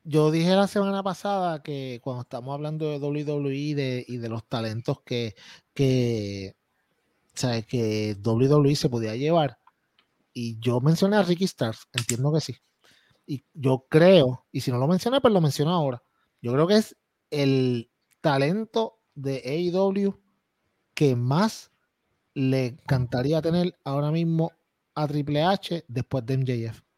yo 0.04 0.32
dije 0.32 0.56
la 0.56 0.68
semana 0.68 1.04
pasada 1.04 1.62
que 1.62 2.00
cuando 2.04 2.22
estamos 2.22 2.54
hablando 2.54 2.90
de 2.90 2.98
WWE 2.98 4.06
y 4.08 4.18
de 4.18 4.30
los 4.30 4.48
talentos 4.48 5.02
que, 5.02 5.36
que, 5.74 6.56
¿sabes? 7.34 7.66
que 7.66 8.16
WWE 8.24 8.76
se 8.76 8.90
podía 8.90 9.16
llevar, 9.16 9.60
y 10.34 10.60
yo 10.60 10.80
mencioné 10.82 11.18
a 11.18 11.24
Ricky 11.24 11.46
Stars, 11.46 11.88
entiendo 11.94 12.32
que 12.34 12.42
sí. 12.42 12.56
Y 13.26 13.46
yo 13.54 13.86
creo, 13.90 14.46
y 14.52 14.62
si 14.62 14.72
no 14.72 14.78
lo 14.78 14.88
mencioné, 14.88 15.22
pues 15.22 15.34
lo 15.34 15.42
menciono 15.42 15.72
ahora. 15.72 16.02
Yo 16.42 16.54
creo 16.54 16.68
que 16.68 16.78
es 16.78 16.96
el 17.30 17.92
talento 18.22 19.00
de 19.16 19.42
AEW 19.46 20.20
que 20.94 21.16
más 21.16 21.72
le 22.34 22.68
encantaría 22.68 23.42
tener 23.42 23.78
ahora 23.84 24.12
mismo 24.12 24.52
a 24.96 25.08
Triple 25.08 25.44
H 25.44 25.86
después 25.88 26.26
de 26.26 26.38
MJF 26.38 26.89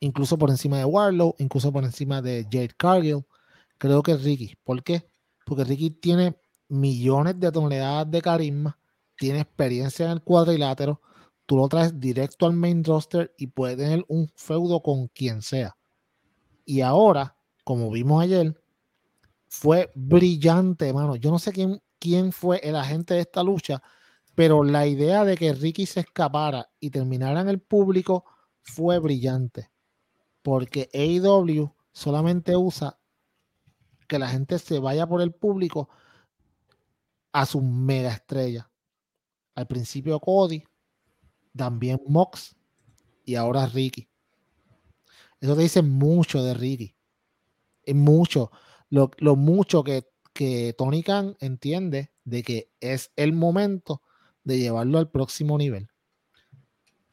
incluso 0.00 0.38
por 0.38 0.50
encima 0.50 0.78
de 0.78 0.84
Warlow, 0.84 1.34
incluso 1.38 1.72
por 1.72 1.84
encima 1.84 2.22
de 2.22 2.44
Jade 2.44 2.74
Cargill. 2.76 3.24
Creo 3.78 4.02
que 4.02 4.16
Ricky. 4.16 4.56
¿Por 4.64 4.82
qué? 4.82 5.08
Porque 5.44 5.64
Ricky 5.64 5.90
tiene 5.90 6.36
millones 6.68 7.38
de 7.38 7.52
toneladas 7.52 8.10
de 8.10 8.22
carisma, 8.22 8.78
tiene 9.16 9.40
experiencia 9.40 10.06
en 10.06 10.12
el 10.12 10.22
cuadrilátero, 10.22 11.00
tú 11.46 11.56
lo 11.56 11.68
traes 11.68 11.98
directo 11.98 12.46
al 12.46 12.54
main 12.54 12.82
roster 12.82 13.32
y 13.38 13.46
puede 13.46 13.76
tener 13.76 14.04
un 14.08 14.28
feudo 14.34 14.82
con 14.82 15.08
quien 15.08 15.42
sea. 15.42 15.76
Y 16.64 16.80
ahora, 16.80 17.36
como 17.64 17.90
vimos 17.90 18.22
ayer, 18.22 18.60
fue 19.48 19.92
brillante, 19.94 20.88
hermano. 20.88 21.16
Yo 21.16 21.30
no 21.30 21.38
sé 21.38 21.52
quién, 21.52 21.80
quién 22.00 22.32
fue 22.32 22.58
el 22.64 22.74
agente 22.74 23.14
de 23.14 23.20
esta 23.20 23.42
lucha, 23.42 23.82
pero 24.34 24.64
la 24.64 24.86
idea 24.86 25.24
de 25.24 25.36
que 25.36 25.52
Ricky 25.54 25.86
se 25.86 26.00
escapara 26.00 26.68
y 26.80 26.90
terminara 26.90 27.40
en 27.40 27.48
el 27.48 27.60
público 27.60 28.24
fue 28.62 28.98
brillante 28.98 29.70
porque 30.46 30.88
AEW 30.94 31.74
solamente 31.90 32.56
usa 32.56 33.00
que 34.06 34.16
la 34.16 34.28
gente 34.28 34.60
se 34.60 34.78
vaya 34.78 35.04
por 35.04 35.20
el 35.20 35.32
público 35.32 35.88
a 37.32 37.46
su 37.46 37.60
mega 37.60 38.12
estrella. 38.12 38.70
Al 39.56 39.66
principio 39.66 40.20
Cody, 40.20 40.62
también 41.56 42.00
Mox 42.06 42.54
y 43.24 43.34
ahora 43.34 43.66
Ricky. 43.66 44.08
Eso 45.40 45.56
te 45.56 45.62
dice 45.62 45.82
mucho 45.82 46.44
de 46.44 46.54
Ricky. 46.54 46.94
Es 47.82 47.96
mucho. 47.96 48.52
Lo, 48.88 49.10
mucho 49.34 49.82
que, 49.82 50.06
que 50.32 50.76
Tony 50.78 51.02
Khan 51.02 51.36
entiende 51.40 52.12
de 52.22 52.44
que 52.44 52.70
es 52.78 53.10
el 53.16 53.32
momento 53.32 54.00
de 54.44 54.60
llevarlo 54.60 54.98
al 54.98 55.10
próximo 55.10 55.58
nivel. 55.58 55.88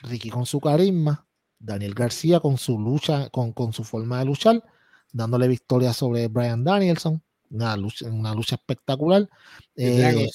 Ricky 0.04 0.30
con 0.30 0.46
su 0.46 0.60
carisma, 0.60 1.28
Daniel 1.64 1.94
García 1.94 2.40
con 2.40 2.58
su 2.58 2.78
lucha, 2.78 3.30
con, 3.30 3.74
su 3.74 3.84
forma 3.84 4.20
de 4.20 4.26
luchar, 4.26 4.64
dándole 5.12 5.48
victoria 5.48 5.94
sobre 5.94 6.28
Brian 6.28 6.64
Danielson, 6.64 7.22
una 7.50 7.78
lucha, 7.78 8.06
una 8.08 8.34
lucha 8.34 8.56
espectacular. 8.56 9.30
De, 9.76 10.26
eh, 10.26 10.30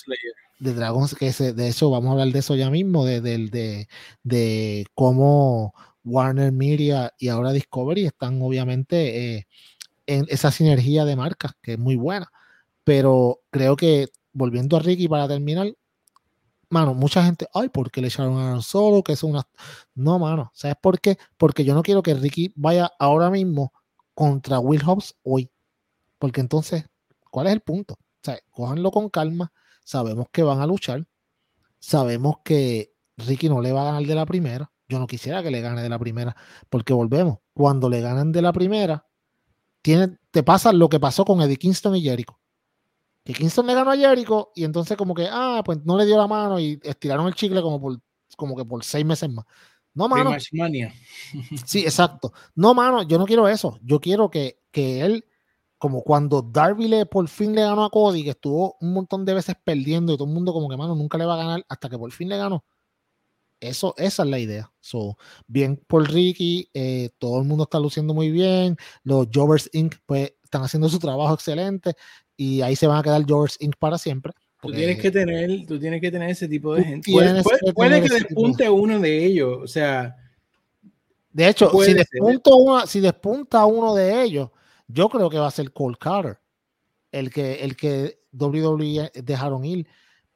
Dragons 0.59 1.15
que 1.15 1.31
de 1.31 1.69
eso 1.69 1.91
vamos 1.91 2.09
a 2.09 2.13
hablar 2.13 2.29
de 2.29 2.39
eso 2.41 2.57
ya 2.57 2.71
mismo, 2.71 3.05
de, 3.05 3.21
de, 3.21 3.89
de, 4.25 4.87
cómo 4.95 5.75
Warner 6.03 6.51
Media 6.51 7.13
y 7.19 7.29
ahora 7.29 7.53
Discovery 7.53 8.07
están 8.07 8.41
obviamente 8.43 9.37
eh, 9.37 9.47
en 10.07 10.27
esa 10.29 10.51
sinergia 10.51 11.05
de 11.05 11.15
marcas, 11.15 11.53
que 11.63 11.75
es 11.75 11.79
muy 11.79 11.97
buena. 11.97 12.33
Pero 12.83 13.41
creo 13.51 13.77
que, 13.77 14.09
volviendo 14.33 14.77
a 14.77 14.81
Ricky 14.81 15.09
para 15.09 15.29
terminar, 15.29 15.75
mano, 16.71 16.95
mucha 16.95 17.25
gente, 17.25 17.47
ay, 17.55 17.69
¿por 17.69 17.91
qué 17.91 18.01
le 18.01 18.09
echaron 18.09 18.39
a 18.39 18.61
Solo? 18.63 19.03
Que 19.03 19.13
es 19.13 19.23
una. 19.23 19.47
No, 19.95 20.19
mano, 20.19 20.51
¿sabes 20.55 20.77
por 20.81 21.01
qué? 21.01 21.19
Porque 21.37 21.65
yo 21.65 21.75
no 21.75 21.83
quiero 21.83 22.03
que 22.03 22.15
Ricky 22.15 22.53
vaya 22.57 22.91
ahora 22.99 23.31
mismo 23.31 23.73
contra 24.15 24.59
Will 24.59 24.83
Hobbs 24.85 25.15
hoy. 25.23 25.51
Porque 26.19 26.41
entonces, 26.41 26.85
¿cuál 27.31 27.47
es 27.47 27.53
el 27.53 27.61
punto? 27.61 27.95
O 27.95 28.21
sea, 28.23 28.39
cójanlo 28.51 28.91
con 28.91 29.09
calma. 29.09 29.53
Sabemos 29.85 30.27
que 30.33 30.43
van 30.43 30.61
a 30.61 30.67
luchar. 30.67 31.07
Sabemos 31.79 32.37
que 32.45 32.93
Ricky 33.17 33.49
no 33.49 33.61
le 33.61 33.73
va 33.73 33.83
a 33.83 33.85
ganar 33.87 34.03
de 34.03 34.15
la 34.15 34.27
primera. 34.27 34.71
Yo 34.89 34.99
no 34.99 35.07
quisiera 35.07 35.43
que 35.43 35.51
le 35.51 35.61
gane 35.61 35.83
de 35.83 35.89
la 35.89 35.99
primera. 35.99 36.37
Porque 36.69 36.93
volvemos. 36.93 37.39
Cuando 37.55 37.89
le 37.89 38.01
ganan 38.01 38.33
de 38.33 38.43
la 38.43 38.53
primera, 38.53 39.07
tiene, 39.83 40.19
te 40.31 40.43
pasa 40.43 40.73
lo 40.73 40.89
que 40.89 41.01
pasó 41.01 41.25
con 41.25 41.41
Eddie 41.41 41.57
Kingston 41.57 41.97
y 41.97 42.03
Jericho. 42.03 42.39
Que 43.29 43.35
Kingston 43.35 43.67
le 43.67 43.75
ganó 43.75 43.91
a 43.91 43.97
Jericho 43.97 44.53
y 44.55 44.65
entonces 44.65 44.97
como 44.97 45.15
que, 45.15 45.29
ah, 45.31 45.61
pues 45.63 45.85
no 45.85 45.99
le 45.99 46.07
dio 46.07 46.17
la 46.17 46.27
mano 46.27 46.59
y 46.59 46.81
estiraron 46.83 47.27
el 47.27 47.35
chicle 47.35 47.61
como 47.61 47.79
por, 47.79 48.01
como 48.39 48.57
que 48.57 48.65
por 48.65 48.83
seis 48.83 49.05
meses 49.05 49.31
más. 49.31 49.45
No, 49.93 50.09
mano. 50.09 50.35
Sí, 51.67 51.81
exacto. 51.81 52.33
No, 52.55 52.73
mano, 52.73 53.03
yo 53.03 53.19
no 53.19 53.27
quiero 53.27 53.47
eso. 53.47 53.79
Yo 53.83 54.01
quiero 54.01 54.31
que, 54.31 54.63
que 54.71 55.03
él, 55.03 55.27
como 55.77 56.03
cuando 56.03 56.41
Darby 56.41 56.89
le 56.89 57.05
por 57.05 57.29
fin 57.29 57.55
le 57.55 57.61
ganó 57.61 57.85
a 57.85 57.91
Cody, 57.91 58.25
que 58.25 58.31
estuvo 58.31 58.79
un 58.81 58.95
montón 58.95 59.27
de 59.27 59.35
veces 59.35 59.57
perdiendo 59.63 60.15
y 60.15 60.17
todo 60.17 60.27
el 60.27 60.33
mundo 60.33 60.55
como 60.55 60.71
que, 60.71 60.79
mano, 60.79 60.95
nunca 60.95 61.19
le 61.19 61.27
va 61.27 61.35
a 61.35 61.45
ganar 61.45 61.67
hasta 61.69 61.91
que 61.91 61.99
por 61.99 62.11
fin 62.11 62.31
le 62.31 62.39
ganó. 62.39 62.65
Eso, 63.61 63.93
esa 63.99 64.23
es 64.23 64.29
la 64.31 64.39
idea. 64.39 64.73
So, 64.81 65.19
bien 65.47 65.77
por 65.87 66.11
Ricky, 66.11 66.71
eh, 66.73 67.11
todo 67.19 67.43
el 67.43 67.47
mundo 67.47 67.65
está 67.65 67.79
luciendo 67.79 68.15
muy 68.15 68.31
bien. 68.31 68.79
Los 69.03 69.29
Jovers 69.31 69.69
Inc. 69.75 69.97
pues 70.07 70.33
están 70.43 70.63
haciendo 70.63 70.89
su 70.89 70.99
trabajo 70.99 71.35
excelente 71.35 71.95
y 72.39 72.63
ahí 72.63 72.77
se 72.77 72.87
van 72.87 72.99
a 72.99 73.03
quedar 73.03 73.29
Jovers 73.29 73.57
Inc. 73.61 73.75
para 73.77 73.99
siempre. 73.99 74.33
Tú 74.63 74.71
tienes 74.73 74.99
que 75.01 75.11
tener, 75.11 75.67
tú 75.67 75.79
tienes 75.79 76.01
que 76.01 76.11
tener 76.11 76.31
ese 76.31 76.49
tipo 76.49 76.75
de 76.75 76.85
gente. 76.85 77.13
Puede, 77.13 77.43
puede, 77.75 78.03
que, 78.03 78.09
despunte 78.09 78.71
uno 78.71 78.99
de 79.01 79.25
ellos, 79.25 79.59
o 79.63 79.67
sea. 79.67 80.17
De 81.33 81.49
hecho, 81.49 81.71
si 81.83 81.95
despunta, 81.95 82.55
uno, 82.55 82.87
si 82.87 83.01
despunta 83.01 83.67
uno 83.67 83.95
de 83.95 84.23
ellos, 84.23 84.51
yo 84.87 85.09
creo 85.09 85.29
que 85.29 85.39
va 85.39 85.49
a 85.49 85.53
ser 85.53 85.73
Cole 85.73 85.97
Carter, 86.01 86.39
el 87.13 87.31
que, 87.31 87.55
el 87.65 87.77
que 87.77 88.21
WWE 88.33 89.11
dejaron 89.15 89.65
ir. 89.65 89.87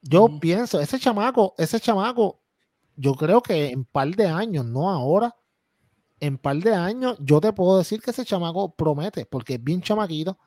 Yo 0.01 0.27
pienso, 0.39 0.79
ese 0.81 0.99
chamaco, 0.99 1.55
ese 1.57 1.79
chamaco, 1.79 2.41
yo 2.97 3.15
creo 3.15 3.41
que 3.41 3.69
en 3.69 3.85
par 3.85 4.09
de 4.09 4.27
años, 4.27 4.65
no 4.65 4.89
ahora, 4.89 5.35
en 6.19 6.37
par 6.37 6.57
de 6.57 6.73
años, 6.73 7.17
yo 7.19 7.39
te 7.39 7.53
puedo 7.53 7.77
decir 7.77 8.01
que 8.01 8.11
ese 8.11 8.25
chamaco 8.25 8.73
promete, 8.75 9.25
porque 9.25 9.55
es 9.55 9.63
bien 9.63 9.81
chamaquito 9.81 10.37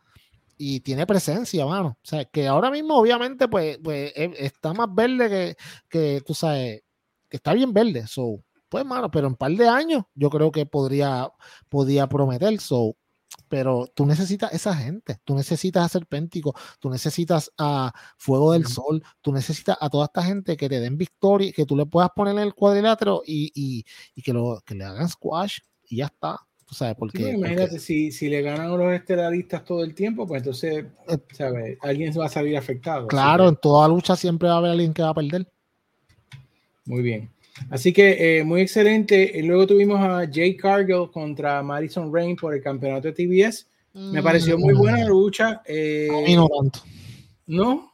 y 0.56 0.80
tiene 0.80 1.06
presencia, 1.06 1.66
mano. 1.66 1.98
O 2.02 2.06
sea, 2.06 2.24
que 2.24 2.46
ahora 2.48 2.70
mismo, 2.70 2.96
obviamente, 2.96 3.48
pues, 3.48 3.78
pues 3.82 4.12
e, 4.16 4.32
está 4.38 4.72
más 4.72 4.88
verde 4.94 5.28
que, 5.28 5.56
que, 5.88 6.20
tú 6.22 6.34
sabes, 6.34 6.82
que 7.28 7.36
está 7.36 7.52
bien 7.54 7.72
verde. 7.72 8.06
So, 8.06 8.42
pues, 8.68 8.84
mano, 8.84 9.10
pero 9.10 9.26
en 9.28 9.36
par 9.36 9.52
de 9.52 9.68
años 9.68 10.04
yo 10.14 10.30
creo 10.30 10.50
que 10.50 10.66
podría, 10.66 11.30
podría 11.68 12.08
prometer. 12.08 12.58
So, 12.60 12.96
pero 13.48 13.86
tú 13.94 14.06
necesitas 14.06 14.52
esa 14.52 14.74
gente, 14.74 15.18
tú 15.24 15.34
necesitas 15.34 15.84
a 15.84 15.88
Serpéntico, 15.88 16.54
tú 16.80 16.90
necesitas 16.90 17.52
a 17.58 17.92
Fuego 18.18 18.52
del 18.52 18.66
Sol, 18.66 19.02
tú 19.20 19.32
necesitas 19.32 19.76
a 19.80 19.90
toda 19.90 20.06
esta 20.06 20.22
gente 20.22 20.56
que 20.56 20.68
te 20.68 20.80
den 20.80 20.96
victoria, 20.96 21.52
que 21.52 21.66
tú 21.66 21.76
le 21.76 21.86
puedas 21.86 22.10
poner 22.14 22.34
en 22.34 22.42
el 22.42 22.54
cuadrilátero 22.54 23.22
y, 23.24 23.52
y, 23.54 23.84
y 24.14 24.22
que, 24.22 24.32
lo, 24.32 24.60
que 24.64 24.74
le 24.74 24.84
hagan 24.84 25.08
squash 25.08 25.58
y 25.84 25.98
ya 25.98 26.06
está 26.06 26.38
sabes, 26.74 26.96
porque, 26.98 27.30
imagínate, 27.30 27.78
Si, 27.78 28.10
si 28.10 28.28
le 28.28 28.42
ganan 28.42 28.72
a 28.72 28.76
los 28.76 28.92
estelaristas 28.92 29.64
todo 29.64 29.84
el 29.84 29.94
tiempo, 29.94 30.26
pues 30.26 30.40
entonces, 30.42 30.84
eh, 31.08 31.18
¿sabes? 31.32 31.78
Alguien 31.80 32.12
va 32.18 32.26
a 32.26 32.28
salir 32.28 32.56
afectado. 32.56 33.06
Claro, 33.06 33.48
en 33.48 33.56
toda 33.56 33.86
lucha 33.88 34.16
siempre 34.16 34.48
va 34.48 34.54
a 34.54 34.58
haber 34.58 34.72
alguien 34.72 34.92
que 34.92 35.02
va 35.02 35.10
a 35.10 35.14
perder. 35.14 35.46
Muy 36.84 37.02
bien. 37.02 37.30
Así 37.70 37.92
que 37.92 38.38
eh, 38.38 38.44
muy 38.44 38.60
excelente. 38.60 39.40
Luego 39.42 39.66
tuvimos 39.66 40.00
a 40.00 40.28
Jay 40.30 40.56
Cargill 40.56 41.10
contra 41.12 41.62
Madison 41.62 42.12
Rain 42.12 42.36
por 42.36 42.54
el 42.54 42.62
campeonato 42.62 43.08
de 43.08 43.14
TBS. 43.14 43.66
Me 43.94 44.22
pareció 44.22 44.58
muy 44.58 44.74
buena 44.74 44.98
la 44.98 45.06
lucha. 45.06 45.62
Eh, 45.64 46.08
a 46.10 46.20
mí 46.20 46.36
no 46.36 46.48
tanto. 46.48 46.80
¿No? 47.46 47.92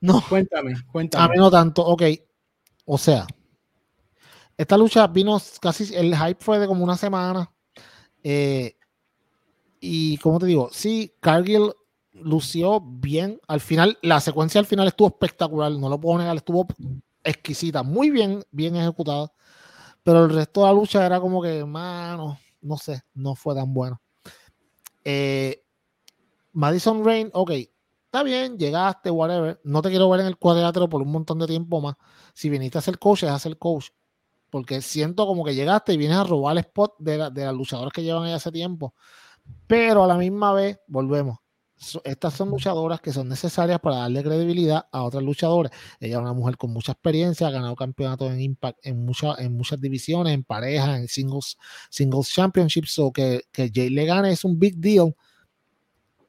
No. 0.00 0.22
Cuéntame, 0.28 0.74
cuéntame. 0.92 1.24
A 1.24 1.28
mí 1.28 1.36
no 1.36 1.50
tanto. 1.50 1.82
Ok. 1.86 2.02
O 2.84 2.98
sea, 2.98 3.26
esta 4.56 4.76
lucha 4.76 5.06
vino 5.06 5.40
casi, 5.60 5.94
el 5.94 6.14
hype 6.14 6.44
fue 6.44 6.58
de 6.58 6.66
como 6.66 6.84
una 6.84 6.96
semana. 6.96 7.50
Eh, 8.22 8.76
y 9.80 10.18
como 10.18 10.38
te 10.38 10.46
digo, 10.46 10.68
sí, 10.72 11.14
Cargill 11.20 11.72
lució 12.12 12.80
bien. 12.80 13.40
Al 13.48 13.60
final, 13.60 13.98
la 14.02 14.20
secuencia 14.20 14.58
al 14.58 14.66
final 14.66 14.88
estuvo 14.88 15.08
espectacular, 15.08 15.72
no 15.72 15.88
lo 15.88 16.00
puedo 16.00 16.18
negar, 16.18 16.36
estuvo 16.36 16.66
exquisita, 17.24 17.82
muy 17.82 18.10
bien, 18.10 18.42
bien 18.50 18.76
ejecutada. 18.76 19.32
Pero 20.02 20.24
el 20.24 20.30
resto 20.30 20.60
de 20.60 20.66
la 20.66 20.72
lucha 20.72 21.04
era 21.04 21.20
como 21.20 21.42
que, 21.42 21.64
mano, 21.64 22.38
no 22.62 22.76
sé, 22.76 23.02
no 23.14 23.34
fue 23.34 23.54
tan 23.54 23.72
bueno. 23.72 24.00
Eh, 25.04 25.62
Madison 26.52 27.04
Rain, 27.04 27.30
ok, 27.32 27.50
está 28.06 28.22
bien, 28.22 28.58
llegaste, 28.58 29.10
whatever. 29.10 29.60
No 29.64 29.82
te 29.82 29.90
quiero 29.90 30.08
ver 30.10 30.20
en 30.20 30.26
el 30.26 30.36
cuadrilátero 30.36 30.88
por 30.88 31.02
un 31.02 31.12
montón 31.12 31.38
de 31.38 31.46
tiempo 31.46 31.80
más. 31.80 31.96
Si 32.34 32.48
viniste 32.50 32.78
a 32.78 32.82
ser 32.82 32.98
coach, 32.98 33.24
es 33.24 33.30
a 33.30 33.38
ser 33.38 33.56
coach 33.58 33.88
porque 34.50 34.82
siento 34.82 35.26
como 35.26 35.44
que 35.44 35.54
llegaste 35.54 35.92
y 35.92 35.96
vienes 35.96 36.18
a 36.18 36.24
robar 36.24 36.52
el 36.52 36.58
spot 36.58 36.94
de, 36.98 37.18
la, 37.18 37.30
de 37.30 37.44
las 37.44 37.54
luchadoras 37.54 37.92
que 37.92 38.02
llevan 38.02 38.24
ahí 38.24 38.32
hace 38.32 38.52
tiempo. 38.52 38.94
Pero 39.66 40.04
a 40.04 40.06
la 40.06 40.16
misma 40.16 40.52
vez, 40.52 40.78
volvemos. 40.86 41.38
Estas 42.04 42.34
son 42.34 42.50
luchadoras 42.50 43.00
que 43.00 43.10
son 43.10 43.28
necesarias 43.28 43.80
para 43.80 43.96
darle 43.96 44.22
credibilidad 44.22 44.86
a 44.92 45.02
otras 45.02 45.22
luchadoras. 45.22 45.72
Ella 45.98 46.16
es 46.16 46.20
una 46.20 46.34
mujer 46.34 46.58
con 46.58 46.72
mucha 46.72 46.92
experiencia, 46.92 47.46
ha 47.46 47.50
ganado 47.50 47.74
campeonatos 47.74 48.30
en 48.32 48.40
Impact 48.40 48.78
en, 48.82 49.02
muchas 49.04 49.38
en 49.38 49.56
muchas 49.56 49.80
divisiones, 49.80 50.34
en 50.34 50.44
pareja, 50.44 50.98
en 50.98 51.08
singles, 51.08 51.56
singles 51.88 52.28
championships. 52.28 52.98
O 52.98 53.10
que, 53.12 53.44
que 53.50 53.70
Jay 53.74 53.88
le 53.88 54.04
gane 54.04 54.30
es 54.32 54.44
un 54.44 54.58
big 54.58 54.76
deal. 54.76 55.14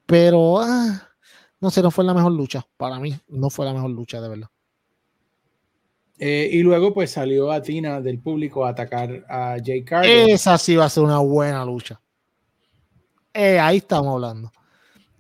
Pero 0.06 0.62
ah, 0.62 1.10
no 1.60 1.70
sé, 1.70 1.82
no 1.82 1.92
fue 1.92 2.06
la 2.06 2.14
mejor 2.14 2.32
lucha. 2.32 2.66
Para 2.78 3.00
mí, 3.00 3.14
no 3.28 3.50
fue 3.50 3.66
la 3.66 3.74
mejor 3.74 3.92
lucha, 3.92 4.22
de 4.22 4.30
verdad. 4.30 4.48
Eh, 6.24 6.50
y 6.52 6.62
luego 6.62 6.94
pues 6.94 7.10
salió 7.10 7.52
a 7.52 7.64
Tina 7.64 8.00
del 8.00 8.20
público 8.20 8.64
a 8.64 8.70
atacar 8.70 9.26
a 9.28 9.58
Jay 9.64 9.84
Carter. 9.84 10.30
Esa 10.30 10.56
sí 10.60 10.76
va 10.76 10.86
a 10.86 10.90
ser 10.90 11.02
una 11.02 11.18
buena 11.18 11.66
lucha. 11.66 12.00
Eh, 13.34 13.60
ahí 13.60 13.78
estamos 13.78 14.14
hablando. 14.14 14.52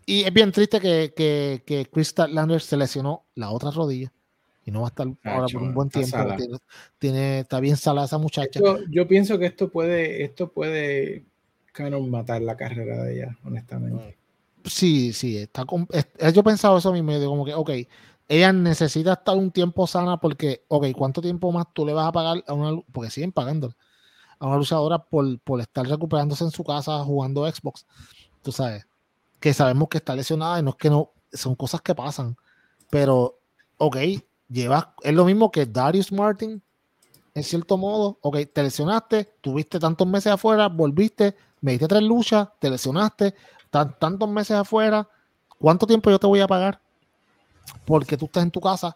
Y 0.05 0.21
es 0.21 0.31
bien 0.31 0.51
triste 0.51 0.79
que, 0.79 1.11
que, 1.15 1.63
que 1.65 1.87
Chris 1.87 2.13
Lander 2.29 2.61
se 2.61 2.77
lesionó 2.77 3.23
la 3.33 3.49
otra 3.49 3.71
rodilla 3.71 4.13
y 4.63 4.69
no 4.69 4.81
va 4.81 4.87
a 4.87 4.89
estar 4.89 5.07
ahora 5.23 5.47
por 5.51 5.63
un 5.63 5.73
buen 5.73 5.89
tiempo. 5.89 6.17
Tiene, 6.99 7.39
está 7.39 7.59
bien 7.59 7.77
salada 7.77 8.05
esa 8.05 8.19
muchacha. 8.19 8.59
yo 8.91 9.07
pienso 9.07 9.39
que 9.39 9.47
esto 9.47 9.71
puede, 9.71 10.23
esto 10.23 10.51
puede 10.51 11.25
matar 12.07 12.43
la 12.43 12.55
carrera 12.55 13.03
de 13.05 13.15
ella, 13.15 13.37
honestamente. 13.43 14.17
Sí, 14.65 15.13
sí, 15.13 15.37
está 15.39 15.65
yo 15.65 16.41
he 16.41 16.43
pensado 16.43 16.77
eso 16.77 16.93
mismo, 16.93 17.11
digo 17.13 17.31
como 17.31 17.45
que, 17.45 17.55
ok, 17.55 17.71
ella 18.31 18.53
necesita 18.53 19.11
estar 19.11 19.35
un 19.35 19.51
tiempo 19.51 19.85
sana 19.85 20.15
porque, 20.15 20.63
ok, 20.69 20.85
¿cuánto 20.95 21.21
tiempo 21.21 21.51
más 21.51 21.65
tú 21.73 21.85
le 21.85 21.91
vas 21.91 22.07
a 22.07 22.13
pagar 22.13 22.41
a 22.47 22.53
una, 22.53 22.81
porque 22.93 23.11
siguen 23.11 23.33
pagando 23.33 23.73
a 24.39 24.47
una 24.47 24.55
luchadora 24.55 25.03
por, 25.03 25.37
por 25.41 25.59
estar 25.59 25.85
recuperándose 25.85 26.45
en 26.45 26.51
su 26.51 26.63
casa 26.63 27.03
jugando 27.03 27.45
Xbox? 27.45 27.85
Tú 28.41 28.53
sabes, 28.53 28.87
que 29.41 29.53
sabemos 29.53 29.89
que 29.89 29.97
está 29.97 30.15
lesionada 30.15 30.59
y 30.59 30.63
no 30.63 30.69
es 30.69 30.77
que 30.77 30.89
no, 30.89 31.11
son 31.33 31.55
cosas 31.55 31.81
que 31.81 31.93
pasan, 31.93 32.37
pero, 32.89 33.37
ok, 33.75 33.97
llevas, 34.47 34.87
es 35.03 35.13
lo 35.13 35.25
mismo 35.25 35.51
que 35.51 35.65
Darius 35.65 36.09
Martin, 36.13 36.63
en 37.33 37.43
cierto 37.43 37.77
modo, 37.77 38.17
ok, 38.21 38.37
te 38.53 38.63
lesionaste, 38.63 39.29
tuviste 39.41 39.77
tantos 39.77 40.07
meses 40.07 40.31
afuera, 40.31 40.69
volviste, 40.69 41.35
me 41.59 41.71
diste 41.71 41.89
tres 41.89 42.03
luchas, 42.03 42.47
te 42.61 42.69
lesionaste, 42.69 43.35
tantos 43.69 44.29
meses 44.29 44.55
afuera, 44.55 45.05
¿cuánto 45.59 45.85
tiempo 45.85 46.09
yo 46.09 46.17
te 46.17 46.27
voy 46.27 46.39
a 46.39 46.47
pagar? 46.47 46.79
Porque 47.85 48.17
tú 48.17 48.25
estás 48.25 48.43
en 48.43 48.51
tu 48.51 48.61
casa, 48.61 48.95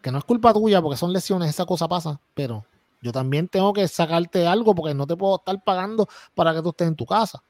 que 0.00 0.10
no 0.10 0.18
es 0.18 0.24
culpa 0.24 0.52
tuya 0.52 0.80
porque 0.80 0.96
son 0.96 1.12
lesiones, 1.12 1.50
esa 1.50 1.66
cosa 1.66 1.88
pasa, 1.88 2.20
pero 2.34 2.64
yo 3.00 3.12
también 3.12 3.48
tengo 3.48 3.72
que 3.72 3.86
sacarte 3.88 4.46
algo 4.46 4.74
porque 4.74 4.94
no 4.94 5.06
te 5.06 5.16
puedo 5.16 5.36
estar 5.36 5.62
pagando 5.62 6.08
para 6.34 6.54
que 6.54 6.62
tú 6.62 6.70
estés 6.70 6.88
en 6.88 6.96
tu 6.96 7.06
casa. 7.06 7.42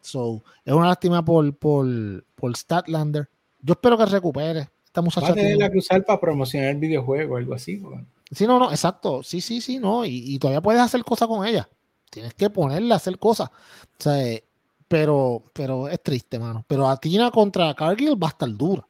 So, 0.00 0.42
es 0.64 0.72
una 0.72 0.88
lástima 0.88 1.24
por, 1.24 1.56
por, 1.56 1.86
por 2.34 2.56
Statlander. 2.56 3.28
Yo 3.60 3.72
espero 3.72 3.96
que 3.96 4.06
recupere. 4.06 4.68
Esta 4.84 5.00
muchacha. 5.00 5.28
Va 5.28 5.32
a 5.32 5.34
tener 5.34 5.70
que 5.70 5.78
usar 5.78 6.04
para 6.04 6.20
promocionar 6.20 6.70
el 6.70 6.76
videojuego 6.76 7.34
o 7.34 7.36
algo 7.38 7.54
así. 7.54 7.82
Sí, 8.30 8.46
no, 8.46 8.58
no, 8.58 8.70
exacto. 8.70 9.22
Sí, 9.22 9.40
sí, 9.40 9.60
sí, 9.60 9.78
no. 9.78 10.04
Y, 10.04 10.38
todavía 10.38 10.60
puedes 10.60 10.80
hacer 10.80 11.02
cosas 11.04 11.26
con 11.26 11.46
ella. 11.46 11.68
Tienes 12.10 12.34
que 12.34 12.50
ponerle 12.50 12.92
a 12.92 12.98
hacer 12.98 13.18
cosas. 13.18 13.48
O 13.48 14.02
sea, 14.02 14.22
eh, 14.22 14.44
pero, 14.86 15.42
pero 15.52 15.88
es 15.88 16.02
triste, 16.02 16.38
mano. 16.38 16.64
Pero 16.68 16.88
Atina 16.88 17.30
contra 17.30 17.74
Cargill 17.74 18.22
va 18.22 18.28
a 18.28 18.30
estar 18.30 18.48
dura. 18.54 18.86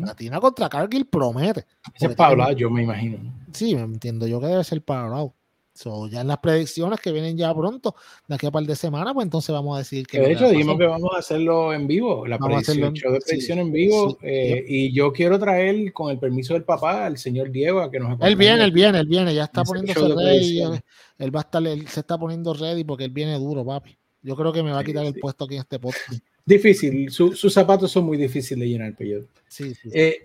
La 0.00 0.14
Tina 0.14 0.40
contra 0.40 0.68
Cargill 0.68 1.06
promete. 1.06 1.64
Ese 1.94 2.06
es 2.06 2.14
para 2.14 2.30
hablar, 2.30 2.54
yo 2.54 2.70
me 2.70 2.82
imagino. 2.82 3.18
Sí, 3.52 3.74
me 3.74 3.82
entiendo 3.82 4.26
yo 4.26 4.40
que 4.40 4.46
debe 4.46 4.64
ser 4.64 4.82
para 4.82 5.04
hablar. 5.04 5.28
So, 5.74 6.08
ya 6.08 6.22
en 6.22 6.26
las 6.26 6.38
predicciones 6.38 6.98
que 6.98 7.12
vienen 7.12 7.36
ya 7.36 7.54
pronto, 7.54 7.94
de 8.26 8.34
aquí 8.34 8.48
a 8.48 8.50
par 8.50 8.64
de 8.64 8.74
semanas, 8.74 9.14
pues 9.14 9.24
entonces 9.24 9.52
vamos 9.52 9.76
a 9.76 9.78
decir 9.78 10.08
que. 10.08 10.18
De 10.18 10.32
hecho, 10.32 10.48
dijimos 10.48 10.76
que 10.76 10.86
vamos 10.86 11.10
a 11.14 11.18
hacerlo 11.20 11.72
en 11.72 11.86
vivo, 11.86 12.26
la 12.26 12.36
predicción, 12.36 12.82
en- 12.82 12.94
show 12.94 13.12
de 13.12 13.20
sí, 13.20 13.26
predicción 13.28 13.58
en 13.60 13.70
vivo. 13.70 14.10
sí, 14.10 14.16
eh, 14.22 14.64
y 14.66 14.92
yo 14.92 15.12
quiero 15.12 15.38
traer, 15.38 15.92
con 15.92 16.10
el 16.10 16.18
permiso 16.18 16.54
del 16.54 16.64
papá, 16.64 17.06
al 17.06 17.16
señor 17.16 17.52
Diego 17.52 17.80
a 17.80 17.92
que 17.92 18.00
nos 18.00 18.08
acompañe. 18.08 18.32
Él 18.32 18.36
viene, 18.36 18.64
él 18.64 18.72
viene, 18.72 18.98
él 18.98 19.06
viene, 19.06 19.32
ya 19.32 19.44
está 19.44 19.62
poniéndose 19.62 20.00
ready. 20.00 20.62
Él, 20.62 20.80
él 21.18 21.36
va 21.36 21.40
a 21.40 21.42
estar, 21.42 21.64
él 21.64 21.86
se 21.86 22.00
está 22.00 22.18
poniendo 22.18 22.54
ready 22.54 22.82
porque 22.82 23.04
él 23.04 23.12
viene 23.12 23.38
duro, 23.38 23.64
papi. 23.64 23.96
Yo 24.20 24.34
creo 24.34 24.52
que 24.52 24.64
me 24.64 24.72
va 24.72 24.80
a 24.80 24.84
quitar 24.84 25.06
el 25.06 25.14
puesto 25.14 25.44
aquí 25.44 25.54
en 25.54 25.60
este 25.60 25.78
podcast. 25.78 26.12
Difícil, 26.48 27.10
su- 27.10 27.34
sus 27.34 27.52
zapatos 27.52 27.90
son 27.90 28.04
muy 28.06 28.16
difíciles 28.16 28.60
de 28.60 28.68
llenar, 28.68 28.94
pero 28.96 29.26
Sí, 29.48 29.74
sí. 29.74 29.80
sí. 29.82 29.90
Eh, 29.92 30.22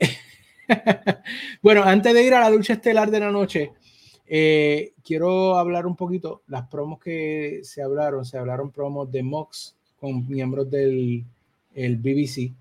bueno, 1.62 1.84
antes 1.84 2.14
de 2.14 2.24
ir 2.24 2.34
a 2.34 2.40
la 2.40 2.50
lucha 2.50 2.74
estelar 2.74 3.12
de 3.12 3.20
la 3.20 3.32
noche, 3.32 3.72
eh, 4.28 4.94
quiero 5.04 5.58
hablar 5.58 5.86
un 5.86 5.96
poquito 5.96 6.42
las 6.48 6.68
promos 6.68 7.00
que 7.00 7.60
se 7.64 7.82
hablaron. 7.82 8.24
Se 8.26 8.38
hablaron 8.38 8.72
promos 8.72 9.12
de 9.12 9.22
Mox 9.24 9.76
con 10.00 10.28
miembros 10.28 10.70
del 10.72 11.24
el 11.76 11.98
BBC. 11.98 12.54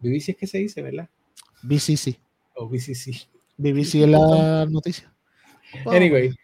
BBC 0.00 0.28
es 0.32 0.36
que 0.36 0.46
se 0.46 0.58
dice, 0.58 0.82
¿verdad? 0.82 1.08
BCC. 1.62 2.18
O 2.56 2.68
BCC. 2.68 3.26
BBC 3.56 4.02
es 4.02 4.08
la 4.08 4.66
noticia. 4.68 5.10
Anyway, 5.86 6.34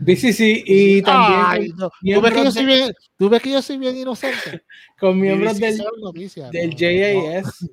BCC 0.00 0.62
y 0.66 1.02
también 1.02 1.40
Ay, 1.44 1.68
con, 1.70 1.78
no. 1.78 1.90
¿Tú, 2.14 2.20
ves 2.22 2.32
que 2.32 2.44
yo 2.44 2.50
soy 2.50 2.64
bien, 2.64 2.94
tú 3.18 3.28
ves 3.28 3.42
que 3.42 3.50
yo 3.52 3.62
soy 3.62 3.78
bien 3.78 3.96
inocente. 3.96 4.62
con 4.98 5.20
miembros 5.20 5.58
del, 5.58 5.78
noticias, 6.00 6.50
del 6.50 6.70
no, 6.70 6.76
JAS, 6.78 7.68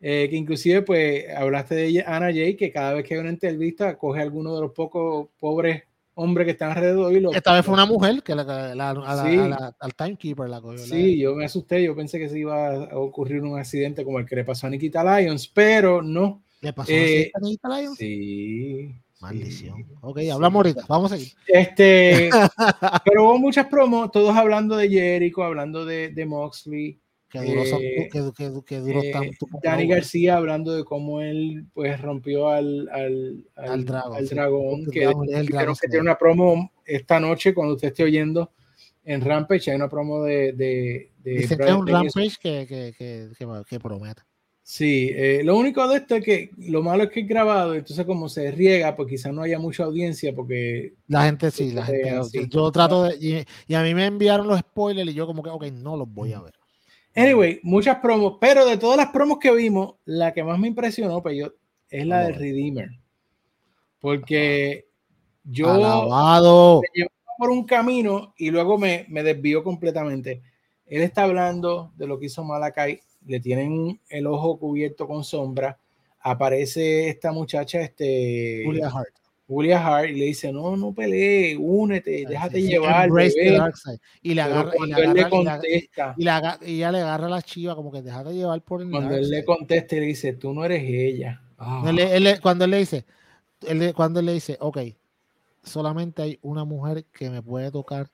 eh, 0.00 0.28
que 0.30 0.36
inclusive 0.36 0.82
pues 0.82 1.24
hablaste 1.34 1.74
de 1.74 2.04
Ana 2.06 2.26
Jay, 2.32 2.54
que 2.56 2.70
cada 2.70 2.94
vez 2.94 3.04
que 3.04 3.14
hay 3.14 3.20
una 3.20 3.30
entrevista 3.30 3.96
coge 3.98 4.20
a 4.20 4.22
alguno 4.22 4.54
de 4.54 4.60
los 4.62 4.72
pocos 4.72 5.28
pobres 5.38 5.82
hombres 6.14 6.44
que 6.44 6.50
están 6.50 6.72
alrededor 6.72 7.12
y 7.14 7.20
lo... 7.20 7.30
no. 7.30 7.36
Esta 7.36 7.54
vez 7.54 7.64
fue 7.64 7.72
una 7.72 7.86
mujer 7.86 8.22
que 8.22 8.34
la, 8.34 8.44
la- 8.74 8.90
a 8.90 9.14
la- 9.14 9.24
Sí. 9.30 9.38
al 9.78 9.94
timekeeper 9.94 10.50
la 10.50 10.60
cogió. 10.60 10.78
Sí, 10.78 11.18
yo 11.18 11.34
me 11.34 11.46
asusté, 11.46 11.82
yo 11.82 11.96
pensé 11.96 12.18
que 12.18 12.28
se 12.28 12.38
iba 12.38 12.74
a 12.74 12.98
ocurrir 12.98 13.40
un 13.42 13.58
accidente 13.58 14.04
como 14.04 14.18
el 14.18 14.26
que 14.26 14.36
le 14.36 14.44
pasó 14.44 14.66
a 14.66 14.70
Nikita 14.70 15.02
Lyons, 15.18 15.48
pero 15.48 16.02
no. 16.02 16.42
¿Le 16.60 16.74
pasó 16.74 16.92
Eh, 16.92 17.30
a 17.34 17.40
Nikita 17.40 17.68
Lyons? 17.80 17.96
Sí. 17.96 18.90
Maldición. 19.20 19.76
sí. 19.76 19.84
Ok, 20.00 20.18
Sí. 20.20 20.30
hablamos 20.30 20.56
ahorita. 20.56 20.84
Vamos 20.88 21.12
a 21.12 21.16
seguir. 21.16 21.32
Este, 21.46 22.30
pero 23.04 23.24
hubo 23.24 23.38
muchas 23.38 23.66
promos, 23.66 24.10
todos 24.10 24.34
hablando 24.36 24.76
de 24.76 24.88
Jericho, 24.88 25.42
hablando 25.42 25.84
de, 25.84 26.08
de 26.10 26.26
Moxley, 26.26 26.98
Que 27.28 27.40
duró, 27.40 27.62
Eh, 27.62 28.08
que, 28.12 28.30
que, 28.36 28.52
que 28.66 28.78
duró 28.80 29.02
eh, 29.02 29.10
tanto. 29.12 29.46
no, 29.52 29.88
García 29.88 30.36
hablando 30.36 30.74
de 30.74 30.84
cómo 30.84 31.20
él 31.20 31.66
pues 31.74 32.00
rompió 32.00 32.48
al, 32.48 32.88
al, 32.88 33.44
Al 33.56 33.84
dragón, 33.84 34.16
al 34.16 34.26
sí. 34.28 34.34
dragón, 34.34 34.80
El 34.80 34.90
que 34.90 35.00
dragón, 35.04 35.28
el 35.32 35.46
dragón 35.46 35.74
que 35.80 35.88
tiene 35.88 36.02
una 36.02 36.18
promo 36.18 36.72
esta 36.84 37.20
noche 37.20 37.54
cuando 37.54 37.74
usted 37.74 37.88
esté 37.88 38.02
oyendo 38.04 38.50
en 39.04 39.20
Rampage, 39.22 39.70
hay 39.70 39.76
una 39.76 39.88
promo 39.88 40.22
de, 40.24 40.52
de, 40.52 41.10
de 41.18 41.30
Dicen 41.32 41.58
que 41.58 41.64
es 41.64 41.72
un. 41.74 41.86
Rampage 41.86 42.36
que, 42.40 43.30
que 43.68 43.80
promete. 43.80 44.22
Sí, 44.72 45.10
eh, 45.12 45.40
lo 45.42 45.56
único 45.58 45.88
de 45.88 45.96
esto 45.96 46.14
es 46.14 46.24
que 46.24 46.50
lo 46.56 46.80
malo 46.80 47.02
es 47.02 47.10
que 47.10 47.20
es 47.22 47.28
grabado, 47.28 47.74
entonces 47.74 48.06
como 48.06 48.28
se 48.28 48.52
riega, 48.52 48.94
pues 48.94 49.08
quizás 49.08 49.32
no 49.32 49.42
haya 49.42 49.58
mucha 49.58 49.82
audiencia 49.82 50.32
porque 50.32 50.94
La 51.08 51.24
gente 51.24 51.50
sí, 51.50 51.72
la 51.72 51.84
gente. 51.84 52.22
sí. 52.30 52.46
Yo 52.48 52.70
trato 52.70 53.02
de. 53.02 53.16
Y, 53.16 53.44
y 53.66 53.74
a 53.74 53.82
mí 53.82 53.92
me 53.96 54.06
enviaron 54.06 54.46
los 54.46 54.60
spoilers 54.60 55.10
y 55.10 55.14
yo, 55.14 55.26
como 55.26 55.42
que, 55.42 55.50
ok, 55.50 55.64
no 55.72 55.96
los 55.96 56.08
voy 56.08 56.34
a 56.34 56.40
ver. 56.40 56.54
Anyway, 57.16 57.58
muchas 57.64 57.96
promos, 57.96 58.36
pero 58.40 58.64
de 58.64 58.76
todas 58.76 58.96
las 58.96 59.08
promos 59.08 59.38
que 59.40 59.52
vimos, 59.52 59.96
la 60.04 60.32
que 60.32 60.44
más 60.44 60.56
me 60.56 60.68
impresionó 60.68 61.20
pues 61.20 61.36
yo, 61.36 61.52
es 61.88 62.06
la 62.06 62.20
del. 62.20 62.36
Redeemer. 62.36 62.90
Porque 63.98 64.86
yo 65.42 65.68
Alabado. 65.68 66.82
me 66.82 66.88
llevó 66.94 67.10
por 67.38 67.50
un 67.50 67.64
camino 67.66 68.34
y 68.38 68.52
luego 68.52 68.78
me, 68.78 69.04
me 69.08 69.24
desvió 69.24 69.64
completamente. 69.64 70.42
Él 70.86 71.02
está 71.02 71.24
hablando 71.24 71.90
de 71.96 72.06
lo 72.06 72.20
que 72.20 72.26
hizo 72.26 72.44
Malakai, 72.44 73.00
le 73.30 73.38
tienen 73.40 74.00
el 74.08 74.26
ojo 74.26 74.58
cubierto 74.58 75.06
con 75.06 75.22
sombra. 75.22 75.78
Aparece 76.20 77.08
esta 77.08 77.30
muchacha, 77.32 77.80
este 77.80 78.62
Julia 78.64 78.88
Hart. 78.88 79.08
Julia 79.46 79.84
Hart, 79.84 80.10
y 80.10 80.14
le 80.14 80.24
dice: 80.26 80.52
No, 80.52 80.76
no 80.76 80.92
pelee, 80.92 81.56
únete, 81.56 82.24
déjate 82.28 82.60
Sí, 82.60 82.68
llevar. 82.68 83.06
embrace 83.06 83.34
the 83.34 83.44
bebé". 83.44 83.56
dark 83.58 83.76
side. 83.76 83.98
Y 84.22 84.34
le 84.34 84.42
agarra, 84.42 84.70
y 84.74 84.76
cuando 84.76 84.96
le 84.96 85.02
agarra, 85.02 85.14
le 85.14 85.20
agarra- 85.20 85.30
contesta, 85.60 86.14
y 86.18 86.24
le 86.24 86.30
aga- 86.30 86.58
y 86.62 86.74
ella 86.74 86.92
le 86.92 86.98
agarra 87.00 87.28
la 87.28 87.42
chiva, 87.42 87.74
como 87.76 87.90
que 87.92 88.02
déjate 88.02 88.34
llevar 88.34 88.62
por 88.62 88.82
el 88.82 88.90
cuando 88.90 89.14
él 89.16 89.30
le 89.30 89.44
contesta, 89.44 89.96
y 89.96 90.00
le 90.00 90.06
dice: 90.06 90.32
Tú 90.34 90.52
no 90.52 90.64
eres 90.64 90.82
ella. 90.84 91.40
Ah, 91.56 91.84
Él 91.86 91.98
él 92.00 92.40
cuando 92.42 92.64
él 92.64 92.70
le 92.72 92.78
dice, 92.78 93.04
él 93.66 93.92
cuando 93.94 94.20
él 94.20 94.26
le 94.26 94.32
dice, 94.34 94.56
ok, 94.60 94.78
solamente 95.62 96.22
hay 96.22 96.38
una 96.42 96.64
mujer 96.64 97.04
que 97.12 97.30
me 97.30 97.42
puede 97.42 97.70
tocar 97.70 98.08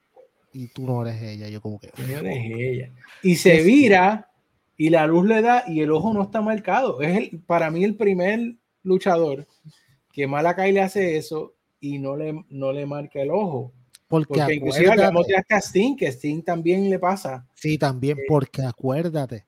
y 0.52 0.68
tú 0.68 0.86
no 0.86 1.04
eres 1.06 1.22
ella. 1.22 1.48
Yo 1.48 1.60
como 1.60 1.78
que, 1.78 1.88
tú 1.88 2.02
no 2.02 2.18
eres 2.18 2.38
ella. 2.44 2.90
Y 3.22 3.36
se 3.36 3.62
vira 3.62 4.28
y 4.76 4.90
la 4.90 5.06
luz 5.06 5.26
le 5.26 5.42
da 5.42 5.64
y 5.66 5.80
el 5.80 5.90
ojo 5.90 6.12
no 6.12 6.22
está 6.22 6.40
marcado. 6.42 7.00
Es 7.00 7.16
el, 7.16 7.40
para 7.42 7.70
mí 7.70 7.84
el 7.84 7.96
primer 7.96 8.56
luchador 8.82 9.46
que 10.12 10.26
Malakai 10.26 10.72
le 10.72 10.80
hace 10.82 11.16
eso 11.16 11.54
y 11.80 11.98
no 11.98 12.16
le, 12.16 12.44
no 12.50 12.72
le 12.72 12.86
marca 12.86 13.20
el 13.20 13.30
ojo. 13.30 13.72
porque, 14.08 14.26
Porque 14.28 14.54
inclusive 14.54 14.90
hablamos 14.90 15.22
acuérdate, 15.26 15.32
de 15.32 15.56
hasta 15.56 15.68
Sting, 15.68 15.96
que 15.96 16.06
Sting 16.12 16.42
también 16.42 16.88
le 16.90 16.98
pasa. 16.98 17.46
sí, 17.54 17.76
también, 17.78 18.18
eh, 18.18 18.22
porque 18.28 18.62
acuérdate 18.62 19.46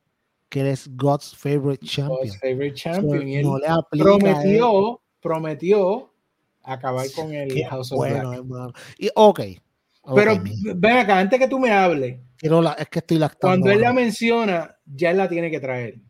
que 0.49 0.61
eres 0.61 0.89
God's 0.97 1.35
favorite 1.37 1.85
champion. 1.87 2.19
God's 2.21 2.39
favorite 2.41 2.77
So, 2.77 2.91
champion. 2.91 3.29
y 3.29 3.37
él 3.37 3.43
no 3.47 3.59
le 3.59 3.67
él. 3.67 4.01
prometió, 4.03 5.01
prometió 5.21 6.11
acabar 6.63 7.07
con 7.15 7.33
el 7.33 7.65
House 7.67 7.93
of 7.93 7.99
bueno, 7.99 8.29
Black. 8.31 8.39
hermano. 8.41 8.73
Y 8.99 9.11
ok. 9.15 9.41
Pero 10.15 10.39
mi- 10.41 10.53
ven 10.77 10.97
acá, 10.99 11.19
antes 11.19 11.39
que 11.39 11.49
tú 11.49 11.59
me 11.59 11.71
hables, 11.73 12.21
la- 12.43 12.73
es 12.73 12.89
que 12.89 12.99
estoy 13.01 13.19
lactando. 13.19 13.49
cuando 13.49 13.71
él 13.71 13.81
la 13.81 13.93
menciona, 13.93 14.77
ya 14.87 15.11
él 15.11 15.17
la 15.19 15.29
tiene 15.29 15.51
que 15.51 15.61
traer. 15.61 16.01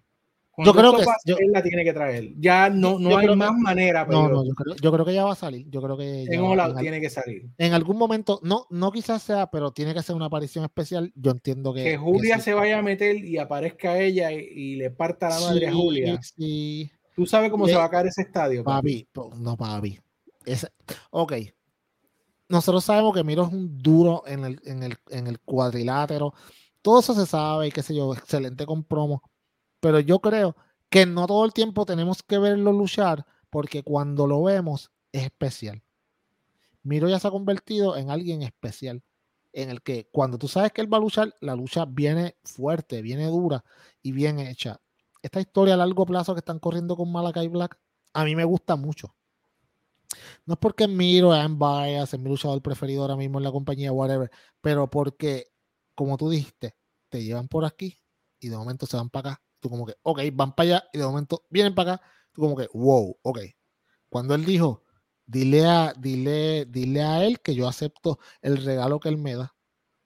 Cuando 0.51 0.73
creo 0.75 0.87
esto 0.87 0.99
que- 0.99 1.05
pasa, 1.05 1.19
yo- 1.25 1.37
él 1.39 1.53
la 1.53 1.63
tiene 1.63 1.85
que 1.85 1.93
traer. 1.93 2.33
Ya 2.37 2.69
no, 2.69 2.99
no 2.99 3.11
yo 3.11 3.17
hay 3.19 3.27
creo 3.27 3.35
que- 3.35 3.37
más 3.39 3.53
manera, 3.57 4.05
No, 4.07 4.29
no, 4.29 4.45
yo 4.45 4.55
creo, 4.55 4.75
yo 4.75 4.91
creo 4.93 5.05
que 5.05 5.15
ya 5.15 5.25
va 5.25 5.33
a 5.33 5.37
salir. 5.37 5.69
Yo 5.71 5.81
creo 5.81 5.97
que 5.97 6.25
en 6.25 6.79
tiene 6.81 7.01
que 7.01 7.11
salir. 7.11 7.49
en 7.59 7.73
algún 7.75 7.97
momento, 7.97 8.41
no, 8.43 8.67
no 8.69 8.91
quizás 8.91 9.23
sea, 9.23 9.47
pero 9.53 9.71
tiene 9.71 9.95
que 9.95 10.03
ser 10.03 10.17
una 10.17 10.27
aparición 10.27 10.65
especial. 10.65 11.13
Yo 11.15 11.31
entiendo 11.31 11.73
que. 11.73 11.85
Que 11.85 11.97
Julia 11.97 12.39
sí. 12.39 12.43
se 12.43 12.55
vaya 12.55 12.81
a 12.81 12.83
meter 12.83 13.25
y 13.25 13.39
aparezca 13.39 14.01
ella 14.01 14.33
y, 14.33 14.39
y 14.53 14.77
le 14.77 14.91
parta 14.91 15.29
la 15.29 15.39
madre 15.39 15.69
a 15.69 15.71
Sí, 15.71 15.77
Julia. 15.77 16.21
Sí, 16.23 16.91
Tú 17.15 17.25
sabes 17.27 17.51
cómo 17.51 17.67
Le- 17.67 17.73
se 17.73 17.79
va 17.79 17.85
a 17.85 17.91
caer 17.91 18.07
ese 18.09 18.23
estadio. 18.23 18.63
papi? 18.65 19.07
papi, 19.13 19.37
no 19.41 19.57
papi. 19.57 19.99
Ese- 20.45 20.69
ok. 21.11 21.33
Nosotros 22.49 22.85
sabemos 22.85 23.15
que 23.15 23.25
Miro 23.25 23.45
es 23.45 23.53
un 23.53 23.79
duro 23.83 24.23
en 24.27 24.45
el, 24.45 24.61
en, 24.65 24.83
el, 24.83 24.97
en 25.11 25.27
el 25.27 25.39
cuadrilátero. 25.41 26.33
Todo 26.83 27.01
eso 27.01 27.15
se 27.15 27.27
sabe 27.27 27.69
y 27.69 27.73
qué 27.73 27.83
sé 27.83 27.95
yo, 27.95 28.15
excelente 28.15 28.65
con 28.65 28.85
promo. 28.85 29.23
Pero 29.81 30.01
yo 30.01 30.21
creo 30.21 30.57
que 30.89 31.07
no 31.07 31.27
todo 31.27 31.45
el 31.45 31.53
tiempo 31.53 31.85
tenemos 31.85 32.23
que 32.23 32.39
verlo 32.39 32.73
luchar 32.73 33.27
porque 33.51 33.83
cuando 33.83 34.27
lo 34.27 34.43
vemos 34.43 34.91
es 35.13 35.25
especial. 35.25 35.83
Miro 36.83 37.09
ya 37.09 37.19
se 37.19 37.29
ha 37.29 37.31
convertido 37.31 37.97
en 37.97 38.11
alguien 38.11 38.43
especial. 38.43 39.03
En 39.53 39.71
el 39.71 39.83
que 39.83 40.09
cuando 40.11 40.39
tú 40.39 40.49
sabes 40.49 40.73
que 40.73 40.81
él 40.81 40.93
va 40.93 40.99
a 40.99 41.01
luchar, 41.01 41.35
la 41.41 41.55
lucha 41.57 41.85
viene 41.85 42.37
fuerte, 42.45 43.03
viene 43.03 43.27
dura 43.27 43.65
y 44.03 44.13
bien 44.13 44.39
hecha. 44.39 44.81
Esta 45.23 45.41
historia 45.41 45.75
a 45.75 45.77
largo 45.77 46.07
plazo 46.07 46.35
que 46.35 46.41
están 46.41 46.59
corriendo 46.59 46.97
con 46.97 47.11
Malakai 47.11 47.49
Black, 47.49 47.79
a 48.13 48.25
mí 48.25 48.37
me 48.37 48.45
gusta 48.45 48.77
mucho. 48.77 49.15
No 50.47 50.55
es 50.55 50.59
porque 50.61 50.89
Miro 50.89 51.35
es 51.35 51.59
bias, 51.59 52.15
es 52.15 52.21
mi 52.21 52.29
luchador 52.29 52.63
preferido 52.63 53.03
ahora 53.03 53.17
mismo 53.17 53.39
en 53.39 53.45
la 53.45 53.53
compañía, 53.53 53.93
whatever, 53.93 54.31
pero 54.61 54.89
porque, 54.89 55.53
como 55.95 56.17
tú 56.17 56.31
dijiste, 56.31 56.75
te 57.09 57.23
llevan 57.23 57.49
por 57.49 57.65
aquí 57.65 57.99
y 58.41 58.49
de 58.49 58.57
momento 58.57 58.87
se 58.87 58.97
van 58.97 59.11
para 59.11 59.33
acá. 59.33 59.43
Tú 59.61 59.71
como 59.71 59.87
que, 59.87 59.95
ok, 60.03 60.21
van 60.33 60.55
para 60.55 60.69
allá 60.69 60.85
y 60.93 60.99
de 60.99 61.05
momento 61.05 61.45
vienen 61.51 61.75
para 61.75 61.95
acá. 61.95 62.07
Tú 62.33 62.43
como 62.43 62.57
que, 62.57 62.69
wow, 62.73 63.19
ok. 63.23 63.41
Cuando 64.09 64.35
él 64.35 64.45
dijo, 64.45 64.85
dile 65.27 65.67
a, 65.67 65.93
dile, 65.99 66.65
dile 66.67 67.03
a 67.03 67.25
él 67.25 67.41
que 67.41 67.55
yo 67.55 67.69
acepto 67.69 68.19
el 68.41 68.65
regalo 68.65 69.01
que 69.01 69.09
él 69.09 69.19
me 69.19 69.35
da. 69.37 69.55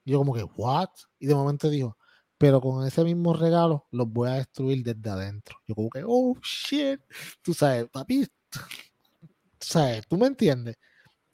Yo 0.04 0.18
como 0.18 0.34
que, 0.34 0.42
what? 0.42 0.90
Y 1.18 1.26
de 1.26 1.34
momento 1.34 1.68
dijo, 1.70 1.96
pero 2.38 2.60
con 2.60 2.86
ese 2.86 3.04
mismo 3.04 3.34
regalo 3.34 3.86
los 3.92 4.08
voy 4.08 4.30
a 4.30 4.34
destruir 4.34 4.82
desde 4.82 5.10
adentro. 5.10 5.58
Yo 5.66 5.74
como 5.74 5.90
que, 5.90 6.02
oh, 6.06 6.34
shit. 6.42 7.00
Tú 7.42 7.54
sabes, 7.54 7.88
papi, 7.90 8.26
sabes, 9.62 10.06
tú 10.08 10.16
me 10.18 10.26
entiendes. 10.26 10.76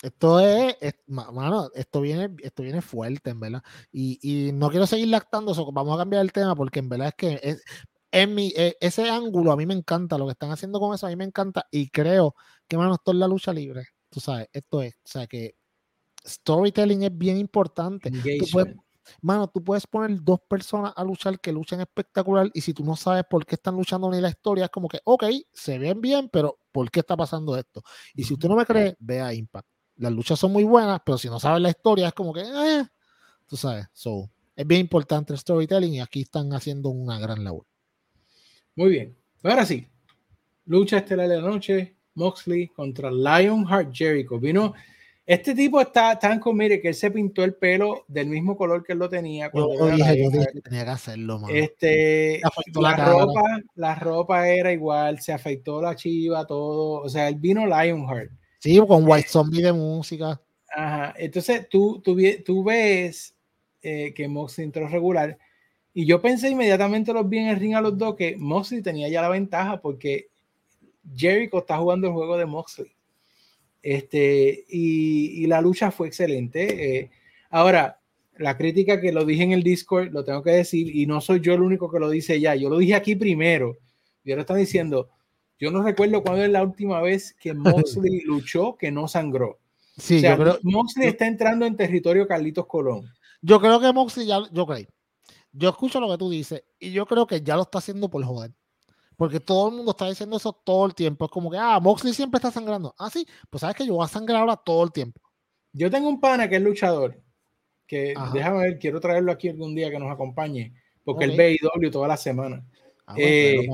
Esto 0.02 0.40
es, 0.40 0.76
es- 0.80 0.94
ma- 1.08 1.30
mano, 1.32 1.70
esto 1.74 2.00
viene, 2.02 2.30
esto 2.42 2.62
viene 2.62 2.82
fuerte, 2.82 3.30
en 3.30 3.40
verdad. 3.40 3.62
Y, 3.92 4.18
y 4.48 4.52
no 4.52 4.70
quiero 4.70 4.86
seguir 4.86 5.08
lactando, 5.08 5.54
so, 5.54 5.70
vamos 5.72 5.94
a 5.96 5.98
cambiar 5.98 6.22
el 6.22 6.32
tema 6.32 6.54
porque 6.56 6.80
en 6.80 6.88
verdad 6.90 7.08
es 7.08 7.14
que 7.16 7.40
es, 7.42 7.64
en 8.12 8.34
mi, 8.34 8.52
e- 8.56 8.76
ese 8.80 9.10
ángulo 9.10 9.52
a 9.52 9.56
mí 9.56 9.66
me 9.66 9.74
encanta, 9.74 10.18
lo 10.18 10.26
que 10.26 10.32
están 10.32 10.50
haciendo 10.52 10.80
con 10.80 10.94
eso 10.94 11.06
a 11.06 11.10
mí 11.10 11.16
me 11.16 11.24
encanta 11.24 11.66
y 11.70 11.90
creo 11.90 12.34
que, 12.68 12.76
mano, 12.78 12.94
esto 12.96 13.12
es 13.12 13.18
la 13.18 13.28
lucha 13.28 13.52
libre. 13.52 13.86
Tú 14.10 14.20
sabes, 14.20 14.48
esto 14.52 14.82
es, 14.82 14.94
o 14.96 15.08
sea 15.08 15.26
que 15.26 15.56
storytelling 16.26 17.02
es 17.04 17.16
bien 17.18 17.38
importante. 17.38 18.12
Tú 18.36 18.48
puedes. 18.50 18.68
Mano, 19.20 19.48
tú 19.48 19.62
puedes 19.62 19.86
poner 19.86 20.22
dos 20.22 20.40
personas 20.48 20.92
a 20.96 21.04
luchar 21.04 21.38
que 21.40 21.52
luchan 21.52 21.80
espectacular 21.80 22.50
y 22.52 22.60
si 22.60 22.72
tú 22.74 22.84
no 22.84 22.96
sabes 22.96 23.24
por 23.28 23.44
qué 23.46 23.54
están 23.54 23.76
luchando 23.76 24.10
ni 24.10 24.20
la 24.20 24.28
historia, 24.30 24.64
es 24.64 24.70
como 24.70 24.88
que, 24.88 25.00
ok, 25.04 25.24
se 25.52 25.78
ven 25.78 26.00
bien, 26.00 26.28
pero 26.28 26.58
¿por 26.72 26.90
qué 26.90 27.00
está 27.00 27.16
pasando 27.16 27.56
esto? 27.56 27.82
Y 28.14 28.24
si 28.24 28.34
usted 28.34 28.48
no 28.48 28.56
me 28.56 28.66
cree, 28.66 28.96
ve 28.98 29.20
a 29.20 29.32
Impact. 29.32 29.68
las 29.96 30.12
luchas 30.12 30.38
son 30.38 30.52
muy 30.52 30.64
buenas, 30.64 31.00
pero 31.04 31.18
si 31.18 31.28
no 31.28 31.40
sabes 31.40 31.60
la 31.60 31.70
historia 31.70 32.08
es 32.08 32.14
como 32.14 32.32
que, 32.32 32.42
eh, 32.42 32.86
tú 33.46 33.56
sabes, 33.56 33.86
so, 33.92 34.30
es 34.54 34.66
bien 34.66 34.82
importante 34.82 35.32
el 35.32 35.38
storytelling 35.38 35.94
y 35.94 36.00
aquí 36.00 36.22
están 36.22 36.52
haciendo 36.52 36.88
una 36.90 37.18
gran 37.18 37.42
labor. 37.44 37.66
Muy 38.76 38.90
bien, 38.90 39.16
ahora 39.42 39.64
sí, 39.64 39.86
lucha 40.66 40.98
estelar 40.98 41.28
de 41.28 41.40
la 41.40 41.48
noche, 41.48 41.98
Moxley 42.18 42.68
contra 42.68 43.10
Lionheart 43.10 43.94
Jericho. 43.94 44.38
Vino, 44.38 44.74
este 45.28 45.54
tipo 45.54 45.78
está 45.78 46.18
tan 46.18 46.40
comire 46.40 46.80
que 46.80 46.88
él 46.88 46.94
se 46.94 47.10
pintó 47.10 47.44
el 47.44 47.54
pelo 47.54 48.06
del 48.08 48.28
mismo 48.28 48.56
color 48.56 48.82
que 48.82 48.94
él 48.94 48.98
lo 48.98 49.10
tenía. 49.10 49.50
Cuando 49.50 49.74
yo, 49.74 49.94
dije, 49.94 50.22
yo 50.22 50.30
dije 50.30 50.46
que 50.54 50.60
tenía 50.62 50.86
que 50.86 50.90
hacerlo, 50.90 51.38
man. 51.38 51.50
Este, 51.54 52.40
la, 52.74 52.96
la 52.96 52.96
ropa, 52.96 53.42
la 53.74 53.94
ropa 53.94 54.48
era 54.48 54.72
igual, 54.72 55.20
se 55.20 55.34
afeitó 55.34 55.82
la 55.82 55.94
chiva, 55.94 56.46
todo. 56.46 57.02
O 57.02 57.08
sea, 57.10 57.28
él 57.28 57.34
vino 57.34 57.66
Lionheart. 57.66 58.30
Sí, 58.58 58.80
con 58.88 59.06
White 59.06 59.28
Zombie 59.28 59.60
de 59.60 59.74
música. 59.74 60.40
Ajá, 60.74 61.14
entonces 61.18 61.68
tú, 61.68 62.00
tú, 62.02 62.16
tú 62.42 62.64
ves 62.64 63.34
eh, 63.82 64.14
que 64.14 64.28
Moxley 64.28 64.64
entró 64.64 64.88
regular 64.88 65.36
y 65.92 66.06
yo 66.06 66.22
pensé 66.22 66.48
inmediatamente 66.48 67.12
los 67.12 67.28
vi 67.28 67.38
en 67.38 67.48
el 67.48 67.60
ring 67.60 67.74
a 67.74 67.82
los 67.82 67.98
dos 67.98 68.14
que 68.16 68.34
Moxley 68.38 68.80
tenía 68.80 69.10
ya 69.10 69.20
la 69.20 69.28
ventaja 69.28 69.80
porque 69.82 70.28
Jericho 71.14 71.58
está 71.58 71.76
jugando 71.76 72.06
el 72.06 72.14
juego 72.14 72.38
de 72.38 72.46
Moxley. 72.46 72.90
Este, 73.82 74.64
y, 74.68 75.42
y 75.42 75.46
la 75.46 75.60
lucha 75.60 75.90
fue 75.90 76.08
excelente. 76.08 76.98
Eh, 76.98 77.10
ahora, 77.50 78.00
la 78.38 78.56
crítica 78.56 79.00
que 79.00 79.12
lo 79.12 79.24
dije 79.24 79.42
en 79.42 79.52
el 79.52 79.62
Discord, 79.62 80.12
lo 80.12 80.24
tengo 80.24 80.42
que 80.42 80.50
decir, 80.50 80.94
y 80.94 81.06
no 81.06 81.20
soy 81.20 81.40
yo 81.40 81.54
el 81.54 81.62
único 81.62 81.90
que 81.90 81.98
lo 81.98 82.08
dice 82.08 82.40
ya, 82.40 82.54
yo 82.54 82.70
lo 82.70 82.78
dije 82.78 82.94
aquí 82.94 83.16
primero, 83.16 83.78
y 84.24 84.30
ahora 84.30 84.42
están 84.42 84.58
diciendo, 84.58 85.10
yo 85.58 85.70
no 85.70 85.82
recuerdo 85.82 86.22
cuándo 86.22 86.44
es 86.44 86.50
la 86.50 86.62
última 86.62 87.00
vez 87.00 87.34
que 87.34 87.52
Moxley 87.54 88.20
luchó 88.22 88.76
que 88.76 88.90
no 88.90 89.08
sangró. 89.08 89.58
Sí, 89.96 90.20
yo 90.22 90.36
creo, 90.36 90.58
Moxley 90.62 91.08
está 91.08 91.26
entrando 91.26 91.66
en 91.66 91.76
territorio 91.76 92.28
Carlitos 92.28 92.66
Colón. 92.66 93.10
Yo 93.42 93.60
creo 93.60 93.80
que 93.80 93.92
Moxley 93.92 94.26
ya, 94.26 94.40
yo 94.52 94.66
creo. 94.66 94.86
Yo 95.52 95.70
escucho 95.70 95.98
lo 95.98 96.08
que 96.08 96.18
tú 96.18 96.30
dices 96.30 96.62
y 96.78 96.92
yo 96.92 97.06
creo 97.06 97.26
que 97.26 97.40
ya 97.40 97.56
lo 97.56 97.62
está 97.62 97.78
haciendo 97.78 98.08
por 98.08 98.22
joder. 98.22 98.52
Porque 99.18 99.40
todo 99.40 99.68
el 99.68 99.74
mundo 99.74 99.90
está 99.90 100.08
diciendo 100.08 100.36
eso 100.36 100.52
todo 100.52 100.86
el 100.86 100.94
tiempo. 100.94 101.24
Es 101.24 101.30
como 101.32 101.50
que, 101.50 101.58
ah, 101.58 101.80
Moxley 101.80 102.14
siempre 102.14 102.38
está 102.38 102.52
sangrando. 102.52 102.94
Ah, 102.96 103.10
sí, 103.10 103.26
pues 103.50 103.62
sabes 103.62 103.74
que 103.74 103.84
yo 103.84 103.94
voy 103.94 104.04
a 104.04 104.08
sangrar 104.08 104.42
ahora 104.42 104.54
todo 104.54 104.84
el 104.84 104.92
tiempo. 104.92 105.20
Yo 105.72 105.90
tengo 105.90 106.08
un 106.08 106.20
pana 106.20 106.48
que 106.48 106.54
es 106.54 106.62
luchador, 106.62 107.20
que 107.84 108.14
déjame 108.32 108.60
ver, 108.60 108.78
quiero 108.78 109.00
traerlo 109.00 109.32
aquí 109.32 109.48
algún 109.48 109.74
día 109.74 109.90
que 109.90 109.98
nos 109.98 110.12
acompañe, 110.12 110.72
porque 111.02 111.24
él 111.24 111.36
ve 111.36 111.58
IW 111.60 111.90
toda 111.90 112.06
la 112.06 112.16
semana. 112.16 112.64
Ah, 113.08 113.16
eh, 113.18 113.68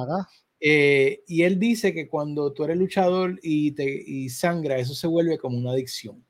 eh, 0.61 1.23
y 1.29 1.43
él 1.43 1.59
dice 1.59 1.93
que 1.93 2.09
cuando 2.09 2.51
tú 2.55 2.65
eres 2.65 2.79
luchador 2.79 3.39
y, 3.43 3.73
te, 3.73 3.85
y 3.85 4.31
sangra, 4.31 4.79
eso 4.79 4.95
se 4.95 5.07
vuelve 5.07 5.37
como 5.37 5.59
una 5.59 5.73
adicción. 5.73 6.25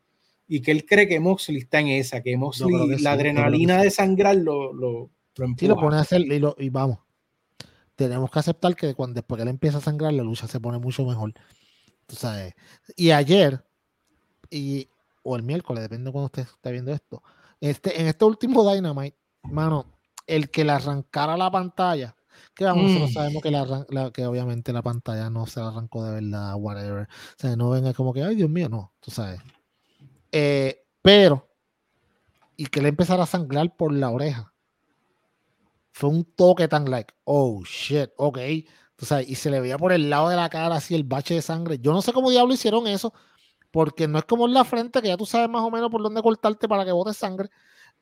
Y 0.49 0.61
que 0.61 0.73
él 0.73 0.85
cree 0.85 1.07
que 1.07 1.21
Moxley 1.21 1.59
está 1.59 1.79
en 1.79 1.87
esa, 1.87 2.21
que 2.21 2.37
Moxley, 2.37 2.99
la 2.99 3.13
adrenalina 3.13 3.81
de 3.81 3.93
sangrar 3.93 4.35
lo, 4.35 4.73
lo, 4.73 5.13
lo 5.37 5.55
Sí, 5.57 5.69
lo 5.69 5.77
pone 5.77 5.99
a 5.99 6.01
hacer 6.01 6.21
y, 6.23 6.43
y 6.59 6.69
vamos 6.69 7.04
tenemos 7.97 8.31
que 8.31 8.39
aceptar 8.39 8.75
que 8.75 8.95
cuando 8.95 9.15
después 9.15 9.39
que 9.39 9.43
él 9.43 9.49
empieza 9.49 9.79
a 9.79 9.81
sangrar, 9.81 10.13
la 10.13 10.23
lucha 10.23 10.47
se 10.47 10.61
pone 10.61 10.79
mucho 10.79 11.05
mejor. 11.05 11.33
Tú 12.07 12.17
sabes. 12.17 12.55
Y 12.97 13.11
ayer, 13.11 13.65
y, 14.51 14.89
o 15.23 15.37
el 15.37 15.43
miércoles, 15.43 15.83
depende 15.83 16.07
de 16.07 16.13
cuando 16.13 16.27
usted 16.27 16.43
está 16.43 16.71
viendo 16.71 16.93
esto, 16.93 17.23
este, 17.61 18.01
en 18.01 18.09
este 18.09 18.25
último 18.25 18.71
Dynamite, 18.71 19.17
mano, 19.45 19.87
el 20.27 20.51
que 20.51 20.65
le 20.65 20.73
arrancara 20.73 21.37
la 21.37 21.51
pantalla, 21.51 22.15
que 22.55 22.65
vamos, 22.65 22.85
nosotros 22.85 23.11
mm. 23.11 23.15
sabemos 23.15 23.43
que, 23.43 23.51
la, 23.51 24.11
que 24.13 24.27
obviamente 24.27 24.73
la 24.73 24.83
pantalla 24.83 25.31
no 25.31 25.47
se 25.47 25.61
la 25.61 25.69
arrancó 25.69 26.05
de 26.05 26.21
verdad, 26.21 26.55
whatever. 26.57 27.05
O 27.05 27.39
sea, 27.39 27.57
no 27.57 27.71
venga 27.71 27.95
como 27.95 28.13
que, 28.13 28.23
ay 28.23 28.35
Dios 28.35 28.51
mío, 28.51 28.69
no, 28.69 28.93
tú 29.01 29.11
sabes. 29.11 29.41
Eh, 30.33 30.85
pero, 31.01 31.49
y 32.57 32.67
que 32.67 32.83
le 32.83 32.89
empezara 32.89 33.23
a 33.23 33.27
sangrar 33.27 33.77
por 33.77 33.93
la 33.93 34.11
oreja 34.11 34.54
fue 35.95 36.11
un 36.11 36.25
toque 36.25 36.67
tan 36.67 36.91
like, 36.91 37.15
oh 37.23 37.63
shit, 37.65 38.11
ok. 38.17 38.39
O 39.01 39.05
sea, 39.05 39.23
y 39.23 39.37
se 39.37 39.49
le 39.49 39.61
veía 39.61 39.79
por 39.79 39.93
el 39.93 40.11
lado 40.11 40.29
de 40.29 40.35
la 40.35 40.49
cara 40.49 40.75
así 40.75 40.93
el 40.97 41.05
bache 41.05 41.35
de 41.35 41.43
sangre. 41.43 41.79
Yo 41.79 41.93
no 41.93 42.03
sé 42.03 42.13
cómo 42.13 42.31
diablo 42.31 42.53
hicieron 42.53 42.89
eso, 42.89 43.15
porque 43.71 44.09
no 44.09 44.19
es 44.19 44.25
como 44.25 44.47
en 44.47 44.55
la 44.55 44.65
frente, 44.65 45.01
que 45.01 45.07
ya 45.09 45.17
tú 45.17 45.25
sabes 45.25 45.49
más 45.49 45.63
o 45.63 45.71
menos 45.71 45.91
por 45.91 46.03
dónde 46.03 46.21
cortarte 46.21 46.67
para 46.67 46.85
que 46.85 46.91
bote 46.91 47.15
sangre. 47.15 47.49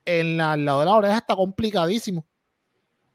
En 0.07 0.39
la, 0.39 0.57
lado 0.57 0.81
de 0.81 0.87
la 0.87 0.95
oreja 0.95 1.19
está 1.19 1.37
complicadísimo. 1.37 2.21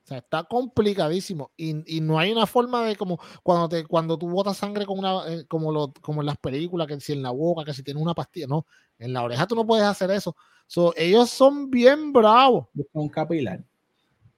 O 0.03 0.07
sea, 0.07 0.19
está 0.19 0.43
complicadísimo. 0.43 1.51
Y, 1.57 1.97
y, 1.97 1.99
no 1.99 2.19
hay 2.19 2.31
una 2.31 2.45
forma 2.45 2.83
de 2.83 2.95
como 2.95 3.19
cuando 3.41 3.67
te, 3.69 3.83
cuando 3.83 4.15
tú 4.15 4.29
botas 4.29 4.57
sangre 4.57 4.85
con 4.85 4.99
una, 4.99 5.27
eh, 5.27 5.45
como, 5.47 5.71
lo, 5.71 5.91
como 6.01 6.21
en 6.21 6.27
las 6.27 6.37
películas, 6.37 6.85
que 6.85 6.99
si 6.99 7.13
en 7.13 7.23
la 7.23 7.31
boca, 7.31 7.65
que 7.65 7.73
si 7.73 7.81
tienes 7.81 8.03
una 8.03 8.13
pastilla. 8.13 8.45
No, 8.45 8.67
en 8.99 9.11
la 9.11 9.23
oreja 9.23 9.47
tú 9.47 9.55
no 9.55 9.65
puedes 9.65 9.85
hacer 9.85 10.11
eso. 10.11 10.35
So, 10.67 10.93
ellos 10.95 11.31
son 11.31 11.71
bien 11.71 12.13
bravos. 12.13 12.67
Un 12.93 13.09
capilar. 13.09 13.63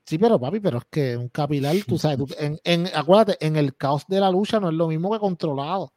Sí, 0.10 0.18
pero 0.18 0.40
papi, 0.40 0.60
pero 0.60 0.80
es 0.80 0.86
que 0.90 1.15
un 1.15 1.30
capilar, 1.30 1.76
tú 1.88 1.99
sabes, 1.99 2.18
en, 2.64 2.88
acuérdate, 2.95 3.45
en 3.45 3.56
el 3.57 3.77
caos 3.77 4.07
de 4.07 4.19
la 4.19 4.31
lucha 4.31 4.60
no 4.60 4.69
es 4.69 4.73
lo 4.73 4.88
mismo 4.88 5.11
que 5.11 5.19
controlado. 5.19 5.94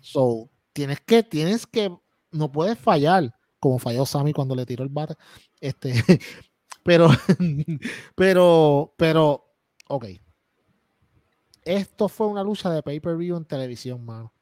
So, 0.00 0.50
tienes 0.72 1.00
que, 1.02 1.22
tienes 1.22 1.64
que, 1.64 1.96
no 2.32 2.50
puedes 2.50 2.76
fallar, 2.76 3.32
como 3.60 3.78
falló 3.78 4.04
Sammy 4.06 4.32
cuando 4.32 4.56
le 4.56 4.66
tiró 4.66 4.82
el 4.82 4.88
bate. 4.88 5.14
Este, 5.60 5.92
pero, 6.82 7.10
pero, 8.16 8.92
pero, 8.98 9.54
ok. 9.86 10.06
Esto 11.64 12.08
fue 12.08 12.26
una 12.26 12.42
lucha 12.42 12.70
de 12.70 12.82
pay-per-view 12.82 13.36
en 13.36 13.44
televisión, 13.44 14.04
mano. 14.04 14.32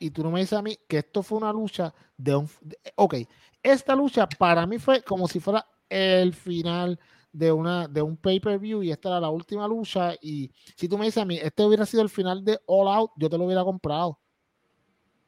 Y 0.00 0.10
tú 0.10 0.24
no 0.24 0.32
me 0.32 0.40
dices 0.40 0.58
a 0.58 0.62
mí 0.62 0.76
que 0.88 0.98
esto 0.98 1.22
fue 1.22 1.38
una 1.38 1.52
lucha 1.52 1.94
de 2.16 2.34
un. 2.34 2.50
ok, 2.96 3.14
esta 3.62 3.94
lucha 3.94 4.28
para 4.28 4.66
mí 4.66 4.80
fue 4.80 5.04
como 5.04 5.28
si 5.28 5.38
fuera 5.38 5.64
el 5.88 6.34
final 6.34 6.98
de, 7.32 7.52
una, 7.52 7.88
de 7.88 8.02
un 8.02 8.16
pay-per-view 8.16 8.82
y 8.82 8.90
esta 8.90 9.08
era 9.10 9.20
la 9.20 9.30
última 9.30 9.66
lucha. 9.68 10.14
Y 10.20 10.50
si 10.76 10.88
tú 10.88 10.98
me 10.98 11.06
dices 11.06 11.22
a 11.22 11.26
mí, 11.26 11.36
este 11.36 11.64
hubiera 11.64 11.86
sido 11.86 12.02
el 12.02 12.08
final 12.08 12.44
de 12.44 12.60
All 12.66 12.88
Out, 12.88 13.12
yo 13.16 13.30
te 13.30 13.38
lo 13.38 13.44
hubiera 13.44 13.64
comprado. 13.64 14.18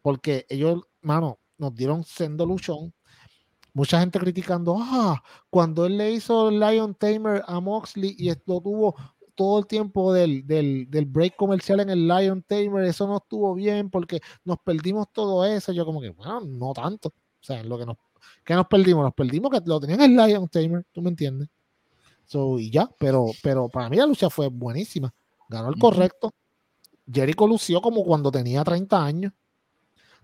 Porque 0.02 0.46
ellos, 0.48 0.82
mano, 1.00 1.38
nos 1.58 1.74
dieron 1.74 2.04
sendo 2.04 2.44
luchón. 2.46 2.92
Mucha 3.74 4.00
gente 4.00 4.18
criticando, 4.18 4.76
ah, 4.78 5.22
cuando 5.48 5.86
él 5.86 5.96
le 5.96 6.12
hizo 6.12 6.50
Lion 6.50 6.94
Tamer 6.94 7.42
a 7.46 7.58
Moxley 7.60 8.14
y 8.18 8.28
esto 8.28 8.60
tuvo 8.60 8.94
todo 9.34 9.60
el 9.60 9.66
tiempo 9.66 10.12
del, 10.12 10.46
del, 10.46 10.90
del, 10.90 11.06
break 11.06 11.36
comercial 11.36 11.80
en 11.80 11.88
el 11.88 12.06
Lion 12.06 12.42
Tamer, 12.42 12.84
eso 12.84 13.06
no 13.06 13.16
estuvo 13.16 13.54
bien 13.54 13.88
porque 13.88 14.20
nos 14.44 14.58
perdimos 14.58 15.06
todo 15.10 15.46
eso. 15.46 15.72
Yo 15.72 15.86
como 15.86 16.02
que, 16.02 16.10
bueno, 16.10 16.40
no 16.42 16.74
tanto. 16.74 17.08
O 17.08 17.44
sea, 17.44 17.62
lo 17.64 17.78
que 17.78 17.86
nos, 17.86 17.96
que 18.44 18.54
nos 18.54 18.66
perdimos, 18.66 19.04
nos 19.04 19.14
perdimos 19.14 19.50
que 19.50 19.60
lo 19.64 19.80
tenían 19.80 20.02
en 20.02 20.20
el 20.20 20.26
Lion 20.26 20.48
Tamer, 20.48 20.84
¿tú 20.92 21.00
me 21.00 21.08
entiendes? 21.08 21.48
Y 22.58 22.70
ya, 22.70 22.90
pero, 22.98 23.26
pero 23.42 23.68
para 23.68 23.88
mí 23.88 23.96
la 23.96 24.06
lucha 24.06 24.30
fue 24.30 24.48
buenísima. 24.48 25.12
Ganó 25.48 25.68
el 25.68 25.78
correcto. 25.78 26.32
Jericho 27.10 27.46
lució 27.46 27.80
como 27.80 28.04
cuando 28.04 28.30
tenía 28.30 28.64
30 28.64 29.04
años. 29.04 29.32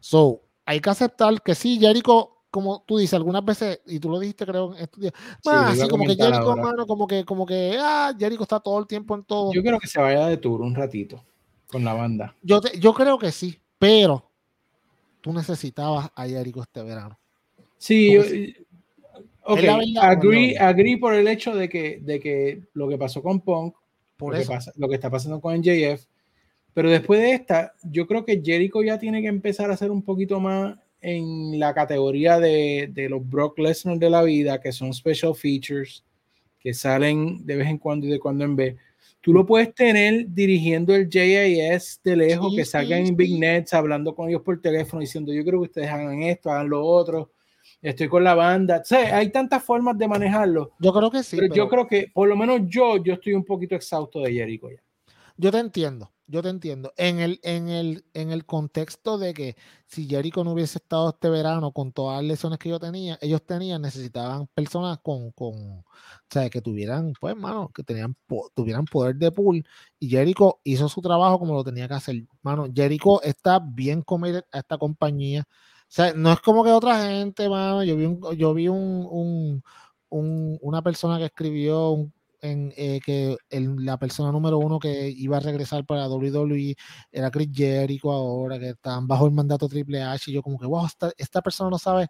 So, 0.01 0.43
hay 0.65 0.81
que 0.81 0.91
aceptar 0.91 1.43
que 1.43 1.55
sí, 1.55 1.79
Jericho, 1.79 2.43
como 2.51 2.85
tú 2.87 2.99
dices, 2.99 3.15
algunas 3.15 3.45
veces, 3.45 3.81
y 3.87 3.99
tú 3.99 4.11
lo 4.11 4.21
dijiste, 4.21 4.47
creo, 4.47 4.75
en 4.75 4.83
estos 4.83 5.01
días, 5.01 5.13
así 5.45 5.89
como 5.89 6.07
que 6.07 6.15
Jericho, 6.15 6.57
mano, 6.57 6.87
como 6.87 7.07
que, 7.07 7.25
como 7.25 7.45
que, 7.45 7.77
ah, 7.81 8.15
Jericho 8.19 8.43
está 8.43 8.61
todo 8.61 8.79
el 8.79 8.87
tiempo 8.87 9.15
en 9.15 9.25
todo. 9.25 9.53
Yo 9.53 9.63
creo 9.63 9.79
que 9.79 9.89
se 9.89 10.01
vaya 10.01 10.27
de 10.27 10.37
tour 10.37 10.61
un 10.61 10.75
ratito 10.75 11.25
con 11.71 11.85
la 11.85 11.95
banda. 11.95 12.35
Yo, 12.43 12.61
yo 12.79 12.95
creo 12.95 13.19
que 13.19 13.33
sí, 13.33 13.61
pero 13.79 14.31
tú 15.21 15.33
necesitabas 15.33 16.11
a 16.15 16.27
Jericho 16.27 16.63
este 16.63 16.83
verano. 16.83 17.19
Sí, 17.77 18.55
Ok, 19.51 19.61
agree, 20.03 20.59
agree 20.59 20.99
por 20.99 21.15
el 21.15 21.27
hecho 21.27 21.55
de 21.55 21.71
que, 21.71 22.01
de 22.03 22.21
que 22.21 22.65
lo 22.75 22.87
que 22.87 22.99
pasó 22.99 23.23
con 23.23 23.41
Punk, 23.41 23.75
por 24.19 24.35
lo, 24.35 24.41
Que 24.41 24.47
pasa, 24.47 24.73
lo 24.77 24.91
que 24.91 24.97
está 24.97 25.09
pasando 25.09 25.41
con 25.41 25.57
NJF, 25.59 26.05
pero 26.75 26.91
después 26.91 27.19
de 27.21 27.33
esta, 27.33 27.73
yo 27.83 28.07
creo 28.07 28.27
que 28.27 28.43
Jericho 28.45 28.83
ya 28.83 28.99
tiene 28.99 29.23
que 29.23 29.29
empezar 29.29 29.71
a 29.71 29.75
hacer 29.75 29.91
un 29.91 30.03
poquito 30.03 30.39
más 30.39 30.77
en 31.01 31.59
la 31.59 31.73
categoría 31.73 32.39
de, 32.39 32.91
de 32.93 33.09
los 33.09 33.27
Brock 33.27 33.59
Lesnar 33.59 33.97
de 33.97 34.11
la 34.11 34.23
vida, 34.23 34.61
que 34.61 34.71
son 34.71 34.93
special 34.93 35.35
features, 35.35 36.05
que 36.61 36.75
salen 36.75 37.47
de 37.47 37.57
vez 37.57 37.69
en 37.69 37.79
cuando 37.79 38.07
y 38.07 38.11
de 38.11 38.19
cuando 38.19 38.45
en 38.45 38.55
vez. 38.55 38.77
Tú 39.23 39.33
lo 39.33 39.47
puedes 39.47 39.75
tener 39.75 40.27
dirigiendo 40.29 40.95
el 40.95 41.09
JAS 41.09 42.03
de 42.05 42.17
lejos, 42.17 42.55
que 42.55 42.67
salgan 42.67 43.07
en 43.07 43.17
Big 43.17 43.39
Nets, 43.39 43.73
hablando 43.73 44.15
con 44.15 44.29
ellos 44.29 44.43
por 44.43 44.61
teléfono, 44.61 45.01
diciendo 45.01 45.33
yo 45.33 45.43
creo 45.43 45.61
que 45.61 45.69
ustedes 45.69 45.89
hagan 45.89 46.23
esto, 46.23 46.51
hagan 46.51 46.69
lo 46.69 46.85
otro 46.85 47.31
estoy 47.83 48.09
con 48.09 48.25
la 48.25 48.35
banda. 48.35 48.83
O 48.91 48.95
hay 48.95 49.31
tantas 49.31 49.63
formas 49.63 49.97
de 49.99 50.09
manejarlo. 50.09 50.73
Yo 50.79 50.93
creo 50.93 51.11
que 51.11 51.23
sí. 51.23 51.37
Pero, 51.37 51.55
yo 51.55 51.69
creo 51.69 51.87
que, 51.87 52.11
por 52.13 52.29
lo 52.29 52.37
menos 52.37 52.61
yo, 52.67 53.03
yo 53.03 53.15
estoy 53.15 53.35
un 53.35 53.45
poquito 53.45 53.75
exhausto 53.75 54.21
de 54.21 54.33
Jericho 54.33 54.71
ya. 54.71 54.83
Yo 55.41 55.53
te 55.53 55.59
entiendo, 55.59 56.11
yo 56.27 56.43
te 56.43 56.49
entiendo. 56.49 56.93
En 56.97 57.21
el, 57.21 57.39
en 57.45 57.69
el, 57.69 58.05
en 58.13 58.33
el 58.33 58.45
contexto 58.45 59.19
de 59.19 59.35
que 59.35 59.57
si 59.87 60.09
Jericho 60.09 60.43
no 60.43 60.51
hubiese 60.51 60.79
estado 60.79 61.11
este 61.11 61.31
verano 61.31 61.71
con 61.71 61.93
todas 61.93 62.17
las 62.17 62.25
lesiones 62.25 62.59
que 62.59 62.69
yo 62.69 62.81
tenía, 62.81 63.17
ellos 63.21 63.47
tenían, 63.47 63.83
necesitaban 63.83 64.49
personas 64.49 64.99
con, 64.99 65.31
con 65.31 65.55
o 65.55 65.85
sea, 66.29 66.51
que 66.51 66.61
tuvieran, 66.61 67.13
pues, 67.21 67.37
mano, 67.37 67.71
que 67.73 67.85
tenían, 67.85 68.17
tuvieran 68.53 68.85
poder 68.87 69.15
de 69.15 69.31
pool. 69.31 69.65
Y 70.01 70.09
Jericho 70.09 70.59
hizo 70.65 70.89
su 70.89 71.01
trabajo 71.01 71.39
como 71.39 71.55
lo 71.55 71.63
tenía 71.63 71.87
que 71.87 71.95
hacer. 71.95 72.17
Mano, 72.43 72.67
Jericho 72.75 73.23
está 73.23 73.61
bien 73.61 74.03
comer 74.03 74.45
a 74.51 74.59
esta 74.59 74.77
compañía 74.77 75.47
sea, 75.89 76.13
no 76.15 76.33
es 76.33 76.41
como 76.41 76.65
que 76.65 76.71
otra 76.71 77.09
gente, 77.09 77.49
mano. 77.49 77.83
Yo 77.85 77.97
vi 77.97 78.05
un, 78.05 78.21
yo 78.37 78.55
vi 78.55 78.69
un, 78.69 79.63
un, 80.11 80.59
una 80.61 80.83
persona 80.83 81.19
que 81.19 81.27
escribió 81.27 82.11
en, 82.41 82.73
eh, 82.77 83.01
que 83.05 83.37
la 83.51 83.99
persona 83.99 84.31
número 84.31 84.59
uno 84.59 84.79
que 84.79 85.09
iba 85.11 85.39
a 85.39 85.41
regresar 85.41 85.85
para 85.85 86.09
WWE 86.09 86.77
era 87.11 87.31
Chris 87.31 87.49
Jericho 87.53 88.13
ahora, 88.13 88.59
que 88.59 88.71
están 88.71 89.07
bajo 89.07 89.27
el 89.27 89.33
mandato 89.33 89.69
Triple 89.69 90.03
H. 90.03 90.31
Y 90.31 90.35
yo 90.35 90.43
como 90.43 90.59
que, 90.59 90.67
wow, 90.67 90.87
esta, 90.87 91.11
esta 91.17 91.43
persona 91.43 91.71
no 91.71 91.79
sabe 91.79 92.09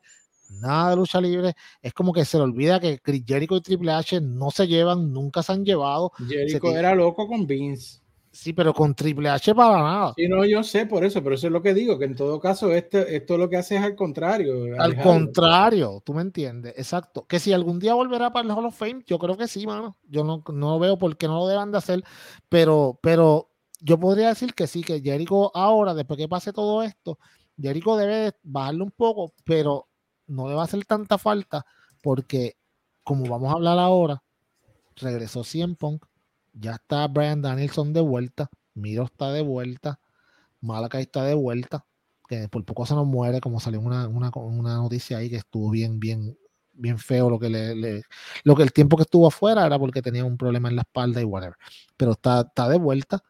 nada 0.50 0.90
de 0.90 0.96
lucha 0.96 1.20
libre. 1.20 1.54
Es 1.80 1.92
como 1.92 2.12
que 2.12 2.24
se 2.24 2.36
le 2.36 2.44
olvida 2.44 2.80
que 2.80 2.98
Chris 2.98 3.24
Jericho 3.26 3.56
y 3.56 3.60
Triple 3.60 3.92
H 3.92 4.20
no 4.20 4.50
se 4.50 4.66
llevan, 4.66 5.12
nunca 5.12 5.42
se 5.42 5.52
han 5.52 5.64
llevado. 5.64 6.12
Jericho 6.28 6.76
era 6.76 6.94
loco 6.94 7.26
con 7.26 7.46
Vince. 7.46 8.00
Sí, 8.40 8.52
pero 8.52 8.72
con 8.72 8.94
Triple 8.94 9.30
H 9.30 9.52
para 9.52 9.82
nada. 9.82 10.14
Sí, 10.16 10.28
no, 10.28 10.44
yo 10.44 10.62
sé 10.62 10.86
por 10.86 11.04
eso, 11.04 11.20
pero 11.24 11.34
eso 11.34 11.48
es 11.48 11.52
lo 11.52 11.60
que 11.60 11.74
digo, 11.74 11.98
que 11.98 12.04
en 12.04 12.14
todo 12.14 12.38
caso 12.38 12.72
esto, 12.72 12.98
esto 12.98 13.36
lo 13.36 13.50
que 13.50 13.56
hace 13.56 13.74
es 13.74 13.82
al 13.82 13.96
contrario. 13.96 14.80
Al 14.80 14.96
contrario, 15.02 16.00
tú 16.06 16.14
me 16.14 16.22
entiendes, 16.22 16.72
exacto. 16.76 17.26
Que 17.26 17.40
si 17.40 17.52
algún 17.52 17.80
día 17.80 17.94
volverá 17.94 18.32
para 18.32 18.46
el 18.46 18.56
Hall 18.56 18.66
of 18.66 18.76
Fame, 18.76 19.02
yo 19.08 19.18
creo 19.18 19.36
que 19.36 19.48
sí, 19.48 19.66
mano. 19.66 19.96
Yo 20.04 20.22
no, 20.22 20.44
no 20.52 20.78
veo 20.78 20.96
por 20.96 21.16
qué 21.16 21.26
no 21.26 21.36
lo 21.36 21.48
deban 21.48 21.72
de 21.72 21.78
hacer, 21.78 22.04
pero, 22.48 23.00
pero 23.02 23.50
yo 23.80 23.98
podría 23.98 24.28
decir 24.28 24.54
que 24.54 24.68
sí, 24.68 24.82
que 24.82 25.00
Jericho 25.00 25.50
ahora, 25.56 25.92
después 25.92 26.16
que 26.16 26.28
pase 26.28 26.52
todo 26.52 26.84
esto, 26.84 27.18
Jericho 27.60 27.96
debe 27.96 28.36
bajarle 28.44 28.84
un 28.84 28.92
poco, 28.92 29.32
pero 29.42 29.88
no 30.28 30.48
le 30.48 30.54
va 30.54 30.60
a 30.60 30.66
hacer 30.66 30.84
tanta 30.84 31.18
falta 31.18 31.66
porque, 32.04 32.56
como 33.02 33.28
vamos 33.28 33.50
a 33.50 33.56
hablar 33.56 33.80
ahora, 33.80 34.22
regresó 34.94 35.42
Cien 35.42 35.74
Punk, 35.74 36.04
ya 36.58 36.72
está 36.72 37.06
Brian 37.08 37.42
Danielson 37.42 37.92
de 37.92 38.00
vuelta, 38.00 38.50
Miro 38.74 39.04
está 39.04 39.32
de 39.32 39.42
vuelta, 39.42 40.00
Malakai 40.60 41.02
está 41.02 41.24
de 41.24 41.34
vuelta, 41.34 41.84
que 42.28 42.48
por 42.48 42.64
poco 42.64 42.86
se 42.86 42.94
nos 42.94 43.06
muere, 43.06 43.40
como 43.40 43.60
salió 43.60 43.80
una, 43.80 44.08
una, 44.08 44.30
una 44.34 44.74
noticia 44.76 45.18
ahí 45.18 45.30
que 45.30 45.36
estuvo 45.36 45.70
bien, 45.70 45.98
bien, 45.98 46.36
bien 46.72 46.98
feo 46.98 47.30
lo 47.30 47.38
que 47.38 47.48
le, 47.48 48.02
lo 48.44 48.54
que 48.54 48.62
el 48.62 48.72
tiempo 48.72 48.96
que 48.96 49.02
estuvo 49.04 49.26
afuera 49.26 49.66
era 49.66 49.78
porque 49.78 50.02
tenía 50.02 50.24
un 50.24 50.36
problema 50.36 50.68
en 50.68 50.76
la 50.76 50.82
espalda 50.82 51.20
y 51.20 51.24
whatever. 51.24 51.56
Pero 51.96 52.12
está, 52.12 52.40
está 52.42 52.68
de 52.68 52.78
vuelta. 52.78 53.22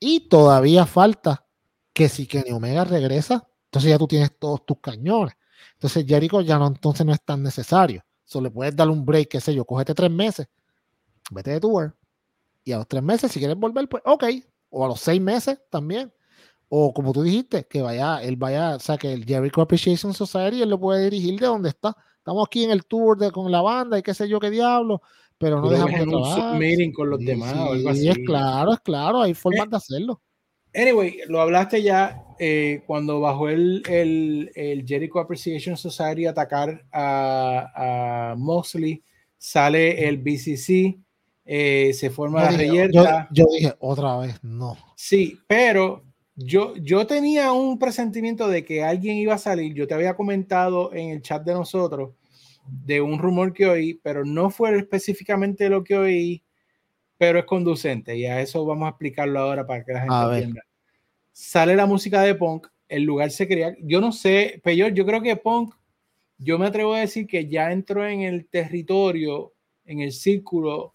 Y 0.00 0.28
todavía 0.28 0.86
falta 0.86 1.44
que 1.92 2.08
si 2.08 2.26
Kenny 2.26 2.52
Omega 2.52 2.84
regresa, 2.84 3.48
entonces 3.66 3.90
ya 3.90 3.98
tú 3.98 4.06
tienes 4.06 4.38
todos 4.38 4.64
tus 4.64 4.78
cañones. 4.80 5.34
Entonces 5.74 6.04
Jericho 6.06 6.40
ya 6.40 6.58
no, 6.58 6.66
entonces 6.68 7.04
no 7.06 7.12
es 7.12 7.22
tan 7.22 7.42
necesario. 7.42 8.04
Solo 8.24 8.48
le 8.48 8.50
puedes 8.50 8.76
dar 8.76 8.88
un 8.88 9.04
break, 9.04 9.28
qué 9.28 9.40
sé 9.40 9.54
yo, 9.54 9.64
cógete 9.64 9.94
tres 9.94 10.10
meses, 10.10 10.48
vete 11.30 11.52
de 11.52 11.60
tour. 11.60 11.97
Y 12.64 12.72
a 12.72 12.78
los 12.78 12.88
tres 12.88 13.02
meses, 13.02 13.32
si 13.32 13.38
quieres 13.38 13.56
volver, 13.56 13.88
pues 13.88 14.02
ok. 14.06 14.24
O 14.70 14.84
a 14.84 14.88
los 14.88 15.00
seis 15.00 15.20
meses 15.20 15.58
también. 15.70 16.12
O 16.68 16.92
como 16.92 17.12
tú 17.12 17.22
dijiste, 17.22 17.64
que 17.64 17.80
vaya, 17.80 18.22
él 18.22 18.36
vaya, 18.36 18.76
o 18.76 18.80
sea, 18.80 18.98
que 18.98 19.12
el 19.12 19.24
Jericho 19.24 19.62
Appreciation 19.62 20.12
Society, 20.12 20.60
él 20.60 20.68
lo 20.68 20.78
puede 20.78 21.04
dirigir 21.04 21.40
de 21.40 21.46
donde 21.46 21.70
está. 21.70 21.96
Estamos 22.18 22.46
aquí 22.46 22.64
en 22.64 22.70
el 22.70 22.84
tour 22.84 23.16
de, 23.16 23.30
con 23.30 23.50
la 23.50 23.62
banda 23.62 23.98
y 23.98 24.02
qué 24.02 24.12
sé 24.12 24.28
yo 24.28 24.38
qué 24.38 24.50
diablo, 24.50 25.00
pero 25.38 25.62
no 25.62 25.70
dejamos 25.70 25.98
de 25.98 26.06
trabajar. 26.06 26.60
con 26.94 27.10
los 27.10 27.20
demás. 27.20 27.54
Sí, 27.96 28.08
es 28.08 28.18
claro, 28.26 28.74
es 28.74 28.80
claro, 28.80 29.22
hay 29.22 29.32
formas 29.32 29.66
eh, 29.66 29.70
de 29.70 29.76
hacerlo. 29.76 30.20
Anyway, 30.74 31.20
lo 31.26 31.40
hablaste 31.40 31.82
ya 31.82 32.22
eh, 32.38 32.82
cuando 32.86 33.20
bajó 33.20 33.48
el, 33.48 33.82
el, 33.88 34.50
el, 34.54 34.86
Jericho 34.86 35.18
Appreciation 35.20 35.78
Society 35.78 36.26
a 36.26 36.30
atacar 36.30 36.84
a, 36.92 38.32
a 38.32 38.34
Mosley, 38.36 39.02
sale 39.38 40.06
el 40.06 40.18
BCC, 40.18 40.98
eh, 41.50 41.92
se 41.94 42.10
forma 42.10 42.42
la 42.44 42.50
reyerta. 42.50 43.28
Yo, 43.30 43.46
dije 43.50 43.74
otra 43.80 44.18
vez, 44.18 44.38
no. 44.42 44.76
Sí, 44.94 45.40
pero 45.46 46.04
yo, 46.36 46.74
yo 46.76 47.06
tenía 47.06 47.52
un 47.52 47.78
presentimiento 47.78 48.48
de 48.48 48.64
que 48.64 48.84
alguien 48.84 49.16
iba 49.16 49.34
a 49.34 49.38
salir. 49.38 49.72
Yo 49.72 49.86
te 49.86 49.94
había 49.94 50.14
comentado 50.14 50.92
en 50.92 51.08
el 51.08 51.22
chat 51.22 51.42
de 51.42 51.54
nosotros 51.54 52.10
de 52.66 53.00
un 53.00 53.18
rumor 53.18 53.54
que 53.54 53.66
oí, 53.66 53.94
pero 54.02 54.26
no 54.26 54.50
fue 54.50 54.76
específicamente 54.76 55.70
lo 55.70 55.82
que 55.82 55.96
oí 55.96 56.44
pero 57.18 57.40
es 57.40 57.44
conducente 57.44 58.16
y 58.16 58.24
a 58.26 58.40
eso 58.40 58.64
vamos 58.64 58.86
a 58.86 58.90
explicarlo 58.90 59.40
ahora 59.40 59.66
para 59.66 59.84
que 59.84 59.92
la 59.92 60.00
gente 60.00 60.36
entienda. 60.36 60.62
Sale 61.32 61.76
la 61.76 61.86
música 61.86 62.22
de 62.22 62.34
punk, 62.34 62.68
el 62.88 63.02
lugar 63.02 63.30
se 63.30 63.46
crea, 63.46 63.76
yo 63.80 64.00
no 64.00 64.12
sé, 64.12 64.60
pero 64.64 64.88
yo 64.88 65.04
creo 65.04 65.20
que 65.20 65.36
punk, 65.36 65.74
yo 66.38 66.58
me 66.58 66.66
atrevo 66.66 66.94
a 66.94 67.00
decir 67.00 67.26
que 67.26 67.48
ya 67.48 67.72
entró 67.72 68.06
en 68.06 68.22
el 68.22 68.46
territorio, 68.46 69.52
en 69.84 70.00
el 70.00 70.12
círculo, 70.12 70.94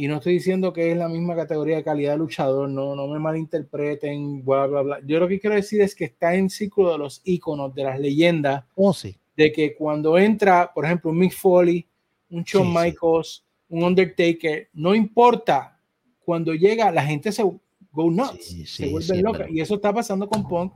y 0.00 0.08
no 0.08 0.16
estoy 0.16 0.32
diciendo 0.32 0.72
que 0.72 0.92
es 0.92 0.96
la 0.96 1.10
misma 1.10 1.36
categoría 1.36 1.76
de 1.76 1.84
calidad 1.84 2.12
de 2.12 2.18
luchador, 2.18 2.70
no, 2.70 2.96
no 2.96 3.06
me 3.06 3.18
malinterpreten, 3.18 4.42
bla, 4.42 4.66
bla, 4.66 4.80
bla. 4.80 5.00
Yo 5.04 5.20
lo 5.20 5.28
que 5.28 5.38
quiero 5.38 5.54
decir 5.54 5.82
es 5.82 5.94
que 5.94 6.06
está 6.06 6.34
en 6.34 6.48
círculo 6.48 6.92
de 6.92 6.96
los 6.96 7.20
íconos, 7.22 7.74
de 7.74 7.84
las 7.84 8.00
leyendas, 8.00 8.64
oh, 8.76 8.94
sí. 8.94 9.14
de 9.36 9.52
que 9.52 9.74
cuando 9.74 10.16
entra, 10.16 10.72
por 10.72 10.86
ejemplo, 10.86 11.10
un 11.10 11.18
Mick 11.18 11.34
Foley, 11.34 11.86
un 12.30 12.42
Shawn 12.44 12.72
Michaels, 12.72 13.44
un 13.68 13.84
Undertaker, 13.84 14.70
no 14.72 14.94
importa, 14.94 15.78
cuando 16.24 16.54
llega 16.54 16.90
la 16.90 17.04
gente 17.04 17.30
se 17.30 17.42
go 17.42 18.10
nuts, 18.10 18.70
se 18.70 18.88
vuelve 18.88 19.20
loca. 19.20 19.50
Y 19.50 19.60
eso 19.60 19.74
está 19.74 19.92
pasando 19.92 20.26
con 20.30 20.48
Punk. 20.48 20.72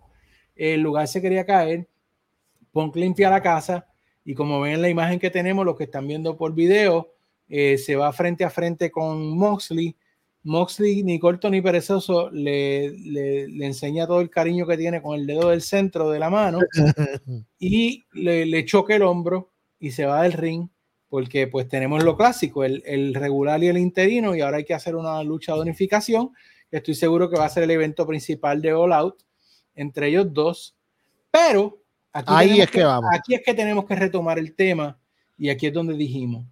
El 0.54 0.82
lugar 0.82 1.08
se 1.08 1.22
quería 1.22 1.46
caer. 1.46 1.88
Punk 2.72 2.94
limpia 2.96 3.30
la 3.30 3.40
casa 3.40 3.86
y 4.22 4.34
como 4.34 4.60
ven 4.60 4.74
en 4.74 4.82
la 4.82 4.90
imagen 4.90 5.18
que 5.18 5.30
tenemos, 5.30 5.64
los 5.64 5.76
que 5.76 5.84
están 5.84 6.06
viendo 6.06 6.36
por 6.36 6.52
video, 6.54 7.13
eh, 7.48 7.78
se 7.78 7.96
va 7.96 8.12
frente 8.12 8.44
a 8.44 8.50
frente 8.50 8.90
con 8.90 9.36
Moxley. 9.36 9.96
Moxley, 10.42 11.02
ni 11.02 11.18
corto 11.18 11.48
ni 11.48 11.62
perezoso, 11.62 12.30
le, 12.30 12.90
le, 12.90 13.48
le, 13.48 13.66
enseña 13.66 14.06
todo 14.06 14.20
el 14.20 14.28
cariño 14.28 14.66
que 14.66 14.76
tiene 14.76 15.00
con 15.00 15.18
el 15.18 15.26
dedo 15.26 15.48
del 15.48 15.62
centro 15.62 16.10
de 16.10 16.18
la 16.18 16.28
mano 16.28 16.58
y 17.58 18.04
le, 18.12 18.44
le 18.44 18.64
choca 18.66 18.94
el 18.94 19.02
hombro 19.02 19.52
y 19.78 19.92
se 19.92 20.04
va 20.04 20.22
del 20.22 20.34
ring 20.34 20.68
porque 21.08 21.46
pues 21.46 21.68
tenemos 21.68 22.02
lo 22.02 22.16
clásico, 22.16 22.64
el, 22.64 22.82
el, 22.84 23.14
regular 23.14 23.62
y 23.62 23.68
el 23.68 23.78
interino, 23.78 24.34
y 24.34 24.40
ahora 24.40 24.56
hay 24.56 24.64
que 24.64 24.74
hacer 24.74 24.96
una 24.96 25.22
lucha 25.22 25.54
de 25.54 25.60
unificación. 25.60 26.32
Estoy 26.72 26.96
seguro 26.96 27.30
que 27.30 27.38
va 27.38 27.44
a 27.44 27.50
ser 27.50 27.62
el 27.62 27.70
evento 27.70 28.04
principal 28.04 28.60
de 28.60 28.72
All 28.72 28.92
Out 28.92 29.22
entre 29.74 30.08
ellos 30.08 30.32
dos, 30.32 30.76
pero 31.30 31.80
aquí, 32.12 32.32
Ahí 32.34 32.60
es 32.60 32.70
que, 32.70 32.84
vamos. 32.84 33.10
aquí 33.12 33.34
es 33.34 33.42
que 33.42 33.54
tenemos 33.54 33.84
que 33.84 33.94
retomar 33.94 34.38
el 34.38 34.54
tema 34.54 34.98
y 35.36 35.50
aquí 35.50 35.66
es 35.66 35.72
donde 35.72 35.94
dijimos, 35.94 36.46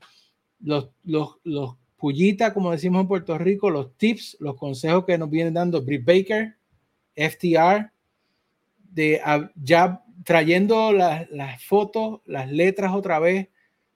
los, 0.62 0.90
los, 1.04 1.36
los 1.44 1.76
pullitas, 1.96 2.52
como 2.52 2.72
decimos 2.72 3.02
en 3.02 3.08
Puerto 3.08 3.38
Rico, 3.38 3.70
los 3.70 3.96
tips, 3.96 4.36
los 4.40 4.56
consejos 4.56 5.04
que 5.04 5.18
nos 5.18 5.30
vienen 5.30 5.54
dando 5.54 5.82
Britt 5.82 6.04
Baker, 6.04 6.56
FTR, 7.14 7.92
de 8.90 9.20
ya 9.56 10.02
trayendo 10.24 10.92
las, 10.92 11.30
las 11.30 11.64
fotos, 11.64 12.20
las 12.26 12.50
letras 12.50 12.92
otra 12.92 13.18
vez, 13.18 13.48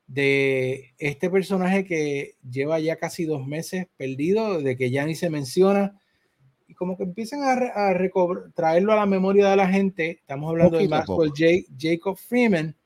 de 0.07 0.95
este 0.99 1.31
personaje 1.31 1.85
que 1.85 2.37
lleva 2.49 2.79
ya 2.79 2.97
casi 2.97 3.25
dos 3.25 3.47
meses 3.47 3.89
perdido, 3.97 4.61
de 4.61 4.77
que 4.77 4.91
ya 4.91 5.05
ni 5.05 5.15
se 5.15 5.31
menciona, 5.31 6.01
y 6.69 6.75
como 6.75 6.97
que 6.97 7.05
empiezan 7.05 7.43
a, 7.43 7.53
a 7.53 7.97
traerlo 8.55 8.93
a 8.93 8.97
la 8.97 9.07
memoria 9.07 9.51
de 9.51 9.57
la 9.57 9.69
gente. 9.69 10.11
Estamos 10.21 10.51
hablando 10.51 10.79
de 10.79 10.89
Maxwell 10.89 11.31
J 11.31 11.45
Jacob 11.77 12.17
Freeman, 12.17 12.77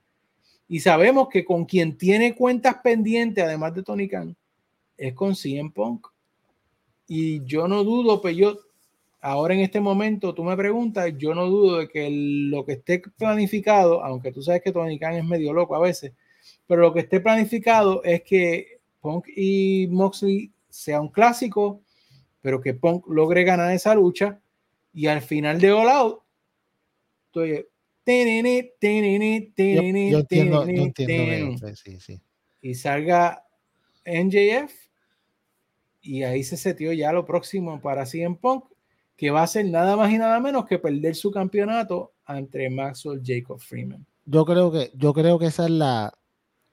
y 0.70 0.78
sabemos 0.78 1.28
que 1.28 1.44
con 1.44 1.64
quien 1.64 1.98
tiene 1.98 2.36
cuentas 2.36 2.76
pendientes, 2.76 3.42
además 3.42 3.74
de 3.74 3.82
Tony 3.82 4.06
Khan, 4.06 4.36
es 4.96 5.12
con 5.14 5.34
CM 5.34 5.72
Punk. 5.72 6.06
Y 7.08 7.44
yo 7.44 7.66
no 7.66 7.82
dudo, 7.82 8.20
pero 8.20 8.36
yo, 8.36 8.58
ahora 9.20 9.54
en 9.54 9.60
este 9.60 9.80
momento, 9.80 10.32
tú 10.32 10.44
me 10.44 10.56
preguntas, 10.56 11.12
yo 11.18 11.34
no 11.34 11.46
dudo 11.46 11.78
de 11.78 11.88
que 11.88 12.08
lo 12.08 12.64
que 12.64 12.74
esté 12.74 13.02
planificado, 13.18 14.04
aunque 14.04 14.30
tú 14.30 14.44
sabes 14.44 14.62
que 14.62 14.70
Tony 14.70 14.96
Khan 14.96 15.14
es 15.14 15.24
medio 15.24 15.52
loco 15.52 15.74
a 15.74 15.80
veces, 15.80 16.12
pero 16.68 16.82
lo 16.82 16.94
que 16.94 17.00
esté 17.00 17.18
planificado 17.18 18.04
es 18.04 18.22
que 18.22 18.78
Punk 19.00 19.26
y 19.34 19.88
Moxley 19.90 20.52
sea 20.68 21.00
un 21.00 21.08
clásico, 21.08 21.80
pero 22.42 22.60
que 22.60 22.74
Punk 22.74 23.08
logre 23.08 23.42
ganar 23.42 23.72
esa 23.72 23.96
lucha 23.96 24.38
y 24.94 25.08
al 25.08 25.20
final 25.20 25.60
de 25.60 25.72
All 25.72 25.88
Out, 25.88 26.20
estoy 31.66 32.20
y 32.62 32.74
salga 32.74 33.44
NJF 34.04 34.72
y 36.02 36.22
ahí 36.22 36.42
se 36.42 36.56
setió 36.56 36.92
ya 36.92 37.12
lo 37.12 37.24
próximo 37.26 37.80
para 37.80 38.06
CM 38.06 38.36
Punk 38.36 38.64
que 39.16 39.30
va 39.30 39.42
a 39.42 39.46
ser 39.46 39.66
nada 39.66 39.96
más 39.96 40.10
y 40.12 40.18
nada 40.18 40.40
menos 40.40 40.64
que 40.66 40.78
perder 40.78 41.14
su 41.14 41.30
campeonato 41.30 42.14
entre 42.26 42.70
Maxwell 42.70 43.20
Jacob 43.24 43.60
Freeman. 43.60 44.06
Yo 44.24 44.44
creo 44.44 44.72
que 44.72 44.90
yo 44.94 45.12
creo 45.12 45.38
que 45.38 45.46
esa 45.46 45.64
es 45.64 45.70
la 45.70 46.14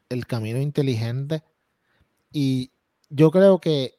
el 0.10 0.26
camino 0.26 0.60
inteligente. 0.60 1.44
Y 2.32 2.72
yo 3.10 3.32
creo 3.32 3.60
que 3.60 3.96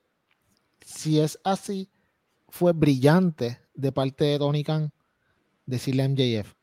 si 0.85 1.21
es 1.21 1.39
así, 1.45 1.91
fue 2.49 2.73
brillante 2.73 3.59
de 3.75 3.93
parte 3.93 4.25
de 4.25 4.39
Tony 4.39 4.65
Khan 4.65 4.93
decirle 5.67 6.03
a 6.03 6.09
MJF, 6.09 6.55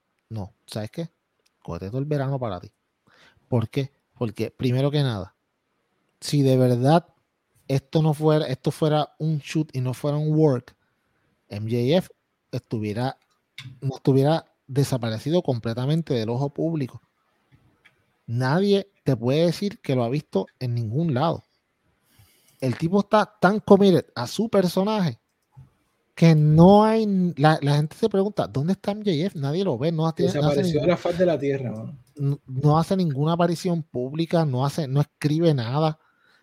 ¿sabes 0.66 0.92
qué? 0.92 1.10
Cógete 1.62 1.88
todo 1.88 2.00
el 2.00 2.06
verano 2.06 2.40
para 2.40 2.60
ti. 2.60 2.72
¿Por 3.48 3.70
qué? 3.70 3.92
Porque 4.18 4.52
primero 4.52 4.92
que 4.92 5.04
nada, 5.04 5.36
si 6.20 6.42
de 6.42 6.58
verdad 6.58 7.08
esto 7.68 8.02
no 8.02 8.14
fuera, 8.14 8.48
esto 8.48 8.72
fuera 8.72 9.16
un 9.20 9.40
shoot 9.40 9.76
y 9.76 9.82
no 9.82 9.94
fuera 9.94 10.18
un 10.18 10.34
work, 10.36 10.76
MJF 11.50 12.10
estuviera, 12.52 13.18
no 13.82 13.96
estuviera 13.96 14.46
desaparecido 14.68 15.42
completamente 15.42 16.14
del 16.14 16.30
ojo 16.30 16.50
público. 16.50 17.02
Nadie 18.28 18.90
te 19.04 19.16
puede 19.16 19.46
decir 19.46 19.80
que 19.82 19.96
lo 19.96 20.04
ha 20.04 20.10
visto 20.10 20.48
en 20.60 20.74
ningún 20.74 21.14
lado. 21.14 21.44
El 22.60 22.78
tipo 22.78 23.02
está 23.02 23.38
tan 23.40 23.60
committed 23.60 24.06
a 24.16 24.26
su 24.28 24.50
personaje 24.50 25.20
que 26.16 26.34
no 26.34 26.86
hay. 26.86 27.34
La, 27.36 27.58
gente 27.62 27.96
se 27.96 28.10
pregunta: 28.10 28.48
¿dónde 28.48 28.74
está 28.74 28.96
MJF? 28.96 29.36
Nadie 29.36 29.64
lo 29.64 29.78
ve. 29.78 29.92
No 29.92 30.12
Desapareció 30.12 30.82
de 30.82 30.88
la 30.88 30.98
faz 30.98 31.18
de 31.18 31.26
la 31.26 31.38
tierra. 31.38 31.94
No, 32.16 32.80
hace 32.80 32.96
ninguna 32.96 33.34
aparición 33.34 33.84
pública, 33.84 34.46
no, 34.46 34.66
hace, 34.66 34.88
no 34.88 35.02
escribe 35.02 35.54
nada, 35.54 36.00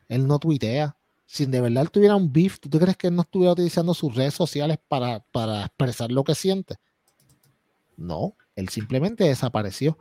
él 0.09 0.27
no 0.27 0.39
tuitea. 0.39 0.95
Si 1.25 1.47
de 1.47 1.63
verdad 1.63 1.85
él 1.85 1.91
tuviera 1.91 2.15
un 2.15 2.31
beef, 2.31 2.61
¿tú 2.61 2.79
crees 2.79 2.95
que 2.99 3.07
él 3.07 3.17
no 3.17 3.23
estuviera 3.23 3.53
utilizando 3.53 3.95
sus 3.95 4.15
redes 4.15 4.35
sociales 4.35 4.79
para, 4.87 5.21
para 5.33 5.65
expresar 5.65 6.13
lo 6.13 6.25
que 6.25 6.35
siente? 6.35 6.77
No, 7.97 8.37
él 8.55 8.69
simplemente 8.69 9.25
desapareció. 9.25 9.97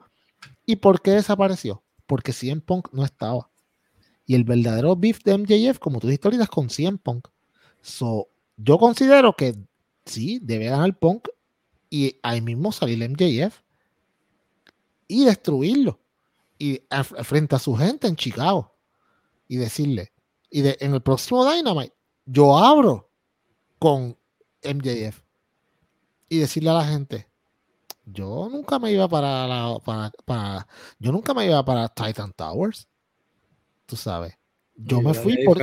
¿Y 0.66 0.76
por 0.76 1.02
qué 1.02 1.12
desapareció? 1.12 1.84
Porque 2.06 2.34
CM 2.34 2.60
Punk 2.60 2.90
no 2.92 3.06
estaba. 3.06 3.50
Y 4.26 4.36
el 4.36 4.44
verdadero 4.44 4.98
beef 4.98 5.24
de 5.24 5.38
MJF, 5.38 5.80
como 5.80 6.02
tú 6.02 6.08
dijiste 6.08 6.28
ahorita, 6.28 6.44
es 6.44 6.50
con 6.50 6.70
CM 6.70 6.98
Punk. 6.98 7.30
So, 7.82 8.31
yo 8.64 8.78
considero 8.78 9.36
que 9.36 9.56
sí, 10.06 10.40
debe 10.42 10.66
ganar 10.66 10.98
Punk 10.98 11.28
y 11.90 12.20
ahí 12.24 12.42
mismo 12.42 12.72
salir 12.72 13.08
MJF 13.10 13.62
y 15.08 15.26
destruirlo. 15.26 16.00
Y 16.58 16.84
frente 17.24 17.56
a 17.56 17.60
su 17.60 17.76
gente 17.76 18.08
en 18.08 18.16
Chicago. 18.16 18.76
Y 19.48 19.58
decirle, 19.58 20.14
y 20.50 20.62
de, 20.62 20.78
en 20.80 20.94
el 20.94 21.02
próximo 21.02 21.50
Dynamite, 21.50 21.94
yo 22.26 22.58
abro 22.58 23.12
con 23.80 24.18
MJF. 24.64 25.22
Y 26.30 26.38
decirle 26.38 26.70
a 26.70 26.76
la 26.76 26.86
gente, 26.86 27.28
yo 28.06 28.48
nunca 28.50 28.80
me 28.80 28.92
iba 28.92 29.10
para 29.10 29.48
la 29.48 29.78
para, 30.26 30.68
yo 31.00 31.12
nunca 31.12 31.34
me 31.34 31.46
iba 31.46 31.66
para 31.66 31.90
Titan 31.90 32.32
Towers. 32.34 32.88
Tú 33.86 33.98
sabes. 33.98 34.38
Yo 34.76 35.02
me 35.02 35.14
fui 35.14 35.44
por 35.44 35.58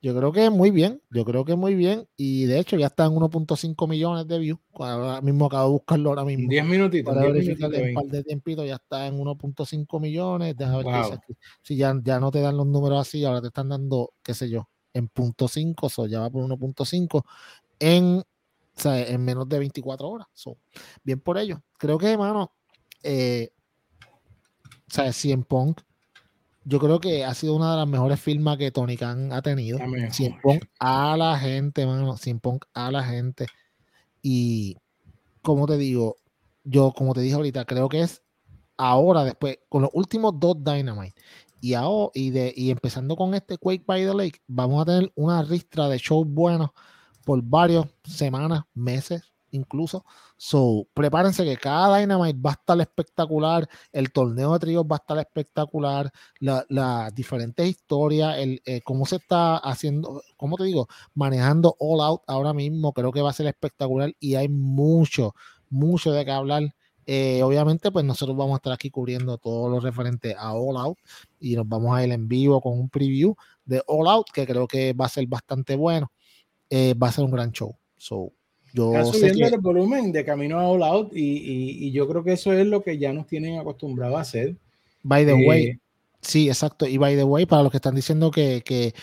yo 0.03 0.17
creo 0.17 0.33
que 0.33 0.51
muy 0.51 0.73
bien. 0.73 1.01
Yo 1.11 1.25
creo 1.25 1.45
que 1.45 1.55
muy 1.55 1.77
bien. 1.77 2.09
Y 2.17 2.47
de 2.47 2.59
hecho, 2.59 2.77
ya 2.77 2.87
está 2.87 3.05
en 3.05 3.13
1.5 3.13 3.89
millones 3.89 4.27
de 4.27 4.39
views. 4.41 4.59
Ahora 4.73 5.21
mismo 5.21 5.47
acabo 5.47 5.67
de 5.67 5.73
buscarlo 5.75 6.11
ahora 6.11 6.25
mismo. 6.25 6.49
10 6.49 6.65
minutitos. 6.65 7.15
Para 7.15 7.27
verificar 7.31 7.71
un 7.71 7.95
par 7.95 8.07
de 8.07 8.25
tiempitos, 8.25 8.67
ya 8.67 8.75
está 8.75 9.07
en 9.07 9.19
1.5 9.19 10.01
millones. 10.01 10.57
Déjame 10.57 10.83
ver 10.83 11.21
si 11.63 11.77
ya, 11.77 11.95
ya 12.03 12.19
no 12.19 12.33
te 12.33 12.41
dan 12.41 12.57
los 12.57 12.67
números 12.67 13.07
así, 13.07 13.25
ahora 13.25 13.41
te 13.41 13.49
están 13.49 13.69
dando, 13.69 14.15
qué 14.25 14.35
sé 14.35 14.51
yo, 14.51 14.69
en 14.93 15.09
punto 15.09 15.47
.5, 15.47 15.89
so 15.89 16.07
ya 16.07 16.21
va 16.21 16.31
por 16.31 16.45
1.5 16.45 17.25
en, 17.79 18.23
en 18.85 19.25
menos 19.25 19.49
de 19.49 19.59
24 19.59 20.09
horas. 20.09 20.29
So, 20.35 20.57
bien 21.03 21.21
por 21.21 21.39
ello. 21.39 21.63
Creo 21.79 21.99
que, 21.99 22.13
hermano, 22.13 22.53
eh, 23.03 23.53
o 24.91 24.93
sea, 24.93 25.13
en 25.33 25.45
Punk, 25.45 25.81
yo 26.65 26.79
creo 26.79 27.01
que 27.01 27.25
ha 27.25 27.35
sido 27.35 27.55
una 27.55 27.73
de 27.73 27.79
las 27.79 27.89
mejores 27.89 28.21
firmas 28.21 28.59
que 28.59 28.71
Tony 28.71 28.97
Khan 28.97 29.33
ha 29.33 29.41
tenido. 29.43 29.79
Cien 30.11 30.39
Punk 30.43 30.65
a 30.79 31.17
la 31.17 31.39
gente, 31.39 31.87
mano. 31.87 32.17
Cien 32.17 32.41
Punk 32.41 32.67
a 32.75 32.91
la 32.91 33.03
gente. 33.05 33.47
Y, 34.23 34.77
como 35.43 35.67
te 35.67 35.79
digo, 35.79 36.17
yo, 36.65 36.93
como 36.93 37.15
te 37.15 37.21
dije 37.21 37.35
ahorita, 37.35 37.65
creo 37.65 37.89
que 37.89 38.03
es 38.03 38.23
ahora, 38.77 39.25
después, 39.25 39.59
con 39.69 39.83
los 39.83 39.91
últimos 39.95 40.39
dos 40.39 40.57
Dynamite 40.63 41.15
y, 41.61 41.75
y, 42.15 42.31
de, 42.31 42.53
y 42.57 42.71
empezando 42.71 43.17
con 43.17 43.35
este 43.35 43.59
Quake 43.59 43.85
by 43.87 44.07
the 44.07 44.15
Lake, 44.15 44.43
vamos 44.47 44.83
a 44.83 44.87
tener 44.87 45.13
una 45.15 45.43
ristra 45.43 45.89
de 45.89 45.99
shows 45.99 46.27
buenos 46.27 46.71
por 47.25 47.43
varias 47.43 47.87
semanas, 48.05 48.63
meses 48.75 49.23
incluso. 49.53 50.05
So, 50.37 50.87
prepárense 50.95 51.45
que 51.45 51.57
cada 51.57 51.99
Dynamite 51.99 52.39
va 52.41 52.51
a 52.51 52.55
estar 52.55 52.81
espectacular, 52.81 53.69
el 53.93 54.13
torneo 54.13 54.53
de 54.53 54.59
tríos 54.59 54.85
va 54.85 54.97
a 54.97 54.99
estar 54.99 55.19
espectacular, 55.19 56.11
las 56.41 57.15
diferentes 57.15 57.67
historias, 57.67 58.39
el, 58.39 58.63
eh, 58.65 58.81
cómo 58.83 59.07
se 59.07 59.17
está 59.17 59.57
haciendo, 59.57 60.23
cómo 60.37 60.57
te 60.57 60.65
digo, 60.65 60.89
manejando 61.15 61.77
All 61.79 62.01
Out 62.01 62.23
ahora 62.27 62.53
mismo, 62.53 62.93
creo 62.93 63.13
que 63.13 63.23
va 63.23 63.31
a 63.31 63.35
ser 63.35 63.47
espectacular 63.47 64.15
y 64.19 64.35
hay 64.37 64.49
mucho, 64.49 65.35
mucho 65.69 66.13
de 66.13 66.25
qué 66.25 66.31
hablar 66.31 66.75
eh, 67.07 67.43
obviamente, 67.43 67.91
pues 67.91 68.05
nosotros 68.05 68.37
vamos 68.37 68.55
a 68.55 68.57
estar 68.57 68.73
aquí 68.73 68.91
cubriendo 68.91 69.39
todo 69.39 69.69
lo 69.69 69.81
referente 69.81 70.35
a 70.39 70.53
All 70.53 70.77
Out 70.77 70.99
y 71.41 71.57
nos 71.57 71.69
vamos 71.69 71.97
a 71.97 72.05
ir 72.05 72.13
en 72.13 72.29
vivo 72.29 72.61
con 72.61 72.79
un 72.79 72.89
preview 72.89 73.35
de 73.65 73.83
All 73.87 74.09
Out 74.09 74.29
que 74.33 74.47
creo 74.47 74.67
que 74.69 74.93
va 74.93 75.07
a 75.07 75.09
ser 75.09 75.27
bastante 75.27 75.77
bueno. 75.77 76.11
Eh, 76.69 76.95
va 76.95 77.09
a 77.09 77.13
ser 77.13 77.25
un 77.25 77.33
gran 77.33 77.51
show. 77.51 77.75
So, 77.97 78.33
yo 78.73 78.95
Está 78.95 79.13
subiendo 79.13 79.47
el 79.47 79.61
volumen 79.61 80.13
de 80.13 80.25
camino 80.25 80.61
a 80.61 80.69
All 80.69 80.83
Out 80.83 81.13
y, 81.13 81.87
y, 81.87 81.91
yo 81.91 82.09
creo 82.09 82.23
que 82.23 82.33
eso 82.33 82.53
es 82.53 82.67
lo 82.67 82.83
que 82.83 82.99
ya 82.99 83.13
nos 83.13 83.27
tienen 83.27 83.59
acostumbrado 83.59 84.17
a 84.17 84.21
hacer. 84.21 84.57
By 85.03 85.25
the 85.27 85.35
way, 85.35 85.65
eh, 85.65 85.81
sí, 86.21 86.49
exacto. 86.49 86.87
Y 86.87 86.99
by 86.99 87.17
the 87.17 87.25
way, 87.25 87.47
para 87.47 87.63
los 87.63 87.73
que 87.73 87.79
están 87.79 87.95
diciendo 87.95 88.31
que, 88.31 88.63
que, 88.65 88.95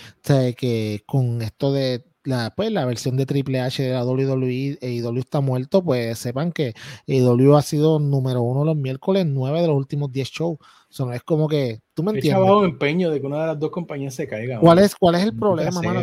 que 0.56 1.03
con 1.06 1.41
esto 1.41 1.74
de 1.74 2.03
la, 2.27 2.53
pues, 2.53 2.71
la 2.71 2.85
versión 2.85 3.15
de 3.15 3.25
Triple 3.25 3.61
H 3.61 3.81
de 3.81 3.93
la 3.93 4.03
WWE, 4.03 4.77
AEW 4.81 5.19
está 5.19 5.39
muerto, 5.39 5.81
pues 5.81 6.19
sepan 6.19 6.51
que 6.51 6.73
AEW 7.07 7.55
ha 7.55 7.61
sido 7.61 7.99
número 7.99 8.41
uno 8.41 8.65
los 8.65 8.75
miércoles, 8.75 9.25
nueve 9.25 9.61
de 9.61 9.67
los 9.67 9.77
últimos 9.77 10.11
diez 10.11 10.29
shows. 10.29 10.57
O 10.99 11.11
es 11.13 11.23
como 11.23 11.47
que, 11.47 11.81
tú 11.93 12.03
me 12.03 12.11
entiendes. 12.11 12.43
bajo 12.43 12.65
empeño 12.65 13.09
de 13.11 13.21
que 13.21 13.27
una 13.27 13.41
de 13.41 13.47
las 13.47 13.59
dos 13.59 13.71
compañías 13.71 14.13
se 14.13 14.27
caiga. 14.27 14.59
¿Cuál 14.59 14.79
es, 14.79 14.95
cuál 14.95 15.15
es 15.15 15.23
el 15.23 15.37
problema, 15.37 15.81
mano? 15.81 16.01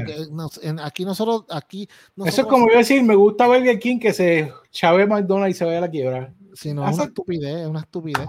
aquí 0.83 1.05
nosotros, 1.05 1.45
aquí. 1.51 1.89
Eso 2.25 2.41
es 2.43 2.47
como 2.47 2.71
yo 2.71 2.79
decir, 2.79 3.03
me 3.03 3.15
gusta 3.15 3.47
Burger 3.47 3.79
King 3.79 3.99
que 3.99 4.13
se 4.15 4.51
chave 4.71 5.07
McDonald's 5.07 5.57
y 5.57 5.59
se 5.59 5.65
vaya 5.67 5.79
a 5.79 5.83
la 5.83 5.91
quiebra. 5.91 6.35
Si 6.55 6.73
no, 6.73 6.89
es 6.89 6.95
una 6.95 7.05
estupidez, 7.05 7.57
es 7.63 7.67
una 7.67 7.81
estupidez. 7.81 8.29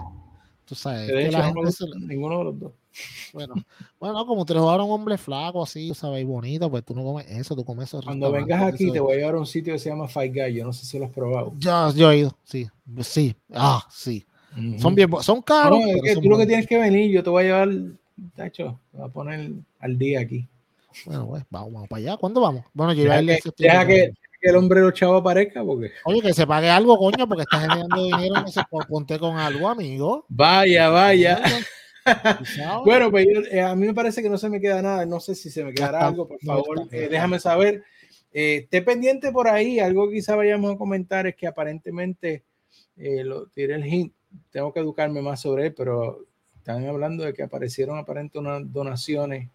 Tú 0.66 0.74
sabes. 0.74 1.10
que 1.10 1.30
la 1.30 1.44
gente 1.44 1.70
ninguno 2.00 2.38
de 2.38 2.44
los 2.44 2.58
dos. 2.58 2.72
Bueno, 3.32 3.54
bueno, 4.00 4.26
como 4.26 4.44
te 4.44 4.54
lo 4.54 4.68
a 4.70 4.82
un 4.82 4.90
hombre 4.90 5.18
flaco 5.18 5.62
así, 5.62 5.94
sabes, 5.94 6.22
y 6.22 6.24
bonito, 6.24 6.70
pues 6.70 6.84
tú 6.84 6.94
no 6.94 7.02
comes 7.02 7.26
eso, 7.28 7.54
tú 7.54 7.64
comes 7.64 7.88
eso. 7.88 8.00
Cuando 8.02 8.32
vengas 8.32 8.62
aquí, 8.62 8.90
te 8.90 9.00
voy 9.00 9.14
a 9.14 9.16
llevar 9.16 9.34
a 9.34 9.38
un 9.38 9.46
sitio 9.46 9.74
que 9.74 9.78
se 9.78 9.90
llama 9.90 10.08
Fight 10.08 10.34
Guy. 10.34 10.54
Yo 10.54 10.64
no 10.64 10.72
sé 10.72 10.86
si 10.86 10.98
lo 10.98 11.06
has 11.06 11.12
probado. 11.12 11.52
Ya, 11.58 11.90
yo 11.94 12.10
he 12.10 12.18
ido, 12.18 12.36
sí, 12.44 12.68
sí, 13.02 13.34
ah, 13.52 13.86
sí. 13.90 14.24
Son 14.78 14.94
bien, 14.94 15.10
son 15.20 15.42
caros. 15.42 15.80
tú 16.22 16.30
lo 16.30 16.38
que 16.38 16.46
tienes 16.46 16.66
que 16.66 16.78
venir, 16.78 17.10
yo 17.10 17.22
te 17.22 17.28
voy 17.28 17.44
a 17.44 17.46
llevar, 17.46 17.68
tacho, 18.34 18.80
te 18.90 18.96
voy 18.96 19.06
a 19.06 19.12
poner 19.12 19.50
al 19.80 19.98
día 19.98 20.20
aquí. 20.20 20.48
Bueno, 21.04 21.26
pues 21.26 21.44
vamos, 21.50 21.72
vamos 21.72 21.88
para 21.88 22.00
allá. 22.00 22.16
¿Cuándo 22.16 22.40
vamos? 22.40 22.64
Bueno, 22.72 22.94
yo 22.94 23.04
deja, 23.04 23.20
que, 23.20 23.52
deja 23.58 23.86
que, 23.86 24.14
que, 24.40 24.48
el 24.48 24.56
hombre 24.56 24.80
los 24.80 24.94
chavos 24.94 25.20
aparezca 25.20 25.62
porque. 25.62 25.90
Oye, 26.04 26.22
que 26.22 26.32
se 26.32 26.46
pague 26.46 26.70
algo, 26.70 26.96
coño, 26.96 27.28
porque 27.28 27.42
estás 27.42 27.60
generando 27.60 28.02
dinero 28.02 28.38
en 28.38 28.46
ese 28.46 28.62
ponte 28.88 29.18
con 29.18 29.36
algo, 29.36 29.68
amigo. 29.68 30.24
Vaya, 30.28 30.88
vaya. 30.88 31.42
bueno, 32.84 33.10
pues 33.10 33.26
eh, 33.50 33.60
a 33.60 33.74
mí 33.74 33.86
me 33.86 33.94
parece 33.94 34.22
que 34.22 34.28
no 34.28 34.38
se 34.38 34.48
me 34.48 34.60
queda 34.60 34.82
nada. 34.82 35.06
No 35.06 35.20
sé 35.20 35.34
si 35.34 35.50
se 35.50 35.64
me 35.64 35.72
quedará 35.72 36.06
algo, 36.06 36.26
por 36.28 36.40
favor, 36.40 36.88
eh, 36.90 37.08
déjame 37.10 37.38
saber. 37.38 37.82
Eh, 38.32 38.56
esté 38.64 38.82
pendiente 38.82 39.32
por 39.32 39.48
ahí. 39.48 39.80
Algo 39.80 40.08
que 40.08 40.16
quizá 40.16 40.36
vayamos 40.36 40.74
a 40.74 40.78
comentar 40.78 41.26
es 41.26 41.36
que 41.36 41.46
aparentemente, 41.46 42.44
lo 42.96 43.46
tiré 43.48 43.74
el 43.74 43.86
hint, 43.86 44.12
tengo 44.50 44.72
que 44.72 44.80
educarme 44.80 45.22
más 45.22 45.40
sobre 45.40 45.66
él, 45.66 45.74
pero 45.74 46.24
están 46.56 46.86
hablando 46.86 47.24
de 47.24 47.32
que 47.32 47.42
aparecieron 47.42 47.98
aparentemente 47.98 48.38
unas 48.38 48.72
donaciones 48.72 49.48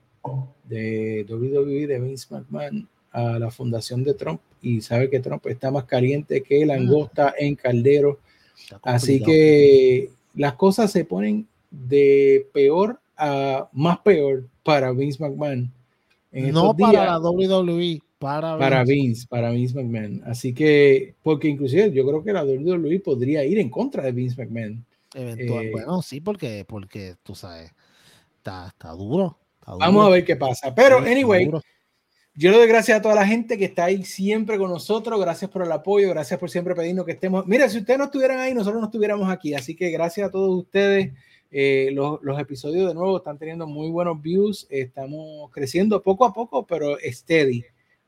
de 0.63 1.25
WWE 1.27 1.87
de 1.87 1.99
Vince 1.99 2.27
McMahon 2.29 2.87
a 3.11 3.39
la 3.39 3.51
fundación 3.51 4.03
de 4.03 4.13
Trump 4.13 4.39
y 4.61 4.81
sabe 4.81 5.09
que 5.09 5.19
Trump 5.19 5.45
está 5.47 5.71
más 5.71 5.85
caliente 5.85 6.41
que 6.43 6.65
langosta 6.65 7.33
en 7.37 7.55
caldero. 7.55 8.19
Así 8.83 9.21
que 9.21 10.09
las 10.35 10.53
cosas 10.53 10.91
se 10.91 11.03
ponen 11.03 11.47
de 11.71 12.47
peor 12.53 12.99
a 13.17 13.69
más 13.71 13.99
peor 13.99 14.47
para 14.63 14.91
Vince 14.91 15.23
McMahon. 15.23 15.71
no 16.31 16.75
para 16.75 17.05
la 17.05 17.19
WWE, 17.19 18.01
para, 18.19 18.57
para 18.57 18.83
Vince. 18.83 19.25
para 19.27 19.49
Vince 19.49 19.75
McMahon. 19.75 20.21
Así 20.25 20.53
que, 20.53 21.15
porque 21.23 21.47
inclusive 21.47 21.91
yo 21.91 22.05
creo 22.05 22.23
que 22.23 22.33
la 22.33 22.43
WWE 22.43 22.99
podría 22.99 23.43
ir 23.43 23.57
en 23.57 23.69
contra 23.69 24.03
de 24.03 24.11
Vince 24.11 24.35
McMahon. 24.39 24.85
Eventual, 25.13 25.65
eh, 25.65 25.71
bueno, 25.71 26.01
sí, 26.01 26.21
porque, 26.21 26.63
porque 26.67 27.15
tú 27.23 27.35
sabes, 27.35 27.71
está, 28.37 28.67
está 28.67 28.91
duro. 28.91 29.37
Vamos 29.65 30.05
a 30.05 30.09
ver 30.09 30.25
qué 30.25 30.35
pasa. 30.35 30.73
Pero, 30.73 30.99
anyway, 30.99 31.49
yo 32.33 32.51
le 32.51 32.57
doy 32.57 32.67
gracias 32.67 32.97
a 32.97 33.01
toda 33.01 33.15
la 33.15 33.27
gente 33.27 33.57
que 33.57 33.65
está 33.65 33.85
ahí 33.85 34.03
siempre 34.03 34.57
con 34.57 34.69
nosotros. 34.69 35.19
Gracias 35.19 35.51
por 35.51 35.63
el 35.63 35.71
apoyo, 35.71 36.09
gracias 36.09 36.39
por 36.39 36.49
siempre 36.49 36.75
pedirnos 36.75 37.05
que 37.05 37.11
estemos. 37.11 37.45
Mira, 37.45 37.69
si 37.69 37.79
ustedes 37.79 37.99
no 37.99 38.05
estuvieran 38.05 38.39
ahí, 38.39 38.53
nosotros 38.53 38.79
no 38.79 38.87
estuviéramos 38.87 39.29
aquí. 39.29 39.53
Así 39.53 39.75
que 39.75 39.89
gracias 39.91 40.27
a 40.27 40.31
todos 40.31 40.57
ustedes. 40.57 41.11
Eh, 41.53 41.89
los, 41.91 42.19
los, 42.21 42.39
episodios 42.39 42.87
de 42.87 42.93
nuevo 42.93 43.17
están 43.17 43.37
teniendo 43.37 43.67
muy 43.67 43.89
buenos 43.89 44.21
views. 44.21 44.65
Estamos 44.69 45.51
creciendo 45.51 46.01
poco 46.01 46.25
a 46.25 46.33
poco, 46.33 46.65
pero 46.65 46.97
steady, 47.03 47.65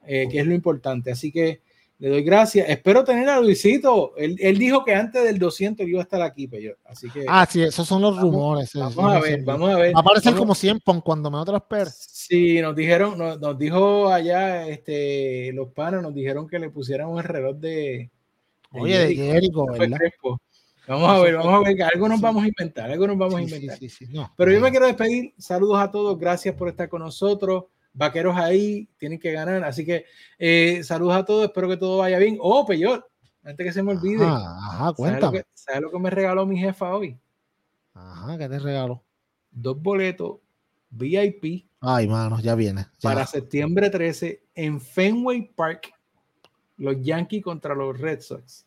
eh, 0.08 0.28
que 0.32 0.40
es 0.40 0.48
lo 0.48 0.54
importante. 0.54 1.12
Así 1.12 1.32
que 1.32 1.60
le 2.00 2.10
doy 2.10 2.24
gracias. 2.24 2.70
Espero 2.70 3.04
tener 3.04 3.28
a 3.30 3.42
Luisito. 3.42 4.16
Él, 4.18 4.38
él, 4.40 4.58
dijo 4.58 4.84
que 4.84 4.96
antes 4.96 5.24
del 5.24 5.40
200 5.40 5.88
iba 5.88 6.00
a 6.00 6.04
estar 6.04 6.22
aquí, 6.22 6.48
pero 6.48 6.76
así 6.86 7.10
que. 7.10 7.26
Ah, 7.28 7.46
sí, 7.50 7.62
esos 7.62 7.88
son 7.88 8.02
los 8.02 8.20
rumores. 8.20 8.72
Vamos, 8.74 8.98
a 8.98 9.20
ver, 9.20 9.44
vamos 9.44 9.70
a 9.70 9.78
ver. 9.78 9.94
Va 9.94 10.00
a 10.00 10.02
aparecer 10.02 10.36
como 10.36 10.56
100 10.56 10.80
cuando 11.04 11.30
me 11.30 11.38
otras 11.38 11.62
per. 11.64 11.90
Sí, 11.90 12.62
nos 12.62 12.76
dijeron, 12.76 13.18
nos, 13.18 13.40
nos, 13.40 13.58
dijo 13.58 14.08
allá 14.08 14.68
este, 14.68 15.52
los 15.54 15.70
panas, 15.74 16.02
nos 16.02 16.14
dijeron 16.14 16.48
que 16.48 16.60
le 16.60 16.70
pusieran 16.70 17.10
un 17.10 17.22
reloj 17.22 17.58
de. 17.58 17.70
de 17.70 18.82
Oye, 18.82 19.00
de 19.00 19.16
Jericho, 19.16 19.66
¿verdad? 19.66 20.00
Vamos 20.88 21.10
a 21.10 21.20
ver, 21.20 21.36
vamos 21.36 21.54
a 21.54 21.70
ver, 21.70 21.84
algo 21.84 22.10
nos 22.10 22.20
vamos 22.20 22.44
a 22.44 22.48
inventar, 22.48 22.92
algo 22.92 23.08
nos 23.08 23.18
vamos 23.18 23.36
a 23.36 23.42
inventar. 23.42 23.78
Sí, 23.78 23.90
sí, 23.90 24.08
no, 24.10 24.34
Pero 24.36 24.52
yo 24.52 24.60
me 24.60 24.70
quiero 24.70 24.86
despedir. 24.86 25.34
Saludos 25.38 25.80
a 25.80 25.90
todos, 25.90 26.20
gracias 26.20 26.56
por 26.56 26.68
estar 26.68 26.90
con 26.90 27.02
nosotros 27.02 27.66
vaqueros 27.94 28.36
ahí, 28.36 28.90
tienen 28.98 29.20
que 29.20 29.32
ganar. 29.32 29.64
Así 29.64 29.86
que 29.86 30.06
eh, 30.38 30.84
saludos 30.84 31.16
a 31.16 31.26
todos, 31.26 31.46
espero 31.46 31.70
que 31.70 31.78
todo 31.78 32.00
vaya 32.00 32.20
bien. 32.20 32.38
Oh, 32.42 32.66
peor, 32.66 33.08
antes 33.44 33.66
que 33.66 33.72
se 33.72 33.84
me 33.84 33.92
olvide. 33.92 34.26
Ajá, 34.26 34.94
cuéntame. 34.94 35.44
¿sabes 35.54 35.82
lo, 35.82 35.92
que, 35.92 36.00
me 36.00 36.10
regaló 36.10 36.46
mi 36.46 36.58
jefa 36.58 36.96
hoy? 36.96 37.18
Ajá, 37.94 38.38
¿qué 38.38 38.50
te 38.50 38.60
regaló? 38.60 39.04
Dos 39.52 39.82
boletos 39.82 40.40
VIP. 40.90 41.68
Ay, 41.80 42.08
mano, 42.08 42.40
ya 42.40 42.56
viene. 42.56 42.88
Para 43.02 43.26
septiembre 43.26 43.90
13 43.90 44.44
en 44.56 44.82
Fenway 44.82 45.54
Park, 45.54 45.94
los 46.78 47.02
Yankees 47.02 47.44
contra 47.44 47.76
los 47.76 48.00
Red 48.00 48.22
Sox. 48.22 48.66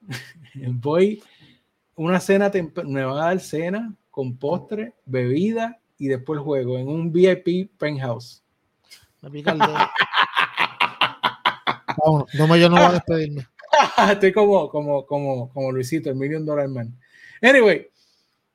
Voy 0.54 1.22
una 1.98 2.20
cena, 2.20 2.50
me 2.84 3.04
van 3.04 3.18
a 3.18 3.26
dar 3.26 3.40
cena 3.40 3.94
con 4.10 4.38
postre, 4.38 4.94
bebida 5.04 5.80
y 5.98 6.06
después 6.06 6.40
juego 6.40 6.78
en 6.78 6.88
un 6.88 7.12
VIP 7.12 7.76
penthouse. 7.76 8.42
Me 9.20 9.30
pica 9.30 9.50
el 9.50 9.58
dedo. 9.58 9.74
no, 12.34 12.46
me, 12.46 12.60
yo 12.60 12.68
no 12.68 12.76
voy 12.76 12.84
a 12.84 12.92
despedirme. 12.92 13.48
Estoy 14.12 14.32
como, 14.32 14.68
como, 14.68 15.04
como, 15.06 15.50
como 15.50 15.72
Luisito, 15.72 16.08
el 16.08 16.16
Million 16.16 16.46
Dollar 16.46 16.68
Man. 16.68 16.96
Anyway, 17.42 17.90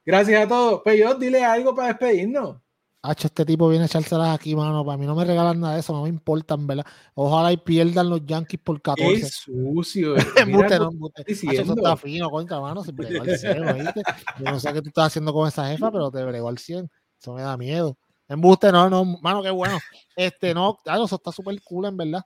gracias 0.05 0.41
a 0.41 0.47
todos. 0.47 0.81
Pero 0.85 1.15
dile 1.15 1.43
algo 1.43 1.75
para 1.75 1.89
despedirnos. 1.89 2.61
Este 3.05 3.43
tipo 3.43 3.67
viene 3.67 3.83
a 3.83 3.87
echárselas 3.87 4.33
aquí, 4.33 4.55
mano. 4.55 4.85
Para 4.85 4.97
mí 4.97 5.05
no 5.05 5.13
me 5.13 5.25
regalan 5.25 5.59
nada 5.59 5.73
de 5.73 5.81
eso, 5.81 5.91
no 5.91 6.03
me 6.03 6.09
importan, 6.09 6.65
¿verdad? 6.65 6.85
Ojalá 7.15 7.51
y 7.51 7.57
pierdan 7.57 8.09
los 8.09 8.25
Yankees 8.25 8.61
por 8.63 8.81
14. 8.81 9.13
Es 9.13 9.33
sucio. 9.35 10.15
embuste, 10.37 10.79
no, 10.79 10.89
embuste. 10.89 11.23
eso 11.27 11.73
está 11.75 11.97
fino, 11.97 12.29
contra, 12.29 12.61
mano. 12.61 12.81
Se 12.81 12.93
bregó 12.93 13.23
al 13.23 13.37
100, 13.37 13.77
¿viste? 13.77 14.01
Yo 14.39 14.45
no 14.45 14.59
sé 14.59 14.71
qué 14.71 14.81
tú 14.81 14.87
estás 14.87 15.07
haciendo 15.07 15.33
con 15.33 15.49
esa 15.49 15.67
jefa, 15.67 15.91
pero 15.91 16.09
te 16.11 16.23
bregó 16.23 16.47
al 16.47 16.57
100. 16.57 16.89
Eso 17.19 17.33
me 17.33 17.41
da 17.41 17.57
miedo. 17.57 17.97
Embuste, 18.29 18.71
no, 18.71 18.89
no, 18.89 19.03
mano, 19.03 19.43
qué 19.43 19.51
bueno. 19.51 19.77
Este, 20.15 20.53
no, 20.53 20.77
claro, 20.81 21.03
eso 21.03 21.15
está 21.17 21.31
súper 21.31 21.61
cool, 21.61 21.85
en 21.85 21.97
verdad. 21.97 22.21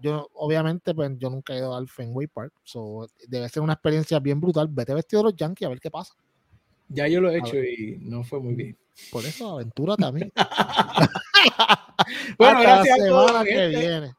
Yo, 0.00 0.28
obviamente, 0.32 0.94
pues 0.94 1.12
yo 1.18 1.28
nunca 1.28 1.52
he 1.52 1.58
ido 1.58 1.76
al 1.76 1.88
Fenway 1.88 2.26
Park, 2.26 2.54
so, 2.64 3.06
debe 3.28 3.48
ser 3.50 3.62
una 3.62 3.74
experiencia 3.74 4.18
bien 4.18 4.40
brutal. 4.40 4.66
Vete 4.68 4.94
vestido 4.94 5.22
de 5.22 5.30
los 5.30 5.36
Yankees 5.36 5.66
a 5.66 5.68
ver 5.68 5.80
qué 5.80 5.90
pasa. 5.90 6.14
Ya 6.88 7.06
yo 7.06 7.20
lo 7.20 7.30
he 7.30 7.38
hecho 7.38 7.56
y 7.56 7.98
no 8.00 8.24
fue 8.24 8.40
muy 8.40 8.54
bien. 8.54 8.78
Por 9.10 9.24
eso, 9.24 9.52
aventura 9.54 9.96
también. 9.96 10.32
bueno, 12.38 12.60
gracias 12.60 12.98
la 12.98 13.04
semana 13.04 13.44
que 13.44 13.66
viene. 13.68 14.14